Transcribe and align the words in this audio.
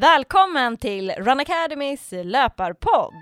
Välkommen 0.00 0.76
till 0.76 1.10
Run 1.10 1.40
Academys 1.40 2.08
löparpodd! 2.12 3.14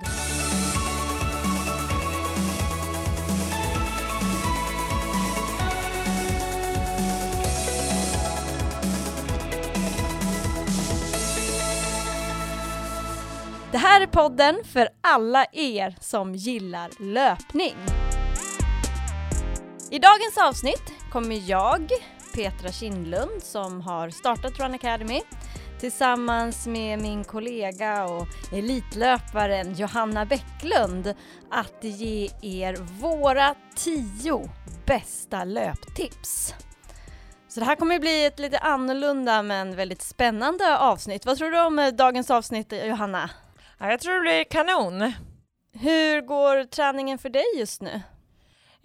Det 13.72 13.78
här 13.78 14.00
är 14.00 14.06
podden 14.06 14.56
för 14.64 14.88
alla 15.00 15.46
er 15.52 15.96
som 16.00 16.34
gillar 16.34 16.90
löpning. 17.14 17.74
I 19.90 19.98
dagens 19.98 20.38
avsnitt 20.48 20.92
kommer 21.12 21.50
jag, 21.50 21.88
Petra 22.34 22.72
Kindlund, 22.72 23.42
som 23.42 23.80
har 23.80 24.10
startat 24.10 24.60
Run 24.60 24.74
Academy, 24.74 25.22
tillsammans 25.80 26.66
med 26.66 27.02
min 27.02 27.24
kollega 27.24 28.04
och 28.04 28.26
elitlöparen 28.52 29.74
Johanna 29.74 30.24
Bäcklund 30.24 31.14
att 31.50 31.78
ge 31.84 32.30
er 32.42 32.76
våra 33.00 33.54
tio 33.76 34.50
bästa 34.86 35.44
löptips. 35.44 36.54
Så 37.48 37.60
det 37.60 37.66
här 37.66 37.76
kommer 37.76 37.98
bli 37.98 38.24
ett 38.24 38.38
lite 38.38 38.58
annorlunda 38.58 39.42
men 39.42 39.76
väldigt 39.76 40.02
spännande 40.02 40.78
avsnitt. 40.78 41.26
Vad 41.26 41.38
tror 41.38 41.50
du 41.50 41.60
om 41.60 41.96
dagens 41.96 42.30
avsnitt 42.30 42.72
Johanna? 42.72 43.30
Ja, 43.78 43.90
jag 43.90 44.00
tror 44.00 44.14
det 44.14 44.20
blir 44.20 44.44
kanon. 44.44 45.12
Hur 45.72 46.20
går 46.20 46.64
träningen 46.64 47.18
för 47.18 47.28
dig 47.28 47.44
just 47.56 47.82
nu? 47.82 48.02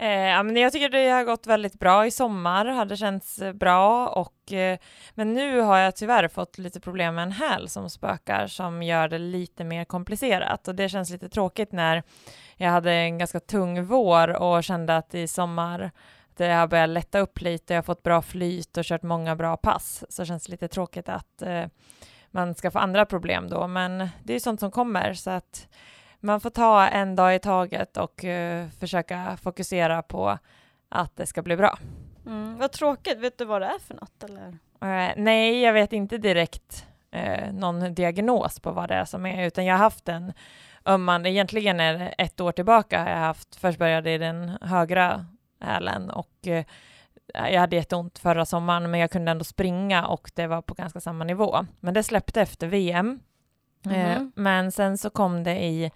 Eh, 0.02 0.27
ja, 0.27 0.44
men 0.44 0.55
jag 0.55 0.71
tycker 0.71 0.89
det 0.89 1.09
har 1.09 1.23
gått 1.23 1.48
väldigt 1.48 1.80
bra 1.80 2.05
i 2.05 2.12
sommar, 2.12 2.66
hade 2.66 2.98
känts 2.98 3.40
eh, 3.40 3.53
bra 3.53 4.07
och 4.07 4.53
eh, 4.53 4.80
men 5.13 5.34
nu 5.34 5.62
har 5.62 5.77
jag 5.77 5.95
tyvärr 5.95 6.27
fått 6.27 6.57
lite 6.57 6.80
problem 6.80 7.16
med 7.16 7.23
en 7.23 7.31
häl 7.31 7.70
som 7.70 7.90
spökar 7.90 8.48
som 8.48 8.84
gör 8.84 9.07
det 9.07 9.17
lite 9.17 9.63
mer 9.63 9.85
komplicerat 9.85 10.67
och 10.67 10.76
det 10.76 10.90
känns 10.90 11.09
lite 11.09 11.30
tråkigt 11.30 11.71
när 11.71 12.04
jag 12.55 12.70
hade 12.70 12.91
en 12.91 13.18
ganska 13.18 13.40
tung 13.40 13.85
vår 13.85 14.41
och 14.41 14.63
kände 14.63 14.98
att 14.98 15.15
i 15.15 15.27
sommar 15.27 15.91
det 16.37 16.54
har 16.54 16.68
börjat 16.68 16.90
lätta 16.90 17.20
upp 17.20 17.41
lite, 17.41 17.74
jag 17.74 17.77
har 17.77 17.84
fått 17.84 18.04
bra 18.04 18.21
flyt 18.21 18.77
och 18.77 18.84
kört 18.84 19.04
många 19.04 19.35
bra 19.35 19.57
pass 19.57 20.04
så 20.09 20.26
känns 20.26 20.46
det 20.46 20.52
lite 20.52 20.68
tråkigt 20.68 21.09
att 21.09 21.41
eh, 21.41 21.65
man 22.31 22.55
ska 22.55 22.71
få 22.71 22.79
andra 22.79 23.05
problem 23.05 23.49
då, 23.49 23.68
men 23.68 24.09
det 24.24 24.34
är 24.34 24.40
sånt 24.40 24.59
som 24.59 24.71
kommer 24.71 25.13
så 25.13 25.29
att 25.29 25.68
man 26.20 26.41
får 26.41 26.49
ta 26.49 26.87
en 26.87 27.15
dag 27.15 27.35
i 27.35 27.39
taget 27.39 27.98
och 27.98 28.23
uh, 28.23 28.70
försöka 28.79 29.37
fokusera 29.41 30.01
på 30.01 30.37
att 30.89 31.15
det 31.15 31.25
ska 31.25 31.41
bli 31.41 31.57
bra. 31.57 31.79
Mm, 32.25 32.57
vad 32.57 32.71
tråkigt, 32.71 33.20
vet 33.20 33.37
du 33.37 33.45
vad 33.45 33.62
det 33.62 33.67
är 33.67 33.79
för 33.79 33.93
något 33.93 34.23
eller? 34.23 34.47
Uh, 34.84 35.13
nej, 35.17 35.62
jag 35.62 35.73
vet 35.73 35.93
inte 35.93 36.17
direkt 36.17 36.87
uh, 37.15 37.53
någon 37.53 37.93
diagnos 37.93 38.59
på 38.59 38.71
vad 38.71 38.90
det 38.90 38.95
är 38.95 39.05
som 39.05 39.25
är, 39.25 39.47
utan 39.47 39.65
jag 39.65 39.73
har 39.73 39.84
haft 39.84 40.09
en 40.09 40.34
ömmande, 40.85 41.29
egentligen 41.29 41.79
är 41.79 41.93
det 41.93 42.07
ett 42.07 42.41
år 42.41 42.51
tillbaka 42.51 43.03
har 43.03 43.09
jag 43.09 43.17
haft, 43.17 43.55
först 43.55 43.79
började 43.79 44.12
i 44.12 44.17
den 44.17 44.57
högra 44.62 45.25
hälen 45.62 46.09
och 46.09 46.47
jag 47.34 47.59
hade 47.59 47.75
jätteont 47.75 48.20
förra 48.20 48.45
sommaren, 48.45 48.91
men 48.91 48.99
jag 48.99 49.12
kunde 49.12 49.31
ändå 49.31 49.43
springa 49.43 50.07
och 50.07 50.31
det 50.35 50.47
var 50.47 50.62
på 50.62 50.73
ganska 50.73 50.99
samma 50.99 51.23
nivå. 51.23 51.65
Men 51.79 51.93
det 51.93 52.03
släppte 52.03 52.41
efter 52.41 52.67
VM. 52.67 53.20
Mm 53.85 53.98
-hmm. 53.98 54.12
eh, 54.12 54.20
mhm. 54.20 54.32
men 54.35 54.72
sen 54.72 54.98
så 54.98 55.10
kom 55.10 55.44
det 55.44 55.63
i 55.63 55.91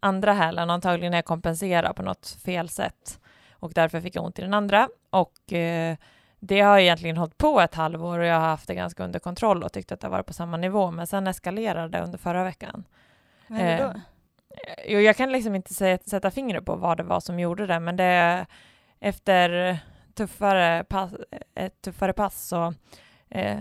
andra 0.00 0.32
hälen, 0.32 0.70
antagligen 0.70 1.10
när 1.10 1.18
jag 1.18 1.24
kompenserade 1.24 1.94
på 1.94 2.02
något 2.02 2.38
fel 2.44 2.68
sätt 2.68 3.20
och 3.52 3.72
därför 3.72 4.00
fick 4.00 4.16
jag 4.16 4.24
ont 4.24 4.38
i 4.38 4.42
den 4.42 4.54
andra. 4.54 4.88
Och 5.10 5.52
eh, 5.52 5.96
det 6.40 6.60
har 6.60 6.78
egentligen 6.78 7.16
hållit 7.16 7.38
på 7.38 7.60
ett 7.60 7.74
halvår 7.74 8.18
och 8.18 8.24
jag 8.26 8.40
har 8.40 8.48
haft 8.48 8.68
det 8.68 8.74
ganska 8.74 9.04
under 9.04 9.18
kontroll 9.18 9.62
och 9.62 9.72
tyckte 9.72 9.94
att 9.94 10.00
det 10.00 10.08
var 10.08 10.22
på 10.22 10.32
samma 10.32 10.56
nivå, 10.56 10.90
men 10.90 11.06
sen 11.06 11.26
eskalerade 11.26 11.88
det 11.88 12.04
under 12.04 12.18
förra 12.18 12.44
veckan. 12.44 12.84
Vad 13.46 13.58
det 13.58 13.76
då? 13.76 14.00
Eh, 14.86 15.00
jag 15.00 15.16
kan 15.16 15.32
liksom 15.32 15.54
inte 15.54 15.74
sätta 15.74 16.30
fingret 16.30 16.64
på 16.64 16.76
vad 16.76 16.96
det 16.96 17.02
var 17.02 17.20
som 17.20 17.40
gjorde 17.40 17.66
det, 17.66 17.80
men 17.80 17.96
det 17.96 18.46
efter 19.00 19.78
tuffare 20.14 20.84
pass, 20.84 21.12
ett 21.54 21.82
tuffare 21.82 22.12
pass 22.12 22.48
så 22.48 22.74
eh, 23.30 23.60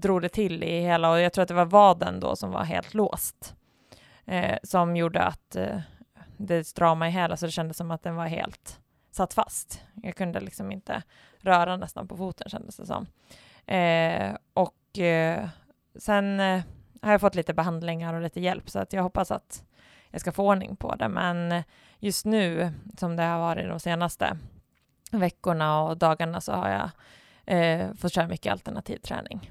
drog 0.00 0.22
det 0.22 0.28
till 0.28 0.62
i 0.62 0.80
hela, 0.80 1.10
och 1.10 1.20
jag 1.20 1.32
tror 1.32 1.42
att 1.42 1.48
det 1.48 1.54
var 1.54 1.64
vaden 1.64 2.20
då 2.20 2.36
som 2.36 2.50
var 2.50 2.64
helt 2.64 2.94
låst, 2.94 3.54
eh, 4.24 4.58
som 4.62 4.96
gjorde 4.96 5.22
att 5.22 5.56
eh, 5.56 5.80
det 6.36 6.64
stramade 6.64 7.08
i 7.08 7.12
hela, 7.12 7.36
så 7.36 7.46
det 7.46 7.52
kändes 7.52 7.76
som 7.76 7.90
att 7.90 8.02
den 8.02 8.16
var 8.16 8.26
helt 8.26 8.80
satt 9.10 9.34
fast. 9.34 9.82
Jag 10.02 10.16
kunde 10.16 10.40
liksom 10.40 10.72
inte 10.72 11.02
röra 11.38 11.76
nästan 11.76 12.08
på 12.08 12.16
foten 12.16 12.48
kändes 12.48 12.76
det 12.76 12.86
som. 12.86 13.06
Eh, 13.66 14.36
och 14.54 14.98
eh, 14.98 15.48
sen 15.98 16.40
eh, 16.40 16.62
har 17.02 17.12
jag 17.12 17.20
fått 17.20 17.34
lite 17.34 17.54
behandlingar 17.54 18.14
och 18.14 18.22
lite 18.22 18.40
hjälp, 18.40 18.70
så 18.70 18.78
att 18.78 18.92
jag 18.92 19.02
hoppas 19.02 19.30
att 19.30 19.64
jag 20.10 20.20
ska 20.20 20.32
få 20.32 20.48
ordning 20.48 20.76
på 20.76 20.94
det, 20.94 21.08
men 21.08 21.62
just 21.98 22.24
nu, 22.24 22.72
som 22.98 23.16
det 23.16 23.22
har 23.22 23.38
varit 23.38 23.68
de 23.68 23.80
senaste 23.80 24.38
veckorna 25.10 25.82
och 25.82 25.96
dagarna 25.96 26.40
så 26.40 26.52
har 26.52 26.68
jag 26.68 26.90
eh, 27.46 27.94
fått 27.94 28.12
köra 28.12 28.28
mycket 28.28 28.52
alternativ 28.52 28.98
träning. 28.98 29.50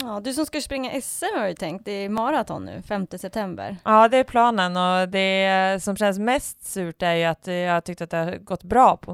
Ja, 0.00 0.20
du 0.20 0.32
som 0.32 0.46
ska 0.46 0.60
springa 0.60 1.00
SM 1.00 1.24
har 1.36 1.46
du 1.46 1.54
tänkt, 1.54 1.84
det 1.84 1.92
är 1.92 2.08
maraton 2.08 2.64
nu, 2.64 2.82
5 2.82 3.06
september. 3.06 3.76
Ja, 3.84 4.08
det 4.08 4.16
är 4.16 4.24
planen 4.24 4.76
och 4.76 5.08
det 5.08 5.82
som 5.82 5.96
känns 5.96 6.18
mest 6.18 6.64
surt 6.64 7.02
är 7.02 7.14
ju 7.14 7.24
att 7.24 7.46
jag 7.46 7.84
tyckte 7.84 8.04
att 8.04 8.10
det 8.10 8.16
har 8.16 8.36
gått 8.36 8.62
bra. 8.62 8.96
På, 8.96 9.12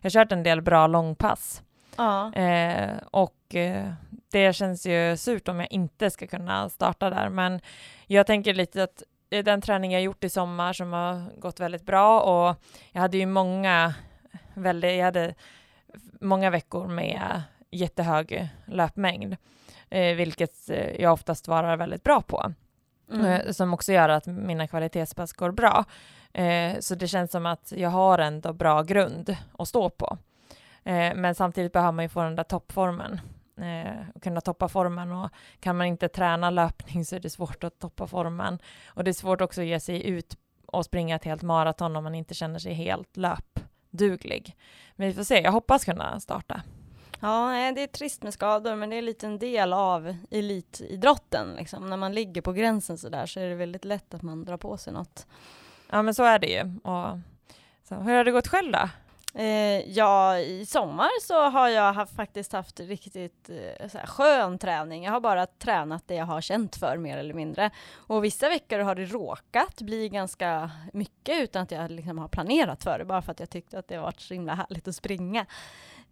jag 0.00 0.04
har 0.04 0.10
kört 0.10 0.32
en 0.32 0.42
del 0.42 0.62
bra 0.62 0.86
långpass. 0.86 1.62
Ja. 1.96 2.34
Eh, 2.34 2.90
och 3.10 3.54
eh, 3.54 3.92
det 4.30 4.52
känns 4.52 4.86
ju 4.86 5.16
surt 5.16 5.48
om 5.48 5.60
jag 5.60 5.72
inte 5.72 6.10
ska 6.10 6.26
kunna 6.26 6.68
starta 6.68 7.10
där, 7.10 7.28
men 7.28 7.60
jag 8.06 8.26
tänker 8.26 8.54
lite 8.54 8.82
att 8.82 9.02
den 9.28 9.60
träning 9.60 9.92
jag 9.92 10.02
gjort 10.02 10.24
i 10.24 10.28
sommar 10.28 10.72
som 10.72 10.92
har 10.92 11.40
gått 11.40 11.60
väldigt 11.60 11.86
bra 11.86 12.20
och 12.20 12.56
jag 12.92 13.00
hade 13.00 13.16
ju 13.18 13.26
många 13.26 13.94
väldigt, 14.54 14.96
jag 14.96 15.04
hade 15.04 15.34
många 16.20 16.50
veckor 16.50 16.86
med 16.86 17.42
jättehög 17.70 18.48
löpmängd, 18.66 19.36
eh, 19.92 20.14
vilket 20.16 20.70
eh, 20.70 21.00
jag 21.00 21.12
oftast 21.12 21.44
svarar 21.44 21.76
väldigt 21.76 22.04
bra 22.04 22.22
på. 22.22 22.52
Mm. 23.12 23.26
Eh, 23.26 23.52
som 23.52 23.74
också 23.74 23.92
gör 23.92 24.08
att 24.08 24.26
mina 24.26 24.66
kvalitetspass 24.66 25.32
går 25.32 25.50
bra. 25.50 25.84
Eh, 26.32 26.78
så 26.80 26.94
det 26.94 27.08
känns 27.08 27.30
som 27.30 27.46
att 27.46 27.72
jag 27.76 27.90
har 27.90 28.18
ändå 28.18 28.52
bra 28.52 28.82
grund 28.82 29.36
att 29.58 29.68
stå 29.68 29.90
på. 29.90 30.18
Eh, 30.84 31.14
men 31.14 31.34
samtidigt 31.34 31.72
behöver 31.72 31.92
man 31.92 32.04
ju 32.04 32.08
få 32.08 32.22
den 32.22 32.36
där 32.36 32.44
toppformen. 32.44 33.20
Eh, 33.56 34.20
kunna 34.22 34.40
toppa 34.40 34.68
formen 34.68 35.12
och 35.12 35.30
kan 35.60 35.76
man 35.76 35.86
inte 35.86 36.08
träna 36.08 36.50
löpning 36.50 37.04
så 37.04 37.16
är 37.16 37.20
det 37.20 37.30
svårt 37.30 37.64
att 37.64 37.78
toppa 37.78 38.06
formen. 38.06 38.58
Och 38.86 39.04
det 39.04 39.10
är 39.10 39.12
svårt 39.12 39.40
också 39.40 39.60
att 39.60 39.66
ge 39.66 39.80
sig 39.80 40.06
ut 40.06 40.36
och 40.66 40.84
springa 40.84 41.16
ett 41.16 41.24
helt 41.24 41.42
maraton 41.42 41.96
om 41.96 42.04
man 42.04 42.14
inte 42.14 42.34
känner 42.34 42.58
sig 42.58 42.72
helt 42.72 43.16
löp 43.16 43.60
duglig. 43.90 44.56
Men 44.96 45.08
vi 45.08 45.14
får 45.14 45.24
se, 45.24 45.40
jag 45.40 45.52
hoppas 45.52 45.84
kunna 45.84 46.20
starta. 46.20 46.62
Ja, 47.24 47.72
det 47.74 47.82
är 47.82 47.86
trist 47.86 48.22
med 48.22 48.34
skador, 48.34 48.76
men 48.76 48.90
det 48.90 48.96
är 48.96 48.98
en 48.98 49.04
liten 49.04 49.38
del 49.38 49.72
av 49.72 50.16
elitidrotten. 50.30 51.54
Liksom. 51.56 51.90
När 51.90 51.96
man 51.96 52.14
ligger 52.14 52.42
på 52.42 52.52
gränsen 52.52 52.98
så 52.98 53.08
där 53.08 53.26
så 53.26 53.40
är 53.40 53.48
det 53.48 53.54
väldigt 53.54 53.84
lätt 53.84 54.14
att 54.14 54.22
man 54.22 54.44
drar 54.44 54.56
på 54.56 54.76
sig 54.76 54.92
något. 54.92 55.26
Ja, 55.90 56.02
men 56.02 56.14
så 56.14 56.24
är 56.24 56.38
det 56.38 56.46
ju. 56.46 56.60
Och, 56.60 57.18
så, 57.88 57.94
hur 57.94 58.16
har 58.16 58.24
det 58.24 58.30
gått 58.30 58.48
själv 58.48 58.72
då? 58.72 58.88
Eh, 59.34 59.90
ja, 59.90 60.38
i 60.38 60.66
sommar 60.66 61.20
så 61.20 61.50
har 61.50 61.68
jag 61.68 61.92
haft, 61.92 62.16
faktiskt 62.16 62.52
haft 62.52 62.80
riktigt 62.80 63.50
eh, 63.50 63.88
så 63.88 63.98
skön 63.98 64.58
träning. 64.58 65.04
Jag 65.04 65.12
har 65.12 65.20
bara 65.20 65.46
tränat 65.46 66.08
det 66.08 66.14
jag 66.14 66.26
har 66.26 66.40
känt 66.40 66.76
för 66.76 66.96
mer 66.96 67.18
eller 67.18 67.34
mindre. 67.34 67.70
Och 67.94 68.24
vissa 68.24 68.48
veckor 68.48 68.78
har 68.78 68.94
det 68.94 69.04
råkat 69.04 69.80
bli 69.80 70.08
ganska 70.08 70.70
mycket 70.92 71.42
utan 71.42 71.62
att 71.62 71.70
jag 71.70 71.90
liksom 71.90 72.18
har 72.18 72.28
planerat 72.28 72.82
för 72.82 72.98
det, 72.98 73.04
bara 73.04 73.22
för 73.22 73.32
att 73.32 73.40
jag 73.40 73.50
tyckte 73.50 73.78
att 73.78 73.88
det 73.88 73.98
varit 73.98 74.20
så 74.20 74.34
himla 74.34 74.54
härligt 74.54 74.88
att 74.88 74.96
springa. 74.96 75.46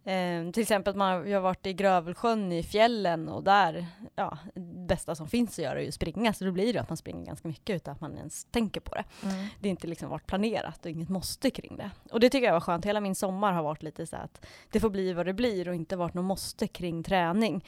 Eh, 0.03 0.51
till 0.51 0.61
exempel 0.61 0.95
man, 0.95 1.29
jag 1.29 1.37
har 1.37 1.43
varit 1.43 1.65
i 1.65 1.73
Grövelsjön 1.73 2.51
i 2.51 2.63
fjällen 2.63 3.29
och 3.29 3.43
där, 3.43 3.85
ja, 4.15 4.37
det 4.53 4.61
bästa 4.87 5.15
som 5.15 5.27
finns 5.27 5.59
att 5.59 5.65
göra 5.65 5.79
är 5.79 5.81
ju 5.81 5.87
att 5.87 5.93
springa, 5.93 6.33
så 6.33 6.45
då 6.45 6.51
blir 6.51 6.73
det 6.73 6.81
att 6.81 6.89
man 6.89 6.97
springer 6.97 7.25
ganska 7.25 7.47
mycket 7.47 7.75
utan 7.75 7.91
att 7.91 8.01
man 8.01 8.17
ens 8.17 8.45
tänker 8.45 8.81
på 8.81 8.95
det. 8.95 9.03
Mm. 9.23 9.47
Det 9.59 9.67
är 9.67 9.71
inte 9.71 9.87
liksom 9.87 10.09
varit 10.09 10.27
planerat 10.27 10.85
och 10.85 10.91
inget 10.91 11.09
måste 11.09 11.51
kring 11.51 11.77
det. 11.77 11.91
Och 12.11 12.19
det 12.19 12.29
tycker 12.29 12.47
jag 12.47 12.53
var 12.53 12.59
skönt, 12.59 12.85
hela 12.85 13.01
min 13.01 13.15
sommar 13.15 13.53
har 13.53 13.63
varit 13.63 13.83
lite 13.83 14.07
så 14.07 14.15
att 14.15 14.45
det 14.71 14.79
får 14.79 14.89
bli 14.89 15.13
vad 15.13 15.25
det 15.25 15.33
blir 15.33 15.67
och 15.67 15.75
inte 15.75 15.95
varit 15.95 16.13
något 16.13 16.25
måste 16.25 16.67
kring 16.67 17.03
träning. 17.03 17.65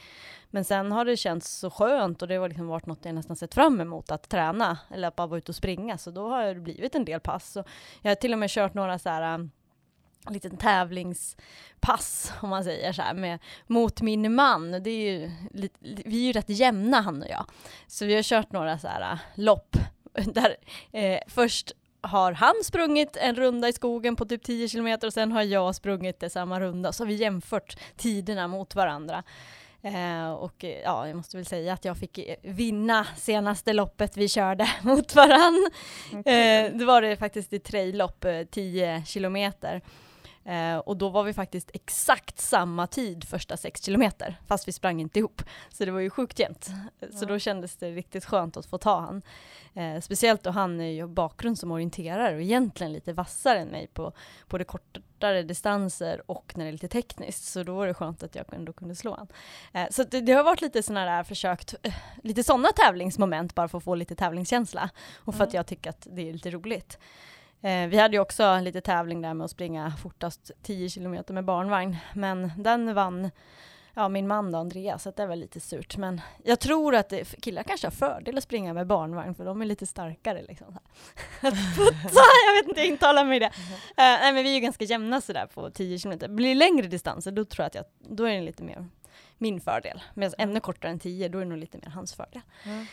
Men 0.50 0.64
sen 0.64 0.92
har 0.92 1.04
det 1.04 1.16
känts 1.16 1.50
så 1.50 1.70
skönt 1.70 2.22
och 2.22 2.28
det 2.28 2.36
har 2.36 2.48
liksom 2.48 2.66
varit 2.66 2.86
något 2.86 3.04
jag 3.04 3.14
nästan 3.14 3.36
sett 3.36 3.54
fram 3.54 3.80
emot 3.80 4.10
att 4.10 4.28
träna, 4.28 4.78
eller 4.90 5.08
att 5.08 5.16
bara 5.16 5.26
vara 5.26 5.38
ute 5.38 5.52
och 5.52 5.56
springa, 5.56 5.98
så 5.98 6.10
då 6.10 6.28
har 6.28 6.44
det 6.44 6.60
blivit 6.60 6.94
en 6.94 7.04
del 7.04 7.20
pass. 7.20 7.56
Och 7.56 7.66
jag 8.02 8.10
har 8.10 8.16
till 8.16 8.32
och 8.32 8.38
med 8.38 8.50
kört 8.50 8.74
några 8.74 8.98
så 8.98 9.08
här 9.08 9.48
liten 10.30 10.56
tävlingspass, 10.56 12.32
om 12.40 12.48
man 12.48 12.64
säger 12.64 12.92
så 12.92 13.02
här, 13.02 13.14
med, 13.14 13.38
mot 13.66 14.00
min 14.00 14.34
man. 14.34 14.70
Det 14.82 14.90
är 14.90 15.12
ju, 15.12 15.30
vi 16.04 16.22
är 16.22 16.26
ju 16.26 16.32
rätt 16.32 16.48
jämna 16.48 17.00
han 17.00 17.22
och 17.22 17.28
jag. 17.28 17.46
Så 17.86 18.04
vi 18.04 18.14
har 18.14 18.22
kört 18.22 18.52
några 18.52 18.78
så 18.78 18.88
här 18.88 19.12
äh, 19.12 19.18
lopp 19.34 19.76
där 20.24 20.56
eh, 20.92 21.20
först 21.26 21.72
har 22.00 22.32
han 22.32 22.54
sprungit 22.64 23.16
en 23.16 23.34
runda 23.34 23.68
i 23.68 23.72
skogen 23.72 24.16
på 24.16 24.24
typ 24.24 24.42
10 24.42 24.68
kilometer 24.68 25.06
och 25.06 25.12
sen 25.12 25.32
har 25.32 25.42
jag 25.42 25.74
sprungit 25.74 26.20
det 26.20 26.30
samma 26.30 26.60
runda. 26.60 26.92
Så 26.92 27.02
har 27.02 27.08
vi 27.08 27.14
jämfört 27.14 27.76
tiderna 27.96 28.48
mot 28.48 28.74
varandra. 28.74 29.22
Eh, 29.84 30.32
och 30.32 30.64
ja, 30.84 31.06
jag 31.06 31.16
måste 31.16 31.36
väl 31.36 31.46
säga 31.46 31.72
att 31.72 31.84
jag 31.84 31.96
fick 31.96 32.18
vinna 32.42 33.06
senaste 33.16 33.72
loppet 33.72 34.16
vi 34.16 34.28
körde 34.28 34.68
mot 34.82 35.14
varann. 35.14 35.70
Okay. 36.12 36.34
Eh, 36.34 36.72
det 36.74 36.84
var 36.84 37.02
det 37.02 37.16
faktiskt 37.16 37.52
i 37.52 37.58
traillopp, 37.58 38.26
10 38.50 38.94
eh, 38.94 39.04
kilometer. 39.04 39.82
Eh, 40.44 40.76
och 40.76 40.96
då 40.96 41.08
var 41.08 41.24
vi 41.24 41.32
faktiskt 41.32 41.70
exakt 41.74 42.40
samma 42.40 42.86
tid 42.86 43.24
första 43.24 43.56
sex 43.56 43.84
kilometer, 43.84 44.36
fast 44.46 44.68
vi 44.68 44.72
sprang 44.72 45.00
inte 45.00 45.18
ihop. 45.18 45.42
Så 45.68 45.84
det 45.84 45.90
var 45.90 46.00
ju 46.00 46.10
sjukt 46.10 46.38
jämnt. 46.38 46.70
Så 47.12 47.24
då 47.24 47.38
kändes 47.38 47.76
det 47.76 47.90
riktigt 47.90 48.24
skönt 48.24 48.56
att 48.56 48.66
få 48.66 48.78
ta 48.78 49.00
han. 49.00 49.22
Eh, 49.74 50.00
speciellt 50.00 50.42
då 50.42 50.50
han 50.50 50.80
är 50.80 50.90
ju 50.90 51.06
bakgrund 51.06 51.58
som 51.58 51.70
orienterare 51.70 52.34
och 52.34 52.42
egentligen 52.42 52.92
lite 52.92 53.12
vassare 53.12 53.58
än 53.58 53.68
mig 53.68 53.86
på 53.86 54.12
både 54.48 54.64
kortare 54.64 55.42
distanser 55.42 56.22
och 56.30 56.52
när 56.56 56.64
det 56.64 56.70
är 56.70 56.72
lite 56.72 56.88
tekniskt. 56.88 57.44
Så 57.44 57.62
då 57.62 57.74
var 57.74 57.86
det 57.86 57.94
skönt 57.94 58.22
att 58.22 58.34
jag 58.34 58.44
ändå 58.52 58.72
kunde 58.72 58.94
slå 58.94 59.14
han. 59.14 59.28
Eh, 59.72 59.90
så 59.90 60.02
det, 60.02 60.20
det, 60.20 60.32
har 60.32 60.44
varit 60.44 60.60
lite 60.60 60.82
sådana 60.82 61.16
där 61.16 61.24
försökt, 61.24 61.74
eh, 61.82 61.94
lite 62.22 62.44
sådana 62.44 62.68
tävlingsmoment 62.68 63.54
bara 63.54 63.68
för 63.68 63.78
att 63.78 63.84
få 63.84 63.94
lite 63.94 64.14
tävlingskänsla 64.14 64.90
och 65.16 65.34
för 65.34 65.40
mm. 65.40 65.48
att 65.48 65.54
jag 65.54 65.66
tycker 65.66 65.90
att 65.90 66.06
det 66.10 66.28
är 66.28 66.32
lite 66.32 66.50
roligt. 66.50 66.98
Eh, 67.64 67.88
vi 67.88 67.98
hade 67.98 68.16
ju 68.16 68.20
också 68.20 68.60
lite 68.60 68.80
tävling 68.80 69.22
där 69.22 69.34
med 69.34 69.44
att 69.44 69.50
springa 69.50 69.92
fortast 70.02 70.50
10 70.62 70.88
kilometer 70.90 71.34
med 71.34 71.44
barnvagn, 71.44 71.96
men 72.14 72.52
den 72.56 72.94
vann 72.94 73.30
ja, 73.94 74.08
min 74.08 74.26
man 74.26 74.52
då, 74.52 74.58
Andreas, 74.58 75.02
så 75.02 75.10
det 75.10 75.26
var 75.26 75.36
lite 75.36 75.60
surt. 75.60 75.96
Men 75.96 76.20
jag 76.44 76.60
tror 76.60 76.94
att 76.94 77.08
det, 77.08 77.24
killar 77.42 77.62
kanske 77.62 77.86
har 77.86 77.92
fördel 77.92 78.38
att 78.38 78.44
springa 78.44 78.72
med 78.72 78.86
barnvagn, 78.86 79.34
för 79.34 79.44
de 79.44 79.62
är 79.62 79.66
lite 79.66 79.86
starkare. 79.86 80.42
Liksom. 80.42 80.66
Putsa! 81.40 82.20
jag 82.46 82.54
vet 82.54 82.68
inte, 82.68 82.80
jag 82.80 82.88
intalar 82.88 83.24
mig 83.24 83.40
det. 83.40 83.50
Mm. 83.56 83.72
Uh, 83.72 83.80
nej, 83.96 84.32
men 84.32 84.44
vi 84.44 84.50
är 84.50 84.54
ju 84.54 84.60
ganska 84.60 84.84
jämna 84.84 85.20
sådär 85.20 85.46
på 85.46 85.70
10 85.70 85.98
kilometer. 85.98 86.28
Blir 86.28 86.48
det 86.48 86.54
längre 86.54 86.86
distanser, 86.86 87.30
då 87.30 87.44
tror 87.44 87.62
jag 87.62 87.66
att 87.66 87.74
jag, 87.74 87.84
då 88.16 88.24
är 88.24 88.34
det 88.34 88.42
lite 88.42 88.62
mer 88.62 88.86
min 89.38 89.60
fördel. 89.60 90.02
Medan 90.14 90.34
ännu 90.38 90.60
kortare 90.60 90.90
än 90.90 90.98
10, 90.98 91.28
då 91.28 91.38
är 91.38 91.42
det 91.42 91.48
nog 91.48 91.58
lite 91.58 91.78
mer 91.78 91.88
hans 91.88 92.14
fördel. 92.14 92.42
Mm. 92.64 92.80
Uh, 92.80 92.86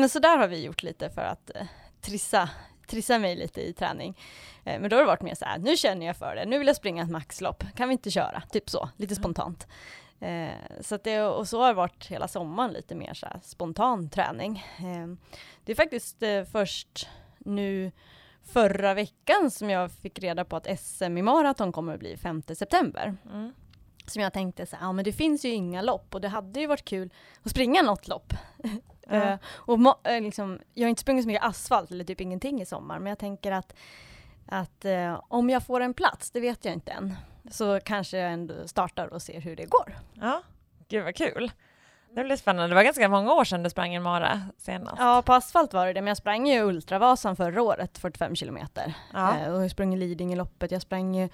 men 0.00 0.08
så 0.08 0.18
där 0.18 0.38
har 0.38 0.48
vi 0.48 0.64
gjort 0.64 0.82
lite 0.82 1.10
för 1.10 1.22
att 1.22 1.50
uh, 1.60 1.66
trissa 2.00 2.48
trissa 2.86 3.18
mig 3.18 3.36
lite 3.36 3.60
i 3.60 3.72
träning. 3.72 4.18
Eh, 4.64 4.80
men 4.80 4.90
då 4.90 4.96
har 4.96 5.00
det 5.00 5.06
varit 5.06 5.22
mer 5.22 5.34
så 5.34 5.44
här, 5.44 5.58
nu 5.58 5.76
känner 5.76 6.06
jag 6.06 6.16
för 6.16 6.36
det, 6.36 6.44
nu 6.44 6.58
vill 6.58 6.66
jag 6.66 6.76
springa 6.76 7.02
ett 7.02 7.10
maxlopp, 7.10 7.64
kan 7.76 7.88
vi 7.88 7.92
inte 7.92 8.10
köra? 8.10 8.42
Typ 8.50 8.70
så, 8.70 8.88
lite 8.96 9.14
mm. 9.14 9.22
spontant. 9.22 9.66
Eh, 10.20 10.80
så 10.80 10.96
det, 10.96 11.22
och 11.22 11.48
så 11.48 11.60
har 11.60 11.68
det 11.68 11.74
varit 11.74 12.06
hela 12.06 12.28
sommaren, 12.28 12.72
lite 12.72 12.94
mer 12.94 13.14
så 13.14 13.26
här 13.26 13.40
spontan 13.42 14.08
träning. 14.08 14.64
Eh, 14.78 15.34
det 15.64 15.72
är 15.72 15.76
faktiskt 15.76 16.22
först 16.52 17.08
nu 17.38 17.92
förra 18.44 18.94
veckan 18.94 19.50
som 19.50 19.70
jag 19.70 19.92
fick 19.92 20.18
reda 20.18 20.44
på 20.44 20.56
att 20.56 20.80
SM 20.80 21.18
i 21.18 21.22
maraton 21.22 21.72
kommer 21.72 21.94
att 21.94 22.00
bli 22.00 22.16
5 22.16 22.42
september. 22.42 23.16
Mm. 23.32 23.52
Som 24.06 24.22
jag 24.22 24.32
tänkte 24.32 24.66
så 24.66 24.76
här, 24.76 24.86
ja 24.86 24.92
men 24.92 25.04
det 25.04 25.12
finns 25.12 25.44
ju 25.44 25.48
inga 25.48 25.82
lopp 25.82 26.14
och 26.14 26.20
det 26.20 26.28
hade 26.28 26.60
ju 26.60 26.66
varit 26.66 26.84
kul 26.84 27.12
att 27.42 27.50
springa 27.50 27.82
något 27.82 28.08
lopp. 28.08 28.34
Uh, 29.12 29.34
och 29.46 29.78
uh, 29.78 30.20
liksom, 30.20 30.58
jag 30.74 30.84
har 30.84 30.90
inte 30.90 31.02
sprungit 31.02 31.24
så 31.24 31.28
mycket 31.28 31.44
asfalt, 31.44 31.90
eller 31.90 32.04
typ 32.04 32.20
ingenting 32.20 32.60
i 32.60 32.66
sommar, 32.66 32.98
men 32.98 33.06
jag 33.06 33.18
tänker 33.18 33.52
att, 33.52 33.74
att 34.46 34.84
uh, 34.84 35.20
om 35.28 35.50
jag 35.50 35.62
får 35.62 35.80
en 35.80 35.94
plats, 35.94 36.30
det 36.30 36.40
vet 36.40 36.64
jag 36.64 36.74
inte 36.74 36.92
än, 36.92 37.14
så 37.50 37.80
kanske 37.80 38.18
jag 38.18 38.32
ändå 38.32 38.68
startar 38.68 39.12
och 39.12 39.22
ser 39.22 39.40
hur 39.40 39.56
det 39.56 39.66
går. 39.66 39.96
Ja, 40.14 40.42
gud 40.88 41.04
vad 41.04 41.16
kul. 41.16 41.52
Det 42.14 42.24
blir 42.24 42.36
spännande. 42.36 42.68
Det 42.68 42.74
var 42.74 42.82
ganska 42.82 43.08
många 43.08 43.32
år 43.32 43.44
sedan 43.44 43.62
du 43.62 43.70
sprang 43.70 43.94
en 43.94 44.02
mara 44.02 44.40
senast. 44.58 44.96
Ja, 44.98 45.22
på 45.22 45.32
asfalt 45.32 45.72
var 45.72 45.86
det 45.86 45.92
det, 45.92 46.00
men 46.00 46.08
jag 46.08 46.16
sprang 46.16 46.46
ju 46.46 46.62
Ultravasan 46.62 47.36
förra 47.36 47.62
året, 47.62 47.98
45 47.98 48.36
kilometer. 48.36 48.94
Ja. 49.12 49.52
och 49.52 49.64
jag 49.64 49.70
sprang 49.70 49.96
Lidingöloppet, 49.96 50.70
jag 50.70 50.82
sprang 50.82 51.14
ju 51.14 51.28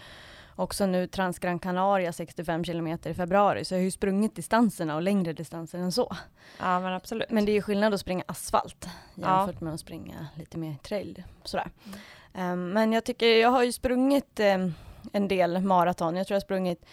också 0.60 0.86
nu 0.86 1.06
Transgran 1.06 1.58
Canaria 1.58 2.12
65 2.12 2.64
kilometer 2.64 3.10
i 3.10 3.14
februari, 3.14 3.64
så 3.64 3.74
jag 3.74 3.78
har 3.78 3.84
ju 3.84 3.90
sprungit 3.90 4.36
distanserna 4.36 4.96
och 4.96 5.02
längre 5.02 5.32
distanser 5.32 5.78
än 5.78 5.92
så. 5.92 6.16
Ja 6.58 6.80
men 6.80 6.92
absolut. 6.92 7.30
Men 7.30 7.44
det 7.44 7.52
är 7.52 7.54
ju 7.54 7.62
skillnad 7.62 7.94
att 7.94 8.00
springa 8.00 8.24
asfalt 8.26 8.88
jämfört 9.14 9.56
ja. 9.60 9.64
med 9.64 9.74
att 9.74 9.80
springa 9.80 10.26
lite 10.34 10.58
mer 10.58 10.74
trail. 10.82 11.22
Sådär. 11.44 11.70
Mm. 12.34 12.52
Um, 12.52 12.70
men 12.70 12.92
jag 12.92 13.04
tycker, 13.04 13.26
jag 13.26 13.50
har 13.50 13.62
ju 13.62 13.72
sprungit 13.72 14.40
um, 14.40 14.74
en 15.12 15.28
del 15.28 15.60
maraton, 15.60 16.16
jag 16.16 16.26
tror 16.26 16.34
jag 16.34 16.40
har 16.40 16.44
sprungit 16.44 16.86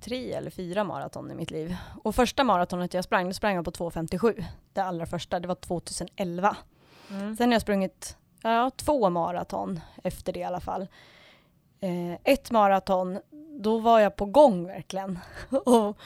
tre 0.00 0.32
eller 0.32 0.50
fyra 0.50 0.84
maraton 0.84 1.30
i 1.30 1.34
mitt 1.34 1.50
liv. 1.50 1.76
Och 2.02 2.14
första 2.14 2.44
maratonet 2.44 2.94
jag 2.94 3.04
sprang, 3.04 3.28
det 3.28 3.34
sprang 3.34 3.54
jag 3.54 3.64
på 3.64 3.70
2.57. 3.70 4.44
Det 4.72 4.80
allra 4.80 5.06
första, 5.06 5.40
det 5.40 5.48
var 5.48 5.54
2011. 5.54 6.56
Mm. 7.10 7.36
Sen 7.36 7.48
har 7.48 7.54
jag 7.54 7.62
sprungit 7.62 8.16
ja, 8.42 8.70
två 8.76 9.10
maraton 9.10 9.80
efter 10.02 10.32
det 10.32 10.40
i 10.40 10.44
alla 10.44 10.60
fall 10.60 10.88
eh, 11.80 12.18
ett 12.24 12.50
maraton, 12.50 13.18
då 13.60 13.78
var 13.78 14.00
jag 14.00 14.16
på 14.16 14.24
gång 14.24 14.66
verkligen. 14.66 15.18
och, 15.64 15.98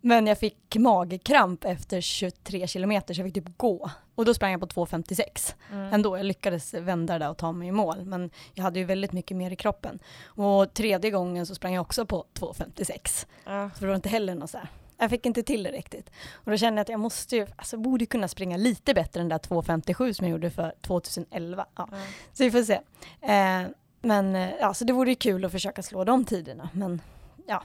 men 0.00 0.26
jag 0.26 0.38
fick 0.38 0.76
magkramp 0.76 1.64
efter 1.64 2.00
23 2.00 2.66
kilometer 2.66 3.14
så 3.14 3.20
jag 3.20 3.26
fick 3.26 3.44
typ 3.44 3.58
gå. 3.58 3.90
Och 4.14 4.24
då 4.24 4.34
sprang 4.34 4.52
jag 4.52 4.60
på 4.60 4.66
2.56 4.66 5.54
mm. 5.72 5.92
ändå. 5.92 6.16
Jag 6.16 6.26
lyckades 6.26 6.74
vända 6.74 7.18
det 7.18 7.28
och 7.28 7.36
ta 7.36 7.52
mig 7.52 7.68
i 7.68 7.72
mål. 7.72 8.04
Men 8.04 8.30
jag 8.54 8.64
hade 8.64 8.78
ju 8.78 8.84
väldigt 8.84 9.12
mycket 9.12 9.36
mer 9.36 9.50
i 9.50 9.56
kroppen. 9.56 9.98
Och 10.24 10.74
tredje 10.74 11.10
gången 11.10 11.46
så 11.46 11.54
sprang 11.54 11.74
jag 11.74 11.82
också 11.82 12.06
på 12.06 12.26
2.56. 12.34 13.26
Mm. 13.46 13.70
Så 13.74 13.80
det 13.80 13.86
var 13.86 13.94
inte 13.94 14.08
heller 14.08 14.34
något 14.34 14.50
så 14.50 14.58
här. 14.58 14.68
Jag 14.98 15.10
fick 15.10 15.26
inte 15.26 15.42
till 15.42 15.62
det 15.62 15.70
riktigt. 15.70 16.10
Och 16.32 16.50
då 16.50 16.56
kände 16.56 16.78
jag 16.78 16.82
att 16.82 16.88
jag 16.88 17.00
måste 17.00 17.36
ju, 17.36 17.46
alltså 17.56 17.76
borde 17.76 18.06
kunna 18.06 18.28
springa 18.28 18.56
lite 18.56 18.94
bättre 18.94 19.20
än 19.20 19.28
där 19.28 19.38
2.57 19.38 20.12
som 20.12 20.26
jag 20.26 20.32
gjorde 20.32 20.50
för 20.50 20.74
2011. 20.80 21.66
Ja. 21.76 21.88
Mm. 21.92 22.00
Så 22.32 22.44
vi 22.44 22.50
får 22.50 22.62
se. 22.62 22.80
Eh, 23.20 23.62
men 24.02 24.36
eh, 24.36 24.50
ja, 24.60 24.74
så 24.74 24.84
det 24.84 24.92
vore 24.92 25.14
kul 25.14 25.44
att 25.44 25.52
försöka 25.52 25.82
slå 25.82 26.04
de 26.04 26.24
tiderna. 26.24 26.68
Men 26.72 27.02
ja, 27.46 27.62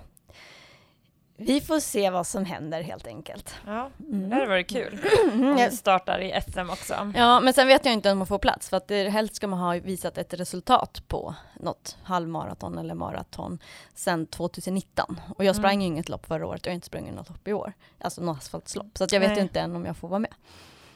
vi 1.40 1.62
får 1.62 1.80
se 1.80 2.10
vad 2.10 2.28
som 2.28 2.46
händer 2.46 2.82
helt 2.82 3.08
enkelt. 3.08 3.56
Ja, 3.66 3.90
mm. 4.00 4.30
det 4.30 4.36
hade 4.36 4.48
varit 4.48 4.70
kul 4.70 5.00
om 5.34 5.56
vi 5.56 5.72
startar 5.72 6.20
i 6.20 6.42
SM 6.42 6.70
också. 6.70 7.12
Ja, 7.16 7.40
men 7.40 7.54
sen 7.54 7.68
vet 7.68 7.86
jag 7.86 7.94
inte 7.94 8.12
om 8.12 8.18
man 8.18 8.28
får 8.28 8.40
plats 8.40 8.70
för 8.70 8.78
att 8.78 8.88
det, 8.88 9.10
helst 9.10 9.36
ska 9.36 9.48
man 9.48 9.60
ha 9.60 9.74
visat 9.74 10.18
ett 10.18 10.34
resultat 10.34 11.04
på 11.08 11.36
något 11.60 11.98
halvmaraton 12.04 12.78
eller 12.78 12.96
maraton 12.96 13.60
sedan 13.94 14.26
2019. 14.26 15.20
Och 15.36 15.44
jag 15.44 15.56
sprang 15.56 15.74
mm. 15.74 15.86
inget 15.86 16.10
lopp 16.10 16.26
förra 16.26 16.48
året 16.48 16.66
jag 16.66 16.72
har 16.72 16.76
inte 16.76 16.88
sprungit 16.88 17.14
något 17.14 17.30
lopp 17.30 17.48
i 17.48 17.54
år. 17.54 17.74
Alltså 18.00 18.22
något 18.22 18.38
asfaltslopp. 18.38 18.98
Så 18.98 19.04
att 19.04 19.12
jag 19.12 19.20
vet 19.20 19.30
Nej. 19.30 19.40
inte 19.40 19.60
än 19.60 19.76
om 19.76 19.86
jag 19.86 19.98
får 19.98 20.08
vara 20.08 20.20
med. 20.20 20.34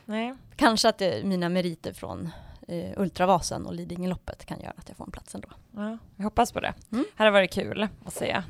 Nej. 0.05 0.35
Kanske 0.55 0.89
att 0.89 0.97
det 0.97 1.19
är 1.19 1.23
mina 1.23 1.49
meriter 1.49 1.93
från 1.93 2.31
eh, 2.68 2.92
Ultravasan 2.98 3.66
och 3.66 3.74
Lidingöloppet 3.74 4.46
kan 4.46 4.60
göra 4.60 4.74
att 4.78 4.90
jag 4.90 4.98
får 4.98 5.06
en 5.06 5.12
plats 5.12 5.36
ändå. 5.36 5.50
Ja, 5.72 5.98
jag 6.16 6.24
hoppas 6.24 6.52
på 6.52 6.60
det. 6.60 6.74
Mm. 6.92 7.06
Det 7.18 7.24
hade 7.24 7.31
varit 7.31 7.54
kul 7.54 7.88
att 8.06 8.13
se. 8.13 8.44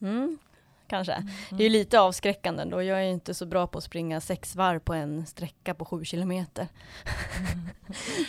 Mm 0.00 0.38
kanske. 0.90 1.12
Mm. 1.12 1.28
Det 1.50 1.64
är 1.64 1.70
lite 1.70 2.00
avskräckande 2.00 2.64
då. 2.64 2.82
Jag 2.82 2.98
är 2.98 3.08
inte 3.08 3.34
så 3.34 3.46
bra 3.46 3.66
på 3.66 3.78
att 3.78 3.84
springa 3.84 4.20
sex 4.20 4.56
varv 4.56 4.78
på 4.78 4.94
en 4.94 5.26
sträcka 5.26 5.74
på 5.74 5.84
sju 5.84 6.04
kilometer. 6.04 6.68
Mm. 7.38 7.68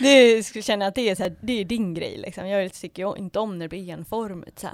det 0.00 0.64
känner 0.64 0.86
jag 0.86 0.88
att 0.90 0.94
det 0.94 1.08
är, 1.08 1.14
så 1.14 1.22
här, 1.22 1.36
det 1.40 1.60
är 1.60 1.64
din 1.64 1.94
grej 1.94 2.16
liksom. 2.16 2.48
Jag 2.48 2.72
tycker 2.72 3.18
inte 3.18 3.38
om 3.38 3.58
när 3.58 3.64
det 3.64 3.68
blir 3.68 3.90
enformigt 3.90 4.58
så 4.58 4.66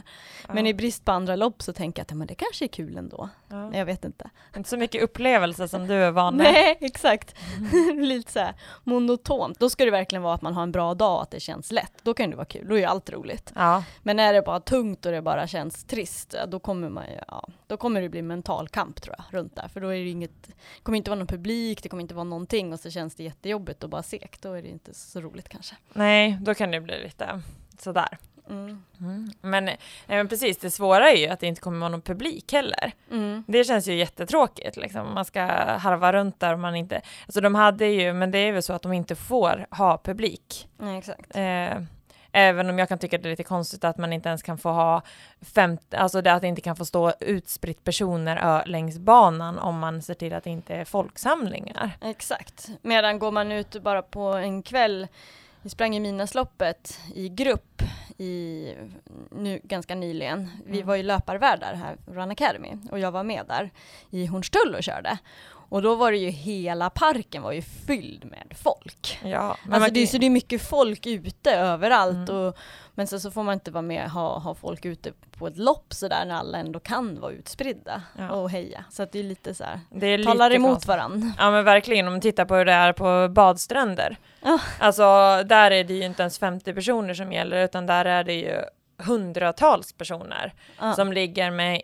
ja. 0.49 0.55
Men 0.55 0.67
i 0.67 0.75
brist 0.75 1.05
på 1.05 1.13
andra 1.13 1.37
lopp 1.37 1.63
så 1.63 1.73
tänker 1.73 2.01
jag 2.01 2.05
att 2.05 2.13
men 2.13 2.27
det 2.27 2.35
kanske 2.35 2.65
är 2.65 2.69
kul 2.69 2.97
ändå. 2.97 3.29
Ja. 3.49 3.75
Jag 3.75 3.85
vet 3.85 4.05
inte. 4.05 4.31
Inte 4.57 4.69
så 4.69 4.77
mycket 4.77 5.03
upplevelse 5.03 5.69
som 5.69 5.87
du 5.87 5.95
är 5.95 6.11
van 6.11 6.37
med. 6.37 6.53
Nej, 6.53 6.79
exakt. 6.81 7.35
Mm. 7.57 8.01
lite 8.05 8.33
så 8.33 8.39
här 8.39 8.55
monotont. 8.85 9.59
Då 9.59 9.71
ska 9.71 9.85
det 9.85 9.91
verkligen 9.91 10.23
vara 10.23 10.35
att 10.35 10.43
man 10.43 10.55
har 10.55 10.63
en 10.63 10.73
bra 10.73 10.95
dag 10.95 11.17
och 11.17 11.23
att 11.23 11.31
det 11.31 11.41
känns 11.41 11.73
lätt. 11.73 11.93
Då 12.03 12.15
kan 12.15 12.31
det 12.31 12.37
vara 12.37 12.47
kul. 12.47 12.69
Då 12.69 12.79
är 12.79 12.87
allt 12.87 13.11
roligt. 13.11 13.53
Ja. 13.55 13.85
Men 14.03 14.19
är 14.19 14.33
det 14.33 14.43
bara 14.43 14.61
tungt 14.61 15.07
och 15.07 15.13
det 15.13 15.23
bara 15.23 15.47
känns 15.47 15.85
trist, 15.85 16.35
då 16.49 16.59
kommer 16.59 16.89
man 16.89 17.07
ju, 17.07 17.19
ja, 17.29 17.49
då 17.67 17.77
kommer 17.77 18.01
det 18.01 18.09
bli 18.09 18.23
mental 18.23 18.69
kamp 18.69 19.03
tror 19.03 19.15
jag, 19.19 19.39
runt 19.39 19.57
där. 19.57 19.69
För 19.69 19.81
då 19.81 19.89
är 19.89 19.99
det 19.99 20.11
inget, 20.11 20.43
det 20.47 20.83
kommer 20.83 20.99
inte 20.99 21.11
vara 21.11 21.19
någon 21.19 21.27
publik, 21.27 21.83
det 21.83 21.89
kommer 21.89 22.01
inte 22.01 22.15
vara 22.15 22.25
någonting 22.25 22.73
och 22.73 22.81
så 22.81 22.91
känns 22.91 23.15
det 23.15 23.23
jättejobbigt 23.23 23.85
och 23.85 23.91
bara 23.91 24.03
segt. 24.03 24.43
Då 24.43 24.53
är 24.53 24.63
det 24.63 24.69
inte 24.69 24.95
så 24.95 25.21
roligt 25.21 25.49
kanske. 25.49 25.77
Nej, 25.93 26.39
då 26.41 26.55
kan 26.55 26.71
det 26.71 26.81
bli 26.81 27.03
lite 27.03 27.43
sådär. 27.79 28.19
Mm. 28.51 28.83
Mm. 29.01 29.31
Men, 29.41 29.71
men 30.07 30.29
precis, 30.29 30.59
det 30.59 30.71
svåra 30.71 31.11
är 31.11 31.17
ju 31.17 31.27
att 31.29 31.41
det 31.41 31.47
inte 31.47 31.61
kommer 31.61 31.79
vara 31.79 31.89
någon 31.89 32.03
publik 32.03 32.53
heller. 32.53 32.93
Mm. 33.11 33.45
Det 33.47 33.65
känns 33.65 33.89
ju 33.89 33.95
jättetråkigt 33.95 34.77
liksom. 34.77 35.15
Man 35.15 35.25
ska 35.25 35.43
harva 35.79 36.13
runt 36.13 36.41
där 36.41 36.53
och 36.53 36.59
man 36.59 36.77
inte... 36.77 37.01
Alltså 37.27 37.41
de 37.41 37.55
hade 37.55 37.87
ju, 37.87 38.13
men 38.13 38.31
det 38.31 38.39
är 38.39 38.53
väl 38.53 38.63
så 38.63 38.73
att 38.73 38.83
de 38.83 38.93
inte 38.93 39.17
får 39.17 39.67
ha 39.71 39.99
publik. 39.99 40.69
exakt. 40.99 41.37
Eh, 41.37 41.83
Även 42.33 42.71
om 42.71 42.79
jag 42.79 42.89
kan 42.89 42.99
tycka 42.99 43.17
att 43.17 43.23
det 43.23 43.29
är 43.29 43.31
lite 43.31 43.45
konstigt 43.45 43.85
att 43.85 43.99
man 43.99 44.13
inte 44.13 44.29
ens 44.29 44.43
kan 44.43 44.59
få 44.59 44.71
ha 44.71 45.03
50, 45.41 45.97
alltså 45.97 46.23
det 46.23 46.33
att 46.33 46.41
det 46.41 46.49
inte 46.49 46.61
kan 46.61 46.77
få 46.77 46.85
stå 46.85 47.13
utspritt 47.21 47.85
personer 47.85 48.67
längs 48.67 48.99
banan 48.99 49.59
om 49.59 49.79
man 49.79 50.03
ser 50.03 50.15
till 50.15 50.33
att 50.35 50.45
det 50.45 50.51
inte 50.51 50.75
är 50.75 50.85
folksamlingar. 50.85 51.91
Exakt. 52.01 52.69
Medan 52.83 53.19
går 53.19 53.31
man 53.31 53.53
ut 53.53 53.83
bara 53.83 54.03
på 54.03 54.21
en 54.21 54.63
kväll, 54.63 55.09
vi 55.63 55.71
sprang 55.71 55.97
i 55.97 56.01
Midnattsloppet 56.01 57.01
i 57.15 57.29
grupp 57.29 57.83
i, 58.19 58.75
nu 59.31 59.61
ganska 59.65 59.95
nyligen. 59.95 60.51
Vi 60.67 60.77
mm. 60.77 60.87
var 60.87 60.97
ju 60.97 61.03
löparvärdar 61.03 61.75
här, 61.75 61.97
Run 62.07 62.31
Academy, 62.31 62.77
och 62.91 62.99
jag 62.99 63.11
var 63.11 63.25
med 63.25 63.47
där 63.47 63.71
i 64.11 64.27
Hornstull 64.27 64.75
och 64.75 64.83
körde. 64.83 65.19
Och 65.69 65.83
då 65.83 65.95
var 65.95 66.13
det 66.13 66.19
ju 66.19 66.31
hela 66.31 66.91
parken 66.91 67.43
var 67.43 67.53
ju 67.53 67.63
fylld 67.63 68.25
med 68.25 68.57
folk. 68.63 69.19
Ja, 69.25 69.57
men 69.65 69.75
alltså 69.75 69.95
det, 69.95 70.07
så 70.07 70.19
det 70.19 70.27
är 70.27 70.31
mycket 70.31 70.69
folk 70.69 71.07
ute 71.07 71.53
överallt 71.53 72.29
mm. 72.29 72.37
och, 72.37 72.57
men 72.95 73.07
sen 73.07 73.21
så 73.21 73.31
får 73.31 73.43
man 73.43 73.55
inte 73.55 73.71
vara 73.71 73.83
med 73.83 74.11
ha, 74.11 74.39
ha 74.39 74.55
folk 74.55 74.85
ute 74.85 75.13
på 75.39 75.47
ett 75.47 75.59
lopp 75.59 75.95
sådär 75.95 76.25
när 76.27 76.35
alla 76.35 76.59
ändå 76.59 76.81
kan 76.81 77.21
vara 77.21 77.33
utspridda 77.33 78.03
ja. 78.19 78.31
och 78.31 78.51
heja. 78.51 78.85
Så 78.91 79.03
att 79.03 79.13
det 79.13 79.19
är 79.19 79.23
lite 79.23 79.55
så 79.55 79.65
här, 79.65 79.81
det 79.91 80.07
är 80.07 80.25
talar 80.25 80.51
emot 80.55 80.71
konstigt. 80.71 80.89
varandra. 80.89 81.33
Ja 81.39 81.51
men 81.51 81.65
verkligen 81.65 82.07
om 82.07 82.13
man 82.13 82.21
tittar 82.21 82.45
på 82.45 82.55
hur 82.55 82.65
det 82.65 82.73
är 82.73 82.93
på 82.93 83.29
badstränder. 83.29 84.17
Ja. 84.43 84.59
Alltså 84.79 85.03
där 85.45 85.71
är 85.71 85.85
det 85.85 85.95
ju 85.95 86.05
inte 86.05 86.23
ens 86.23 86.39
50 86.39 86.75
personer 86.75 87.15
som 87.15 87.33
gäller 87.33 87.65
utan 87.65 87.87
där 87.87 88.05
är 88.05 88.25
det 88.25 88.35
ju 88.35 88.63
hundratals 88.99 89.93
personer 89.93 90.55
ja. 90.81 90.95
som 90.95 91.13
ligger 91.13 91.51
med 91.51 91.83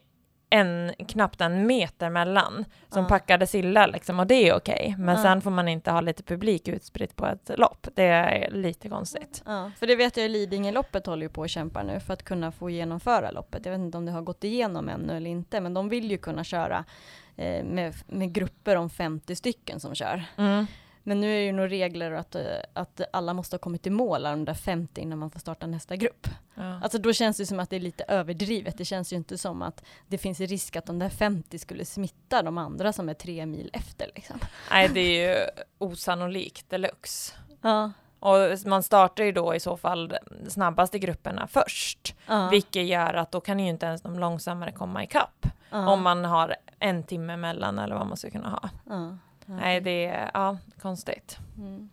en, 0.54 0.92
knappt 1.08 1.40
en 1.40 1.66
meter 1.66 2.10
mellan 2.10 2.64
som 2.88 3.02
ja. 3.02 3.08
packade 3.08 3.46
sillar 3.46 3.88
liksom 3.88 4.20
och 4.20 4.26
det 4.26 4.48
är 4.48 4.56
okej. 4.56 4.94
Men 4.98 5.16
ja. 5.16 5.22
sen 5.22 5.40
får 5.40 5.50
man 5.50 5.68
inte 5.68 5.90
ha 5.90 6.00
lite 6.00 6.22
publik 6.22 6.68
utspritt 6.68 7.16
på 7.16 7.26
ett 7.26 7.50
lopp. 7.58 7.86
Det 7.94 8.04
är 8.04 8.50
lite 8.50 8.88
konstigt. 8.88 9.42
Ja, 9.46 9.70
för 9.78 9.86
det 9.86 9.96
vet 9.96 10.16
jag 10.16 10.30
Lidingöloppet 10.30 11.06
håller 11.06 11.22
ju 11.22 11.28
på 11.28 11.42
att 11.42 11.50
kämpa 11.50 11.82
nu 11.82 12.00
för 12.00 12.12
att 12.12 12.22
kunna 12.22 12.52
få 12.52 12.70
genomföra 12.70 13.30
loppet. 13.30 13.64
Jag 13.64 13.72
vet 13.72 13.80
inte 13.80 13.98
om 13.98 14.06
det 14.06 14.12
har 14.12 14.22
gått 14.22 14.44
igenom 14.44 14.88
ännu 14.88 15.16
eller 15.16 15.30
inte, 15.30 15.60
men 15.60 15.74
de 15.74 15.88
vill 15.88 16.10
ju 16.10 16.18
kunna 16.18 16.44
köra 16.44 16.84
eh, 17.36 17.64
med, 17.64 17.94
med 18.06 18.32
grupper 18.32 18.76
om 18.76 18.90
50 18.90 19.36
stycken 19.36 19.80
som 19.80 19.94
kör. 19.94 20.24
Men 21.06 21.20
nu 21.20 21.32
är 21.32 21.38
det 21.38 21.44
ju 21.44 21.52
nog 21.52 21.70
regler 21.70 22.12
att, 22.12 22.34
eh, 22.34 22.42
att 22.72 23.00
alla 23.12 23.34
måste 23.34 23.54
ha 23.56 23.58
kommit 23.58 23.86
i 23.86 23.90
mål, 23.90 24.22
de 24.22 24.44
där 24.44 24.54
50, 24.54 25.00
innan 25.00 25.18
man 25.18 25.30
får 25.30 25.40
starta 25.40 25.66
nästa 25.66 25.96
grupp. 25.96 26.28
Ja. 26.54 26.80
Alltså 26.82 26.98
då 26.98 27.12
känns 27.12 27.36
det 27.36 27.46
som 27.46 27.60
att 27.60 27.70
det 27.70 27.76
är 27.76 27.80
lite 27.80 28.04
överdrivet. 28.08 28.78
Det 28.78 28.84
känns 28.84 29.12
ju 29.12 29.16
inte 29.16 29.38
som 29.38 29.62
att 29.62 29.84
det 30.06 30.18
finns 30.18 30.40
risk 30.40 30.76
att 30.76 30.86
de 30.86 30.98
där 30.98 31.08
50 31.08 31.58
skulle 31.58 31.84
smitta 31.84 32.42
de 32.42 32.58
andra 32.58 32.92
som 32.92 33.08
är 33.08 33.14
tre 33.14 33.46
mil 33.46 33.70
efter. 33.72 34.10
Liksom. 34.14 34.38
Nej, 34.70 34.88
det 34.88 35.00
är 35.00 35.30
ju 35.30 35.46
osannolikt 35.78 36.70
deluxe. 36.70 37.34
Ja. 37.60 37.92
Och 38.18 38.36
man 38.66 38.82
startar 38.82 39.24
ju 39.24 39.32
då 39.32 39.54
i 39.54 39.60
så 39.60 39.76
fall 39.76 40.16
snabbast 40.48 40.94
i 40.94 40.98
grupperna 40.98 41.46
först, 41.46 42.14
ja. 42.26 42.48
vilket 42.48 42.86
gör 42.86 43.14
att 43.14 43.32
då 43.32 43.40
kan 43.40 43.60
ju 43.60 43.68
inte 43.68 43.86
ens 43.86 44.02
de 44.02 44.18
långsammare 44.18 44.72
komma 44.72 45.04
ikapp. 45.04 45.46
Ja. 45.70 45.88
Om 45.88 46.02
man 46.02 46.24
har 46.24 46.56
en 46.78 47.02
timme 47.04 47.36
mellan 47.36 47.78
eller 47.78 47.96
vad 47.96 48.06
man 48.06 48.16
ska 48.16 48.30
kunna 48.30 48.48
ha. 48.50 48.70
Ja. 48.88 49.16
Nej, 49.46 49.80
det 49.80 50.06
är 50.06 50.30
ja, 50.34 50.58
konstigt. 50.80 51.38
Mm. 51.58 51.88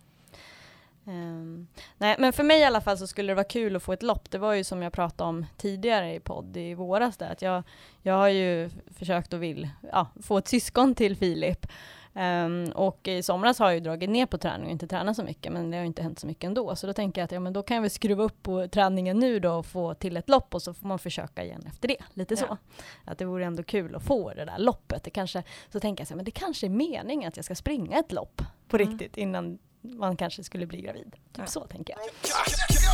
Um, 1.05 1.67
nej, 1.97 2.15
men 2.19 2.33
för 2.33 2.43
mig 2.43 2.59
i 2.59 2.63
alla 2.63 2.81
fall 2.81 2.97
så 2.97 3.07
skulle 3.07 3.31
det 3.31 3.35
vara 3.35 3.43
kul 3.43 3.75
att 3.75 3.83
få 3.83 3.93
ett 3.93 4.03
lopp. 4.03 4.31
Det 4.31 4.37
var 4.37 4.53
ju 4.53 4.63
som 4.63 4.81
jag 4.81 4.93
pratade 4.93 5.29
om 5.29 5.45
tidigare 5.57 6.13
i 6.15 6.19
podd 6.19 6.57
i 6.57 6.73
våras 6.73 7.17
där, 7.17 7.31
att 7.31 7.41
jag, 7.41 7.63
jag 8.01 8.13
har 8.13 8.27
ju 8.27 8.69
försökt 8.97 9.33
och 9.33 9.43
vill 9.43 9.69
ja, 9.91 10.07
få 10.23 10.37
ett 10.37 10.47
syskon 10.47 10.95
till 10.95 11.15
Filip. 11.15 11.67
Um, 12.13 12.71
och 12.71 13.07
i 13.07 13.23
somras 13.23 13.59
har 13.59 13.65
jag 13.65 13.73
ju 13.73 13.79
dragit 13.79 14.09
ner 14.09 14.25
på 14.25 14.37
träning 14.37 14.65
och 14.65 14.71
inte 14.71 14.87
tränat 14.87 15.15
så 15.15 15.23
mycket, 15.23 15.51
men 15.51 15.71
det 15.71 15.77
har 15.77 15.83
inte 15.83 16.03
hänt 16.03 16.19
så 16.19 16.27
mycket 16.27 16.43
ändå. 16.43 16.75
Så 16.75 16.87
då 16.87 16.93
tänker 16.93 17.21
jag 17.21 17.25
att 17.25 17.31
ja, 17.31 17.39
men 17.39 17.53
då 17.53 17.63
kan 17.63 17.75
jag 17.75 17.81
väl 17.81 17.91
skruva 17.91 18.23
upp 18.23 18.43
på 18.43 18.67
träningen 18.67 19.19
nu 19.19 19.39
då 19.39 19.53
och 19.53 19.65
få 19.65 19.93
till 19.93 20.17
ett 20.17 20.29
lopp 20.29 20.55
och 20.55 20.61
så 20.61 20.73
får 20.73 20.87
man 20.87 20.99
försöka 20.99 21.43
igen 21.43 21.63
efter 21.67 21.87
det. 21.87 21.97
Lite 22.13 22.33
ja. 22.33 22.47
så. 22.47 22.57
Att 23.05 23.17
det 23.17 23.25
vore 23.25 23.45
ändå 23.45 23.63
kul 23.63 23.95
att 23.95 24.03
få 24.03 24.33
det 24.33 24.45
där 24.45 24.59
loppet. 24.59 25.03
Det 25.03 25.09
kanske, 25.09 25.43
så 25.69 25.79
tänker 25.79 26.01
jag 26.01 26.07
så 26.07 26.15
men 26.15 26.25
det 26.25 26.31
kanske 26.31 26.67
är 26.67 26.69
meningen 26.69 27.27
att 27.27 27.35
jag 27.35 27.45
ska 27.45 27.55
springa 27.55 27.99
ett 27.99 28.11
lopp 28.11 28.41
på 28.67 28.77
mm. 28.77 28.89
riktigt 28.89 29.17
innan 29.17 29.59
man 29.81 30.17
kanske 30.17 30.43
skulle 30.43 30.67
bli 30.67 30.81
gravid. 30.81 31.15
Typ 31.35 31.49
så 31.49 31.65
tänker 31.65 31.93
jag. 31.93 32.01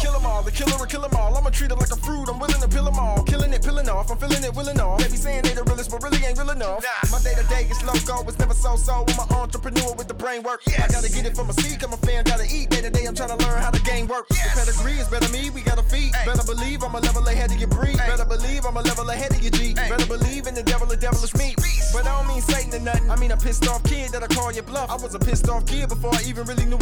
Kill 0.02 0.14
them 0.14 0.26
all, 0.26 0.44
the 0.44 0.52
killer 0.52 0.86
kill 0.86 1.02
them 1.02 1.16
all. 1.20 1.36
I'ma 1.38 1.50
treat 1.50 1.72
it 1.72 1.80
like 1.84 1.94
a 1.98 2.00
fruit, 2.08 2.30
I'm 2.30 2.40
willing 2.40 2.62
to 2.62 2.70
pill 2.76 2.86
them 2.86 3.00
all. 3.00 3.24
Killing 3.26 3.54
it, 3.54 3.62
pilling 3.68 3.90
off, 3.90 4.12
I'm 4.12 4.18
feeling 4.18 4.44
it, 4.48 4.54
willing 4.56 4.80
off. 4.80 5.00
They 5.02 5.10
be 5.10 5.18
saying 5.18 5.42
they 5.44 5.54
the 5.54 5.64
realest, 5.64 5.90
but 5.92 6.04
really 6.04 6.22
ain't 6.28 6.38
real 6.38 6.52
enough. 6.52 6.86
My 7.12 7.20
day 7.26 7.36
to 7.42 7.46
day 7.54 7.64
is 7.74 7.82
loco, 7.84 8.16
it's 8.30 8.40
never 8.40 8.54
so 8.54 8.76
so. 8.76 9.06
I'm 9.10 9.20
an 9.24 9.30
entrepreneur 9.42 9.92
with 10.00 10.08
the 10.08 10.18
brain 10.24 10.44
work. 10.44 10.62
I 10.68 10.88
gotta 10.88 11.10
get 11.10 11.26
it 11.26 11.36
from 11.36 11.50
a 11.50 11.54
seed, 11.54 11.80
come 11.82 11.94
a 11.94 12.00
fan, 12.08 12.24
gotta 12.24 12.48
eat. 12.58 12.70
Day 12.70 12.82
to 12.82 12.90
day, 12.90 13.06
I'm 13.10 13.16
trying 13.16 13.34
to 13.36 13.40
learn 13.46 13.60
how 13.66 13.72
the 13.72 13.84
game 13.92 14.08
works. 14.08 14.30
The 14.30 14.50
pedigree 14.60 14.98
is 15.04 15.08
better 15.08 15.30
me, 15.34 15.50
we 15.50 15.62
got 15.62 15.80
a 15.80 15.84
feet. 15.84 16.12
Better 16.26 16.46
believe 16.46 16.84
I'm 16.84 16.96
a 16.96 17.00
level 17.00 17.28
ahead 17.28 17.52
of 17.52 17.58
your 17.58 17.70
breed. 17.70 17.98
Better 17.98 18.26
believe 18.26 18.66
I'm 18.66 18.78
a 18.78 18.82
level 18.82 19.10
ahead 19.10 19.32
of 19.36 19.42
your 19.42 19.52
G. 19.52 19.74
Better 19.74 20.06
believe 20.06 20.48
in 20.48 20.54
the 20.54 20.64
devil, 20.64 20.88
the 20.88 20.98
devil 20.98 21.22
is 21.24 21.34
me. 21.36 21.56
But 21.94 22.06
I 22.06 22.12
don't 22.16 22.28
mean 22.28 22.42
Satan 22.42 22.74
or 22.80 22.84
nothing. 22.84 23.10
I 23.12 23.16
mean 23.16 23.32
a 23.32 23.38
pissed 23.38 23.68
off 23.68 23.84
kid 23.84 24.12
that 24.12 24.24
I 24.24 24.28
call 24.28 24.52
you 24.52 24.62
bluff. 24.62 24.90
I 24.90 24.96
was 24.96 25.16
a 25.16 25.20
pissed 25.20 25.50
off 25.50 25.66
kid 25.66 25.90
before 25.90 26.14
I 26.14 26.22
even 26.30 26.46
really 26.46 26.66
knew 26.66 26.77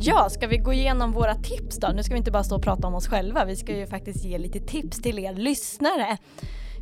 Ja, 0.00 0.28
ska 0.30 0.46
vi 0.46 0.56
gå 0.56 0.72
igenom 0.72 1.12
våra 1.12 1.34
tips 1.34 1.76
då? 1.76 1.88
Nu 1.88 2.02
ska 2.02 2.12
vi 2.14 2.18
inte 2.18 2.30
bara 2.30 2.44
stå 2.44 2.56
och 2.56 2.62
prata 2.62 2.86
om 2.86 2.94
oss 2.94 3.08
själva, 3.08 3.44
vi 3.44 3.56
ska 3.56 3.76
ju 3.76 3.86
faktiskt 3.86 4.24
ge 4.24 4.38
lite 4.38 4.60
tips 4.60 5.02
till 5.02 5.18
er 5.18 5.32
lyssnare. 5.32 6.16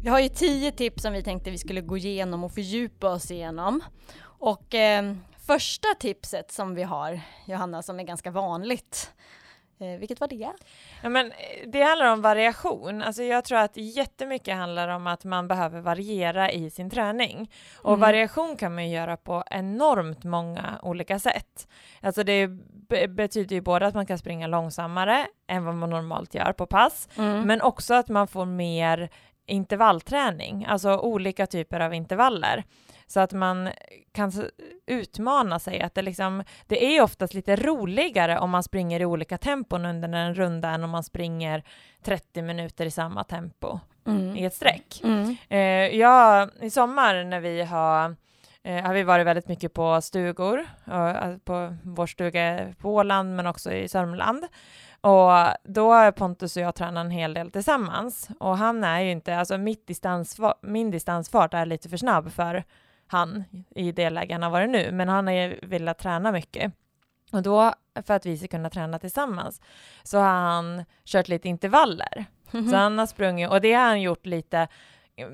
Vi 0.03 0.09
har 0.09 0.21
ju 0.21 0.29
tio 0.29 0.73
tips 0.73 1.03
som 1.03 1.13
vi 1.13 1.23
tänkte 1.23 1.51
vi 1.51 1.59
skulle 1.59 1.81
gå 1.81 1.97
igenom 1.97 2.45
och 2.45 2.53
fördjupa 2.53 3.09
oss 3.09 3.31
igenom. 3.31 3.81
Och 4.23 4.75
eh, 4.75 5.15
första 5.47 5.89
tipset 6.01 6.53
som 6.53 6.75
vi 6.75 6.83
har, 6.83 7.21
Johanna, 7.47 7.83
som 7.83 8.01
är 8.01 8.05
ganska 8.05 8.31
vanligt, 8.31 9.11
Eh, 9.79 9.99
vilket 9.99 10.21
var 10.21 10.29
det? 10.29 10.53
Ja, 11.03 11.09
men 11.09 11.27
eh, 11.27 11.35
det 11.67 11.83
handlar 11.83 12.13
om 12.13 12.23
variation. 12.23 13.03
Alltså 13.03 13.23
jag 13.23 13.45
tror 13.45 13.59
att 13.59 13.77
jättemycket 13.77 14.57
handlar 14.57 14.89
om 14.89 15.07
att 15.07 15.25
man 15.25 15.49
behöver 15.49 15.81
variera 15.81 16.51
i 16.51 16.71
sin 16.71 16.91
träning. 16.91 17.51
Och 17.77 17.91
mm. 17.91 18.01
variation 18.01 18.57
kan 18.57 18.75
man 18.75 18.91
göra 18.91 19.17
på 19.17 19.45
enormt 19.51 20.25
många 20.25 20.79
olika 20.83 21.19
sätt. 21.19 21.69
Alltså 22.01 22.23
det 22.23 22.49
betyder 23.09 23.57
ju 23.57 23.61
både 23.61 23.87
att 23.87 23.95
man 23.95 24.07
kan 24.07 24.19
springa 24.19 24.47
långsammare 24.47 25.27
än 25.47 25.65
vad 25.65 25.75
man 25.75 25.91
normalt 25.91 26.35
gör 26.35 26.53
på 26.53 26.67
pass, 26.67 27.09
mm. 27.17 27.43
men 27.43 27.63
också 27.63 27.95
att 27.95 28.09
man 28.09 28.29
får 28.29 28.45
mer 28.47 29.11
intervallträning, 29.47 30.65
alltså 30.69 30.99
olika 30.99 31.47
typer 31.47 31.81
av 31.81 31.95
intervaller 31.95 32.65
så 33.07 33.21
att 33.21 33.33
man 33.33 33.71
kan 34.13 34.33
utmana 34.87 35.59
sig. 35.59 35.81
Att 35.81 35.95
det, 35.95 36.03
liksom, 36.03 36.45
det 36.67 36.97
är 36.97 37.03
oftast 37.03 37.35
lite 37.35 37.57
roligare 37.57 38.39
om 38.39 38.51
man 38.51 38.63
springer 38.63 39.01
i 39.01 39.05
olika 39.05 39.39
tempon 39.39 39.85
under 39.85 40.09
en 40.09 40.35
runda 40.35 40.71
än 40.71 40.85
om 40.85 40.91
man 40.91 41.05
springer 41.05 41.63
30 42.03 42.43
minuter 42.43 42.87
i 42.87 42.91
samma 42.91 43.25
tempo 43.25 43.81
mm. 44.07 44.37
i 44.37 44.45
ett 44.45 44.55
streck. 44.55 45.01
Mm. 45.05 45.37
Eh, 45.49 45.99
ja, 45.99 46.49
I 46.61 46.71
sommar 46.71 47.25
när 47.25 47.41
vi 47.41 47.63
har 47.63 48.17
eh, 48.63 48.85
har 48.85 48.95
vi 48.95 49.03
varit 49.03 49.27
väldigt 49.27 49.49
mycket 49.49 49.75
på 49.75 50.01
stugor, 50.01 50.67
och, 50.85 51.45
på 51.45 51.77
vår 51.83 52.07
stuga 52.07 52.75
på 52.79 52.95
Åland 52.95 53.37
men 53.37 53.47
också 53.47 53.73
i 53.73 53.89
Sörmland. 53.89 54.45
Och 55.01 55.31
då 55.65 55.93
har 55.93 56.13
Pontus 56.13 56.57
och 56.57 56.63
jag 56.63 56.75
tränat 56.75 57.05
en 57.05 57.11
hel 57.11 57.35
del 57.35 57.51
tillsammans 57.51 58.29
och 58.41 58.59
han 58.59 58.85
är 58.85 59.01
ju 59.01 59.11
inte, 59.11 59.37
alltså 59.37 59.59
mitt 59.59 59.87
distansfart, 59.87 60.59
min 60.63 60.91
distansfart 60.91 61.55
är 61.55 61.67
lite 61.67 61.89
för 61.89 61.97
snabb 61.97 62.33
för 62.33 62.65
han 63.17 63.45
i 63.75 63.93
det 63.93 64.11
läge 64.11 64.35
han 64.35 64.43
har 64.43 64.51
varit 64.51 64.71
nu, 64.71 64.93
men 64.93 65.09
han 65.09 65.27
har 65.27 65.35
ju 65.35 65.59
velat 65.63 65.99
träna 65.99 66.33
mycket. 66.33 66.73
Och 67.33 67.43
då, 67.43 67.75
för 68.07 68.15
att 68.15 68.27
vi 68.27 68.39
ska 68.39 68.49
kunna 68.49 68.71
träna 68.71 68.99
tillsammans, 68.99 69.61
så 70.03 70.19
har 70.19 70.25
han 70.25 70.85
kört 71.05 71.29
lite 71.29 71.49
intervaller. 71.49 72.25
Mm 72.53 72.67
-hmm. 72.67 72.71
Så 72.71 72.77
han 72.77 72.99
har 72.99 73.07
sprungit, 73.07 73.51
och 73.51 73.61
det 73.61 73.73
har 73.73 73.85
han 73.85 74.01
gjort 74.03 74.27
lite 74.27 74.69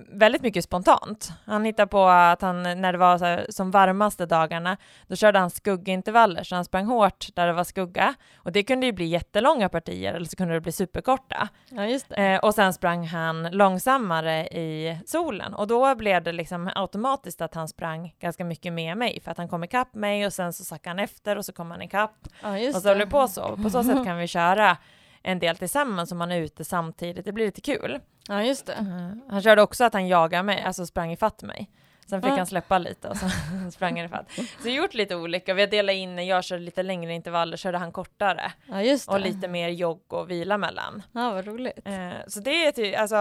väldigt 0.08 0.42
mycket 0.42 0.64
spontant. 0.64 1.32
Han 1.44 1.64
hittade 1.64 1.87
på 1.87 2.04
att 2.04 2.42
han, 2.42 2.62
när 2.62 2.92
det 2.92 2.99
var 2.99 3.18
här, 3.18 3.46
som 3.49 3.70
varmaste 3.70 4.26
dagarna, 4.26 4.76
då 5.06 5.16
körde 5.16 5.38
han 5.38 5.50
skuggintervaller, 5.50 6.42
så 6.42 6.54
han 6.54 6.64
sprang 6.64 6.87
hårt 6.87 7.28
där 7.34 7.46
det 7.46 7.52
var 7.52 7.64
skugga. 7.64 8.14
Och 8.37 8.52
det 8.52 8.62
kunde 8.62 8.87
ju 8.87 8.92
bli 8.92 9.06
jättelånga 9.06 9.68
partier, 9.68 10.14
eller 10.14 10.26
så 10.26 10.37
kunde 10.37 10.54
det 10.54 10.60
bli 10.60 10.72
superkorta. 10.72 11.49
Ja. 11.68 12.16
Eh, 12.16 12.38
och 12.40 12.54
sen 12.54 12.72
sprang 12.72 13.06
han 13.06 13.42
långsammare 13.42 14.46
i 14.46 14.99
solen, 15.06 15.54
och 15.54 15.66
då 15.66 15.94
blev 15.94 16.22
det 16.22 16.32
liksom 16.32 16.70
automatiskt 16.75 17.40
att 17.40 17.54
han 17.54 17.68
sprang 17.68 18.14
ganska 18.20 18.44
mycket 18.44 18.72
med 18.72 18.96
mig, 18.96 19.20
för 19.25 19.30
att 19.30 19.38
han 19.38 19.49
kom 19.49 19.64
ikapp 19.64 19.94
mig, 19.94 20.26
och 20.26 20.32
sen 20.32 20.52
så 20.52 20.64
sackade 20.64 20.90
han 20.90 20.99
efter, 21.04 21.37
och 21.37 21.44
så 21.44 21.52
kom 21.52 21.70
han 21.70 21.82
ikapp. 21.82 22.28
Ja, 22.42 22.68
och 22.68 22.82
så 22.82 22.88
höll 22.88 22.99
det 22.99 23.06
på 23.06 23.28
så. 23.28 23.56
På 23.56 23.70
så 23.70 23.84
sätt 23.84 24.04
kan 24.04 24.16
vi 24.18 24.26
köra 24.26 24.76
en 25.22 25.38
del 25.38 25.56
tillsammans 25.56 26.12
om 26.12 26.18
man 26.18 26.32
är 26.32 26.40
ute 26.40 26.64
samtidigt. 26.64 27.24
Det 27.24 27.32
blir 27.32 27.46
lite 27.46 27.60
kul. 27.60 28.00
Ja, 28.28 28.42
just 28.42 28.66
det. 28.66 28.72
Uh, 28.72 29.32
han 29.32 29.42
körde 29.42 29.62
också 29.62 29.84
att 29.84 29.92
han 29.92 30.08
jagade 30.08 30.42
mig, 30.42 30.62
alltså 30.62 30.86
sprang 30.86 31.12
ifatt 31.12 31.42
mig. 31.42 31.70
Sen 32.06 32.22
fick 32.22 32.30
uh. 32.30 32.36
han 32.36 32.46
släppa 32.46 32.78
lite 32.78 33.08
och 33.08 33.16
så 33.16 33.26
sprang 33.72 33.96
han 33.96 34.06
ifatt. 34.06 34.30
Så 34.32 34.68
jag 34.68 34.74
gjort 34.74 34.94
lite 34.94 35.16
olika. 35.16 35.54
Vi 35.54 35.62
har 35.62 35.68
delat 35.68 35.94
in 35.94 36.16
när 36.16 36.22
jag 36.22 36.44
körde 36.44 36.62
lite 36.62 36.82
längre 36.82 37.14
intervaller 37.14 37.56
körde 37.56 37.78
han 37.78 37.92
kortare. 37.92 38.52
Ja, 38.66 38.82
just 38.82 39.08
det. 39.08 39.14
Och 39.14 39.20
lite 39.20 39.48
mer 39.48 39.68
jogg 39.68 40.12
och 40.12 40.30
vila 40.30 40.58
mellan. 40.58 41.02
Ja, 41.12 41.30
vad 41.30 41.46
roligt. 41.46 41.86
Uh, 41.88 42.12
så 42.26 42.40
det 42.40 42.66
är 42.66 42.72
ty- 42.72 42.94
alltså, 42.94 43.16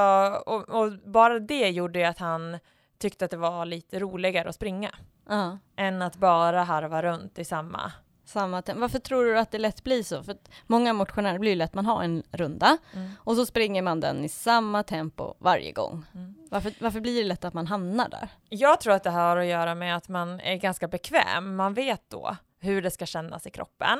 och, 0.45 0.69
och, 0.69 0.91
bara 1.05 1.39
det 1.39 1.69
gjorde 1.69 1.99
ju 1.99 2.05
att 2.05 2.19
han 2.19 2.59
tyckte 2.97 3.25
att 3.25 3.31
det 3.31 3.37
var 3.37 3.65
lite 3.65 3.99
roligare 3.99 4.49
att 4.49 4.55
springa. 4.55 4.91
Uh. 5.31 5.55
Än 5.75 6.01
att 6.01 6.15
bara 6.15 6.63
harva 6.63 7.01
runt 7.01 7.39
i 7.39 7.45
samma 7.45 7.91
samma 8.29 8.61
tempo. 8.61 8.81
Varför 8.81 8.99
tror 8.99 9.25
du 9.25 9.39
att 9.39 9.51
det 9.51 9.57
lätt 9.57 9.83
blir 9.83 10.03
så? 10.03 10.23
För 10.23 10.37
många 10.67 10.93
motionärer 10.93 11.39
blir 11.39 11.51
ju 11.51 11.57
lätt, 11.57 11.73
man 11.73 11.85
har 11.85 12.03
en 12.03 12.23
runda 12.31 12.77
mm. 12.93 13.11
och 13.17 13.35
så 13.35 13.45
springer 13.45 13.81
man 13.81 13.99
den 13.99 14.25
i 14.25 14.29
samma 14.29 14.83
tempo 14.83 15.33
varje 15.39 15.71
gång. 15.71 16.05
Mm. 16.15 16.35
Varför, 16.49 16.73
varför 16.79 16.99
blir 16.99 17.21
det 17.21 17.27
lätt 17.27 17.45
att 17.45 17.53
man 17.53 17.67
hamnar 17.67 18.09
där? 18.09 18.29
Jag 18.49 18.81
tror 18.81 18.93
att 18.93 19.03
det 19.03 19.09
har 19.09 19.37
att 19.37 19.45
göra 19.45 19.75
med 19.75 19.95
att 19.95 20.09
man 20.09 20.39
är 20.39 20.55
ganska 20.55 20.87
bekväm. 20.87 21.55
Man 21.55 21.73
vet 21.73 22.09
då 22.09 22.35
hur 22.59 22.81
det 22.81 22.91
ska 22.91 23.05
kännas 23.05 23.47
i 23.47 23.49
kroppen. 23.49 23.99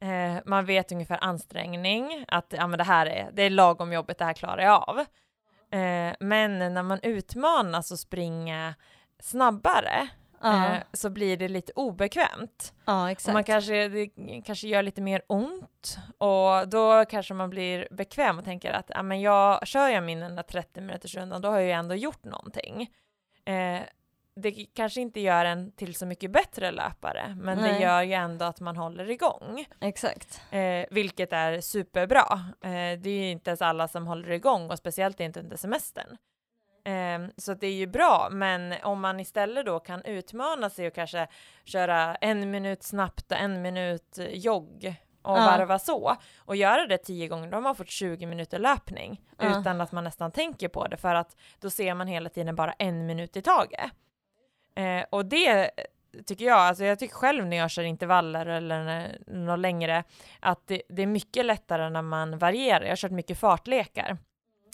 Eh, 0.00 0.42
man 0.46 0.64
vet 0.64 0.92
ungefär 0.92 1.18
ansträngning, 1.20 2.24
att 2.28 2.54
ja, 2.56 2.66
men 2.66 2.78
det 2.78 2.84
här 2.84 3.06
är, 3.06 3.30
det 3.32 3.42
är 3.42 3.50
lagom 3.50 3.92
jobbet, 3.92 4.18
det 4.18 4.24
här 4.24 4.32
klarar 4.32 4.62
jag 4.62 4.84
av. 4.88 4.98
Eh, 5.78 6.14
men 6.20 6.58
när 6.58 6.82
man 6.82 7.00
utmanas 7.02 7.90
och 7.90 7.98
springa 7.98 8.74
snabbare 9.20 10.08
ja. 10.42 10.74
eh, 10.74 10.82
så 10.92 11.10
blir 11.10 11.36
det 11.36 11.48
lite 11.48 11.72
obekvämt. 11.72 12.72
Ja, 12.84 13.10
exakt. 13.10 13.28
Och 13.28 13.34
man 13.34 13.44
kanske, 13.44 13.88
det 13.88 14.10
kanske 14.44 14.68
gör 14.68 14.82
lite 14.82 15.00
mer 15.00 15.22
ont 15.26 15.98
och 16.18 16.68
då 16.68 17.04
kanske 17.04 17.34
man 17.34 17.50
blir 17.50 17.88
bekväm 17.90 18.38
och 18.38 18.44
tänker 18.44 18.72
att 18.72 18.86
ja, 18.88 19.02
men 19.02 19.20
jag, 19.20 19.66
kör 19.66 19.88
jag 19.88 20.04
min 20.04 20.22
enda 20.22 20.42
30 20.42 20.80
minuters 20.80 21.14
runda 21.14 21.38
då 21.38 21.48
har 21.48 21.58
jag 21.58 21.66
ju 21.66 21.72
ändå 21.72 21.94
gjort 21.94 22.24
någonting. 22.24 22.90
Eh, 23.44 23.80
det 24.34 24.52
kanske 24.52 25.00
inte 25.00 25.20
gör 25.20 25.44
en 25.44 25.72
till 25.72 25.94
så 25.94 26.06
mycket 26.06 26.30
bättre 26.30 26.70
löpare, 26.70 27.36
men 27.40 27.58
Nej. 27.58 27.72
det 27.72 27.78
gör 27.80 28.02
ju 28.02 28.12
ändå 28.12 28.44
att 28.44 28.60
man 28.60 28.76
håller 28.76 29.10
igång. 29.10 29.66
Exakt. 29.80 30.42
Eh, 30.50 30.84
vilket 30.90 31.32
är 31.32 31.60
superbra. 31.60 32.40
Eh, 32.60 32.98
det 33.00 33.10
är 33.10 33.22
ju 33.22 33.30
inte 33.30 33.50
ens 33.50 33.62
alla 33.62 33.88
som 33.88 34.06
håller 34.06 34.30
igång 34.30 34.70
och 34.70 34.78
speciellt 34.78 35.20
inte 35.20 35.40
under 35.40 35.56
semestern. 35.56 36.16
Eh, 36.84 37.28
så 37.36 37.54
det 37.54 37.66
är 37.66 37.74
ju 37.74 37.86
bra, 37.86 38.28
men 38.30 38.74
om 38.82 39.00
man 39.00 39.20
istället 39.20 39.66
då 39.66 39.80
kan 39.80 40.02
utmana 40.04 40.70
sig 40.70 40.86
och 40.86 40.94
kanske 40.94 41.26
köra 41.64 42.14
en 42.14 42.50
minut 42.50 42.82
snabbt 42.82 43.32
och 43.32 43.38
en 43.38 43.62
minut 43.62 44.18
jogg 44.30 44.94
och 45.22 45.38
ja. 45.38 45.44
varva 45.44 45.78
så 45.78 46.16
och 46.38 46.56
göra 46.56 46.86
det 46.86 46.98
tio 46.98 47.28
gånger, 47.28 47.50
då 47.50 47.56
har 47.56 47.62
man 47.62 47.76
fått 47.76 47.90
20 47.90 48.26
minuter 48.26 48.58
löpning 48.58 49.20
ja. 49.38 49.60
utan 49.60 49.80
att 49.80 49.92
man 49.92 50.04
nästan 50.04 50.32
tänker 50.32 50.68
på 50.68 50.86
det 50.86 50.96
för 50.96 51.14
att 51.14 51.36
då 51.60 51.70
ser 51.70 51.94
man 51.94 52.06
hela 52.06 52.28
tiden 52.28 52.56
bara 52.56 52.72
en 52.72 53.06
minut 53.06 53.36
i 53.36 53.42
taget. 53.42 53.90
Eh, 54.74 55.04
och 55.10 55.26
det 55.26 55.70
tycker 56.26 56.44
jag, 56.44 56.58
alltså 56.58 56.84
jag 56.84 56.98
tycker 56.98 57.14
själv 57.14 57.46
när 57.46 57.56
jag 57.56 57.70
kör 57.70 57.82
intervaller 57.82 58.46
eller 58.46 59.18
något 59.26 59.58
längre, 59.58 60.04
att 60.40 60.66
det, 60.66 60.82
det, 60.88 61.02
är 61.02 61.06
mycket 61.06 61.44
lättare 61.44 61.90
när 61.90 62.02
man 62.02 62.38
varierar. 62.38 62.82
Jag 62.82 62.90
har 62.90 62.96
kört 62.96 63.10
mycket 63.10 63.38
fartlekar. 63.38 64.18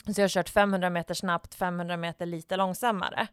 Så 0.06 0.20
jag 0.20 0.24
har 0.24 0.28
kört 0.28 0.48
500 0.48 0.90
meter 0.90 1.14
snabbt, 1.14 1.54
500 1.54 1.96
meter 1.96 2.26
lite 2.26 2.56
långsammare. 2.56 3.26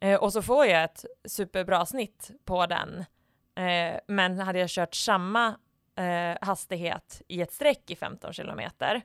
Eh, 0.00 0.22
och 0.22 0.32
så 0.32 0.42
får 0.42 0.66
jag 0.66 0.84
ett 0.84 1.04
superbra 1.24 1.86
snitt 1.86 2.30
på 2.44 2.66
den. 2.66 3.04
Eh, 3.56 4.00
men 4.08 4.38
hade 4.38 4.58
jag 4.58 4.70
kört 4.70 4.94
samma 4.94 5.54
eh, 5.96 6.36
hastighet 6.40 7.22
i 7.28 7.40
ett 7.42 7.52
streck 7.52 7.90
i 7.90 7.96
15 7.96 8.32
kilometer, 8.32 9.02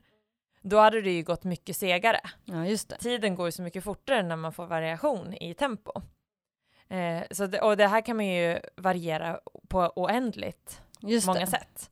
då 0.62 0.80
hade 0.80 1.02
det 1.02 1.12
ju 1.12 1.24
gått 1.24 1.44
mycket 1.44 1.78
segare. 1.78 2.20
Ja, 2.46 2.66
just 2.66 2.90
det. 2.90 2.98
Tiden 2.98 3.36
går 3.36 3.48
ju 3.48 3.52
så 3.52 3.62
mycket 3.62 3.84
fortare 3.84 4.24
när 4.24 4.36
man 4.36 4.54
får 4.54 4.66
variation 4.66 5.34
i 5.34 5.54
tempo. 5.54 6.02
Eh, 6.90 7.24
så 7.32 7.48
det, 7.48 7.62
och 7.62 7.78
det 7.78 7.88
här 7.88 8.02
kan 8.02 8.16
man 8.16 8.26
ju 8.26 8.60
variera 8.76 9.40
på 9.68 9.94
oändligt 9.96 10.82
Just 11.00 11.28
många 11.28 11.40
det. 11.40 11.48
sätt. 11.48 11.90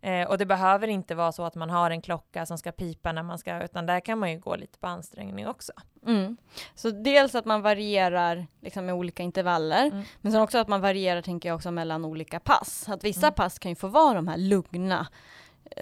Eh, 0.00 0.28
och 0.28 0.38
det 0.38 0.46
behöver 0.46 0.88
inte 0.88 1.14
vara 1.14 1.32
så 1.32 1.44
att 1.44 1.54
man 1.54 1.70
har 1.70 1.90
en 1.90 2.02
klocka 2.02 2.46
som 2.46 2.58
ska 2.58 2.72
pipa 2.72 3.12
när 3.12 3.22
man 3.22 3.38
ska, 3.38 3.62
utan 3.64 3.86
där 3.86 4.00
kan 4.00 4.18
man 4.18 4.30
ju 4.30 4.38
gå 4.38 4.56
lite 4.56 4.78
på 4.78 4.86
ansträngning 4.86 5.48
också. 5.48 5.72
Mm. 6.06 6.36
Så 6.74 6.90
dels 6.90 7.34
att 7.34 7.44
man 7.44 7.62
varierar 7.62 8.46
liksom 8.60 8.86
med 8.86 8.94
olika 8.94 9.22
intervaller, 9.22 9.86
mm. 9.86 10.02
men 10.20 10.32
sen 10.32 10.40
också 10.40 10.58
att 10.58 10.68
man 10.68 10.80
varierar, 10.80 11.22
tänker 11.22 11.48
jag 11.48 11.56
också, 11.56 11.70
mellan 11.70 12.04
olika 12.04 12.40
pass. 12.40 12.88
Att 12.88 13.04
vissa 13.04 13.26
mm. 13.26 13.34
pass 13.34 13.58
kan 13.58 13.70
ju 13.70 13.76
få 13.76 13.88
vara 13.88 14.14
de 14.14 14.28
här 14.28 14.36
lugna, 14.36 15.06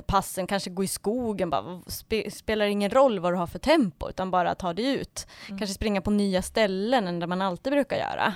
passen, 0.06 0.46
kanske 0.46 0.70
gå 0.70 0.84
i 0.84 0.88
skogen, 0.88 1.50
bara, 1.50 1.80
spe, 1.86 2.30
spelar 2.30 2.66
ingen 2.66 2.90
roll 2.90 3.18
vad 3.18 3.32
du 3.32 3.36
har 3.36 3.46
för 3.46 3.58
tempo, 3.58 4.08
utan 4.08 4.30
bara 4.30 4.54
ta 4.54 4.72
dig 4.72 4.86
ut. 4.86 5.26
Mm. 5.46 5.58
Kanske 5.58 5.74
springa 5.74 6.00
på 6.00 6.10
nya 6.10 6.42
ställen 6.42 7.08
än 7.08 7.20
där 7.20 7.26
man 7.26 7.42
alltid 7.42 7.72
brukar 7.72 7.96
göra. 7.96 8.34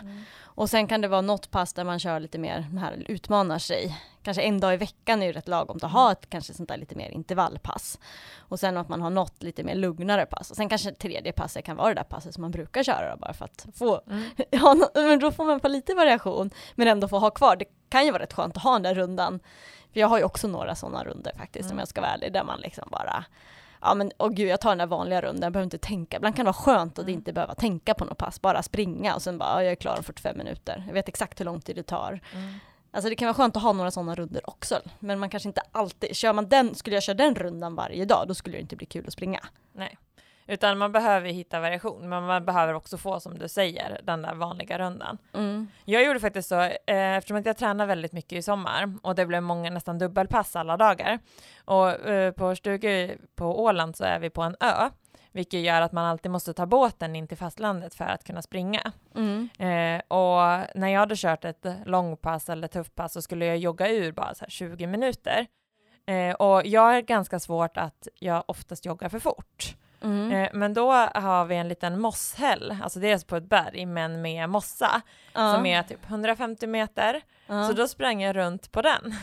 Och 0.54 0.70
sen 0.70 0.86
kan 0.86 1.00
det 1.00 1.08
vara 1.08 1.20
något 1.20 1.50
pass 1.50 1.72
där 1.72 1.84
man 1.84 1.98
kör 1.98 2.20
lite 2.20 2.38
mer, 2.38 2.60
här, 2.80 3.04
utmanar 3.08 3.58
sig. 3.58 3.96
Kanske 4.22 4.42
en 4.42 4.60
dag 4.60 4.74
i 4.74 4.76
veckan 4.76 5.22
är 5.22 5.26
ju 5.26 5.32
rätt 5.32 5.48
lagom 5.48 5.78
att 5.82 5.92
ha 5.92 6.12
ett 6.12 6.30
kanske 6.30 6.54
sånt 6.54 6.68
där 6.68 6.76
lite 6.76 6.94
mer 6.94 7.10
intervallpass. 7.10 7.98
Och 8.38 8.60
sen 8.60 8.76
att 8.76 8.88
man 8.88 9.02
har 9.02 9.10
något 9.10 9.42
lite 9.42 9.64
mer 9.64 9.74
lugnare 9.74 10.26
pass. 10.26 10.50
Och 10.50 10.56
sen 10.56 10.68
kanske 10.68 10.92
tredje 10.92 11.32
passet 11.32 11.64
kan 11.64 11.76
vara 11.76 11.88
det 11.88 11.94
där 11.94 12.04
passet 12.04 12.34
som 12.34 12.40
man 12.42 12.50
brukar 12.50 12.82
köra 12.82 13.10
då, 13.10 13.16
bara 13.16 13.32
för 13.32 13.44
att 13.44 13.66
få, 13.74 14.00
mm. 14.06 14.22
ja, 14.50 14.76
men 14.94 15.18
då 15.18 15.32
får 15.32 15.44
man 15.44 15.60
få 15.60 15.68
lite 15.68 15.94
variation, 15.94 16.50
men 16.74 16.88
ändå 16.88 17.08
få 17.08 17.18
ha 17.18 17.30
kvar. 17.30 17.56
Det 17.56 17.64
kan 17.88 18.04
ju 18.04 18.10
vara 18.10 18.22
rätt 18.22 18.32
skönt 18.32 18.56
att 18.56 18.62
ha 18.62 18.72
den 18.72 18.82
där 18.82 18.94
rundan 18.94 19.40
för 19.92 20.00
jag 20.00 20.08
har 20.08 20.18
ju 20.18 20.24
också 20.24 20.48
några 20.48 20.74
sådana 20.74 21.04
runder 21.04 21.32
faktiskt, 21.38 21.64
mm. 21.64 21.72
om 21.72 21.78
jag 21.78 21.88
ska 21.88 22.00
vara 22.00 22.10
ärlig, 22.10 22.32
där 22.32 22.44
man 22.44 22.60
liksom 22.60 22.88
bara 22.90 23.24
ja 23.80 23.94
men 23.94 24.12
åh 24.18 24.28
gud 24.28 24.48
jag 24.48 24.60
tar 24.60 24.70
den 24.70 24.78
där 24.78 24.86
vanliga 24.86 25.20
rundan, 25.20 25.42
jag 25.42 25.52
behöver 25.52 25.64
inte 25.64 25.78
tänka. 25.78 26.16
Ibland 26.16 26.36
kan 26.36 26.44
det 26.44 26.52
vara 26.52 26.62
skönt 26.64 26.98
att 26.98 27.04
mm. 27.04 27.14
inte 27.14 27.32
behöva 27.32 27.54
tänka 27.54 27.94
på 27.94 28.04
något 28.04 28.18
pass, 28.18 28.40
bara 28.40 28.62
springa 28.62 29.14
och 29.14 29.22
sen 29.22 29.38
bara, 29.38 29.64
jag 29.64 29.72
är 29.72 29.76
klar 29.76 29.96
om 29.96 30.02
45 30.04 30.38
minuter. 30.38 30.84
Jag 30.86 30.94
vet 30.94 31.08
exakt 31.08 31.40
hur 31.40 31.44
lång 31.44 31.60
tid 31.60 31.76
det 31.76 31.82
tar. 31.82 32.20
Mm. 32.34 32.54
Alltså 32.92 33.08
det 33.10 33.16
kan 33.16 33.26
vara 33.26 33.34
skönt 33.34 33.56
att 33.56 33.62
ha 33.62 33.72
några 33.72 33.90
sådana 33.90 34.14
runder 34.14 34.50
också, 34.50 34.80
men 34.98 35.18
man 35.18 35.30
kanske 35.30 35.48
inte 35.48 35.62
alltid, 35.72 36.16
kör 36.16 36.32
man 36.32 36.48
den, 36.48 36.74
skulle 36.74 36.96
jag 36.96 37.02
köra 37.02 37.14
den 37.14 37.34
rundan 37.34 37.74
varje 37.74 38.04
dag, 38.04 38.24
då 38.28 38.34
skulle 38.34 38.56
det 38.56 38.60
inte 38.60 38.76
bli 38.76 38.86
kul 38.86 39.06
att 39.06 39.12
springa. 39.12 39.40
Nej. 39.72 39.98
Utan 40.50 40.78
man 40.78 40.92
behöver 40.92 41.28
hitta 41.28 41.60
variation, 41.60 42.08
men 42.08 42.26
man 42.26 42.44
behöver 42.44 42.74
också 42.74 42.98
få, 42.98 43.20
som 43.20 43.38
du 43.38 43.48
säger, 43.48 44.00
den 44.04 44.22
där 44.22 44.34
vanliga 44.34 44.78
rundan. 44.78 45.18
Mm. 45.34 45.68
Jag 45.84 46.04
gjorde 46.04 46.20
faktiskt 46.20 46.48
så, 46.48 46.60
eh, 46.60 47.16
eftersom 47.16 47.36
att 47.36 47.46
jag 47.46 47.56
tränar 47.56 47.86
väldigt 47.86 48.12
mycket 48.12 48.32
i 48.32 48.42
sommar 48.42 48.94
och 49.02 49.14
det 49.14 49.26
blev 49.26 49.42
många 49.42 49.70
nästan 49.70 49.98
dubbelpass 49.98 50.56
alla 50.56 50.76
dagar. 50.76 51.18
Och 51.64 51.90
eh, 51.90 52.32
på 52.32 52.56
stugor 52.56 53.10
på 53.34 53.62
Åland 53.64 53.96
så 53.96 54.04
är 54.04 54.18
vi 54.18 54.30
på 54.30 54.42
en 54.42 54.56
ö, 54.60 54.90
vilket 55.32 55.60
gör 55.60 55.80
att 55.80 55.92
man 55.92 56.04
alltid 56.04 56.30
måste 56.30 56.52
ta 56.52 56.66
båten 56.66 57.16
in 57.16 57.28
till 57.28 57.36
fastlandet 57.36 57.94
för 57.94 58.04
att 58.04 58.24
kunna 58.24 58.42
springa. 58.42 58.92
Mm. 59.14 59.48
Eh, 59.58 60.00
och 60.08 60.66
när 60.74 60.88
jag 60.88 61.00
hade 61.00 61.16
kört 61.16 61.44
ett 61.44 61.66
långpass 61.84 62.48
eller 62.48 62.68
tuffpass 62.68 63.12
så 63.12 63.22
skulle 63.22 63.46
jag 63.46 63.58
jogga 63.58 63.88
ur 63.88 64.12
bara 64.12 64.34
så 64.34 64.44
20 64.48 64.86
minuter. 64.86 65.46
Eh, 66.06 66.34
och 66.34 66.66
jag 66.66 66.80
har 66.80 67.00
ganska 67.00 67.40
svårt 67.40 67.76
att 67.76 68.08
jag 68.18 68.44
oftast 68.46 68.86
joggar 68.86 69.08
för 69.08 69.18
fort. 69.18 69.76
Mm. 70.02 70.32
Eh, 70.32 70.48
men 70.52 70.74
då 70.74 70.92
har 70.92 71.44
vi 71.44 71.56
en 71.56 71.68
liten 71.68 72.00
mosshäll, 72.00 72.76
alltså 72.82 72.98
det 72.98 73.10
är 73.10 73.26
på 73.26 73.36
ett 73.36 73.48
berg 73.48 73.86
men 73.86 74.22
med 74.22 74.48
mossa 74.48 75.02
som 75.32 75.66
är 75.66 75.82
typ 75.82 76.10
150 76.10 76.66
meter. 76.66 77.22
Så 77.50 77.72
då 77.72 77.88
sprang 77.88 78.22
jag 78.22 78.36
runt 78.36 78.72
på 78.72 78.82
den. 78.82 79.14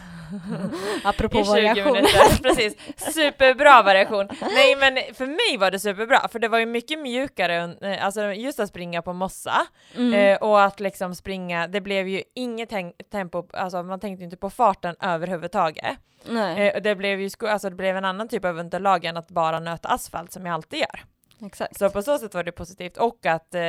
Apropå 1.04 1.44
variation. 1.44 1.94
Minuter. 1.94 2.44
Precis, 2.44 2.76
superbra 3.14 3.82
variation. 3.82 4.28
Nej 4.42 4.76
men 4.76 5.16
för 5.16 5.26
mig 5.26 5.58
var 5.60 5.72
det 5.72 5.80
superbra 5.80 6.28
för 6.28 6.40
det 6.40 6.48
var 6.48 6.60
ju 6.60 6.66
mycket 6.66 7.00
mjukare, 7.00 7.76
eh, 7.82 8.06
alltså 8.06 8.34
just 8.34 8.60
att 8.60 8.70
springa 8.70 9.02
på 9.02 9.14
mossa 9.14 9.68
mm. 9.96 10.14
eh, 10.14 10.38
och 10.38 10.64
att 10.64 10.80
liksom 10.80 11.16
springa, 11.16 11.68
det 11.68 11.82
blev 11.82 12.08
ju 12.08 12.24
inget 12.36 12.70
tempo, 13.12 13.48
alltså 13.54 13.84
man 13.84 14.00
tänkte 14.00 14.24
inte 14.24 14.38
på 14.38 14.50
farten 14.50 14.96
överhuvudtaget. 15.00 15.98
Nej. 16.26 16.68
Eh, 16.68 16.82
det 16.82 16.96
blev 16.96 17.22
ju 17.22 17.30
alltså 17.42 17.70
det 17.70 17.76
blev 17.76 17.98
en 17.98 18.06
annan 18.06 18.28
typ 18.28 18.46
av 18.46 18.58
underlag 18.58 19.06
än 19.06 19.18
att 19.18 19.28
bara 19.28 19.60
nöta 19.60 19.90
asfalt 19.90 20.32
som 20.32 20.46
jag 20.46 20.54
alltid 20.54 20.80
gör. 20.80 21.04
Exakt. 21.46 21.78
Så 21.78 21.90
på 21.90 22.02
så 22.02 22.18
sätt 22.18 22.34
var 22.34 22.44
det 22.44 22.52
positivt 22.52 22.98
och 22.98 23.26
att 23.26 23.56
eh, 23.56 23.62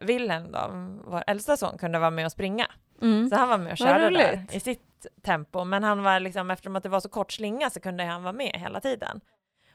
Wilhelm 0.00 0.52
då, 0.52 0.70
vår 1.10 1.24
äldsta 1.26 1.56
son, 1.56 1.78
kunde 1.78 1.98
vara 1.98 2.10
med 2.10 2.26
och 2.26 2.32
springa. 2.32 2.66
Mm. 3.02 3.28
Så 3.28 3.36
han 3.36 3.48
var 3.48 3.58
med 3.58 3.72
och 3.72 3.78
körde 3.78 4.10
där 4.10 4.46
i 4.52 4.60
sitt 4.60 5.06
tempo, 5.22 5.64
men 5.64 5.84
han 5.84 6.02
var 6.02 6.20
liksom, 6.20 6.50
eftersom 6.50 6.76
att 6.76 6.82
det 6.82 6.88
var 6.88 7.00
så 7.00 7.08
kort 7.08 7.32
slinga 7.32 7.70
så 7.70 7.80
kunde 7.80 8.04
han 8.04 8.22
vara 8.22 8.32
med 8.32 8.52
hela 8.54 8.80
tiden 8.80 9.20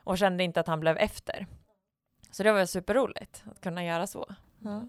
och 0.04 0.18
kände 0.18 0.44
inte 0.44 0.60
att 0.60 0.68
han 0.68 0.80
blev 0.80 0.98
efter. 0.98 1.48
Så 2.32 2.44
det 2.44 2.52
var 2.52 2.66
superroligt 2.66 3.44
att 3.52 3.62
kunna 3.62 3.86
göra 3.86 4.08
så. 4.08 4.36
Ja. 4.60 4.88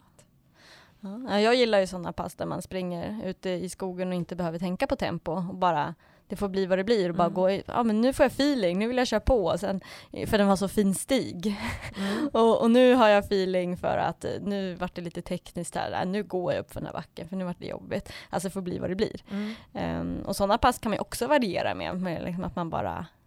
Ja, 1.01 1.41
jag 1.41 1.55
gillar 1.55 1.79
ju 1.79 1.87
sådana 1.87 2.13
pass 2.13 2.35
där 2.35 2.47
man 2.47 2.63
springer 2.63 3.25
ute 3.25 3.51
i 3.51 3.69
skogen 3.69 4.09
och 4.09 4.15
inte 4.15 4.37
behöver 4.37 4.59
tänka 4.59 4.87
på 4.87 4.97
tempo 4.97 5.33
och 5.33 5.55
bara 5.55 5.95
det 6.31 6.37
får 6.37 6.49
bli 6.49 6.67
vad 6.67 6.79
det 6.79 6.85
blir 6.85 7.09
och 7.09 7.15
bara 7.15 7.25
mm. 7.27 7.35
gå, 7.35 7.51
ja 7.51 7.83
men 7.83 8.01
nu 8.01 8.13
får 8.13 8.25
jag 8.25 8.33
feeling, 8.33 8.79
nu 8.79 8.89
vill 8.89 8.97
jag 8.97 9.07
köra 9.07 9.21
på, 9.21 9.59
sen, 9.59 9.81
för 10.27 10.39
den 10.39 10.49
var 10.49 10.57
så 10.57 10.69
fin 10.69 10.95
stig. 10.95 11.57
Mm. 11.97 12.29
och, 12.33 12.63
och, 12.63 12.71
nu 12.71 12.95
har 12.95 13.09
jag 13.09 13.25
feeling 13.25 13.77
för 13.77 13.99
att 13.99 14.25
nu 14.41 14.75
vart 14.75 14.95
det 14.95 15.03
lite 15.03 15.23
tekniskt 15.23 15.75
här, 15.75 16.05
nu 16.05 16.23
går 16.23 16.53
jag 16.53 16.61
upp 16.61 16.73
för 16.73 16.81
den 16.81 16.87
här 16.87 16.93
backen 16.93 17.29
för 17.29 17.37
nu 17.37 17.45
vart 17.45 17.61
det 17.61 17.67
jobbigt. 17.67 18.13
Alltså 18.31 18.49
det 18.49 18.53
får 18.53 18.63
bli 18.63 18.79
vad 18.79 18.91
det 18.91 18.97
blir. 18.97 19.23
Mm. 19.31 20.01
Um, 20.01 20.23
och 20.27 20.37
sådana 20.37 20.59
pass 20.59 20.79
kan 20.79 20.91
man 20.91 20.99
också 20.99 21.27
variera 21.27 21.75
med, 21.75 22.01
med 22.01 22.25
liksom 22.25 22.45
att 22.45 22.57
man 22.57 22.71
bara 22.71 23.07
Eh, 23.13 23.20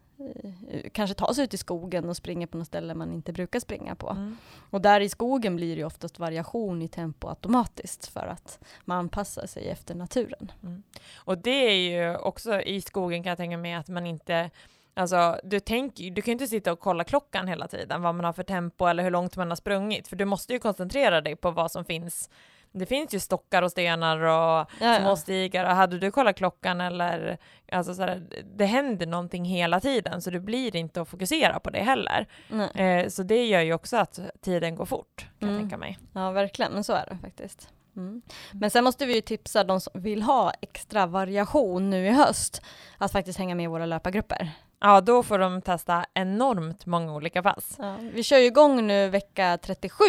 kanske 0.92 1.14
ta 1.14 1.34
sig 1.34 1.44
ut 1.44 1.54
i 1.54 1.58
skogen 1.58 2.10
och 2.10 2.18
springa 2.18 2.48
på 2.48 2.58
något 2.58 2.68
ställe 2.68 2.96
man 2.96 3.14
inte 3.14 3.34
brukar 3.34 3.60
springa 3.60 3.96
på. 3.96 4.10
Mm. 4.10 4.38
Och 4.70 4.82
där 4.82 5.02
i 5.02 5.10
skogen 5.10 5.56
blir 5.56 5.76
det 5.76 5.84
oftast 5.84 6.20
variation 6.20 6.82
i 6.82 6.88
tempo 6.88 7.28
automatiskt 7.28 8.06
för 8.06 8.28
att 8.28 8.60
man 8.86 8.98
anpassar 8.98 9.48
sig 9.48 9.70
efter 9.70 9.96
naturen. 9.96 10.52
Mm. 10.64 10.84
Och 11.16 11.38
det 11.38 11.70
är 11.70 11.76
ju 11.76 12.18
också 12.18 12.62
i 12.62 12.82
skogen 12.82 13.24
kan 13.24 13.30
jag 13.30 13.38
tänka 13.38 13.58
mig 13.58 13.74
att 13.74 13.88
man 13.88 14.06
inte 14.06 14.50
Alltså, 14.96 15.40
du, 15.44 15.60
tänk, 15.60 15.96
du 15.96 16.22
kan 16.22 16.26
ju 16.26 16.32
inte 16.32 16.48
sitta 16.48 16.72
och 16.72 16.80
kolla 16.80 17.04
klockan 17.04 17.48
hela 17.48 17.68
tiden, 17.68 18.02
vad 18.02 18.16
man 18.16 18.26
har 18.26 18.34
för 18.34 18.44
tempo 18.44 18.86
eller 18.86 19.04
hur 19.04 19.12
långt 19.12 19.38
man 19.38 19.50
har 19.50 19.56
sprungit, 19.56 20.08
för 20.08 20.16
du 20.16 20.26
måste 20.26 20.54
ju 20.54 20.60
koncentrera 20.60 21.22
dig 21.22 21.36
på 21.36 21.52
vad 21.52 21.72
som 21.72 21.86
finns 21.86 22.30
det 22.74 22.86
finns 22.86 23.14
ju 23.14 23.20
stockar 23.20 23.62
och 23.62 23.72
stenar 23.72 24.18
och 24.18 24.70
ja, 24.80 25.00
små 25.00 25.16
stigar 25.16 25.66
och 25.66 25.72
hade 25.72 26.00
du 26.00 26.12
kollat 26.12 26.36
klockan 26.36 26.82
eller 26.82 27.38
alltså 27.72 27.96
sådär, 27.96 28.24
det 28.56 28.66
händer 28.66 29.06
någonting 29.06 29.46
hela 29.46 29.80
tiden 29.80 30.22
så 30.22 30.30
du 30.30 30.40
blir 30.40 30.76
inte 30.76 31.02
att 31.02 31.10
fokusera 31.10 31.60
på 31.60 31.70
det 31.70 31.80
heller. 31.80 32.28
Eh, 32.76 33.08
så 33.08 33.24
det 33.24 33.46
gör 33.46 33.62
ju 33.62 33.74
också 33.74 33.98
att 33.98 34.20
tiden 34.42 34.76
går 34.76 34.86
fort 34.86 35.26
kan 35.40 35.50
mm. 35.50 35.56
jag 35.56 35.64
tänka 35.64 35.78
mig. 35.78 36.00
Ja 36.14 36.32
verkligen, 36.32 36.72
men 36.72 36.84
så 36.84 36.94
är 36.94 37.06
det 37.10 37.18
faktiskt. 37.18 37.70
Mm. 37.96 38.22
Men 38.52 38.72
sen 38.72 38.84
måste 38.84 39.06
vi 39.06 39.16
ju 39.16 39.22
tipsa 39.22 39.64
de 39.64 39.82
som 39.82 40.02
vill 40.02 40.22
ha 40.22 40.52
extra 40.62 41.06
variation 41.06 41.90
nu 41.90 42.08
i 42.08 42.12
höst 42.12 42.62
att 42.98 43.12
faktiskt 43.12 43.40
hänga 43.40 43.56
med 43.56 43.64
i 43.64 43.68
våra 43.68 43.86
löpargrupper. 43.86 44.52
Ja, 44.80 45.02
då 45.02 45.24
får 45.24 45.40
de 45.40 45.62
testa 45.62 46.06
enormt 46.14 46.86
många 46.86 47.16
olika 47.16 47.44
pass. 47.44 47.76
Ja, 47.78 47.98
vi 48.14 48.24
kör 48.24 48.38
ju 48.38 48.46
igång 48.46 48.88
nu 48.88 49.10
vecka 49.10 49.58
37 49.62 50.04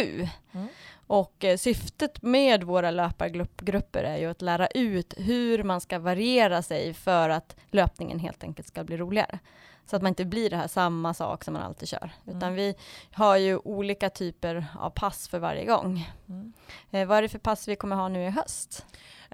mm. 0.53 0.69
Och 1.07 1.45
eh, 1.45 1.57
syftet 1.57 2.23
med 2.23 2.65
våra 2.65 2.91
löpargrupper 2.91 4.05
är 4.05 4.17
ju 4.17 4.31
att 4.31 4.43
lära 4.43 4.67
ut 4.67 5.15
hur 5.17 5.63
man 5.63 5.81
ska 5.81 5.99
variera 5.99 6.63
sig 6.63 6.95
för 6.95 7.29
att 7.29 7.57
löpningen 7.71 8.19
helt 8.19 8.45
enkelt 8.45 8.69
ska 8.69 8.85
bli 8.85 8.97
roligare. 8.97 9.39
Så 9.87 9.97
att 9.97 10.03
man 10.03 10.09
inte 10.09 10.25
blir 10.25 10.51
det 10.51 10.57
här 10.57 10.69
samma 10.69 11.15
sak 11.15 11.45
som 11.45 11.55
man 11.55 11.63
alltid 11.63 11.89
kör. 11.89 12.11
Utan 12.27 12.43
mm. 12.43 12.55
vi 12.55 12.75
har 13.13 13.37
ju 13.37 13.57
olika 13.57 14.11
typer 14.11 14.67
av 14.79 14.91
pass 14.91 15.29
för 15.29 15.39
varje 15.39 15.65
gång. 15.65 16.11
Mm. 16.29 16.53
Eh, 16.91 17.07
vad 17.07 17.19
är 17.19 17.23
det 17.23 17.29
för 17.29 17.39
pass 17.39 17.69
vi 17.69 17.77
kommer 17.77 17.97
ha 17.97 18.09
nu 18.09 18.25
i 18.25 18.31
höst? 18.31 18.87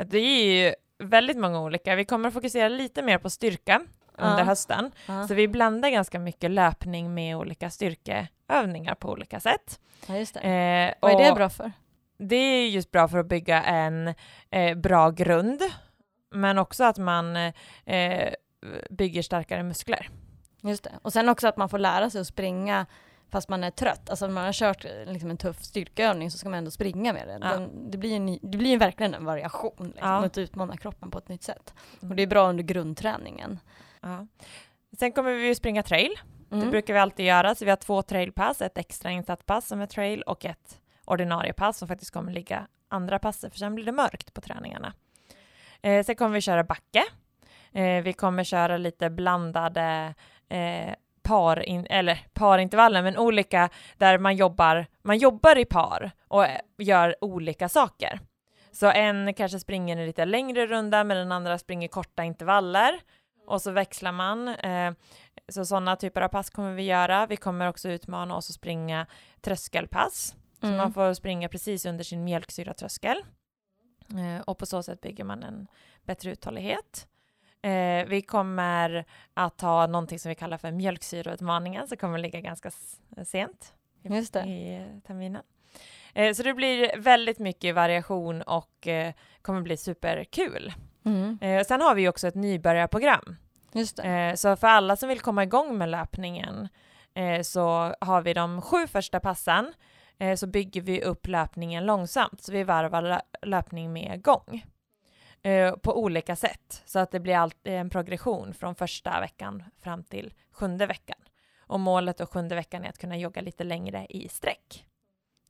Det 0.07 0.19
är 0.19 0.65
ju 0.65 0.75
väldigt 0.99 1.37
många 1.37 1.61
olika. 1.61 1.95
Vi 1.95 2.05
kommer 2.05 2.31
fokusera 2.31 2.69
lite 2.69 3.03
mer 3.03 3.19
på 3.19 3.31
styrka 3.31 3.81
under 4.19 4.39
ja. 4.39 4.45
hösten. 4.45 4.93
Ja. 5.07 5.29
Så 5.29 5.35
vi 5.35 5.49
blandar 5.49 5.91
ganska 5.91 6.19
mycket 6.19 6.51
löpning 6.51 7.15
med 7.15 7.37
olika 7.37 7.71
styrkeövningar 8.51 8.95
på 8.95 9.11
olika 9.11 9.41
sätt. 9.41 9.81
Ja, 10.07 10.17
just 10.17 10.35
det. 10.35 10.41
Eh, 10.41 10.95
Vad 11.01 11.21
är 11.21 11.29
det 11.29 11.35
bra 11.35 11.49
för? 11.49 11.73
Det 12.19 12.37
är 12.37 12.69
just 12.69 12.91
bra 12.91 13.09
för 13.09 13.19
att 13.19 13.29
bygga 13.29 13.63
en 13.63 14.15
eh, 14.51 14.75
bra 14.77 15.11
grund, 15.11 15.63
men 16.31 16.59
också 16.59 16.85
att 16.85 16.99
man 16.99 17.37
eh, 17.37 18.33
bygger 18.91 19.23
starkare 19.23 19.63
muskler. 19.63 20.11
Just 20.63 20.85
det. 20.85 20.93
Och 21.03 21.13
sen 21.13 21.29
också 21.29 21.49
att 21.49 21.57
man 21.57 21.69
får 21.69 21.79
lära 21.79 22.11
sig 22.11 22.21
att 22.21 22.27
springa 22.27 22.87
fast 23.31 23.49
man 23.49 23.65
är 23.65 23.71
trött. 23.71 24.11
Alltså 24.11 24.27
om 24.27 24.35
man 24.35 24.45
har 24.45 24.53
kört 24.53 24.87
liksom 25.07 25.31
en 25.31 25.37
tuff 25.37 25.63
styrkeövning 25.63 26.31
så 26.31 26.39
ska 26.39 26.49
man 26.49 26.59
ändå 26.59 26.71
springa 26.71 27.13
med 27.13 27.29
det. 27.29 27.39
Ja. 27.43 27.53
Den, 27.53 27.91
det, 27.91 27.99
blir 27.99 28.17
en, 28.17 28.39
det 28.43 28.59
blir 28.59 28.79
verkligen 28.79 29.15
en 29.15 29.25
variation, 29.25 29.73
liksom, 29.79 30.09
ja. 30.09 30.25
att 30.25 30.39
utmana 30.39 30.77
kroppen 30.77 31.11
på 31.11 31.19
ett 31.19 31.29
nytt 31.29 31.43
sätt. 31.43 31.75
Mm. 32.01 32.11
Och 32.11 32.17
det 32.17 32.23
är 32.23 32.27
bra 32.27 32.49
under 32.49 32.65
grundträningen. 32.65 33.59
Ja. 34.01 34.27
Sen 34.99 35.13
kommer 35.13 35.35
vi 35.35 35.55
springa 35.55 35.83
trail. 35.83 36.13
Mm. 36.51 36.65
Det 36.65 36.71
brukar 36.71 36.95
vi 36.95 37.01
alltid 37.01 37.27
göra, 37.27 37.55
så 37.55 37.65
vi 37.65 37.71
har 37.71 37.77
två 37.77 38.03
trailpass, 38.03 38.63
ett 38.63 38.79
extra 38.79 39.11
insatt 39.11 39.47
pass 39.47 39.67
som 39.67 39.81
är 39.81 39.87
trail 39.87 40.23
och 40.23 40.45
ett 40.45 40.81
ordinarie 41.05 41.53
pass 41.53 41.79
som 41.79 41.89
faktiskt 41.89 42.11
kommer 42.11 42.33
ligga 42.33 42.67
andra 42.89 43.19
passet, 43.19 43.53
för 43.53 43.59
sen 43.59 43.75
blir 43.75 43.85
det 43.85 43.93
mörkt 43.93 44.35
på 44.35 44.41
träningarna. 44.41 44.93
Eh, 45.83 46.05
sen 46.05 46.17
kommer 46.17 46.35
vi 46.35 46.41
köra 46.41 46.65
backe. 46.65 47.05
Eh, 47.73 48.03
vi 48.03 48.13
kommer 48.13 48.45
köra 48.45 48.77
lite 48.77 49.11
blandade 49.11 50.15
eh, 50.49 50.95
par, 51.23 51.63
in, 51.63 51.87
eller 51.91 52.19
parintervaller, 52.33 53.03
men 53.03 53.19
olika 53.19 53.69
där 53.97 54.19
man 54.19 54.37
jobbar, 54.37 54.87
man 55.03 55.19
jobbar 55.19 55.59
i 55.59 55.65
par 55.65 56.11
och 56.29 56.47
gör 56.79 57.17
olika 57.21 57.69
saker. 57.69 58.21
Så 58.73 58.91
en 58.91 59.35
kanske 59.35 59.59
springer 59.59 59.97
en 59.97 60.07
lite 60.07 60.25
längre 60.25 60.67
runda, 60.67 61.05
men 61.05 61.17
den 61.17 61.33
andra 61.33 61.59
springer 61.59 61.89
korta 61.89 62.25
intervaller 62.25 63.01
och 63.47 63.63
så 63.63 63.71
växlar 63.71 64.13
man. 64.13 64.49
Eh, 64.49 64.93
så 65.51 65.65
sådana 65.65 65.97
typer 65.97 66.21
av 66.21 66.29
pass 66.29 66.51
kommer 66.51 66.75
vi 66.75 66.83
göra. 66.83 67.27
Vi 67.27 67.37
kommer 67.37 67.69
också 67.69 67.89
utmana 67.89 68.37
oss 68.37 68.51
att 68.51 68.55
springa 68.55 69.07
tröskelpass. 69.41 70.35
Mm. 70.63 70.75
Så 70.75 70.83
man 70.83 70.93
får 70.93 71.15
springa 71.15 71.49
precis 71.49 71.87
under 71.87 72.05
sin 72.05 72.25
mjölksyratröskel. 72.25 73.25
Eh, 74.11 74.43
och 74.47 74.59
på 74.59 74.67
så 74.67 74.83
sätt 74.83 75.01
bygger 75.01 75.25
man 75.25 75.43
en 75.43 75.67
bättre 76.05 76.31
uthållighet. 76.31 77.07
Eh, 77.63 78.07
vi 78.07 78.23
kommer 78.23 79.05
att 79.35 79.61
ha 79.61 79.87
någonting 79.87 80.19
som 80.19 80.29
vi 80.29 80.35
kallar 80.35 80.59
för 80.59 80.71
mjölksyrautmaningen 80.71 81.89
som 81.89 81.97
kommer 81.97 82.19
ligga 82.19 82.41
ganska 82.41 82.71
sent 83.25 83.75
Just 84.03 84.33
det. 84.33 84.41
i 84.41 84.87
terminen. 85.07 85.43
Eh, 86.15 86.35
så 86.35 86.43
det 86.43 86.55
blir 86.55 86.99
väldigt 86.99 87.39
mycket 87.39 87.75
variation 87.75 88.43
och 88.43 88.87
eh, 88.87 89.13
kommer 89.43 89.61
bli 89.61 89.77
superkul. 89.77 90.73
Mm. 91.05 91.39
Eh, 91.41 91.65
sen 91.65 91.81
har 91.81 91.95
vi 91.95 92.09
också 92.09 92.29
ett 92.29 92.35
nybörjarprogram. 92.35 93.37
Just 93.73 93.99
eh, 93.99 94.35
så 94.35 94.57
för 94.57 94.67
alla 94.67 94.97
som 94.97 95.09
vill 95.09 95.21
komma 95.21 95.43
igång 95.43 95.79
med 95.79 95.89
löpningen 95.89 96.69
eh, 97.15 97.43
så 97.43 97.95
har 98.01 98.23
vi 98.23 98.35
de 98.35 98.63
sju 98.63 98.87
första 98.87 99.21
passen 99.21 99.73
eh, 100.19 100.37
så 100.37 100.47
bygger 100.47 100.81
vi 100.81 101.03
upp 101.03 101.27
löpningen 101.27 101.87
långsamt 101.87 102.43
så 102.43 102.53
vi 102.53 102.65
varvar 102.65 103.23
löpning 103.43 103.93
med 103.93 104.23
gång 104.23 104.65
eh, 105.43 105.77
på 105.77 105.99
olika 105.99 106.37
sätt 106.37 106.83
så 106.87 106.99
att 106.99 107.11
det 107.11 107.21
blir 107.21 107.37
alltid 107.37 107.73
eh, 107.73 107.81
en 107.81 107.91
progression 107.91 108.55
från 108.55 108.75
första 108.75 109.21
veckan 109.21 109.63
fram 109.83 110.05
till 110.05 110.33
sjunde 110.53 110.87
veckan. 110.87 111.19
Och 111.61 111.81
målet 111.81 112.19
då 112.19 112.27
sjunde 112.27 112.55
veckan 112.55 112.85
är 112.85 112.89
att 112.89 112.99
kunna 112.99 113.17
jogga 113.17 113.43
lite 113.43 113.65
längre 113.65 114.07
i 114.11 114.29
sträck 114.29 114.85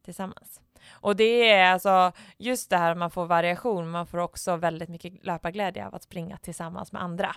tillsammans. 0.05 0.61
Och 0.91 1.17
det 1.17 1.51
är 1.51 1.73
alltså 1.73 2.13
just 2.39 2.71
det 2.71 2.77
här 2.77 2.95
man 2.95 3.11
får 3.11 3.27
variation, 3.27 3.91
man 3.91 4.07
får 4.07 4.19
också 4.19 4.57
väldigt 4.57 4.89
mycket 4.89 5.25
löparglädje 5.25 5.87
av 5.87 5.95
att 5.95 6.03
springa 6.03 6.37
tillsammans 6.37 6.93
med 6.93 7.03
andra. 7.03 7.35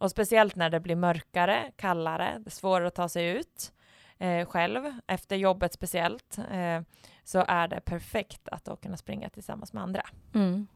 Och 0.00 0.10
speciellt 0.10 0.56
när 0.56 0.70
det 0.70 0.80
blir 0.80 0.96
mörkare, 0.96 1.72
kallare, 1.76 2.38
det 2.38 2.48
är 2.48 2.50
svårare 2.50 2.86
att 2.86 2.94
ta 2.94 3.08
sig 3.08 3.28
ut 3.28 3.72
eh, 4.18 4.46
själv, 4.46 4.92
efter 5.06 5.36
jobbet 5.36 5.72
speciellt, 5.72 6.38
eh, 6.50 6.80
så 7.24 7.44
är 7.48 7.68
det 7.68 7.80
perfekt 7.80 8.48
att 8.48 8.64
då 8.64 8.76
kunna 8.76 8.96
springa 8.96 9.28
tillsammans 9.28 9.72
med 9.72 9.82
andra. 9.82 10.02
Mm. 10.34 10.66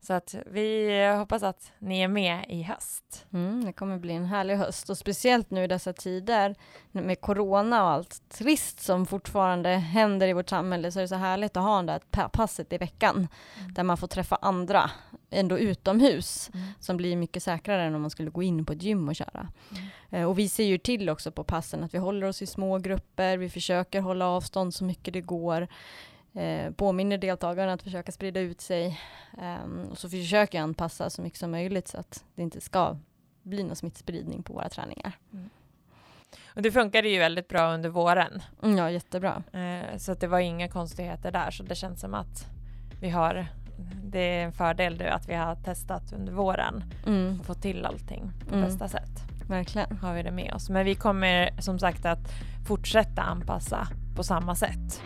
Så 0.00 0.12
att 0.12 0.34
vi 0.46 0.90
hoppas 1.18 1.42
att 1.42 1.72
ni 1.78 2.00
är 2.00 2.08
med 2.08 2.44
i 2.48 2.62
höst. 2.62 3.26
Mm, 3.32 3.64
det 3.64 3.72
kommer 3.72 3.98
bli 3.98 4.12
en 4.12 4.24
härlig 4.24 4.56
höst 4.56 4.90
och 4.90 4.98
speciellt 4.98 5.50
nu 5.50 5.64
i 5.64 5.66
dessa 5.66 5.92
tider 5.92 6.54
med 6.92 7.20
corona 7.20 7.84
och 7.84 7.90
allt 7.90 8.28
trist 8.28 8.80
som 8.80 9.06
fortfarande 9.06 9.68
händer 9.68 10.28
i 10.28 10.32
vårt 10.32 10.48
samhälle 10.48 10.92
så 10.92 10.98
är 10.98 11.02
det 11.02 11.08
så 11.08 11.14
härligt 11.14 11.56
att 11.56 11.62
ha 11.62 11.82
det 11.82 12.00
där 12.10 12.28
passet 12.28 12.72
i 12.72 12.78
veckan 12.78 13.16
mm. 13.16 13.74
där 13.74 13.82
man 13.82 13.96
får 13.96 14.06
träffa 14.06 14.38
andra 14.42 14.90
ändå 15.30 15.58
utomhus 15.58 16.50
mm. 16.54 16.66
som 16.80 16.96
blir 16.96 17.16
mycket 17.16 17.42
säkrare 17.42 17.82
än 17.82 17.94
om 17.94 18.00
man 18.00 18.10
skulle 18.10 18.30
gå 18.30 18.42
in 18.42 18.66
på 18.66 18.72
ett 18.72 18.82
gym 18.82 19.08
och 19.08 19.16
köra. 19.16 19.48
Mm. 19.70 19.84
Eh, 20.10 20.28
och 20.28 20.38
vi 20.38 20.48
ser 20.48 20.64
ju 20.64 20.78
till 20.78 21.08
också 21.08 21.32
på 21.32 21.44
passen 21.44 21.84
att 21.84 21.94
vi 21.94 21.98
håller 21.98 22.26
oss 22.26 22.42
i 22.42 22.46
små 22.46 22.78
grupper, 22.78 23.36
vi 23.36 23.50
försöker 23.50 24.00
hålla 24.00 24.26
avstånd 24.26 24.74
så 24.74 24.84
mycket 24.84 25.14
det 25.14 25.20
går 25.20 25.68
eh, 26.38 26.70
påminner 26.70 27.18
deltagarna 27.18 27.72
att 27.72 27.82
försöka 27.82 28.12
sprida 28.12 28.40
ut 28.40 28.60
sig. 28.60 29.00
Um, 29.64 29.88
och 29.90 29.98
så 29.98 30.08
försöker 30.08 30.58
jag 30.58 30.62
anpassa 30.62 31.10
så 31.10 31.22
mycket 31.22 31.38
som 31.38 31.50
möjligt 31.50 31.88
så 31.88 31.98
att 31.98 32.24
det 32.34 32.42
inte 32.42 32.60
ska 32.60 32.96
bli 33.42 33.62
någon 33.62 33.76
smittspridning 33.76 34.42
på 34.42 34.52
våra 34.52 34.68
träningar. 34.68 35.12
Mm. 35.32 35.50
Och 36.46 36.62
det 36.62 36.72
funkade 36.72 37.08
ju 37.08 37.18
väldigt 37.18 37.48
bra 37.48 37.74
under 37.74 37.88
våren. 37.88 38.42
Mm, 38.62 38.78
ja, 38.78 38.90
jättebra. 38.90 39.42
Eh, 39.52 39.98
så 39.98 40.12
att 40.12 40.20
det 40.20 40.26
var 40.26 40.38
inga 40.38 40.68
konstigheter 40.68 41.32
där, 41.32 41.50
så 41.50 41.62
det 41.62 41.74
känns 41.74 42.00
som 42.00 42.14
att 42.14 42.46
vi 43.00 43.10
har 43.10 43.46
det 44.04 44.18
är 44.18 44.44
en 44.44 44.52
fördel 44.52 44.98
nu 44.98 45.08
att 45.08 45.28
vi 45.28 45.34
har 45.34 45.54
testat 45.56 46.12
under 46.12 46.32
våren 46.32 46.84
mm. 47.06 47.40
och 47.40 47.46
fått 47.46 47.62
till 47.62 47.86
allting 47.86 48.32
på 48.48 48.54
mm. 48.54 48.66
bästa 48.66 48.88
sätt. 48.88 49.28
Verkligen. 49.48 49.98
Har 50.02 50.14
vi 50.14 50.22
det 50.22 50.30
med 50.30 50.54
oss. 50.54 50.70
Men 50.70 50.84
vi 50.84 50.94
kommer 50.94 51.60
som 51.60 51.78
sagt 51.78 52.06
att 52.06 52.32
fortsätta 52.66 53.22
anpassa 53.22 53.88
på 54.16 54.22
samma 54.22 54.54
sätt. 54.54 55.02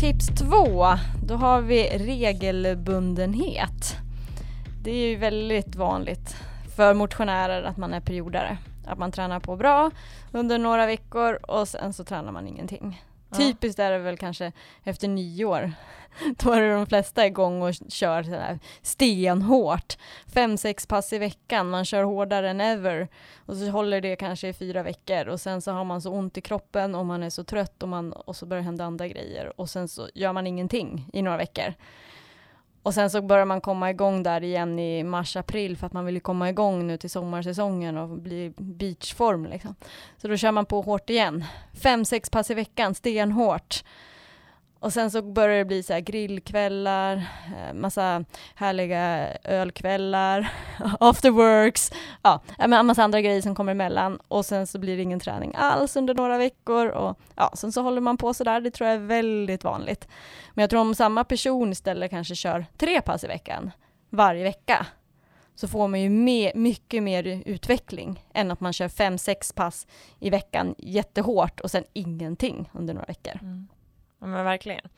Tips 0.00 0.26
två, 0.26 0.86
då 1.22 1.34
har 1.34 1.60
vi 1.60 1.98
regelbundenhet. 1.98 3.96
Det 4.82 4.90
är 4.90 5.08
ju 5.08 5.16
väldigt 5.16 5.76
vanligt 5.76 6.36
för 6.76 6.94
motionärer 6.94 7.62
att 7.62 7.76
man 7.76 7.94
är 7.94 8.00
periodare. 8.00 8.58
Att 8.86 8.98
man 8.98 9.12
tränar 9.12 9.40
på 9.40 9.56
bra 9.56 9.90
under 10.32 10.58
några 10.58 10.86
veckor 10.86 11.38
och 11.50 11.68
sen 11.68 11.92
så 11.92 12.04
tränar 12.04 12.32
man 12.32 12.48
ingenting. 12.48 13.02
Ja. 13.30 13.36
Typiskt 13.36 13.78
är 13.78 13.90
det 13.90 13.98
väl 13.98 14.16
kanske 14.16 14.52
efter 14.84 15.08
nyår. 15.08 15.72
Då 16.36 16.52
är 16.52 16.60
det 16.60 16.74
de 16.74 16.86
flesta 16.86 17.26
igång 17.26 17.62
och 17.62 17.74
kör 17.88 18.22
sådär 18.22 18.58
stenhårt. 18.82 19.96
Fem, 20.34 20.56
sex 20.56 20.86
pass 20.86 21.12
i 21.12 21.18
veckan, 21.18 21.70
man 21.70 21.84
kör 21.84 22.02
hårdare 22.02 22.50
än 22.50 22.60
ever. 22.60 23.08
Och 23.46 23.56
så 23.56 23.68
håller 23.68 24.00
det 24.00 24.16
kanske 24.16 24.48
i 24.48 24.52
fyra 24.52 24.82
veckor 24.82 25.26
och 25.26 25.40
sen 25.40 25.62
så 25.62 25.72
har 25.72 25.84
man 25.84 26.02
så 26.02 26.10
ont 26.10 26.38
i 26.38 26.40
kroppen 26.40 26.94
och 26.94 27.06
man 27.06 27.22
är 27.22 27.30
så 27.30 27.44
trött 27.44 27.82
och, 27.82 27.88
man, 27.88 28.12
och 28.12 28.36
så 28.36 28.46
börjar 28.46 28.60
det 28.60 28.66
hända 28.66 28.84
andra 28.84 29.08
grejer. 29.08 29.60
Och 29.60 29.70
sen 29.70 29.88
så 29.88 30.08
gör 30.14 30.32
man 30.32 30.46
ingenting 30.46 31.08
i 31.12 31.22
några 31.22 31.36
veckor. 31.36 31.74
Och 32.86 32.94
sen 32.94 33.10
så 33.10 33.22
börjar 33.22 33.44
man 33.44 33.60
komma 33.60 33.90
igång 33.90 34.22
där 34.22 34.44
igen 34.44 34.78
i 34.78 35.04
mars-april 35.04 35.76
för 35.76 35.86
att 35.86 35.92
man 35.92 36.06
vill 36.06 36.20
komma 36.20 36.48
igång 36.48 36.86
nu 36.86 36.96
till 36.96 37.10
sommarsäsongen 37.10 37.96
och 37.96 38.08
bli 38.08 38.52
beachform 38.56 39.46
liksom. 39.46 39.74
Så 40.16 40.28
då 40.28 40.36
kör 40.36 40.52
man 40.52 40.66
på 40.66 40.80
hårt 40.80 41.10
igen. 41.10 41.44
Fem, 41.82 42.04
sex 42.04 42.30
pass 42.30 42.50
i 42.50 42.54
veckan, 42.54 42.94
stenhårt. 42.94 43.84
Och 44.86 44.92
sen 44.92 45.10
så 45.10 45.22
börjar 45.22 45.58
det 45.58 45.64
bli 45.64 45.82
så 45.82 45.92
här 45.92 46.00
grillkvällar, 46.00 47.16
eh, 47.56 47.74
massa 47.74 48.24
härliga 48.54 49.28
ölkvällar, 49.44 50.52
afterworks, 51.00 51.92
ja, 52.22 52.42
en 52.58 52.86
massa 52.86 53.02
andra 53.02 53.20
grejer 53.20 53.42
som 53.42 53.54
kommer 53.54 53.72
emellan. 53.72 54.18
Och 54.28 54.46
sen 54.46 54.66
så 54.66 54.78
blir 54.78 54.96
det 54.96 55.02
ingen 55.02 55.20
träning 55.20 55.52
alls 55.54 55.96
under 55.96 56.14
några 56.14 56.38
veckor. 56.38 56.86
Och 56.86 57.18
ja, 57.34 57.52
sen 57.54 57.72
så 57.72 57.82
håller 57.82 58.00
man 58.00 58.16
på 58.16 58.34
sådär, 58.34 58.60
det 58.60 58.70
tror 58.70 58.88
jag 58.88 58.96
är 58.96 59.06
väldigt 59.06 59.64
vanligt. 59.64 60.08
Men 60.54 60.62
jag 60.62 60.70
tror 60.70 60.80
om 60.80 60.94
samma 60.94 61.24
person 61.24 61.72
istället 61.72 62.10
kanske 62.10 62.34
kör 62.34 62.66
tre 62.76 63.00
pass 63.00 63.24
i 63.24 63.26
veckan, 63.26 63.70
varje 64.10 64.44
vecka, 64.44 64.86
så 65.54 65.68
får 65.68 65.88
man 65.88 66.00
ju 66.00 66.08
mer, 66.08 66.52
mycket 66.54 67.02
mer 67.02 67.42
utveckling 67.46 68.24
än 68.34 68.50
att 68.50 68.60
man 68.60 68.72
kör 68.72 68.88
fem, 68.88 69.18
sex 69.18 69.52
pass 69.52 69.86
i 70.18 70.30
veckan 70.30 70.74
jättehårt 70.78 71.60
och 71.60 71.70
sen 71.70 71.84
ingenting 71.92 72.70
under 72.72 72.94
några 72.94 73.06
veckor. 73.06 73.38
Mm. 73.42 73.68
Men 74.18 74.44
verkligen. 74.44 74.88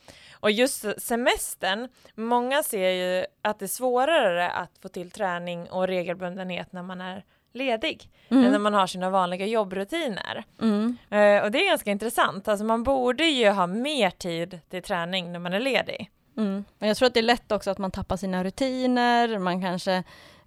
Och 0.40 0.50
just 0.50 0.84
semestern, 0.98 1.88
många 2.14 2.62
ser 2.62 2.90
ju 2.90 3.26
att 3.42 3.58
det 3.58 3.64
är 3.64 3.66
svårare 3.66 4.50
att 4.50 4.78
få 4.82 4.88
till 4.88 5.10
träning 5.10 5.70
och 5.70 5.86
regelbundenhet 5.86 6.72
när 6.72 6.82
man 6.82 7.00
är 7.00 7.24
ledig 7.52 8.10
mm. 8.28 8.44
än 8.44 8.52
när 8.52 8.58
man 8.58 8.74
har 8.74 8.86
sina 8.86 9.10
vanliga 9.10 9.46
jobbrutiner. 9.46 10.44
Mm. 10.60 10.96
Uh, 11.12 11.44
och 11.44 11.50
det 11.50 11.58
är 11.58 11.68
ganska 11.68 11.90
intressant, 11.90 12.48
alltså 12.48 12.64
man 12.64 12.82
borde 12.82 13.24
ju 13.24 13.50
ha 13.50 13.66
mer 13.66 14.10
tid 14.10 14.60
till 14.68 14.82
träning 14.82 15.32
när 15.32 15.38
man 15.38 15.52
är 15.52 15.60
ledig. 15.60 16.10
Mm. 16.36 16.64
Men 16.78 16.88
jag 16.88 16.96
tror 16.96 17.06
att 17.06 17.14
det 17.14 17.20
är 17.20 17.22
lätt 17.22 17.52
också 17.52 17.70
att 17.70 17.78
man 17.78 17.90
tappar 17.90 18.16
sina 18.16 18.44
rutiner, 18.44 19.38
man 19.38 19.62
kanske 19.62 19.92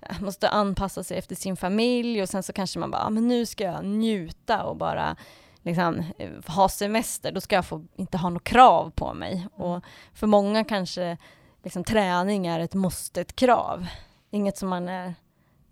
eh, 0.01 0.21
måste 0.21 0.49
anpassa 0.49 1.03
sig 1.03 1.17
efter 1.17 1.35
sin 1.35 1.57
familj 1.57 2.21
och 2.21 2.29
sen 2.29 2.43
så 2.43 2.53
kanske 2.53 2.79
man 2.79 2.91
bara, 2.91 3.03
ah, 3.03 3.09
men 3.09 3.27
nu 3.27 3.45
ska 3.45 3.63
jag 3.63 3.85
njuta 3.85 4.63
och 4.63 4.75
bara 4.75 5.15
liksom, 5.61 6.03
eh, 6.17 6.29
ha 6.47 6.69
semester, 6.69 7.31
då 7.31 7.41
ska 7.41 7.55
jag 7.55 7.65
få, 7.65 7.85
inte 7.95 8.17
ha 8.17 8.29
något 8.29 8.43
krav 8.43 8.91
på 8.95 9.13
mig. 9.13 9.33
Mm. 9.33 9.47
Och 9.71 9.83
för 10.13 10.27
många 10.27 10.63
kanske 10.63 11.17
liksom, 11.63 11.83
träning 11.83 12.47
är 12.47 12.59
ett 12.59 12.73
måste, 12.73 13.21
ett 13.21 13.35
krav. 13.35 13.87
Inget 14.29 14.57
som 14.57 14.69
man 14.69 14.89
är 14.89 15.13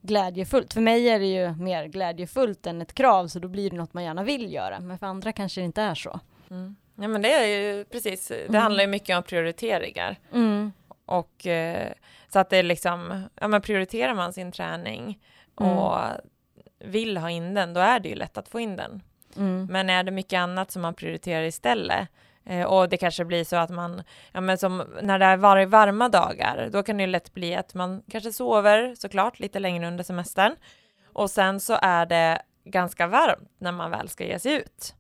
glädjefullt. 0.02 0.74
För 0.74 0.82
mig 0.82 1.10
är 1.10 1.20
det 1.20 1.26
ju 1.26 1.56
mer 1.56 1.86
glädjefullt 1.86 2.68
än 2.68 2.82
ett 2.82 2.94
krav, 2.94 3.28
så 3.28 3.40
då 3.40 3.48
blir 3.48 3.70
det 3.70 3.78
något 3.78 3.94
man 3.94 4.04
gärna 4.04 4.24
vill 4.24 4.54
göra. 4.54 4.80
Men 4.80 5.00
för 5.00 5.08
andra 5.08 5.32
kanske 5.32 5.62
det 5.62 5.66
inte 5.66 5.82
är 5.82 5.96
så. 5.96 6.20
Mm. 6.50 6.76
Ja 6.96 7.08
men 7.08 7.22
det 7.22 7.34
är 7.34 7.46
ju 7.46 7.86
precis, 7.86 8.28
det 8.28 8.48
mm. 8.48 8.62
handlar 8.62 8.82
ju 8.82 8.88
mycket 8.88 9.18
om 9.18 9.24
prioriteringar. 9.24 10.16
Mm. 10.34 10.72
Och 11.06 11.48
eh, 11.48 11.94
så 12.28 12.40
att 12.40 12.50
det 12.50 12.58
är 12.58 12.64
liksom, 12.64 13.24
ja 13.36 13.48
men 13.48 13.62
prioriterar 13.62 14.14
man 14.14 14.34
sin 14.34 14.52
träning 14.52 15.20
mm. 15.60 15.78
och 15.78 16.00
vill 16.80 17.18
ha 17.18 17.30
in 17.30 17.54
den, 17.54 17.74
då 17.74 17.80
är 17.80 18.00
det 18.00 18.10
ju 18.10 18.16
lätt 18.16 18.38
att 18.38 18.50
få 18.50 18.60
in 18.60 18.76
den. 18.76 19.02
Mm. 19.40 19.68
Men 19.70 19.90
är 19.90 20.04
det 20.04 20.12
mycket 20.12 20.38
annat 20.38 20.72
som 20.72 20.82
man 20.82 20.94
prioriterar 20.94 21.44
istället, 21.44 22.08
eh, 22.46 22.64
och 22.64 22.90
det 22.90 22.98
kanske 22.98 23.26
blir 23.26 23.44
så 23.44 23.56
att 23.56 23.70
man, 23.70 24.04
ja 24.32 24.42
men 24.42 24.58
som 24.58 24.84
när 25.02 25.20
det 25.20 25.26
är 25.26 25.38
var 25.38 25.66
varma 25.66 26.10
dagar, 26.10 26.70
då 26.72 26.84
kan 26.84 26.98
det 26.98 27.04
ju 27.04 27.08
lätt 27.08 27.34
bli 27.34 27.56
att 27.56 27.74
man 27.74 28.04
kanske 28.12 28.34
sover 28.34 28.96
såklart 28.96 29.40
lite 29.40 29.60
längre 29.60 29.88
under 29.88 30.04
semestern. 30.04 30.56
Och 31.14 31.30
sen 31.30 31.60
så 31.60 31.78
är 31.82 32.06
det 32.06 32.42
ganska 32.66 33.08
varmt 33.08 33.52
när 33.58 33.72
man 33.72 33.92
väl 33.92 34.10
ska 34.10 34.26
ge 34.26 34.40
sig 34.40 34.54
ut. 34.54 34.96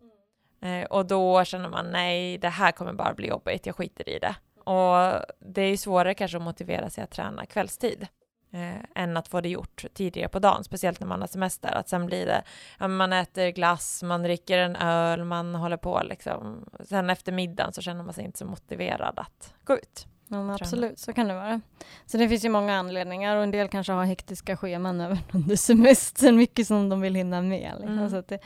Eh, 0.62 0.86
och 0.86 1.06
då 1.06 1.44
känner 1.44 1.70
man 1.70 1.92
nej, 1.92 2.38
det 2.38 2.50
här 2.50 2.72
kommer 2.72 2.94
bara 2.94 3.14
bli 3.14 3.28
jobbigt, 3.28 3.66
jag 3.66 3.76
skiter 3.76 4.10
i 4.10 4.20
det. 4.20 4.36
Och 4.64 5.26
det 5.40 5.62
är 5.62 5.70
ju 5.70 5.78
svårare 5.78 6.14
kanske 6.14 6.38
att 6.38 6.44
motivera 6.44 6.90
sig 6.90 7.04
att 7.04 7.12
träna 7.12 7.46
kvällstid 7.46 8.08
eh, 8.52 9.04
än 9.04 9.18
att 9.18 9.28
få 9.28 9.42
det 9.42 9.50
gjort 9.50 9.86
tidigare 9.94 10.30
på 10.30 10.40
dagen, 10.40 10.64
speciellt 10.64 11.00
när 11.00 11.08
man 11.08 11.22
har 11.22 11.28
semester. 11.28 11.72
Att 11.72 11.90
sen 11.90 12.06
blir 12.06 12.26
det, 12.26 12.44
ja, 12.80 12.88
man 12.88 13.14
äter 13.14 13.50
glass, 13.50 14.04
man 14.04 14.24
dricker 14.24 14.58
en 14.58 14.76
öl, 14.76 15.24
man 15.24 15.56
håller 15.56 15.78
på 15.78 16.02
liksom. 16.04 16.70
Sen 16.84 17.10
efter 17.10 17.32
middagen 17.32 17.74
så 17.74 17.82
känner 17.82 18.04
man 18.04 18.14
sig 18.14 18.26
inte 18.26 18.38
så 18.38 18.46
motiverad 18.46 19.20
att 19.20 19.54
gå 19.64 19.78
ut. 19.78 20.08
Ja, 20.32 20.54
absolut, 20.54 21.00
så 21.00 21.14
kan 21.14 21.28
det 21.28 21.34
vara. 21.34 21.62
Så 22.06 22.18
det 22.18 22.30
finns 22.30 22.46
ju 22.46 22.50
många 22.50 22.76
anledningar 22.76 23.36
och 23.36 23.44
en 23.44 23.52
del 23.52 23.68
kanske 23.68 23.94
har 23.94 24.06
hektiska 24.06 24.58
scheman 24.58 25.02
även 25.02 25.18
under 25.32 25.56
semestern, 25.56 26.38
mycket 26.38 26.68
som 26.68 26.90
de 26.90 27.02
vill 27.02 27.16
hinna 27.16 27.42
med. 27.42 27.74
Liksom. 27.80 27.98
Mm. 27.98 28.10
Så 28.10 28.24
det 28.28 28.40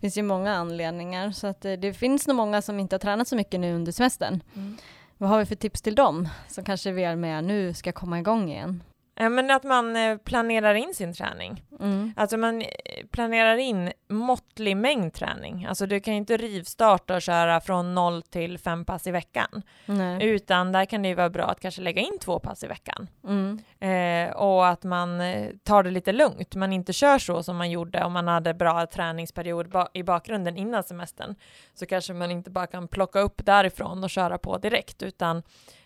finns 0.00 0.18
ju 0.18 0.22
många 0.22 0.54
anledningar. 0.54 1.30
Så 1.30 1.46
att 1.46 1.60
det, 1.60 1.76
det, 1.76 1.92
finns 1.92 2.26
nog 2.26 2.36
många 2.36 2.62
som 2.62 2.80
inte 2.80 2.94
har 2.94 2.98
tränat 3.00 3.28
så 3.28 3.36
mycket 3.36 3.60
nu 3.60 3.74
under 3.74 3.92
semestern. 3.92 4.42
Mm. 4.54 4.76
Vad 5.18 5.30
har 5.30 5.38
vi 5.38 5.46
för 5.46 5.54
tips 5.54 5.82
till 5.82 5.94
dem 5.94 6.28
som 6.48 6.64
kanske 6.64 6.92
vill 6.92 7.16
med 7.16 7.44
nu 7.44 7.74
ska 7.74 7.92
komma 7.92 8.18
igång 8.18 8.50
igen? 8.50 8.82
Ja, 9.20 9.28
men 9.28 9.50
att 9.50 9.64
man 9.64 9.96
eh, 9.96 10.18
planerar 10.18 10.74
in 10.74 10.94
sin 10.94 11.14
träning. 11.14 11.64
Mm. 11.80 12.12
Alltså 12.16 12.36
man 12.36 12.62
eh, 12.62 12.66
planerar 13.10 13.56
in 13.56 13.92
måttlig 14.08 14.76
mängd 14.76 15.14
träning. 15.14 15.66
Alltså 15.66 15.86
du 15.86 16.00
kan 16.00 16.14
ju 16.14 16.18
inte 16.18 16.36
rivstarta 16.36 17.14
och 17.14 17.22
köra 17.22 17.60
från 17.60 17.94
noll 17.94 18.22
till 18.22 18.58
fem 18.58 18.84
pass 18.84 19.06
i 19.06 19.10
veckan. 19.10 19.62
Nej. 19.86 20.26
Utan 20.26 20.72
där 20.72 20.84
kan 20.84 21.02
det 21.02 21.08
ju 21.08 21.14
vara 21.14 21.30
bra 21.30 21.44
att 21.44 21.60
kanske 21.60 21.82
lägga 21.82 22.02
in 22.02 22.18
två 22.20 22.38
pass 22.38 22.64
i 22.64 22.66
veckan. 22.66 23.08
Mm. 23.24 23.58
Eh, 23.80 24.36
och 24.36 24.68
att 24.68 24.84
man 24.84 25.20
eh, 25.20 25.50
tar 25.62 25.82
det 25.82 25.90
lite 25.90 26.12
lugnt. 26.12 26.54
Man 26.54 26.72
inte 26.72 26.92
kör 26.92 27.18
så 27.18 27.42
som 27.42 27.56
man 27.56 27.70
gjorde 27.70 28.04
om 28.04 28.12
man 28.12 28.28
hade 28.28 28.54
bra 28.54 28.86
träningsperiod 28.86 29.70
ba 29.70 29.88
i 29.94 30.02
bakgrunden 30.02 30.56
innan 30.56 30.82
semestern. 30.82 31.34
Så 31.74 31.86
kanske 31.86 32.12
man 32.12 32.30
inte 32.30 32.50
bara 32.50 32.66
kan 32.66 32.88
plocka 32.88 33.20
upp 33.20 33.46
därifrån 33.46 34.04
och 34.04 34.10
köra 34.10 34.38
på 34.38 34.58
direkt 34.58 35.02
utan 35.02 35.42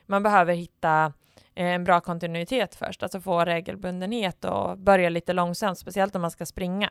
man 0.06 0.22
behöver 0.22 0.54
hitta 0.54 1.12
en 1.54 1.84
bra 1.84 2.00
kontinuitet 2.00 2.74
först, 2.74 3.02
alltså 3.02 3.20
få 3.20 3.44
regelbundenhet 3.44 4.44
och 4.44 4.78
börja 4.78 5.08
lite 5.08 5.32
långsamt, 5.32 5.78
speciellt 5.78 6.16
om 6.16 6.22
man 6.22 6.30
ska 6.30 6.46
springa. 6.46 6.90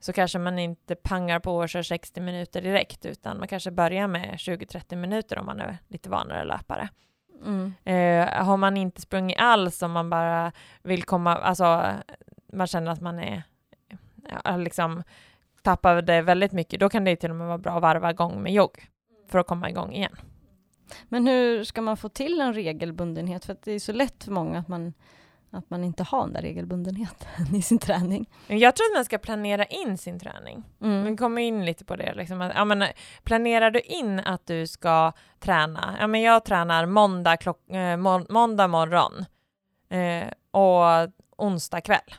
Så 0.00 0.12
kanske 0.12 0.38
man 0.38 0.58
inte 0.58 0.94
pangar 0.94 1.40
på 1.40 1.56
och 1.56 1.68
kör 1.68 1.82
60 1.82 2.20
minuter 2.20 2.62
direkt, 2.62 3.06
utan 3.06 3.38
man 3.38 3.48
kanske 3.48 3.70
börjar 3.70 4.08
med 4.08 4.34
20-30 4.34 4.96
minuter 4.96 5.38
om 5.38 5.46
man 5.46 5.60
är 5.60 5.78
lite 5.88 6.10
vanare 6.10 6.44
löpare. 6.44 6.88
Mm. 7.44 7.74
Eh, 7.84 8.44
har 8.44 8.56
man 8.56 8.76
inte 8.76 9.00
sprungit 9.00 9.38
alls, 9.38 9.82
om 9.82 9.92
man 9.92 10.10
bara 10.10 10.52
vill 10.82 11.02
komma, 11.02 11.36
alltså 11.36 11.92
man 12.52 12.66
känner 12.66 12.92
att 12.92 13.00
man 13.00 13.18
är, 13.18 13.42
ja, 14.44 14.56
liksom 14.56 15.02
tappade 15.62 16.22
väldigt 16.22 16.52
mycket, 16.52 16.80
då 16.80 16.88
kan 16.88 17.04
det 17.04 17.16
till 17.16 17.30
och 17.30 17.36
med 17.36 17.46
vara 17.46 17.58
bra 17.58 17.76
att 17.76 17.82
varva 17.82 18.10
igång 18.10 18.42
med 18.42 18.52
jogg 18.52 18.88
för 19.28 19.38
att 19.38 19.46
komma 19.46 19.70
igång 19.70 19.92
igen. 19.92 20.16
Men 21.08 21.26
hur 21.26 21.64
ska 21.64 21.82
man 21.82 21.96
få 21.96 22.08
till 22.08 22.40
en 22.40 22.54
regelbundenhet? 22.54 23.44
För 23.44 23.56
det 23.64 23.72
är 23.72 23.78
så 23.78 23.92
lätt 23.92 24.24
för 24.24 24.32
många 24.32 24.58
att 24.58 24.68
man, 24.68 24.94
att 25.50 25.70
man 25.70 25.84
inte 25.84 26.02
har 26.02 26.20
den 26.20 26.32
där 26.32 26.42
regelbundenheten 26.42 27.28
i 27.56 27.62
sin 27.62 27.78
träning. 27.78 28.30
Jag 28.46 28.76
tror 28.76 28.86
att 28.86 28.96
man 28.96 29.04
ska 29.04 29.18
planera 29.18 29.64
in 29.64 29.98
sin 29.98 30.20
träning. 30.20 30.64
Mm. 30.82 31.04
Vi 31.04 31.16
kommer 31.16 31.42
in 31.42 31.64
lite 31.64 31.84
på 31.84 31.96
det. 31.96 32.14
Liksom. 32.14 32.40
Ja, 32.40 32.64
men, 32.64 32.84
planerar 33.22 33.70
du 33.70 33.80
in 33.80 34.20
att 34.20 34.46
du 34.46 34.66
ska 34.66 35.12
träna? 35.40 35.96
Ja, 36.00 36.06
men 36.06 36.22
jag 36.22 36.44
tränar 36.44 36.86
måndag, 36.86 37.36
klock, 37.36 37.70
eh, 37.70 37.96
må 37.96 38.26
måndag 38.28 38.68
morgon 38.68 39.24
eh, 39.90 40.28
och 40.50 41.12
onsdag 41.36 41.80
kväll. 41.80 42.14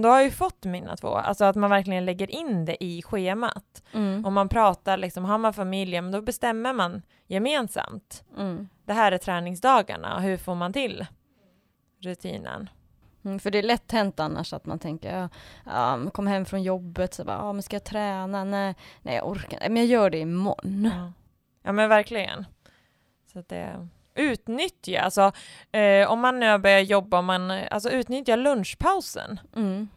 Då 0.00 0.08
har 0.08 0.16
jag 0.16 0.24
ju 0.24 0.30
fått 0.30 0.64
mina 0.64 0.96
två, 0.96 1.08
alltså 1.08 1.44
att 1.44 1.56
man 1.56 1.70
verkligen 1.70 2.04
lägger 2.04 2.30
in 2.30 2.64
det 2.64 2.84
i 2.84 3.02
schemat. 3.02 3.82
Mm. 3.92 4.26
Om 4.26 4.34
man 4.34 4.48
pratar, 4.48 4.96
liksom, 4.96 5.24
har 5.24 5.38
man 5.38 5.52
familj, 5.52 6.00
men 6.00 6.12
då 6.12 6.22
bestämmer 6.22 6.72
man 6.72 7.02
gemensamt. 7.26 8.24
Mm. 8.38 8.68
Det 8.84 8.92
här 8.92 9.12
är 9.12 9.18
träningsdagarna, 9.18 10.14
och 10.16 10.22
hur 10.22 10.36
får 10.36 10.54
man 10.54 10.72
till 10.72 11.06
rutinen? 12.00 12.68
Mm, 13.24 13.38
för 13.38 13.50
det 13.50 13.58
är 13.58 13.62
lätt 13.62 13.92
hänt 13.92 14.20
annars 14.20 14.52
att 14.52 14.66
man 14.66 14.78
tänker, 14.78 15.16
ja, 15.16 15.28
ja 15.64 16.10
kom 16.10 16.26
hem 16.26 16.44
från 16.44 16.62
jobbet, 16.62 17.14
så 17.14 17.24
bara, 17.24 17.36
ja 17.36 17.52
men 17.52 17.62
ska 17.62 17.76
jag 17.76 17.84
träna? 17.84 18.44
Nej, 18.44 18.74
nej 19.02 19.14
jag 19.14 19.28
orkar 19.28 19.56
inte, 19.56 19.68
men 19.68 19.76
jag 19.76 19.86
gör 19.86 20.10
det 20.10 20.18
imorgon. 20.18 20.90
Ja, 20.94 21.12
ja 21.62 21.72
men 21.72 21.88
verkligen. 21.88 22.46
Så 23.32 23.44
det 23.48 23.88
utnyttja, 24.14 25.00
alltså 25.00 25.32
eh, 25.72 26.10
om 26.10 26.20
man 26.20 26.40
nu 26.40 26.58
börjar 26.58 26.80
jobba, 26.80 27.18
om 27.18 27.26
man, 27.26 27.50
alltså 27.50 27.90
utnyttja 27.90 28.36
lunchpausen. 28.36 29.40
Mm. 29.56 29.88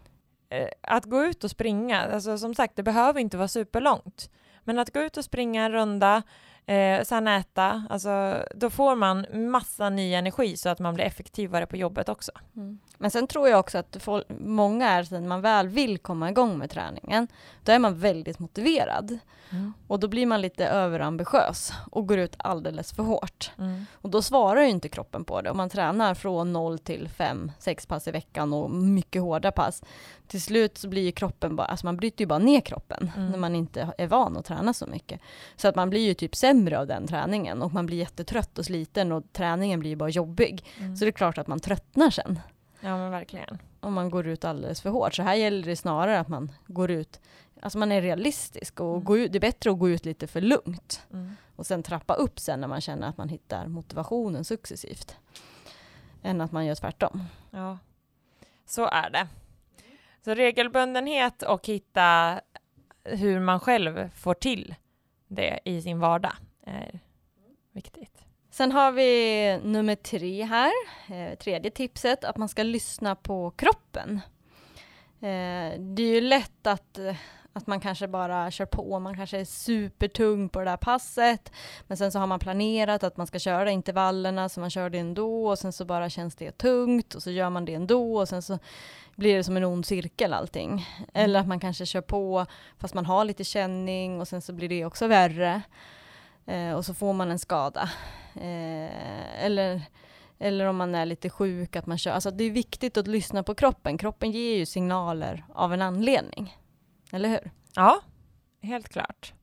Eh, 0.49 0.69
att 0.81 1.05
gå 1.05 1.25
ut 1.25 1.43
och 1.43 1.51
springa, 1.51 2.01
alltså 2.01 2.37
som 2.37 2.55
sagt 2.55 2.75
det 2.75 2.83
behöver 2.83 3.19
inte 3.19 3.37
vara 3.37 3.47
superlångt, 3.47 4.29
men 4.63 4.79
att 4.79 4.93
gå 4.93 4.99
ut 4.99 5.17
och 5.17 5.25
springa 5.25 5.65
en 5.65 5.71
runda, 5.71 6.23
eh, 6.65 7.03
sen 7.03 7.27
äta, 7.27 7.83
alltså 7.89 8.43
då 8.55 8.69
får 8.69 8.95
man 8.95 9.25
massa 9.51 9.89
ny 9.89 10.13
energi 10.13 10.57
så 10.57 10.69
att 10.69 10.79
man 10.79 10.93
blir 10.93 11.05
effektivare 11.05 11.65
på 11.65 11.77
jobbet 11.77 12.09
också. 12.09 12.31
Mm. 12.55 12.79
Men 12.97 13.11
sen 13.11 13.27
tror 13.27 13.49
jag 13.49 13.59
också 13.59 13.77
att 13.77 13.97
folk, 13.99 14.25
många 14.39 14.89
är, 14.89 15.07
när 15.11 15.27
man 15.27 15.41
väl 15.41 15.67
vill 15.67 15.97
komma 15.97 16.29
igång 16.29 16.57
med 16.57 16.69
träningen, 16.69 17.27
då 17.63 17.71
är 17.71 17.79
man 17.79 17.99
väldigt 17.99 18.39
motiverad. 18.39 19.19
Mm. 19.49 19.73
Och 19.87 19.99
då 19.99 20.07
blir 20.07 20.25
man 20.25 20.41
lite 20.41 20.67
överambitiös 20.67 21.73
och 21.91 22.07
går 22.07 22.19
ut 22.19 22.35
alldeles 22.37 22.93
för 22.93 23.03
hårt. 23.03 23.51
Mm. 23.57 23.85
Och 23.93 24.09
då 24.09 24.21
svarar 24.21 24.61
ju 24.61 24.69
inte 24.69 24.89
kroppen 24.89 25.25
på 25.25 25.41
det. 25.41 25.51
Om 25.51 25.57
man 25.57 25.69
tränar 25.69 26.13
från 26.13 26.53
0 26.53 26.79
till 26.79 27.09
5, 27.09 27.51
6 27.59 27.85
pass 27.85 28.07
i 28.07 28.11
veckan 28.11 28.53
och 28.53 28.71
mycket 28.71 29.21
hårda 29.21 29.51
pass. 29.51 29.83
Till 30.27 30.41
slut 30.41 30.77
så 30.77 30.87
blir 30.87 31.01
ju 31.01 31.11
kroppen 31.11 31.55
bara, 31.55 31.67
alltså 31.67 31.85
man 31.85 31.97
bryter 31.97 32.21
ju 32.21 32.25
bara 32.25 32.39
ner 32.39 32.61
kroppen 32.61 33.11
mm. 33.17 33.31
när 33.31 33.37
man 33.37 33.55
inte 33.55 33.93
är 33.97 34.07
van 34.07 34.37
att 34.37 34.45
träna 34.45 34.73
så 34.73 34.87
mycket. 34.87 35.21
Så 35.55 35.67
att 35.67 35.75
man 35.75 35.89
blir 35.89 36.07
ju 36.07 36.13
typ 36.13 36.35
sämre 36.35 36.79
av 36.79 36.87
den 36.87 37.07
träningen 37.07 37.61
och 37.61 37.73
man 37.73 37.85
blir 37.85 37.97
jättetrött 37.97 38.59
och 38.59 38.65
sliten 38.65 39.11
och 39.11 39.23
träningen 39.33 39.79
blir 39.79 39.89
ju 39.89 39.95
bara 39.95 40.09
jobbig. 40.09 40.65
Mm. 40.79 40.95
Så 40.95 41.05
det 41.05 41.09
är 41.09 41.11
klart 41.11 41.37
att 41.37 41.47
man 41.47 41.59
tröttnar 41.59 42.09
sen. 42.09 42.39
Ja 42.79 42.97
men 42.97 43.11
verkligen. 43.11 43.57
Om 43.79 43.93
man 43.93 44.09
går 44.09 44.27
ut 44.27 44.45
alldeles 44.45 44.81
för 44.81 44.89
hårt. 44.89 45.13
Så 45.13 45.23
här 45.23 45.35
gäller 45.35 45.63
det 45.63 45.75
snarare 45.75 46.19
att 46.19 46.27
man 46.27 46.51
går 46.67 46.91
ut, 46.91 47.21
alltså 47.61 47.77
man 47.77 47.91
är 47.91 48.01
realistisk 48.01 48.79
och 48.79 48.97
mm. 48.97 49.21
ut, 49.21 49.31
det 49.31 49.37
är 49.37 49.41
bättre 49.41 49.71
att 49.71 49.79
gå 49.79 49.89
ut 49.89 50.05
lite 50.05 50.27
för 50.27 50.41
lugnt. 50.41 51.01
Mm. 51.13 51.35
Och 51.55 51.65
sen 51.65 51.83
trappa 51.83 52.13
upp 52.13 52.39
sen 52.39 52.61
när 52.61 52.67
man 52.67 52.81
känner 52.81 53.07
att 53.09 53.17
man 53.17 53.29
hittar 53.29 53.67
motivationen 53.67 54.43
successivt. 54.43 55.15
Än 56.23 56.41
att 56.41 56.51
man 56.51 56.65
gör 56.65 56.75
tvärtom. 56.75 57.23
Ja, 57.51 57.77
så 58.65 58.85
är 58.85 59.09
det. 59.09 59.27
Så 60.25 60.33
regelbundenhet 60.33 61.43
och 61.43 61.67
hitta 61.67 62.39
hur 63.03 63.39
man 63.39 63.59
själv 63.59 64.09
får 64.09 64.33
till 64.33 64.75
det 65.27 65.59
i 65.65 65.81
sin 65.81 65.99
vardag 65.99 66.33
är 66.65 66.99
viktigt. 67.71 68.25
Sen 68.51 68.71
har 68.71 68.91
vi 68.91 69.59
nummer 69.63 69.95
tre 69.95 70.43
här, 70.43 70.71
eh, 71.11 71.37
tredje 71.37 71.71
tipset, 71.71 72.23
att 72.23 72.37
man 72.37 72.49
ska 72.49 72.63
lyssna 72.63 73.15
på 73.15 73.51
kroppen. 73.51 74.21
Eh, 75.19 75.79
det 75.79 76.03
är 76.03 76.13
ju 76.13 76.21
lätt 76.21 76.67
att, 76.67 76.97
eh, 76.97 77.15
att 77.55 77.67
man 77.67 77.79
kanske 77.79 78.07
bara 78.07 78.51
kör 78.51 78.65
på, 78.65 78.99
man 78.99 79.15
kanske 79.15 79.39
är 79.39 79.45
supertung 79.45 80.49
på 80.49 80.59
det 80.59 80.65
där 80.65 80.77
passet, 80.77 81.51
men 81.87 81.97
sen 81.97 82.11
så 82.11 82.19
har 82.19 82.27
man 82.27 82.39
planerat 82.39 83.03
att 83.03 83.17
man 83.17 83.27
ska 83.27 83.39
köra 83.39 83.71
intervallerna, 83.71 84.49
så 84.49 84.59
man 84.59 84.69
kör 84.69 84.89
det 84.89 84.97
ändå 84.97 85.47
och 85.47 85.59
sen 85.59 85.73
så 85.73 85.85
bara 85.85 86.09
känns 86.09 86.35
det 86.35 86.51
tungt 86.51 87.15
och 87.15 87.23
så 87.23 87.31
gör 87.31 87.49
man 87.49 87.65
det 87.65 87.73
ändå 87.73 88.17
och 88.17 88.29
sen 88.29 88.41
så 88.41 88.59
blir 89.15 89.37
det 89.37 89.43
som 89.43 89.57
en 89.57 89.63
ond 89.63 89.85
cirkel 89.85 90.33
allting. 90.33 90.71
Mm. 90.71 91.09
Eller 91.13 91.39
att 91.39 91.47
man 91.47 91.59
kanske 91.59 91.85
kör 91.85 92.01
på 92.01 92.45
fast 92.77 92.93
man 92.93 93.05
har 93.05 93.25
lite 93.25 93.43
känning 93.43 94.21
och 94.21 94.27
sen 94.27 94.41
så 94.41 94.53
blir 94.53 94.69
det 94.69 94.85
också 94.85 95.07
värre. 95.07 95.61
Eh, 96.45 96.73
och 96.73 96.85
så 96.85 96.93
får 96.93 97.13
man 97.13 97.31
en 97.31 97.39
skada. 97.39 97.89
Eh, 98.35 99.43
eller, 99.45 99.81
eller 100.39 100.65
om 100.65 100.77
man 100.77 100.95
är 100.95 101.05
lite 101.05 101.29
sjuk, 101.29 101.75
att 101.75 101.85
man 101.85 101.97
kör. 101.97 102.11
Alltså 102.11 102.31
det 102.31 102.43
är 102.43 102.51
viktigt 102.51 102.97
att 102.97 103.07
lyssna 103.07 103.43
på 103.43 103.55
kroppen. 103.55 103.97
Kroppen 103.97 104.31
ger 104.31 104.55
ju 104.55 104.65
signaler 104.65 105.45
av 105.53 105.73
en 105.73 105.81
anledning. 105.81 106.57
Eller 107.15 107.29
hur? 107.29 107.51
Ja, 107.75 108.01
helt 108.61 108.89
klart. 108.89 109.33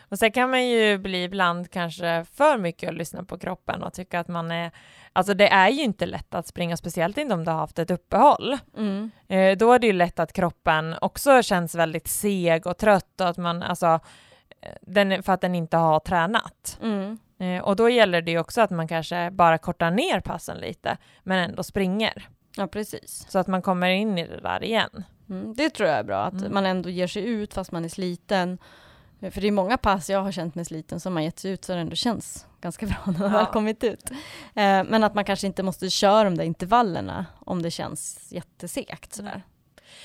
Och 0.00 0.18
sen 0.18 0.32
kan 0.32 0.50
man 0.50 0.66
ju 0.66 0.98
bli 0.98 1.24
ibland 1.24 1.70
kanske 1.70 2.24
för 2.32 2.58
mycket 2.58 2.88
att 2.88 2.94
lyssna 2.94 3.24
på 3.24 3.38
kroppen 3.38 3.82
och 3.82 3.92
tycka 3.92 4.20
att 4.20 4.28
man 4.28 4.50
är 4.50 4.70
Alltså 5.12 5.34
det 5.34 5.48
är 5.48 5.68
ju 5.68 5.82
inte 5.82 6.06
lätt 6.06 6.34
att 6.34 6.46
springa, 6.46 6.76
speciellt 6.76 7.18
inte 7.18 7.34
om 7.34 7.44
du 7.44 7.50
har 7.50 7.58
haft 7.58 7.78
ett 7.78 7.90
uppehåll. 7.90 8.58
Mm. 8.76 9.10
Eh, 9.28 9.56
då 9.56 9.72
är 9.72 9.78
det 9.78 9.86
ju 9.86 9.92
lätt 9.92 10.18
att 10.18 10.32
kroppen 10.32 10.94
också 11.00 11.42
känns 11.42 11.74
väldigt 11.74 12.08
seg 12.08 12.66
och 12.66 12.78
trött 12.78 13.20
och 13.20 13.28
att 13.28 13.36
man, 13.36 13.62
alltså, 13.62 14.00
eh, 14.60 14.72
den, 14.80 15.22
för 15.22 15.32
att 15.32 15.40
den 15.40 15.54
inte 15.54 15.76
har 15.76 16.00
tränat. 16.00 16.78
Mm. 16.82 17.18
Eh, 17.38 17.62
och 17.62 17.76
då 17.76 17.88
gäller 17.88 18.22
det 18.22 18.30
ju 18.30 18.38
också 18.38 18.60
att 18.60 18.70
man 18.70 18.88
kanske 18.88 19.30
bara 19.30 19.58
kortar 19.58 19.90
ner 19.90 20.20
passen 20.20 20.56
lite, 20.58 20.96
men 21.22 21.50
ändå 21.50 21.62
springer. 21.62 22.28
Ja, 22.56 22.66
precis. 22.66 23.26
Så 23.28 23.38
att 23.38 23.46
man 23.46 23.62
kommer 23.62 23.88
in 23.88 24.18
i 24.18 24.26
det 24.26 24.40
där 24.40 24.64
igen. 24.64 25.04
Mm, 25.30 25.54
det 25.54 25.70
tror 25.70 25.88
jag 25.88 25.98
är 25.98 26.04
bra, 26.04 26.24
att 26.24 26.40
mm. 26.40 26.54
man 26.54 26.66
ändå 26.66 26.90
ger 26.90 27.06
sig 27.06 27.24
ut 27.24 27.54
fast 27.54 27.72
man 27.72 27.84
är 27.84 27.88
sliten 27.88 28.58
för 29.20 29.40
det 29.40 29.48
är 29.48 29.52
många 29.52 29.76
pass 29.76 30.10
jag 30.10 30.22
har 30.22 30.32
känt 30.32 30.54
mig 30.54 30.64
sliten 30.64 31.00
som 31.00 31.16
har 31.16 31.22
gett 31.22 31.38
sig 31.38 31.50
ut 31.50 31.64
så 31.64 31.72
det 31.72 31.78
ändå 31.78 31.96
känns 31.96 32.46
ganska 32.60 32.86
bra 32.86 32.96
när 33.06 33.18
man 33.18 33.32
ja. 33.32 33.38
väl 33.38 33.46
kommit 33.46 33.84
ut. 33.84 34.10
Eh, 34.54 34.84
men 34.84 35.04
att 35.04 35.14
man 35.14 35.24
kanske 35.24 35.46
inte 35.46 35.62
måste 35.62 35.90
köra 35.90 36.24
de 36.24 36.36
där 36.36 36.44
intervallerna 36.44 37.26
om 37.40 37.62
det 37.62 37.70
känns 37.70 38.32
jättesegt 38.32 39.14
sådär. 39.14 39.42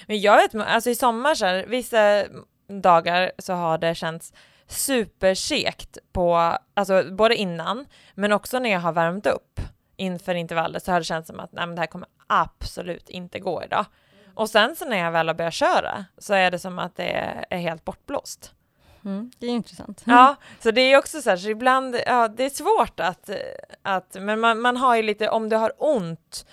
Men 0.08 0.22
jag 0.22 0.36
vet, 0.38 0.56
alltså 0.56 0.90
i 0.90 0.96
sommar 0.96 1.36
så 1.36 1.46
här, 1.46 1.66
vissa 1.68 2.24
dagar 2.68 3.32
så 3.38 3.54
har 3.54 3.78
det 3.78 3.96
känts 3.96 4.34
supersekt 4.68 5.98
på, 6.12 6.58
alltså 6.74 7.04
både 7.12 7.36
innan, 7.36 7.86
men 8.16 8.32
också 8.32 8.60
när 8.60 8.70
jag 8.70 8.80
har 8.80 8.94
värmt 8.94 9.26
upp 9.26 9.60
inför 9.96 10.36
intervallet 10.36 10.84
så 10.84 10.92
har 10.92 11.00
det 11.00 11.06
känts 11.06 11.28
som 11.28 11.40
att 11.40 11.52
nej, 11.52 11.68
men 11.68 11.76
det 11.76 11.82
här 11.82 11.88
kommer 11.88 12.08
absolut 12.28 13.10
inte 13.10 13.40
gå 13.40 13.64
idag. 13.64 13.86
Och 14.34 14.50
sen 14.50 14.76
så 14.76 14.86
när 14.86 14.98
jag 14.98 15.12
väl 15.12 15.28
har 15.28 15.36
börjat 15.36 15.54
köra 15.54 16.06
så 16.18 16.34
är 16.34 16.52
det 16.52 16.60
som 16.60 16.80
att 16.80 16.96
det 16.96 17.36
är 17.50 17.58
helt 17.58 17.86
bortblåst. 17.86 18.54
Mm, 19.06 19.32
det 19.40 19.46
är 19.46 19.50
intressant. 19.50 20.04
Ja, 20.06 20.36
så 20.60 20.72
det 20.72 20.82
är 20.82 20.98
också 20.98 21.22
så 21.22 21.30
här, 21.30 21.38
så 21.38 21.50
ibland, 21.50 21.96
ja, 22.06 22.28
det 22.28 22.44
är 22.44 22.50
svårt 22.50 23.00
att, 23.00 23.30
att 23.82 24.16
men 24.20 24.40
man, 24.40 24.62
man 24.62 24.78
har 24.78 24.96
ju 24.96 25.04
lite, 25.04 25.30
om 25.30 25.50
du 25.50 25.56
har 25.56 25.72
ont 25.78 26.46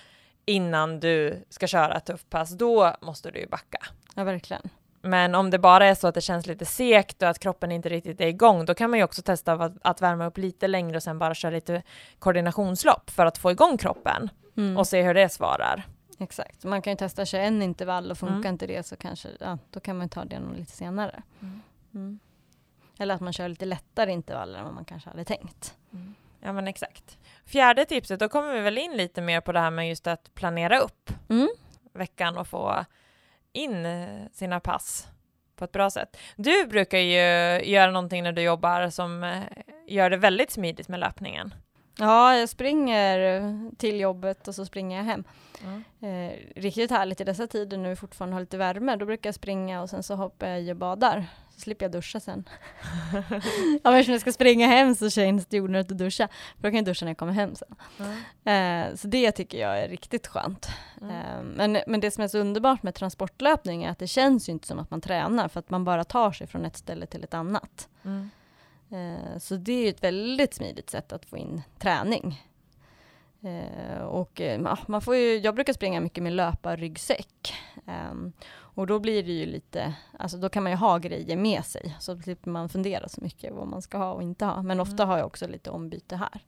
innan 0.47 1.01
du 1.01 1.45
ska 1.49 1.67
köra 1.67 1.97
ett 1.97 2.05
tufft 2.05 2.31
pass, 2.31 2.51
då 2.51 2.97
måste 3.01 3.31
du 3.31 3.39
ju 3.39 3.47
backa. 3.47 3.79
Ja, 4.15 4.25
verkligen. 4.25 4.63
Men 5.03 5.35
om 5.35 5.51
det 5.51 5.59
bara 5.59 5.87
är 5.87 5.95
så 5.95 6.09
att 6.09 6.15
det 6.15 6.21
känns 6.21 6.47
lite 6.47 6.65
sekt 6.65 7.23
och 7.23 7.29
att 7.29 7.39
kroppen 7.39 7.73
inte 7.73 7.89
riktigt 7.89 8.21
är 8.21 8.27
igång, 8.27 8.65
då 8.65 8.75
kan 8.75 8.91
man 8.91 8.99
ju 8.99 9.05
också 9.05 9.23
testa 9.23 9.53
att, 9.53 9.73
att 9.83 10.03
värma 10.03 10.27
upp 10.27 10.39
lite 10.39 10.69
längre 10.69 10.97
och 10.97 11.03
sen 11.03 11.19
bara 11.19 11.35
köra 11.35 11.51
lite 11.51 11.83
koordinationslopp 12.19 13.11
för 13.11 13.27
att 13.27 13.39
få 13.39 13.51
igång 13.51 13.79
kroppen 13.79 14.31
mm. 14.57 14.77
och 14.77 14.87
se 14.87 15.03
hur 15.03 15.15
det 15.15 15.29
svarar. 15.29 15.87
Exakt, 16.21 16.65
man 16.65 16.83
kan 16.83 16.93
ju 16.93 16.97
testa 16.97 17.27
köra 17.27 17.43
en 17.43 17.63
intervall 17.63 18.11
och 18.11 18.19
funkar 18.19 18.37
mm. 18.37 18.53
inte 18.53 18.67
det 18.67 18.87
så 18.87 18.97
kanske, 18.97 19.29
ja, 19.41 19.59
då 19.71 19.81
kan 19.81 19.99
man 19.99 20.09
ta 20.09 20.25
det 20.25 20.41
lite 20.57 20.73
senare. 20.73 21.23
Mm. 21.41 21.61
mm. 21.95 22.19
Eller 22.99 23.15
att 23.15 23.21
man 23.21 23.33
kör 23.33 23.49
lite 23.49 23.65
lättare 23.65 24.13
intervaller 24.13 24.59
än 24.59 24.65
vad 24.65 24.75
man 24.75 24.85
kanske 24.85 25.11
hade 25.11 25.25
tänkt. 25.25 25.77
Mm. 25.93 26.15
Ja 26.41 26.53
men 26.53 26.69
exakt. 26.69 27.19
Fjärde 27.47 27.85
tipset, 27.85 28.21
då 28.21 28.29
kommer 28.29 28.55
vi 28.55 28.61
väl 28.61 28.79
in 28.79 28.97
lite 28.97 29.23
mer 29.23 29.41
på 29.41 29.53
det 29.53 29.61
här 29.61 29.71
med 29.71 29.89
just 29.89 30.07
att 30.07 30.35
planera 30.35 30.79
upp 30.79 31.11
mm. 31.29 31.49
veckan 31.93 32.39
och 32.39 32.49
få 32.49 32.85
in 33.53 33.87
sina 34.33 34.61
pass 34.61 35.09
på 35.57 35.65
ett 35.65 35.73
bra 35.73 35.91
sätt. 35.91 36.17
Du 36.37 36.67
brukar 36.67 36.99
ju 36.99 37.21
göra 37.65 37.91
någonting 37.91 38.23
när 38.23 38.33
du 38.33 38.43
jobbar 38.43 38.91
som 38.91 39.25
eh, 39.25 39.43
gör 39.87 40.11
det 40.11 40.17
väldigt 40.17 40.51
smidigt 40.51 40.89
med 40.89 41.01
löpningen. 41.01 41.55
Ja, 42.01 42.37
jag 42.37 42.49
springer 42.49 43.71
till 43.77 44.01
jobbet 44.01 44.49
och 44.49 44.55
så 44.55 44.67
springer 44.67 44.97
jag 44.97 45.05
hem. 45.05 45.25
Mm. 45.65 45.85
Eh, 46.01 46.37
riktigt 46.57 46.91
härligt 46.91 47.21
i 47.21 47.25
dessa 47.25 47.47
tider 47.47 47.79
när 47.79 47.91
vi 47.91 47.97
fortfarande 47.97 48.37
har 48.37 48.41
lite 48.41 48.57
värme. 48.57 48.97
Då 48.97 49.07
brukar 49.07 49.29
jag 49.29 49.35
springa 49.35 49.83
och 49.83 49.91
sen 49.91 50.03
så 50.03 50.15
hoppar 50.15 50.47
jag 50.47 50.63
i 50.63 50.73
och 50.73 50.77
badar 50.77 51.27
slipper 51.61 51.85
jag 51.85 51.93
duscha 51.93 52.21
sen. 52.21 52.49
ja, 53.83 53.99
eftersom 53.99 54.13
jag 54.13 54.21
ska 54.21 54.33
springa 54.33 54.67
hem 54.67 54.95
så 54.95 55.11
känns 55.11 55.47
det 55.47 55.61
onödigt 55.61 55.93
att 55.93 55.99
duscha, 55.99 56.29
för 56.57 56.63
då 56.63 56.69
kan 56.69 56.75
jag 56.75 56.85
duscha 56.85 57.05
när 57.05 57.11
jag 57.11 57.19
kommer 57.19 57.33
hem 57.33 57.55
sen. 57.55 57.75
Mm. 58.45 58.91
Eh, 58.91 58.97
så 58.97 59.09
det 59.09 59.33
tycker 59.33 59.59
jag 59.61 59.79
är 59.79 59.89
riktigt 59.89 60.27
skönt. 60.27 60.69
Mm. 61.01 61.11
Eh, 61.11 61.43
men, 61.43 61.83
men 61.87 62.01
det 62.01 62.11
som 62.11 62.25
är 62.25 62.29
så 62.29 62.39
underbart 62.39 62.83
med 62.83 62.95
transportlöpning 62.95 63.85
är 63.85 63.91
att 63.91 63.99
det 63.99 64.07
känns 64.07 64.49
ju 64.49 64.53
inte 64.53 64.67
som 64.67 64.79
att 64.79 64.91
man 64.91 65.01
tränar, 65.01 65.49
för 65.49 65.61
att 65.61 65.71
man 65.71 65.85
bara 65.85 66.05
tar 66.05 66.33
sig 66.33 66.47
från 66.47 66.65
ett 66.65 66.77
ställe 66.77 67.07
till 67.07 67.25
ett 67.25 67.35
annat. 67.35 67.89
Mm. 68.05 68.31
Eh, 68.91 69.39
så 69.39 69.57
det 69.57 69.73
är 69.73 69.91
ett 69.91 70.03
väldigt 70.03 70.55
smidigt 70.55 70.91
sätt 70.91 71.13
att 71.13 71.27
få 71.27 71.37
in 71.37 71.63
träning. 71.79 72.43
Eh, 73.41 74.03
och 74.03 74.41
eh, 74.41 74.77
man 74.87 75.01
får 75.01 75.17
ju, 75.17 75.39
jag 75.39 75.55
brukar 75.55 75.73
springa 75.73 76.01
mycket 76.01 76.25
med 76.25 76.33
löparryggsäck. 76.33 77.55
Um, 78.11 78.33
och 78.53 78.87
då 78.87 78.99
blir 78.99 79.23
det 79.23 79.33
ju 79.33 79.47
lite, 79.47 79.95
alltså 80.19 80.39
då 80.39 80.49
kan 80.49 80.63
man 80.63 80.73
ju 80.73 80.77
ha 80.77 80.99
grejer 80.99 81.37
med 81.37 81.65
sig, 81.65 81.97
så 82.01 82.19
slipper 82.19 82.51
man 82.51 82.69
fundera 82.69 83.09
så 83.09 83.21
mycket 83.21 83.55
vad 83.55 83.69
man 83.69 83.83
ska 83.83 83.99
ha 83.99 84.13
och 84.13 84.23
inte 84.23 84.45
ha. 84.45 84.63
Men 84.63 84.81
ofta 84.81 85.03
mm. 85.03 85.09
har 85.09 85.19
jag 85.19 85.27
också 85.27 85.47
lite 85.47 85.71
ombyte 85.71 86.17
här. 86.17 86.45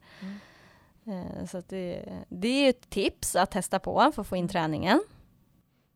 Mm. 1.04 1.46
Så 1.46 1.62
det, 1.68 2.04
det 2.28 2.48
är 2.48 2.70
ett 2.70 2.90
tips 2.90 3.36
att 3.36 3.50
testa 3.50 3.78
på 3.78 4.12
för 4.14 4.22
att 4.22 4.28
få 4.28 4.36
in 4.36 4.44
mm. 4.44 4.48
träningen. 4.48 5.02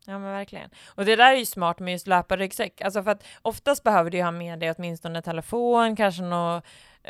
Ja 0.09 0.19
men 0.19 0.31
verkligen. 0.31 0.69
Och 0.95 1.05
det 1.05 1.15
där 1.15 1.33
är 1.33 1.37
ju 1.37 1.45
smart 1.45 1.79
med 1.79 1.91
just 1.91 2.07
löparryggsäck, 2.07 2.81
alltså 2.81 3.03
för 3.03 3.11
att 3.11 3.23
oftast 3.41 3.83
behöver 3.83 4.09
du 4.09 4.23
ha 4.23 4.31
med 4.31 4.59
dig 4.59 4.73
åtminstone 4.77 5.21
telefon, 5.21 5.95
kanske 5.95 6.23
något 6.23 6.63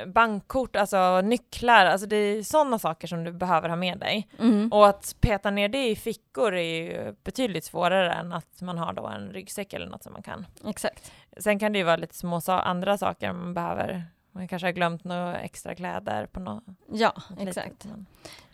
bankkort, 0.06 0.76
alltså 0.76 1.22
nycklar, 1.22 1.86
alltså 1.86 2.08
det 2.08 2.16
är 2.16 2.44
sådana 2.44 2.80
saker 2.80 3.08
som 3.08 3.24
du 3.24 3.32
behöver 3.32 3.70
ha 3.70 3.76
med 3.76 4.00
dig. 4.00 4.28
Mm. 4.40 4.72
Och 4.72 4.88
att 4.88 5.16
peta 5.20 5.52
ner 5.52 5.70
det 5.70 5.90
i 5.90 5.96
fickor 5.96 6.56
är 6.56 6.84
ju 6.84 7.16
betydligt 7.24 7.64
svårare 7.64 8.14
än 8.14 8.34
att 8.34 8.62
man 8.62 8.78
har 8.78 8.94
då 8.94 9.08
en 9.08 9.30
ryggsäck 9.30 9.74
eller 9.74 9.86
något 9.86 10.04
som 10.04 10.14
man 10.14 10.24
kan. 10.24 10.46
Exakt. 10.68 11.12
Sen 11.38 11.60
kan 11.60 11.74
det 11.74 11.80
ju 11.80 11.86
vara 11.86 11.96
lite 11.96 12.16
små 12.16 12.42
andra 12.48 12.98
saker 12.98 13.34
man 13.34 13.54
behöver. 13.54 14.06
Man 14.38 14.48
kanske 14.48 14.68
har 14.68 14.72
glömt 14.72 15.04
några 15.04 15.40
extra 15.40 15.76
kläder 15.76 16.26
på 16.26 16.40
något. 16.40 16.64
Ja, 16.92 17.14
något 17.30 17.48
exakt. 17.48 17.86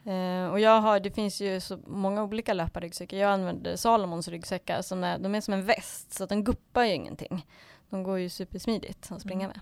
Uh, 0.08 0.46
och 0.46 0.60
jag 0.60 0.82
har, 0.82 1.00
det 1.00 1.12
finns 1.12 1.41
ju 1.41 1.60
så 1.60 1.78
många 1.88 2.24
olika 2.24 2.54
löparryggsäckar. 2.54 3.17
Jag 3.17 3.32
använder 3.32 3.76
Salomons 3.76 4.28
ryggsäckar 4.28 4.82
som 4.82 5.04
är, 5.04 5.17
de 5.17 5.36
är 5.36 5.41
som 5.41 5.54
en 5.54 5.65
väst 5.65 6.13
så 6.13 6.24
att 6.24 6.30
de 6.30 6.43
guppar 6.43 6.84
ju 6.84 6.93
ingenting. 6.93 7.46
De 7.89 8.04
går 8.04 8.19
ju 8.19 8.30
supersmidigt 8.30 9.12
att 9.12 9.22
springa 9.22 9.46
mm. 9.46 9.58
med. 9.58 9.60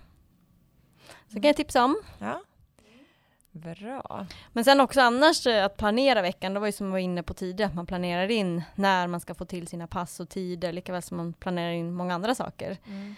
Så 1.28 1.34
kan 1.34 1.48
jag 1.48 1.56
tipsa 1.56 1.84
om. 1.84 1.96
Ja. 2.18 2.40
Bra. 3.50 4.26
Men 4.52 4.64
sen 4.64 4.80
också 4.80 5.00
annars 5.00 5.46
eh, 5.46 5.64
att 5.64 5.76
planera 5.76 6.22
veckan, 6.22 6.54
det 6.54 6.60
var 6.60 6.66
ju 6.66 6.72
som 6.72 6.86
vi 6.86 6.92
var 6.92 6.98
inne 6.98 7.22
på 7.22 7.34
tidigare, 7.34 7.68
att 7.68 7.74
man 7.74 7.86
planerar 7.86 8.30
in 8.30 8.62
när 8.74 9.06
man 9.06 9.20
ska 9.20 9.34
få 9.34 9.44
till 9.44 9.66
sina 9.68 9.86
pass 9.86 10.20
och 10.20 10.28
tider, 10.28 10.72
lika 10.72 10.92
väl 10.92 11.02
som 11.02 11.16
man 11.16 11.32
planerar 11.32 11.72
in 11.72 11.94
många 11.94 12.14
andra 12.14 12.34
saker. 12.34 12.76
Mm. 12.86 13.14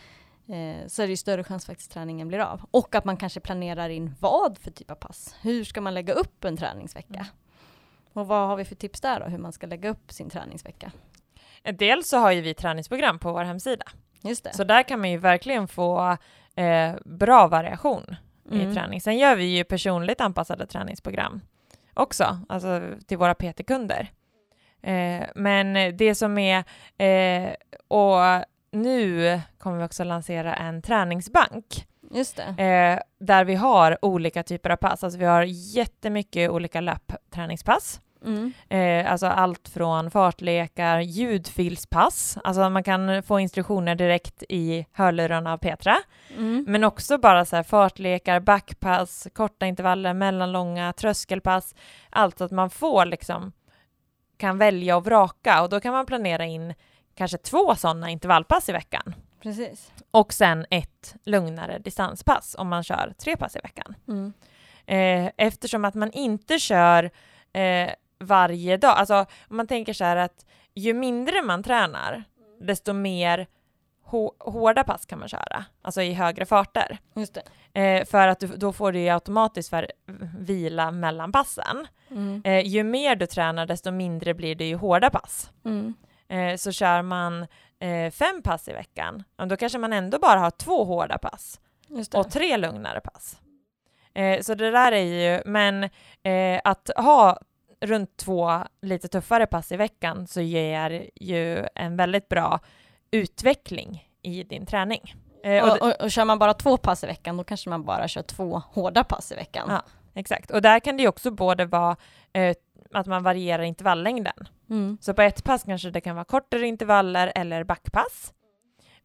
Eh, 0.49 0.87
så 0.87 1.03
är 1.03 1.07
det 1.07 1.11
ju 1.11 1.17
större 1.17 1.45
chans 1.45 1.67
faktiskt 1.67 1.93
träningen 1.93 2.29
blir 2.29 2.39
av. 2.39 2.61
Och 2.71 2.95
att 2.95 3.05
man 3.05 3.17
kanske 3.17 3.41
planerar 3.41 3.89
in 3.89 4.15
vad 4.21 4.59
för 4.59 4.71
typ 4.71 4.91
av 4.91 4.95
pass. 4.95 5.37
Hur 5.43 5.65
ska 5.65 5.81
man 5.81 5.95
lägga 5.95 6.13
upp 6.13 6.45
en 6.45 6.57
träningsvecka? 6.57 7.15
Mm. 7.15 7.27
Och 8.13 8.27
vad 8.27 8.49
har 8.49 8.57
vi 8.57 8.65
för 8.65 8.75
tips 8.75 9.01
där 9.01 9.21
då, 9.21 9.27
hur 9.27 9.39
man 9.39 9.53
ska 9.53 9.67
lägga 9.67 9.89
upp 9.89 10.13
sin 10.13 10.31
träningsvecka? 10.31 10.93
Dels 11.79 12.09
så 12.09 12.19
har 12.19 12.33
ju 12.33 12.41
vi 12.41 12.55
träningsprogram 12.55 13.19
på 13.19 13.33
vår 13.33 13.45
hemsida. 13.45 13.85
Just 14.21 14.45
det. 14.45 14.55
Så 14.55 14.65
där 14.65 14.83
kan 14.83 15.01
man 15.01 15.11
ju 15.11 15.19
verkligen 15.19 15.69
få 15.69 16.17
eh, 16.55 16.95
bra 17.05 17.49
variation 17.49 18.17
mm. 18.51 18.71
i 18.71 18.75
träning. 18.75 19.01
Sen 19.01 19.19
gör 19.19 19.37
vi 19.37 19.45
ju 19.45 19.65
personligt 19.65 20.21
anpassade 20.21 20.67
träningsprogram 20.67 21.41
också, 21.95 22.39
alltså 22.49 22.83
till 23.07 23.19
våra 23.19 23.35
PT-kunder. 23.35 24.11
Eh, 24.83 25.27
men 25.35 25.97
det 25.97 26.15
som 26.15 26.39
är, 26.39 26.65
eh, 26.99 27.55
och 27.89 28.45
nu 28.75 29.41
kommer 29.59 29.79
vi 29.79 29.85
också 29.85 30.05
lansera 30.05 30.55
en 30.55 30.83
träningsbank. 30.83 31.87
Just 32.11 32.37
det. 32.37 32.63
Eh, 32.65 33.27
där 33.27 33.45
vi 33.45 33.55
har 33.55 33.99
olika 34.03 34.43
typer 34.43 34.71
av 34.71 34.77
pass, 34.77 35.05
alltså 35.05 35.19
vi 35.19 35.25
har 35.25 35.43
jättemycket 35.43 36.51
olika 36.51 36.81
löpträningspass. 36.81 38.01
Mm. 38.25 38.53
Eh, 38.69 39.13
alltså 39.13 39.27
allt 39.27 39.69
från 39.69 40.11
fartlekar, 40.11 41.01
ljudfilspass, 41.01 42.39
alltså 42.45 42.71
man 42.71 42.83
kan 42.83 43.23
få 43.23 43.41
instruktioner 43.41 43.95
direkt 43.95 44.43
i 44.49 44.87
hörlurarna 44.93 45.53
av 45.53 45.59
Petra, 45.59 45.97
mm. 46.37 46.65
men 46.69 46.85
också 46.85 47.19
bara 47.19 47.45
så 47.45 47.57
här 47.57 47.63
fartlekar, 47.63 48.41
backpass, 48.41 49.29
korta 49.33 49.67
intervaller, 49.67 50.15
mellanlånga, 50.15 50.93
tröskelpass, 50.93 51.75
allt 52.11 52.39
så 52.39 52.45
att 52.45 52.51
man 52.51 52.71
får 52.71 53.05
liksom 53.05 53.53
kan 54.37 54.59
välja 54.59 54.97
och 54.97 55.05
vraka 55.05 55.63
och 55.63 55.69
då 55.69 55.81
kan 55.81 55.93
man 55.93 56.07
planera 56.07 56.45
in 56.45 56.75
kanske 57.15 57.39
två 57.39 57.75
sådana 57.75 58.11
intervallpass 58.11 58.69
i 58.69 58.73
veckan. 58.73 59.15
Precis. 59.43 59.93
Och 60.11 60.33
sen 60.33 60.67
ett 60.71 61.17
lugnare 61.25 61.79
distanspass 61.79 62.57
om 62.59 62.69
man 62.69 62.85
kör 62.85 63.13
tre 63.19 63.37
pass 63.37 63.57
i 63.57 63.59
veckan. 63.63 63.95
Mm. 64.09 64.33
Eh, 64.87 65.33
eftersom 65.37 65.85
att 65.85 65.95
man 65.95 66.13
inte 66.13 66.59
kör 66.59 67.11
eh, 67.53 67.91
varje 68.19 68.77
dag, 68.77 68.91
alltså 68.91 69.27
om 69.49 69.57
man 69.57 69.67
tänker 69.67 69.93
så 69.93 70.05
här 70.05 70.17
att 70.17 70.47
ju 70.75 70.95
mindre 70.95 71.43
man 71.43 71.63
tränar, 71.63 72.25
desto 72.61 72.93
mer 72.93 73.47
hårda 74.39 74.85
pass 74.85 75.07
kan 75.07 75.19
man 75.19 75.29
köra, 75.29 75.65
alltså 75.83 76.03
i 76.03 76.13
högre 76.13 76.47
farter. 76.47 76.99
Just 77.15 77.39
eh, 77.73 78.05
för 78.05 78.29
att 78.29 78.41
du, 78.41 78.47
då 78.47 78.73
får 78.73 78.93
du 78.93 79.09
automatiskt 79.09 79.71
för 79.71 79.93
vila 80.39 80.91
mellan 80.91 81.33
passen. 81.33 81.87
Mm. 82.11 82.43
Eh, 82.45 82.67
ju 82.67 82.85
mer 82.85 83.17
du 83.17 83.27
tränar, 83.27 83.67
desto 83.67 83.91
mindre 83.91 84.35
blir 84.35 84.55
det 84.55 84.65
ju 84.65 84.77
hårda 84.77 85.11
pass. 85.11 85.51
Mm. 85.65 85.95
Eh, 86.35 86.57
så 86.57 86.73
kör 86.73 87.03
man 87.03 87.47
eh, 87.79 88.11
fem 88.11 88.43
pass 88.43 88.69
i 88.69 88.73
veckan, 88.73 89.23
då 89.49 89.57
kanske 89.57 89.79
man 89.79 89.93
ändå 89.93 90.19
bara 90.19 90.41
har 90.41 90.51
två 90.51 90.85
hårda 90.85 91.19
pass 91.19 91.61
och 92.15 92.31
tre 92.31 92.57
lugnare 92.57 93.01
pass. 93.01 93.41
Eh, 94.15 94.41
så 94.41 94.55
det 94.55 94.71
där 94.71 94.93
är 94.93 95.03
ju, 95.03 95.43
men 95.47 95.85
eh, 96.23 96.61
att 96.65 96.91
ha 96.97 97.39
runt 97.81 98.17
två 98.17 98.63
lite 98.83 99.09
tuffare 99.09 99.47
pass 99.47 99.73
i 99.73 99.77
veckan 99.77 100.27
så 100.27 100.41
ger 100.41 101.11
ju 101.15 101.67
en 101.75 101.97
väldigt 101.97 102.29
bra 102.29 102.61
utveckling 103.11 104.09
i 104.23 104.43
din 104.43 104.67
träning. 104.67 105.15
Eh, 105.45 105.65
och, 105.65 105.83
och, 105.83 106.03
och, 106.03 106.11
kör 106.11 106.25
man 106.25 106.39
bara 106.39 106.55
två 106.55 106.77
pass 106.77 107.05
i 107.05 107.07
veckan, 107.07 107.37
då 107.37 107.45
kanske 107.45 107.71
man 107.71 107.85
bara 107.85 108.09
kör 108.09 108.23
två 108.23 108.63
hårda 108.73 109.05
pass 109.05 109.33
i 109.33 109.35
veckan. 109.35 109.67
Ja, 109.71 109.83
exakt. 110.15 110.51
Och 110.51 110.63
där 110.63 110.81
kan 110.81 110.97
det 110.97 111.03
ju 111.03 111.09
också 111.09 111.31
både 111.31 111.65
vara 111.65 111.97
eh, 112.33 112.57
att 112.97 113.07
man 113.07 113.23
varierar 113.23 113.63
intervallängden. 113.63 114.49
Mm. 114.71 114.99
Så 115.01 115.15
på 115.15 115.23
ett 115.23 115.45
pass 115.45 115.63
kanske 115.63 115.91
det 115.91 116.01
kan 116.01 116.17
vara 116.17 116.25
kortare 116.25 116.67
intervaller 116.67 117.33
eller 117.35 117.65
backpass. 117.65 118.35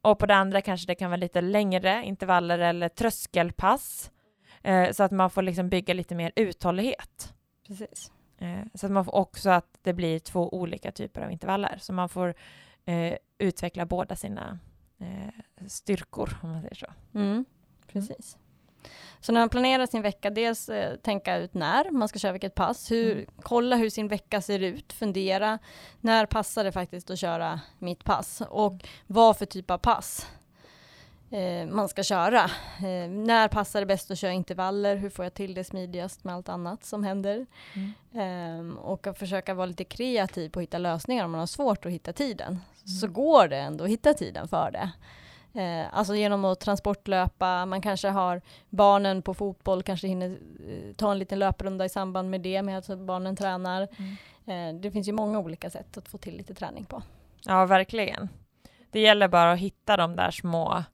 Och 0.02 0.18
på 0.18 0.26
det 0.26 0.34
andra 0.34 0.60
kanske 0.60 0.86
det 0.86 0.94
kan 0.94 1.10
vara 1.10 1.16
lite 1.16 1.40
längre 1.40 2.02
intervaller 2.04 2.58
eller 2.58 2.88
tröskelpass. 2.88 4.10
Eh, 4.62 4.90
så 4.90 5.02
att 5.02 5.10
man 5.12 5.30
får 5.30 5.42
liksom 5.42 5.68
bygga 5.68 5.94
lite 5.94 6.14
mer 6.14 6.32
uthållighet. 6.36 7.34
Precis. 7.66 8.12
Eh, 8.38 8.60
så 8.74 8.86
att 8.86 8.92
man 8.92 9.04
får 9.04 9.14
också 9.14 9.50
att 9.50 9.78
det 9.82 9.92
blir 9.92 10.18
två 10.18 10.54
olika 10.54 10.92
typer 10.92 11.22
av 11.22 11.32
intervaller. 11.32 11.78
Så 11.80 11.92
man 11.92 12.08
får 12.08 12.34
eh, 12.84 13.14
utveckla 13.38 13.86
båda 13.86 14.16
sina 14.16 14.58
eh, 14.98 15.66
styrkor, 15.66 16.38
om 16.42 16.50
man 16.50 16.62
säger 16.62 16.74
så. 16.74 16.86
Mm. 17.14 17.44
Precis. 17.86 18.38
Så 19.20 19.32
när 19.32 19.40
man 19.40 19.48
planerar 19.48 19.86
sin 19.86 20.02
vecka, 20.02 20.30
dels 20.30 20.68
eh, 20.68 20.96
tänka 20.96 21.36
ut 21.36 21.54
när 21.54 21.90
man 21.90 22.08
ska 22.08 22.18
köra 22.18 22.32
vilket 22.32 22.54
pass, 22.54 22.90
hur, 22.90 23.12
mm. 23.12 23.26
kolla 23.42 23.76
hur 23.76 23.90
sin 23.90 24.08
vecka 24.08 24.40
ser 24.40 24.58
ut, 24.58 24.92
fundera 24.92 25.58
när 26.00 26.26
passar 26.26 26.64
det 26.64 26.72
faktiskt 26.72 27.10
att 27.10 27.18
köra 27.18 27.60
mitt 27.78 28.04
pass 28.04 28.42
och 28.48 28.74
vad 29.06 29.36
för 29.36 29.46
typ 29.46 29.70
av 29.70 29.78
pass 29.78 30.26
eh, 31.30 31.66
man 31.66 31.88
ska 31.88 32.02
köra. 32.02 32.44
Eh, 32.78 33.10
när 33.10 33.48
passar 33.48 33.80
det 33.80 33.86
bäst 33.86 34.10
att 34.10 34.18
köra 34.18 34.32
intervaller? 34.32 34.96
Hur 34.96 35.10
får 35.10 35.24
jag 35.24 35.34
till 35.34 35.54
det 35.54 35.64
smidigast 35.64 36.24
med 36.24 36.34
allt 36.34 36.48
annat 36.48 36.84
som 36.84 37.04
händer? 37.04 37.46
Mm. 37.74 38.70
Eh, 38.70 38.78
och 38.78 39.06
att 39.06 39.18
försöka 39.18 39.54
vara 39.54 39.66
lite 39.66 39.84
kreativ 39.84 40.48
på 40.48 40.58
att 40.58 40.62
hitta 40.62 40.78
lösningar 40.78 41.24
om 41.24 41.30
man 41.30 41.40
har 41.40 41.46
svårt 41.46 41.86
att 41.86 41.92
hitta 41.92 42.12
tiden. 42.12 42.48
Mm. 42.48 42.98
Så 43.00 43.06
går 43.06 43.48
det 43.48 43.58
ändå 43.58 43.84
att 43.84 43.90
hitta 43.90 44.14
tiden 44.14 44.48
för 44.48 44.70
det. 44.70 44.90
Eh, 45.52 45.98
alltså 45.98 46.14
genom 46.14 46.44
att 46.44 46.60
transportlöpa, 46.60 47.66
man 47.66 47.80
kanske 47.80 48.08
har 48.08 48.40
barnen 48.68 49.22
på 49.22 49.34
fotboll, 49.34 49.82
kanske 49.82 50.08
hinner 50.08 50.38
eh, 50.68 50.94
ta 50.96 51.12
en 51.12 51.18
liten 51.18 51.38
löprunda 51.38 51.84
i 51.84 51.88
samband 51.88 52.30
med 52.30 52.40
det, 52.40 52.62
med 52.62 52.78
att 52.78 52.98
barnen 52.98 53.36
tränar. 53.36 53.88
Mm. 53.96 54.76
Eh, 54.76 54.80
det 54.80 54.90
finns 54.90 55.08
ju 55.08 55.12
många 55.12 55.38
olika 55.38 55.70
sätt 55.70 55.96
att 55.96 56.08
få 56.08 56.18
till 56.18 56.36
lite 56.36 56.54
träning 56.54 56.84
på. 56.84 57.02
Ja, 57.44 57.66
verkligen. 57.66 58.28
Det 58.90 59.00
gäller 59.00 59.28
bara 59.28 59.52
att 59.52 59.58
hitta 59.58 59.96
de 59.96 60.16
där 60.16 60.30
små 60.30 60.84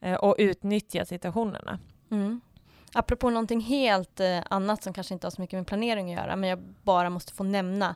eh, 0.00 0.14
och 0.14 0.34
utnyttja 0.38 1.04
situationerna. 1.04 1.78
Mm. 2.10 2.40
Apropå 2.98 3.30
någonting 3.30 3.60
helt 3.60 4.20
eh, 4.20 4.38
annat 4.50 4.82
som 4.82 4.92
kanske 4.92 5.14
inte 5.14 5.26
har 5.26 5.30
så 5.30 5.40
mycket 5.40 5.58
med 5.58 5.66
planering 5.66 6.14
att 6.14 6.20
göra, 6.20 6.36
men 6.36 6.50
jag 6.50 6.58
bara 6.82 7.10
måste 7.10 7.32
få 7.32 7.44
nämna 7.44 7.94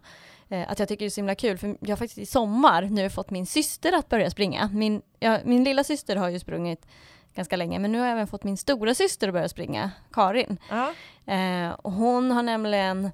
eh, 0.49 0.71
att 0.71 0.79
jag 0.79 0.89
tycker 0.89 1.05
det 1.05 1.09
är 1.09 1.11
så 1.11 1.21
himla 1.21 1.35
kul, 1.35 1.59
för 1.59 1.77
jag 1.81 1.89
har 1.89 1.97
faktiskt 1.97 2.19
i 2.19 2.27
sommar 2.27 2.83
nu 2.83 3.11
fått 3.11 3.31
min 3.31 3.47
syster 3.47 3.93
att 3.93 4.09
börja 4.09 4.31
springa. 4.31 4.71
Min, 4.73 5.03
ja, 5.19 5.39
min 5.45 5.65
lilla 5.65 5.85
syster 5.85 6.17
har 6.17 6.29
ju 6.29 6.39
sprungit 6.39 6.87
ganska 7.35 7.57
länge, 7.57 7.79
men 7.79 7.93
nu 7.93 7.99
har 7.99 8.07
jag 8.07 8.13
även 8.13 8.27
fått 8.27 8.45
min 8.45 8.57
stora 8.57 8.95
syster 8.95 9.29
att 9.29 9.35
börja 9.35 9.49
springa, 9.49 9.91
Karin. 10.13 10.59
Uh 10.73 10.89
-huh. 11.27 11.69
eh, 11.69 11.73
och 11.73 11.93
hon 11.93 12.31
har 12.31 12.43
nämligen 12.43 13.11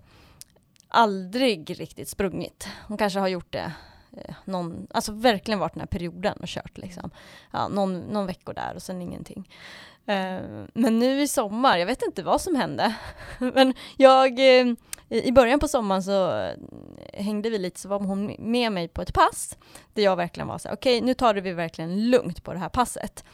aldrig 0.89 1.81
riktigt 1.81 2.09
sprungit. 2.09 2.69
Hon 2.89 2.99
kanske 2.99 3.19
har 3.19 3.29
gjort 3.29 3.53
det 3.53 3.73
eh, 4.17 4.35
någon, 4.45 4.87
alltså 4.91 5.13
verkligen 5.13 5.61
varit 5.61 5.75
den 5.75 5.81
här 5.81 5.87
perioden 5.87 6.39
och 6.41 6.49
kört 6.49 6.79
liksom. 6.79 7.11
Ja, 7.51 7.69
någon, 7.69 8.01
någon 8.01 8.27
veckor 8.27 8.55
där 8.55 8.75
och 8.75 8.83
sen 8.83 9.03
ingenting. 9.03 9.49
Eh, 10.07 10.65
men 10.75 10.99
nu 10.99 11.23
i 11.23 11.29
sommar, 11.29 11.79
jag 11.79 11.87
vet 11.87 12.03
inte 12.03 12.23
vad 12.23 12.41
som 12.41 12.55
hände, 12.55 12.95
men 13.39 13.75
jag, 13.97 14.39
eh, 14.39 14.75
i 15.09 15.33
början 15.33 15.59
på 15.59 15.69
sommaren 15.69 16.03
så 16.03 16.51
hängde 17.13 17.51
vi 17.51 17.59
lite, 17.59 17.81
så 17.81 17.89
var 17.89 18.01
hon 18.01 18.37
med 18.39 18.73
mig 18.73 18.89
på 18.89 19.03
ett 19.03 19.15
pass, 19.15 19.59
där 19.95 20.03
jag 20.03 20.17
verkligen 20.17 20.49
var 20.49 20.59
så 20.59 20.69
okej 20.69 20.97
okay, 20.99 21.07
nu 21.07 21.15
tar 21.15 21.35
vi 21.35 21.53
verkligen 21.53 22.11
lugnt 22.11 22.45
på 22.45 22.53
det 22.53 22.59
här 22.59 22.69
passet. 22.69 23.25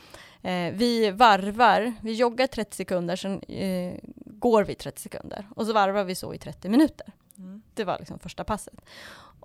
Eh, 0.43 0.73
vi 0.73 1.11
varvar, 1.11 1.93
vi 2.03 2.13
joggar 2.13 2.47
30 2.47 2.77
sekunder, 2.77 3.17
sen 3.17 3.41
går 4.17 4.65
vi 4.65 4.75
30 4.75 5.01
sekunder 5.01 5.47
och 5.57 5.67
så 5.67 5.73
varvar 5.73 6.05
vi 6.05 6.15
så 6.15 6.35
i 6.35 6.39
30 6.39 6.69
minuter. 6.69 7.07
Mm. 7.39 7.63
Det 7.75 7.85
var 7.85 7.99
liksom 7.99 8.19
första 8.19 8.45
passet. 8.45 8.75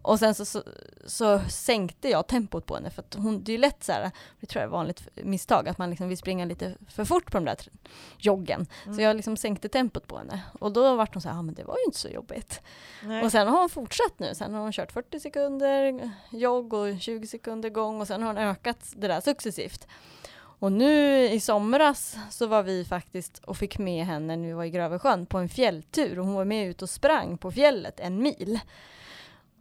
Och 0.02 0.20
sen 0.20 0.36
så, 0.36 0.45
så, 0.45 0.64
så, 1.06 1.39
sänkte 1.50 2.10
jag 2.10 2.28
tempot 2.28 2.66
på 2.66 2.76
henne 2.76 2.89
för 2.89 3.02
att 3.02 3.14
hon, 3.14 3.43
det 3.43 3.54
är 3.54 3.58
lätt 3.58 3.84
så 3.84 3.91
här, 3.91 4.12
det 4.39 4.48
tror 4.48 4.62
jag 4.62 4.68
är 4.68 4.72
vanligt 4.72 5.08
misstag, 5.14 5.70
att 5.70 5.78
man 5.78 5.89
liksom 5.89 6.10
vill 6.10 6.18
springa 6.18 6.45
lite 6.45 6.76
för 6.89 7.06
fort 7.06 7.32
på 7.32 7.38
de 7.38 7.45
där 7.45 7.58
joggen. 8.18 8.68
Mm. 8.86 8.95
Så 8.95 9.02
jag 9.02 9.16
liksom 9.16 9.38
sänkte 9.38 9.70
tempot 9.70 10.08
på 10.08 10.18
henne 10.18 10.41
och 10.60 10.72
då 10.72 10.95
vart 10.95 11.14
hon 11.14 11.22
så 11.22 11.30
här, 11.30 11.36
ja 11.36 11.39
ah, 11.39 11.43
men 11.43 11.56
det 11.56 11.64
var 11.64 11.78
ju 11.78 11.84
inte 11.86 12.00
så 12.00 12.10
jobbigt. 12.10 12.62
Nej. 13.04 13.24
Och 13.24 13.32
sen 13.32 13.48
har 13.48 13.60
hon 13.60 13.70
fortsatt 13.70 14.20
nu, 14.20 14.36
sen 14.36 14.54
har 14.54 14.62
hon 14.62 14.72
kört 14.72 14.91
40 14.91 15.20
sekunder 15.20 16.12
jogg 16.30 16.74
och 16.74 17.00
20 17.00 17.28
sekunder 17.28 17.70
gång 17.70 18.02
och 18.02 18.08
sen 18.08 18.22
har 18.22 18.28
hon 18.28 18.38
ökat 18.38 18.93
det 18.95 19.08
där 19.08 19.22
successivt. 19.22 19.88
Och 20.60 20.72
nu 20.72 21.24
i 21.30 21.39
somras 21.39 22.18
så 22.30 22.48
var 22.48 22.64
vi 22.64 22.86
faktiskt 22.86 23.43
och 23.43 23.58
fick 23.58 23.78
med 23.78 24.06
henne 24.06 24.36
när 24.36 24.48
vi 24.48 24.54
var 24.54 24.64
i 24.64 24.70
Grövelsjön 24.70 25.26
på 25.26 25.38
en 25.38 25.50
fjälltur 25.50 26.20
och 26.20 26.26
hon 26.26 26.36
var 26.36 26.45
med 26.45 26.68
ut 26.68 26.82
och 26.82 26.89
sprang 26.89 27.38
på 27.38 27.52
fjället 27.52 28.00
en 28.00 28.22
mil. 28.22 28.60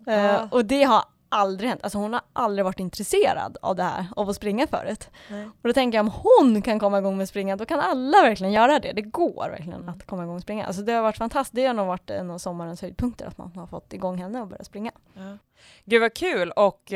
Uh, 0.08 0.52
och 0.52 0.64
det 0.64 0.82
har 0.82 1.04
aldrig 1.28 1.70
hänt. 1.70 1.80
Alltså 1.82 1.98
hon 1.98 2.12
har 2.12 2.22
aldrig 2.32 2.64
varit 2.64 2.80
intresserad 2.80 3.56
av 3.62 3.76
det 3.76 3.82
här, 3.82 4.06
av 4.16 4.28
att 4.28 4.36
springa 4.36 4.66
förut. 4.66 5.10
Nej. 5.30 5.44
Och 5.44 5.68
då 5.68 5.72
tänker 5.72 5.98
jag 5.98 6.06
om 6.06 6.12
hon 6.22 6.62
kan 6.62 6.78
komma 6.78 6.98
igång 6.98 7.16
med 7.16 7.28
springa, 7.28 7.56
då 7.56 7.66
kan 7.66 7.80
alla 7.80 8.22
verkligen 8.22 8.52
göra 8.52 8.78
det. 8.78 8.92
Det 8.92 9.02
går 9.02 9.48
verkligen 9.50 9.80
mm. 9.80 9.88
att 9.88 10.06
komma 10.06 10.22
igång 10.22 10.34
med 10.34 10.42
springa. 10.42 10.66
Alltså 10.66 10.82
det 10.82 10.92
har 10.92 11.02
varit 11.02 11.16
fantastiskt. 11.16 11.54
Det 11.54 11.66
har 11.66 11.74
nog 11.74 11.86
varit 11.86 12.10
en 12.10 12.30
av 12.30 12.38
sommarens 12.38 12.82
höjdpunkter, 12.82 13.26
att 13.26 13.38
man 13.38 13.56
har 13.56 13.66
fått 13.66 13.92
igång 13.92 14.18
henne 14.18 14.40
och 14.40 14.46
börja 14.46 14.64
springa. 14.64 14.90
Ja. 15.14 15.38
Gud 15.84 16.00
vad 16.00 16.14
kul! 16.14 16.50
Och, 16.50 16.92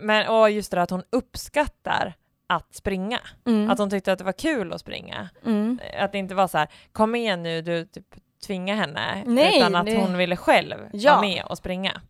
men, 0.00 0.28
och 0.28 0.50
just 0.50 0.70
det 0.70 0.82
att 0.82 0.90
hon 0.90 1.02
uppskattar 1.10 2.14
att 2.46 2.74
springa. 2.74 3.20
Mm. 3.46 3.70
Att 3.70 3.78
hon 3.78 3.90
tyckte 3.90 4.12
att 4.12 4.18
det 4.18 4.24
var 4.24 4.32
kul 4.32 4.72
att 4.72 4.80
springa. 4.80 5.28
Mm. 5.44 5.80
Att 5.98 6.12
det 6.12 6.18
inte 6.18 6.34
var 6.34 6.48
så 6.48 6.58
här, 6.58 6.68
kom 6.92 7.14
igen 7.14 7.42
nu, 7.42 7.62
du 7.62 7.84
typ 7.84 8.14
tvinga 8.46 8.74
henne. 8.74 9.22
Nej, 9.26 9.58
utan 9.58 9.74
att 9.74 9.86
det... 9.86 10.00
hon 10.00 10.16
ville 10.16 10.36
själv 10.36 10.76
ja. 10.92 11.12
vara 11.12 11.20
med 11.20 11.44
och 11.44 11.58
springa. 11.58 12.00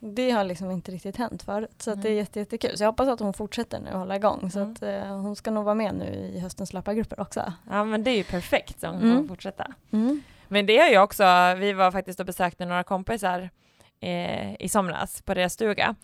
Det 0.00 0.30
har 0.30 0.44
liksom 0.44 0.70
inte 0.70 0.92
riktigt 0.92 1.16
hänt 1.16 1.42
förut, 1.42 1.74
så 1.78 1.90
mm. 1.90 2.02
det 2.02 2.08
är 2.08 2.12
jätte, 2.12 2.38
jättekul. 2.38 2.76
Så 2.76 2.82
jag 2.84 2.88
hoppas 2.88 3.08
att 3.08 3.20
hon 3.20 3.32
fortsätter 3.32 3.80
nu 3.80 3.90
och 3.92 3.98
håller 3.98 4.14
igång, 4.14 4.50
så 4.50 4.60
mm. 4.60 4.72
att 4.72 4.82
uh, 4.82 5.16
hon 5.16 5.36
ska 5.36 5.50
nog 5.50 5.64
vara 5.64 5.74
med 5.74 5.94
nu 5.94 6.30
i 6.34 6.38
höstens 6.38 6.72
löpargrupper 6.72 7.20
också. 7.20 7.52
Ja, 7.70 7.84
men 7.84 8.04
det 8.04 8.10
är 8.10 8.16
ju 8.16 8.24
perfekt 8.24 8.84
om 8.84 8.94
hon 8.94 9.10
mm. 9.10 9.28
fortsätta. 9.28 9.66
Mm. 9.90 10.22
Men 10.48 10.66
det 10.66 10.78
har 10.78 10.88
ju 10.88 10.98
också, 10.98 11.24
vi 11.58 11.72
var 11.72 11.90
faktiskt 11.90 12.20
och 12.20 12.26
besökte 12.26 12.66
några 12.66 12.82
kompisar 12.82 13.50
eh, 14.00 14.62
i 14.62 14.68
somras 14.68 15.22
på 15.22 15.34
deras 15.34 15.52
stuga. 15.52 15.94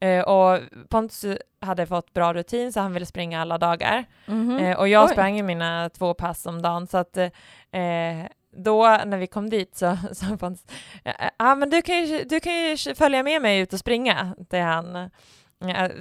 Eh, 0.00 0.20
och 0.20 0.60
Pontus 0.88 1.24
hade 1.60 1.86
fått 1.86 2.12
bra 2.12 2.34
rutin 2.34 2.72
så 2.72 2.80
han 2.80 2.92
ville 2.92 3.06
springa 3.06 3.40
alla 3.40 3.58
dagar. 3.58 4.04
Mm 4.26 4.50
-hmm. 4.50 4.70
eh, 4.70 4.78
och 4.78 4.88
jag 4.88 5.04
Oj. 5.04 5.10
sprang 5.10 5.36
ju 5.36 5.42
mina 5.42 5.90
två 5.90 6.14
pass 6.14 6.46
om 6.46 6.62
dagen 6.62 6.86
så 6.86 6.98
att 6.98 7.16
eh, 7.16 7.30
då 8.56 9.00
när 9.06 9.18
vi 9.18 9.26
kom 9.26 9.50
dit 9.50 9.76
så 9.76 9.98
sa 10.12 10.36
Pontus, 10.36 10.64
ja 11.38 11.54
men 11.54 11.70
du 11.70 11.82
kan, 11.82 12.06
ju, 12.06 12.24
du 12.24 12.40
kan 12.40 12.54
ju 12.54 12.76
följa 12.94 13.22
med 13.22 13.42
mig 13.42 13.58
ut 13.58 13.72
och 13.72 13.78
springa, 13.78 14.34
det 14.50 14.60
han 14.60 15.10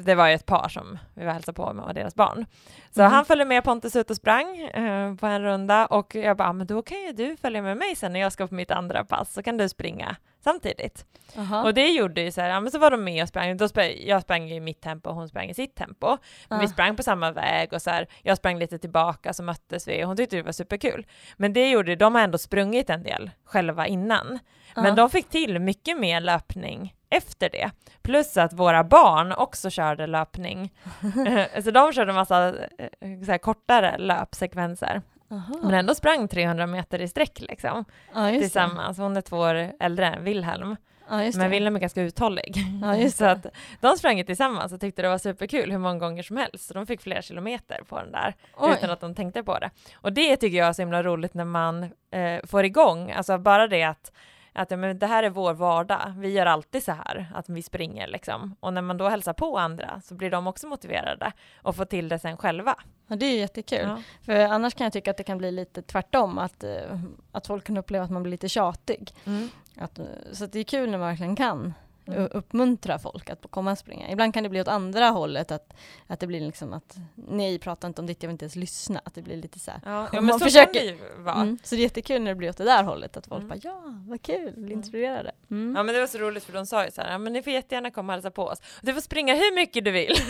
det 0.04 0.16
var 0.16 0.28
ju 0.28 0.34
ett 0.34 0.46
par 0.46 0.70
som 0.70 1.00
vi 1.14 1.26
var 1.26 1.34
hälsade 1.34 1.56
på 1.56 1.74
med 1.74 1.86
och 1.86 1.94
deras 1.94 2.16
barn. 2.16 2.46
Så 2.92 3.02
mm. 3.02 3.12
han 3.12 3.26
följde 3.26 3.46
med 3.46 3.64
Pontus 3.64 3.96
ut 3.96 4.10
och 4.10 4.16
sprang 4.16 4.58
eh, 4.58 5.16
på 5.16 5.28
en 5.28 5.42
runda 5.42 5.86
och 5.86 6.16
jag 6.16 6.38
bara, 6.38 6.54
men 6.54 6.68
då 6.68 6.82
kan 6.82 6.98
ju 7.02 7.12
du 7.12 7.38
följa 7.38 7.62
med 7.62 7.78
mig 7.78 7.96
sen 7.96 8.14
när 8.14 8.20
jag 8.20 8.32
ska 8.32 8.48
på 8.48 8.56
mitt 8.56 8.72
andra 8.72 9.04
pass, 9.04 9.34
så 9.34 9.44
kan 9.44 9.58
du 9.58 9.70
springa 9.70 10.16
samtidigt. 10.44 11.06
Aha. 11.38 11.64
Och 11.64 11.74
det 11.74 11.88
gjorde 11.88 12.22
ju 12.22 12.32
så 12.32 12.42
här, 12.42 12.50
ja 12.50 12.60
men 12.60 12.72
så 12.72 12.80
var 12.80 12.92
de 12.92 13.04
med 13.04 13.24
och 13.24 13.30
sprang, 13.30 13.58
då 13.58 13.68
sprang 13.68 13.92
jag 14.06 14.22
sprang 14.22 14.52
i 14.52 14.60
mitt 14.60 14.82
tempo 14.82 15.10
och 15.10 15.16
hon 15.16 15.30
sprang 15.30 15.50
i 15.50 15.54
sitt 15.54 15.76
tempo. 15.76 16.18
Men 16.50 16.60
vi 16.60 16.68
sprang 16.68 16.96
på 16.96 17.04
samma 17.04 17.32
väg 17.32 17.74
och 17.74 17.82
så 17.82 17.90
här, 17.90 18.08
jag 18.22 18.38
sprang 18.38 18.60
lite 18.60 18.78
tillbaka 18.78 19.34
så 19.34 19.44
möttes 19.44 19.88
vi 19.88 20.04
och 20.04 20.08
hon 20.08 20.18
tyckte 20.18 20.36
det 20.36 20.42
var 20.42 20.52
superkul. 20.52 21.06
Men 21.38 21.54
det 21.54 21.70
gjorde, 21.70 21.96
de 21.96 22.16
har 22.16 22.22
ändå 22.22 22.38
sprungit 22.38 22.90
en 22.90 23.04
del 23.04 23.32
själva 23.46 23.88
innan. 23.88 24.40
Men 24.76 24.96
de 24.96 25.10
fick 25.10 25.30
till 25.30 25.60
mycket 25.60 26.00
mer 26.00 26.22
löpning 26.22 26.94
efter 27.14 27.50
det. 27.50 27.72
Plus 28.02 28.38
att 28.38 28.54
våra 28.54 28.84
barn 28.84 29.32
också 29.32 29.70
körde 29.70 30.08
löpning. 30.08 30.74
så 31.64 31.72
de 31.72 31.94
körde 31.94 32.14
massa 32.14 32.48
eh, 32.78 32.90
så 33.26 33.32
här, 33.32 33.38
kortare 33.38 33.98
löpsekvenser. 33.98 35.02
Aha. 35.32 35.60
Men 35.64 35.74
ändå 35.74 35.96
sprang 35.96 36.28
300 36.28 36.68
meter 36.68 37.02
i 37.02 37.08
sträck 37.08 37.40
liksom. 37.40 37.86
Ja, 38.14 38.30
tillsammans. 38.30 38.98
Hon 38.98 39.18
är 39.18 39.22
två 39.22 39.38
år 39.38 39.72
äldre 39.80 40.08
än 40.08 40.24
Wilhelm. 40.24 40.76
Ja, 41.10 41.32
men 41.36 41.50
Wilhelm 41.50 41.76
är 41.76 41.80
ganska 41.80 42.02
uthållig. 42.02 42.56
Ja, 42.82 43.10
så 43.10 43.26
att 43.26 43.46
de 43.82 43.98
sprang 43.98 44.26
tillsammans 44.26 44.74
och 44.74 44.82
tyckte 44.82 45.02
det 45.02 45.10
var 45.10 45.18
superkul 45.18 45.72
hur 45.72 45.78
många 45.78 46.00
gånger 46.00 46.24
som 46.24 46.38
helst. 46.38 46.68
Så 46.68 46.74
de 46.74 46.88
fick 46.88 47.02
flera 47.02 47.22
kilometer 47.22 47.82
på 47.90 48.00
den 48.00 48.12
där 48.12 48.36
Oj. 48.58 48.74
utan 48.78 48.90
att 48.90 49.00
de 49.00 49.16
tänkte 49.16 49.44
på 49.44 49.60
det. 49.60 49.70
Och 49.96 50.14
det 50.14 50.38
tycker 50.38 50.58
jag 50.58 50.68
är 50.68 50.74
så 50.74 50.82
himla 50.82 51.04
roligt 51.04 51.34
när 51.34 51.46
man 51.46 51.84
eh, 52.12 52.46
får 52.46 52.66
igång, 52.66 53.12
alltså 53.12 53.38
bara 53.38 53.68
det 53.68 53.84
att 53.84 54.12
att 54.54 54.70
men 54.70 55.00
det 55.00 55.08
här 55.08 55.24
är 55.24 55.30
vår 55.30 55.54
vardag, 55.54 56.14
vi 56.18 56.30
gör 56.30 56.46
alltid 56.46 56.84
så 56.84 56.92
här, 56.92 57.32
att 57.36 57.50
vi 57.50 57.64
springer 57.64 58.08
liksom. 58.08 58.56
Och 58.60 58.74
när 58.74 58.82
man 58.82 58.98
då 58.98 59.10
hälsar 59.10 59.34
på 59.34 59.58
andra 59.58 60.02
så 60.02 60.16
blir 60.16 60.30
de 60.30 60.48
också 60.48 60.68
motiverade 60.68 61.32
och 61.62 61.76
får 61.76 61.86
till 61.86 62.10
det 62.10 62.20
sen 62.20 62.38
själva. 62.38 62.76
Ja, 63.08 63.16
det 63.16 63.26
är 63.26 63.40
jättekul. 63.40 63.88
Ja. 63.88 64.02
För 64.26 64.40
annars 64.40 64.74
kan 64.74 64.84
jag 64.84 64.94
tycka 64.94 65.12
att 65.12 65.18
det 65.18 65.24
kan 65.24 65.38
bli 65.38 65.52
lite 65.52 65.82
tvärtom, 65.82 66.38
att, 66.38 66.64
eh, 66.64 67.00
att 67.32 67.48
folk 67.48 67.64
kan 67.64 67.78
uppleva 67.78 68.06
att 68.06 68.12
man 68.12 68.24
blir 68.24 68.32
lite 68.32 68.50
tjatig. 68.50 69.12
Mm. 69.26 69.50
Att, 69.78 70.00
eh, 70.00 70.06
så 70.32 70.44
att 70.44 70.52
det 70.52 70.60
är 70.60 70.64
kul 70.64 70.92
när 70.92 70.98
man 70.98 71.08
verkligen 71.08 71.36
kan 71.36 71.74
mm. 72.08 72.30
uppmuntra 72.32 73.00
folk 73.00 73.30
att 73.30 73.46
komma 73.50 73.72
och 73.72 73.78
springa. 73.78 74.12
Ibland 74.12 74.34
kan 74.34 74.44
det 74.44 74.50
bli 74.50 74.62
åt 74.62 74.68
andra 74.68 75.10
hållet, 75.10 75.52
att, 75.52 75.74
att 76.08 76.20
det 76.20 76.28
blir 76.28 76.42
liksom 76.42 76.74
att 76.74 76.98
nej, 77.16 77.60
prata 77.60 77.88
inte 77.88 78.02
om 78.02 78.08
ditt, 78.08 78.24
jag 78.24 78.28
vill 78.28 78.34
inte 78.34 78.46
ens 78.46 78.56
lyssna. 78.56 79.02
Att 79.06 79.16
det 79.16 79.22
blir 79.22 79.38
lite 79.38 79.60
så 79.60 79.72
här. 79.72 79.82
Ja, 79.86 80.08
ja 80.14 80.22
men 80.22 80.40
så 80.40 80.46
försöker, 80.46 80.98
kan 80.98 81.26
det. 81.26 81.32
Mm, 81.32 81.58
så 81.64 81.76
det 81.76 81.82
är 81.82 81.84
jättekul 81.84 82.22
när 82.22 82.32
det 82.32 82.36
blir 82.36 82.50
åt 82.50 82.58
det 82.58 82.64
där 82.64 82.84
hållet, 82.84 83.18
att 83.18 83.28
folk 83.28 83.44
mm. 83.44 83.50
bara 83.50 83.60
ja, 83.64 83.82
vad 84.08 84.22
kul, 84.22 84.52
blir 84.54 84.66
mm. 84.66 84.72
inspirerade. 84.72 85.32
Mm. 85.52 85.76
Ja 85.76 85.84
men 85.84 85.96
det 85.96 86.00
var 86.00 86.08
så 86.08 86.18
roligt 86.18 86.44
för 86.44 86.54
de 86.54 86.66
sa 86.66 86.86
ju 86.86 86.92
så 86.92 87.02
här, 87.02 87.12
ja 87.12 87.18
men 87.18 87.34
ni 87.34 87.44
får 87.44 87.54
jättegärna 87.54 87.92
komma 87.92 88.14
och 88.14 88.16
hälsa 88.16 88.32
på 88.32 88.44
oss. 88.44 88.62
Du 88.82 88.94
får 88.94 89.02
springa 89.02 89.34
hur 89.34 89.56
mycket 89.56 89.86
du 89.86 89.92
vill. 89.92 90.16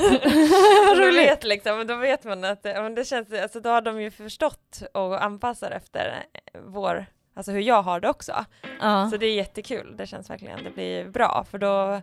vad 0.87 0.97
roligt 0.97 1.43
liksom, 1.43 1.77
men 1.77 1.87
då 1.87 1.95
vet 1.95 2.23
man 2.23 2.43
att 2.43 2.63
men 2.63 2.95
det 2.95 3.05
känns, 3.05 3.33
alltså 3.33 3.59
då 3.59 3.69
har 3.69 3.81
de 3.81 4.01
ju 4.01 4.11
förstått 4.11 4.83
och 4.93 5.23
anpassar 5.23 5.71
efter 5.71 6.25
vår 6.65 7.05
alltså 7.33 7.51
hur 7.51 7.61
jag 7.61 7.83
har 7.83 7.99
det 7.99 8.09
också. 8.09 8.45
Ja. 8.79 9.09
Så 9.09 9.17
det 9.17 9.25
är 9.25 9.35
jättekul, 9.35 9.95
det 9.97 10.07
känns 10.07 10.29
verkligen, 10.29 10.63
det 10.63 10.69
blir 10.69 11.09
bra 11.09 11.45
för 11.51 11.57
då 11.57 12.01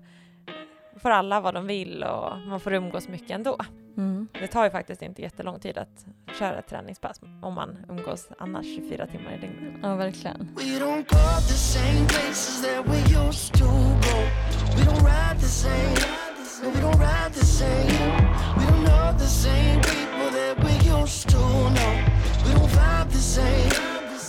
får 1.03 1.11
alla 1.11 1.41
vad 1.41 1.55
de 1.55 1.66
vill 1.66 2.03
och 2.05 2.39
man 2.39 2.61
får 2.61 2.72
umgås 2.72 3.09
mycket 3.09 3.31
ändå. 3.31 3.57
Mm. 3.97 4.28
Det 4.33 4.47
tar 4.47 4.64
ju 4.64 4.70
faktiskt 4.70 5.03
inte 5.03 5.22
jättelång 5.22 5.61
tid 5.61 5.78
att 5.78 6.07
köra 6.39 6.59
ett 6.59 6.66
träningspass 6.66 7.20
om 7.43 7.55
man 7.55 7.87
umgås 7.89 8.28
annars 8.39 8.66
24 8.66 9.07
timmar 9.07 9.33
i 9.33 9.41
dygnet. 9.41 9.74
Ja, 9.83 9.97
verkligen. 9.97 10.57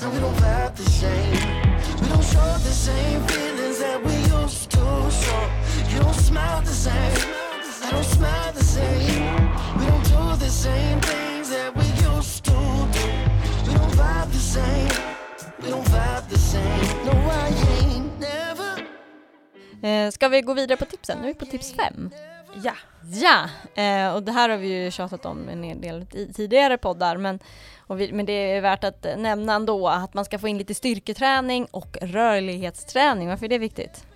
No, 0.01 0.09
we 0.09 0.19
don't 0.19 0.35
vibe 0.37 0.75
the 0.75 0.83
same. 0.83 1.31
We 2.01 2.07
don't 2.09 2.23
show 2.23 2.57
the 2.67 2.73
same 2.87 3.21
feelings 3.27 3.77
that 3.79 4.03
we 4.03 4.15
used 4.41 4.71
to 4.71 5.11
show. 5.21 5.43
You 5.93 5.99
don't 5.99 6.15
smile 6.15 6.61
the 6.61 6.73
same. 6.73 7.17
I 7.85 7.91
don't 7.91 8.03
smile 8.03 8.51
the 8.53 8.63
same. 8.63 9.25
We 9.77 9.85
don't 9.85 10.03
do 10.03 10.45
the 10.45 10.49
same 10.49 10.99
things 11.01 11.49
that 11.49 11.75
we 11.75 11.85
used 12.15 12.43
to 12.45 12.51
do. 12.51 13.05
We 13.67 13.73
don't 13.77 13.93
vibe 13.93 14.31
the 14.31 14.43
same. 14.55 14.91
We 15.61 15.69
don't 15.69 15.87
vibe 15.87 16.29
the 16.29 16.39
same. 16.39 17.05
No, 17.05 17.13
I 17.29 17.53
ain't 17.77 18.19
never. 18.19 18.87
Eh, 19.83 20.11
ska 20.11 20.27
vi 20.29 20.41
gå 20.41 20.53
vidare 20.53 20.77
på 20.77 20.85
tipsen? 20.85 21.17
Nu 21.17 21.23
är 21.23 21.33
vi 21.33 21.39
på 21.39 21.45
tips 21.45 21.73
fem. 21.73 22.09
Ja. 22.63 22.73
Ja, 23.13 23.49
eh, 23.83 24.13
och 24.13 24.23
det 24.23 24.31
här 24.31 24.49
har 24.49 24.57
vi 24.57 24.83
ju 24.83 24.91
tjatat 24.91 25.25
om 25.25 25.49
en 25.49 25.81
del 25.81 26.05
i 26.13 26.33
tidigare 26.33 26.77
poddar, 26.77 27.17
men, 27.17 27.39
vi, 27.95 28.11
men 28.11 28.25
det 28.25 28.33
är 28.33 28.61
värt 28.61 28.83
att 28.83 29.05
nämna 29.17 29.53
ändå 29.53 29.87
att 29.87 30.13
man 30.13 30.25
ska 30.25 30.39
få 30.39 30.47
in 30.47 30.57
lite 30.57 30.73
styrketräning 30.73 31.67
och 31.71 31.97
rörlighetsträning. 32.01 33.27
Varför 33.27 33.45
är 33.45 33.49
det 33.49 33.57
viktigt? 33.57 34.07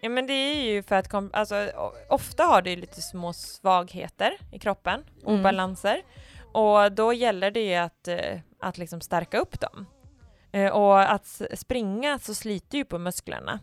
Ja 0.00 0.08
men 0.08 0.26
det 0.26 0.32
är 0.32 0.62
ju 0.62 0.82
för 0.82 0.96
att, 0.96 1.14
alltså, 1.32 1.70
ofta 2.08 2.44
har 2.44 2.62
det 2.62 2.76
lite 2.76 3.02
små 3.02 3.32
svagheter 3.32 4.38
i 4.52 4.58
kroppen, 4.58 5.04
mm. 5.26 5.40
obalanser, 5.40 6.02
och 6.52 6.92
då 6.92 7.12
gäller 7.12 7.50
det 7.50 7.60
ju 7.60 7.74
att, 7.74 8.08
eh, 8.08 8.40
att 8.60 8.78
liksom 8.78 9.00
stärka 9.00 9.38
upp 9.38 9.60
dem. 9.60 9.86
Eh, 10.52 10.72
och 10.72 11.12
att 11.12 11.42
springa 11.54 12.18
så 12.18 12.34
sliter 12.34 12.78
ju 12.78 12.84
på 12.84 12.98
musklerna. 12.98 13.60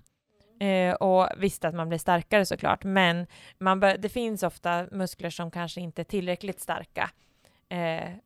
Eh, 0.59 0.93
och 0.93 1.29
visst 1.37 1.65
att 1.65 1.75
man 1.75 1.89
blir 1.89 1.99
starkare 1.99 2.45
såklart, 2.45 2.83
men 2.83 3.27
man 3.57 3.79
det 3.79 4.09
finns 4.09 4.43
ofta 4.43 4.85
muskler 4.91 5.29
som 5.29 5.51
kanske 5.51 5.81
inte 5.81 6.01
är 6.01 6.03
tillräckligt 6.03 6.59
starka. 6.59 7.09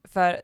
För 0.04 0.42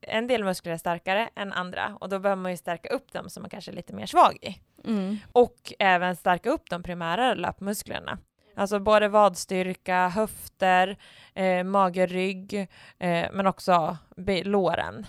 en 0.00 0.26
del 0.26 0.44
muskler 0.44 0.72
är 0.72 0.76
starkare 0.76 1.28
än 1.36 1.52
andra 1.52 1.96
och 2.00 2.08
då 2.08 2.18
behöver 2.18 2.42
man 2.42 2.50
ju 2.50 2.56
stärka 2.56 2.88
upp 2.88 3.12
dem 3.12 3.30
som 3.30 3.42
man 3.42 3.50
kanske 3.50 3.70
är 3.70 3.74
lite 3.74 3.94
mer 3.94 4.06
svag 4.06 4.38
i. 4.42 4.60
Mm. 4.84 5.18
Och 5.32 5.72
även 5.78 6.16
stärka 6.16 6.50
upp 6.50 6.70
de 6.70 6.82
primära 6.82 7.34
löpmusklerna. 7.34 8.18
Alltså 8.56 8.80
både 8.80 9.08
vadstyrka, 9.08 10.08
höfter, 10.08 10.98
eh, 11.34 11.64
mage, 11.64 12.06
rygg, 12.06 12.54
eh, 12.98 13.26
men 13.32 13.46
också 13.46 13.96
låren 14.44 15.06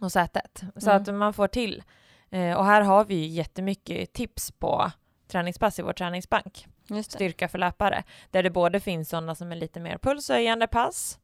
och 0.00 0.12
sätet. 0.12 0.62
Så 0.76 0.90
mm. 0.90 1.02
att 1.02 1.14
man 1.14 1.32
får 1.32 1.48
till. 1.48 1.82
Eh, 2.30 2.56
och 2.56 2.64
här 2.64 2.82
har 2.82 3.04
vi 3.04 3.26
jättemycket 3.26 4.12
tips 4.12 4.52
på 4.52 4.90
träningspass 5.28 5.78
i 5.78 5.82
vår 5.82 5.92
träningsbank. 5.92 6.66
Styrka 7.04 7.48
för 7.48 7.58
löpare. 7.58 8.04
Där 8.30 8.42
det 8.42 8.50
både 8.50 8.80
finns 8.80 9.08
sådana 9.08 9.34
som 9.34 9.52
är 9.52 9.56
lite 9.56 9.80
mer 9.80 9.98
pulshöjande 9.98 10.66
pass 10.66 11.18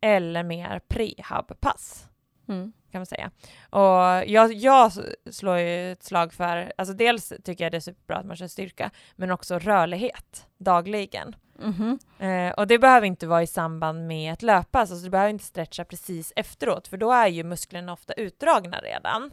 eller 0.00 0.42
mer 0.42 0.80
prehab-pass. 0.88 2.08
Mm. 2.48 2.72
Kan 2.92 2.98
man 2.98 3.06
säga. 3.06 3.30
Och 3.70 4.28
jag, 4.30 4.52
jag 4.52 4.92
slår 5.30 5.58
ju 5.58 5.92
ett 5.92 6.02
slag 6.02 6.32
för, 6.32 6.72
alltså 6.76 6.94
dels 6.94 7.32
tycker 7.44 7.64
jag 7.64 7.72
det 7.72 7.78
är 7.78 7.80
superbra 7.80 8.16
att 8.16 8.26
man 8.26 8.36
kör 8.36 8.46
styrka, 8.46 8.90
men 9.16 9.30
också 9.30 9.58
rörlighet 9.58 10.46
dagligen. 10.58 11.36
Mm 11.62 11.72
-hmm. 11.72 12.48
eh, 12.48 12.52
och 12.52 12.66
det 12.66 12.78
behöver 12.78 13.06
inte 13.06 13.26
vara 13.26 13.42
i 13.42 13.46
samband 13.46 14.06
med 14.06 14.32
ett 14.32 14.42
löppass, 14.42 14.90
alltså 14.90 15.04
du 15.04 15.10
behöver 15.10 15.30
inte 15.30 15.44
stretcha 15.44 15.84
precis 15.84 16.32
efteråt, 16.36 16.88
för 16.88 16.96
då 16.96 17.12
är 17.12 17.26
ju 17.26 17.44
musklerna 17.44 17.92
ofta 17.92 18.12
utdragna 18.12 18.78
redan. 18.78 19.30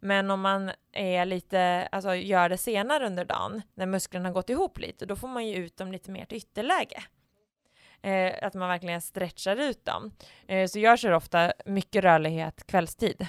Men 0.00 0.30
om 0.30 0.40
man 0.40 0.70
är 0.92 1.24
lite, 1.24 1.88
alltså 1.92 2.14
gör 2.14 2.48
det 2.48 2.58
senare 2.58 3.06
under 3.06 3.24
dagen, 3.24 3.62
när 3.74 3.86
musklerna 3.86 4.28
har 4.28 4.34
gått 4.34 4.50
ihop 4.50 4.78
lite, 4.78 5.06
då 5.06 5.16
får 5.16 5.28
man 5.28 5.46
ju 5.46 5.56
ut 5.56 5.76
dem 5.76 5.92
lite 5.92 6.10
mer 6.10 6.24
till 6.24 6.38
ytterläge. 6.38 7.02
Eh, 8.02 8.32
att 8.42 8.54
man 8.54 8.68
verkligen 8.68 9.00
stretchar 9.00 9.56
ut 9.56 9.84
dem. 9.84 10.12
Eh, 10.46 10.66
så 10.66 10.78
jag 10.78 10.98
kör 10.98 11.12
ofta 11.12 11.52
mycket 11.64 12.04
rörlighet 12.04 12.66
kvällstid. 12.66 13.26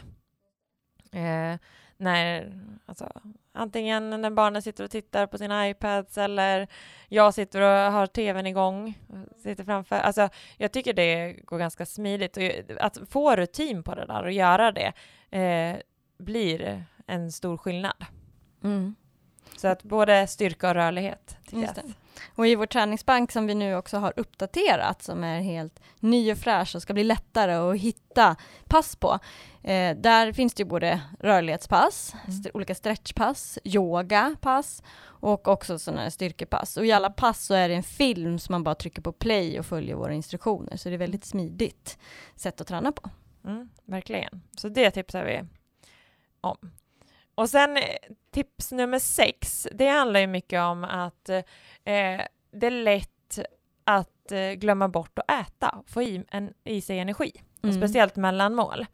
Eh, 1.11 1.55
när, 1.97 2.59
alltså, 2.85 3.11
antingen 3.53 4.09
när 4.09 4.29
barnen 4.29 4.61
sitter 4.61 4.83
och 4.83 4.91
tittar 4.91 5.27
på 5.27 5.37
sina 5.37 5.69
iPads 5.69 6.17
eller 6.17 6.67
jag 7.07 7.33
sitter 7.33 7.61
och 7.61 7.91
har 7.91 8.07
tvn 8.07 8.47
igång, 8.47 8.97
sitter 9.43 9.63
framför. 9.63 9.95
Alltså, 9.95 10.29
jag 10.57 10.71
tycker 10.71 10.93
det 10.93 11.33
går 11.33 11.57
ganska 11.57 11.85
smidigt 11.85 12.37
och 12.37 12.43
att 12.79 12.97
få 13.09 13.35
rutin 13.35 13.83
på 13.83 13.95
det 13.95 14.05
där 14.05 14.23
och 14.23 14.31
göra 14.31 14.71
det, 14.71 14.93
eh, 15.37 15.77
blir 16.17 16.85
en 17.07 17.31
stor 17.31 17.57
skillnad. 17.57 18.05
Mm. 18.63 18.95
Så 19.61 19.67
att 19.67 19.83
både 19.83 20.27
styrka 20.27 20.69
och 20.69 20.73
rörlighet. 20.73 21.37
Och 22.35 22.47
i 22.47 22.55
vår 22.55 22.65
träningsbank 22.65 23.31
som 23.31 23.47
vi 23.47 23.55
nu 23.55 23.75
också 23.75 23.97
har 23.97 24.13
uppdaterat, 24.15 25.03
som 25.03 25.23
är 25.23 25.41
helt 25.41 25.79
ny 25.99 26.31
och 26.31 26.37
fräsch 26.37 26.75
och 26.75 26.81
ska 26.81 26.93
bli 26.93 27.03
lättare 27.03 27.53
att 27.53 27.77
hitta 27.77 28.35
pass 28.65 28.95
på. 28.95 29.19
Eh, 29.63 29.97
där 29.97 30.33
finns 30.33 30.53
det 30.53 30.63
ju 30.63 30.69
både 30.69 31.01
rörlighetspass, 31.19 32.15
mm. 32.23 32.39
st 32.39 32.51
olika 32.53 32.75
stretchpass, 32.75 33.59
yogapass 33.63 34.83
och 35.03 35.47
också 35.47 35.79
sådana 35.79 36.01
här 36.01 36.09
styrkepass. 36.09 36.77
Och 36.77 36.85
i 36.85 36.91
alla 36.91 37.09
pass 37.09 37.45
så 37.45 37.53
är 37.53 37.69
det 37.69 37.75
en 37.75 37.83
film 37.83 38.39
som 38.39 38.53
man 38.53 38.63
bara 38.63 38.75
trycker 38.75 39.01
på 39.01 39.11
play 39.11 39.59
och 39.59 39.65
följer 39.65 39.95
våra 39.95 40.13
instruktioner. 40.13 40.77
Så 40.77 40.89
det 40.89 40.95
är 40.95 40.99
väldigt 40.99 41.25
smidigt 41.25 41.97
sätt 42.35 42.61
att 42.61 42.67
träna 42.67 42.91
på. 42.91 43.09
Mm, 43.45 43.69
verkligen. 43.85 44.41
Så 44.57 44.69
det 44.69 44.91
tipsar 44.91 45.25
vi 45.25 45.43
om. 46.41 46.71
Och 47.41 47.49
sen 47.49 47.77
eh, 47.77 47.83
tips 48.31 48.71
nummer 48.71 48.99
sex, 48.99 49.67
det 49.71 49.87
handlar 49.87 50.19
ju 50.19 50.27
mycket 50.27 50.61
om 50.61 50.83
att 50.83 51.29
eh, 51.29 51.41
det 52.51 52.67
är 52.67 52.71
lätt 52.71 53.39
att 53.83 54.31
eh, 54.31 54.51
glömma 54.51 54.87
bort 54.87 55.19
att 55.19 55.31
äta, 55.47 55.83
få 55.87 56.01
i, 56.01 56.23
en, 56.31 56.53
i 56.63 56.81
sig 56.81 56.99
energi, 56.99 57.31
Mm. 57.63 57.75
speciellt 57.77 58.15
mellanmål. 58.15 58.85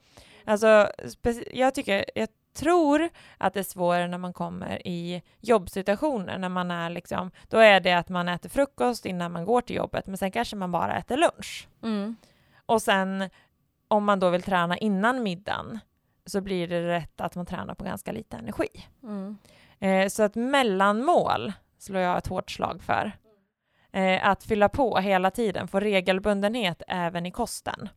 Alltså, 0.45 0.89
speci- 1.03 1.49
jag 1.53 1.73
tycker, 1.75 2.05
jag 2.15 2.29
tror 2.53 3.09
att 3.37 3.53
det 3.53 3.59
är 3.59 3.63
svårare 3.63 4.07
när 4.07 4.17
man 4.17 4.33
kommer 4.33 4.87
i 4.87 5.21
jobbsituationer, 5.39 6.37
när 6.37 6.49
man 6.49 6.71
är 6.71 6.89
liksom, 6.89 7.31
då 7.47 7.57
är 7.57 7.79
det 7.79 7.93
att 7.93 8.09
man 8.09 8.29
äter 8.29 8.49
frukost 8.49 9.05
innan 9.05 9.31
man 9.31 9.45
går 9.45 9.61
till 9.61 9.75
jobbet, 9.75 10.07
men 10.07 10.17
sen 10.17 10.31
kanske 10.31 10.55
man 10.55 10.71
bara 10.71 10.97
äter 10.97 11.17
lunch. 11.17 11.67
Mm. 11.83 12.15
Och 12.65 12.81
sen 12.81 13.29
om 13.87 14.05
man 14.05 14.19
då 14.19 14.29
vill 14.29 14.43
träna 14.43 14.77
innan 14.77 15.23
middagen 15.23 15.79
så 16.27 16.41
blir 16.41 16.67
det 16.67 16.87
rätt 16.87 17.21
att 17.21 17.35
man 17.35 17.45
tränar 17.45 17.75
på 17.75 17.83
ganska 17.83 18.11
lite 18.11 18.37
energi. 18.37 18.67
Mm. 19.03 19.37
Eh, 19.79 20.07
så 20.09 20.23
att 20.23 20.35
mellanmål 20.35 21.53
slår 21.77 22.01
jag 22.01 22.17
ett 22.17 22.27
hårt 22.27 22.51
slag 22.51 22.83
för. 22.83 23.11
Eh, 23.91 24.27
att 24.27 24.43
fylla 24.43 24.69
på 24.69 24.97
hela 24.97 25.31
tiden, 25.31 25.67
få 25.67 25.79
regelbundenhet 25.79 26.81
även 26.87 27.25
i 27.25 27.31
kosten. 27.31 27.89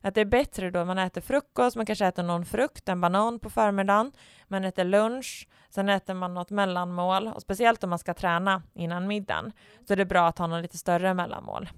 Att 0.00 0.14
det 0.14 0.20
är 0.20 0.24
bättre 0.24 0.70
då 0.70 0.84
man 0.84 0.98
äter 0.98 1.20
frukost, 1.20 1.76
man 1.76 1.86
kanske 1.86 2.06
äter 2.06 2.22
någon 2.22 2.44
frukt, 2.44 2.88
en 2.88 3.00
banan 3.00 3.38
på 3.38 3.50
förmiddagen, 3.50 4.12
man 4.48 4.64
äter 4.64 4.84
lunch, 4.84 5.48
sen 5.70 5.88
äter 5.88 6.14
man 6.14 6.34
något 6.34 6.50
mellanmål 6.50 7.28
och 7.28 7.42
speciellt 7.42 7.84
om 7.84 7.90
man 7.90 7.98
ska 7.98 8.14
träna 8.14 8.62
innan 8.74 9.06
middagen 9.06 9.52
så 9.86 9.92
är 9.92 9.96
det 9.96 10.04
bra 10.04 10.28
att 10.28 10.38
ha 10.38 10.46
något 10.46 10.62
lite 10.62 10.78
större 10.78 11.14
mellanmål. 11.14 11.68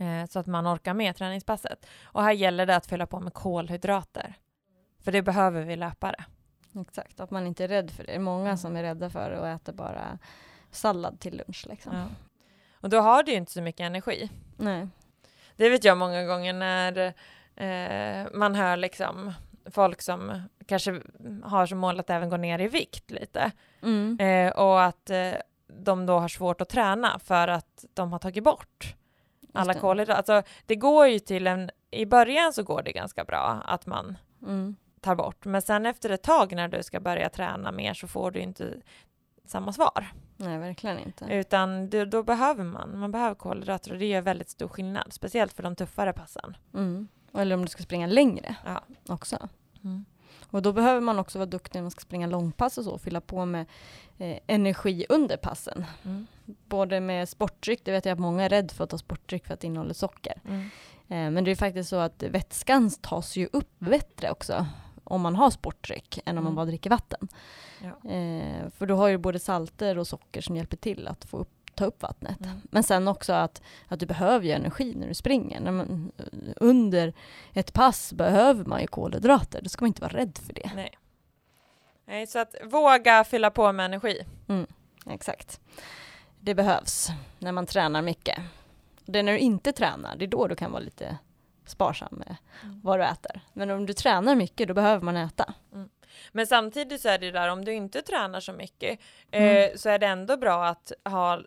Eh, 0.00 0.28
så 0.28 0.38
att 0.38 0.46
man 0.46 0.66
orkar 0.66 0.94
med 0.94 1.16
träningspasset. 1.16 1.86
Och 2.02 2.22
här 2.22 2.32
gäller 2.32 2.66
det 2.66 2.76
att 2.76 2.86
fylla 2.86 3.06
på 3.06 3.20
med 3.20 3.34
kolhydrater. 3.34 4.34
För 5.06 5.12
det 5.12 5.22
behöver 5.22 5.62
vi 5.62 5.76
löpare. 5.76 6.24
Exakt, 6.80 7.20
att 7.20 7.30
man 7.30 7.46
inte 7.46 7.64
är 7.64 7.68
rädd 7.68 7.90
för 7.90 8.04
det. 8.04 8.12
Det 8.12 8.16
är 8.16 8.20
många 8.20 8.56
som 8.56 8.76
är 8.76 8.82
rädda 8.82 9.10
för 9.10 9.30
det 9.30 9.38
och 9.40 9.48
äter 9.48 9.72
bara 9.72 10.18
sallad 10.70 11.20
till 11.20 11.36
lunch. 11.36 11.66
Liksom. 11.68 11.96
Ja. 11.96 12.06
Och 12.72 12.90
då 12.90 13.00
har 13.00 13.22
du 13.22 13.32
ju 13.32 13.38
inte 13.38 13.52
så 13.52 13.62
mycket 13.62 13.80
energi. 13.80 14.30
Nej. 14.56 14.88
Det 15.56 15.68
vet 15.68 15.84
jag 15.84 15.98
många 15.98 16.24
gånger 16.24 16.52
när 16.52 17.14
eh, 17.56 18.26
man 18.32 18.54
hör 18.54 18.76
liksom 18.76 19.32
folk 19.70 20.02
som 20.02 20.42
kanske 20.66 21.00
har 21.42 21.66
som 21.66 21.78
mål 21.78 22.00
att 22.00 22.10
även 22.10 22.28
gå 22.28 22.36
ner 22.36 22.58
i 22.58 22.68
vikt 22.68 23.10
lite. 23.10 23.50
Mm. 23.82 24.20
Eh, 24.20 24.52
och 24.52 24.82
att 24.82 25.10
eh, 25.10 25.32
de 25.66 26.06
då 26.06 26.18
har 26.18 26.28
svårt 26.28 26.60
att 26.60 26.68
träna 26.68 27.18
för 27.18 27.48
att 27.48 27.84
de 27.94 28.12
har 28.12 28.18
tagit 28.18 28.44
bort 28.44 28.94
alla 29.52 29.74
kolhydrater. 29.74 30.34
Alltså 30.34 30.52
det 30.66 30.76
går 30.76 31.06
ju 31.06 31.18
till 31.18 31.46
en, 31.46 31.70
i 31.90 32.06
början 32.06 32.52
så 32.52 32.62
går 32.62 32.82
det 32.82 32.92
ganska 32.92 33.24
bra 33.24 33.62
att 33.66 33.86
man 33.86 34.16
Mm. 34.42 34.76
Tar 35.06 35.14
bort, 35.14 35.44
men 35.44 35.62
sen 35.62 35.86
efter 35.86 36.10
ett 36.10 36.22
tag 36.22 36.56
när 36.56 36.68
du 36.68 36.82
ska 36.82 37.00
börja 37.00 37.28
träna 37.28 37.72
mer 37.72 37.94
så 37.94 38.08
får 38.08 38.30
du 38.30 38.40
inte 38.40 38.74
samma 39.44 39.72
svar. 39.72 40.12
Nej, 40.36 40.58
verkligen 40.58 40.98
inte. 40.98 41.24
Utan 41.24 41.90
det, 41.90 42.04
då 42.04 42.22
behöver 42.22 42.64
man, 42.64 42.98
man 42.98 43.12
behöver 43.12 43.34
kolhydrater 43.34 43.92
och 43.92 43.98
det 43.98 44.06
gör 44.06 44.20
väldigt 44.20 44.50
stor 44.50 44.68
skillnad, 44.68 45.12
speciellt 45.12 45.52
för 45.52 45.62
de 45.62 45.76
tuffare 45.76 46.12
passen. 46.12 46.56
Mm. 46.74 47.08
Eller 47.34 47.54
om 47.54 47.62
du 47.62 47.68
ska 47.68 47.82
springa 47.82 48.06
längre 48.06 48.56
Ja. 48.64 48.82
också. 49.08 49.48
Mm. 49.84 50.04
Och 50.50 50.62
då 50.62 50.72
behöver 50.72 51.00
man 51.00 51.18
också 51.18 51.38
vara 51.38 51.46
duktig 51.46 51.78
när 51.78 51.82
man 51.82 51.90
ska 51.90 52.00
springa 52.00 52.26
långpass 52.26 52.78
och 52.78 52.84
så, 52.84 52.90
och 52.92 53.00
fylla 53.00 53.20
på 53.20 53.44
med 53.44 53.66
eh, 54.18 54.38
energi 54.46 55.06
under 55.08 55.36
passen. 55.36 55.84
Mm. 56.02 56.26
Både 56.44 57.00
med 57.00 57.28
sportdryck, 57.28 57.84
det 57.84 57.92
vet 57.92 58.04
jag 58.04 58.12
att 58.12 58.18
många 58.18 58.44
är 58.44 58.48
rädda 58.48 58.74
för 58.74 58.84
att 58.84 58.90
ta 58.90 58.98
sportdryck 58.98 59.46
för 59.46 59.54
att 59.54 59.60
det 59.60 59.66
innehåller 59.66 59.94
socker. 59.94 60.40
Mm. 60.44 60.60
Eh, 61.08 61.30
men 61.30 61.44
det 61.44 61.50
är 61.50 61.56
faktiskt 61.56 61.88
så 61.90 61.96
att 61.96 62.22
vätskan 62.22 62.90
tas 63.00 63.36
ju 63.36 63.48
upp 63.52 63.78
bättre 63.78 64.30
också 64.30 64.66
om 65.06 65.20
man 65.20 65.36
har 65.36 65.50
sportdryck 65.50 66.18
än 66.24 66.38
om 66.38 66.44
man 66.44 66.50
Mm. 66.52 66.54
bara 66.54 66.66
dricker 66.66 66.90
vatten. 66.90 67.28
Ja. 67.82 68.10
Eh, 68.10 68.68
för 68.70 68.86
då 68.86 68.96
har 68.96 69.08
ju 69.08 69.18
både 69.18 69.38
salter 69.38 69.98
och 69.98 70.06
socker 70.06 70.40
som 70.40 70.56
hjälper 70.56 70.76
till 70.76 71.08
att 71.08 71.24
få 71.24 71.36
upp, 71.36 71.50
ta 71.74 71.84
upp 71.84 72.02
vattnet. 72.02 72.40
Mm. 72.40 72.60
Men 72.70 72.82
sen 72.82 73.08
också 73.08 73.32
att, 73.32 73.62
att 73.88 74.00
du 74.00 74.06
behöver 74.06 74.46
ju 74.46 74.52
energi 74.52 74.94
när 74.96 75.08
du 75.08 75.14
springer. 75.14 75.60
När 75.60 75.72
man, 75.72 76.12
under 76.56 77.12
ett 77.52 77.72
pass 77.72 78.12
behöver 78.12 78.64
man 78.64 78.80
ju 78.80 78.86
kolhydrater, 78.86 79.62
då 79.62 79.68
ska 79.68 79.82
man 79.82 79.88
inte 79.88 80.02
vara 80.02 80.12
rädd 80.12 80.38
för 80.46 80.52
det. 80.52 80.70
Nej. 80.74 80.98
Nej, 82.08 82.26
så 82.26 82.38
att 82.38 82.54
våga 82.64 83.24
fylla 83.24 83.50
på 83.50 83.72
med 83.72 83.86
energi. 83.86 84.20
Exakt. 85.10 85.60
Det 86.40 86.54
behövs 86.54 87.08
när 87.38 87.52
man 87.52 87.66
tränar 87.66 88.02
mycket. 88.02 88.38
Det 89.04 89.18
är 89.18 89.22
när 89.22 89.32
du 89.32 89.38
inte 89.38 89.72
tränar, 89.72 90.16
det 90.16 90.24
är 90.24 90.28
då 90.28 90.46
du 90.46 90.54
kan 90.54 90.72
vara 90.72 90.82
lite 90.82 91.18
sparsam 91.70 92.08
med 92.10 92.36
Mm. 92.62 92.80
vad 92.84 92.98
du 93.00 93.04
äter. 93.04 93.40
Men 93.52 93.70
om 93.70 93.86
du 93.86 93.92
tränar 93.92 94.34
mycket, 94.34 94.68
då 94.68 94.74
behöver 94.74 95.04
man 95.04 95.16
äta. 95.16 95.54
Men 96.32 96.46
samtidigt 96.46 97.00
så 97.00 97.08
är 97.08 97.18
det 97.18 97.30
där, 97.30 97.48
om 97.48 97.64
du 97.64 97.72
inte 97.72 98.02
tränar 98.02 98.40
så 98.40 98.52
mycket, 98.52 98.98
Mm. 99.30 99.70
eh, 99.70 99.76
så 99.76 99.88
är 99.88 99.98
det 99.98 100.06
ändå 100.06 100.36
bra 100.36 100.66
att 100.66 100.92
ha 101.04 101.34
eh, 101.36 101.40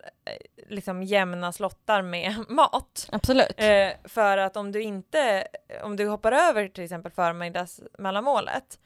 liksom 0.68 1.02
jämna 1.02 1.52
slottar 1.52 2.02
med 2.02 2.34
mat. 2.48 3.08
Absolut. 3.12 3.54
Eh, 3.56 3.88
för 4.04 4.38
att 4.38 4.56
om 4.56 4.72
du 4.72 4.82
inte, 4.82 5.46
om 5.82 5.96
du 5.96 6.06
hoppar 6.08 6.32
över 6.32 6.68
till 6.68 6.84
exempel 6.84 7.12
förmiddagsmellanmålet, 7.12 8.78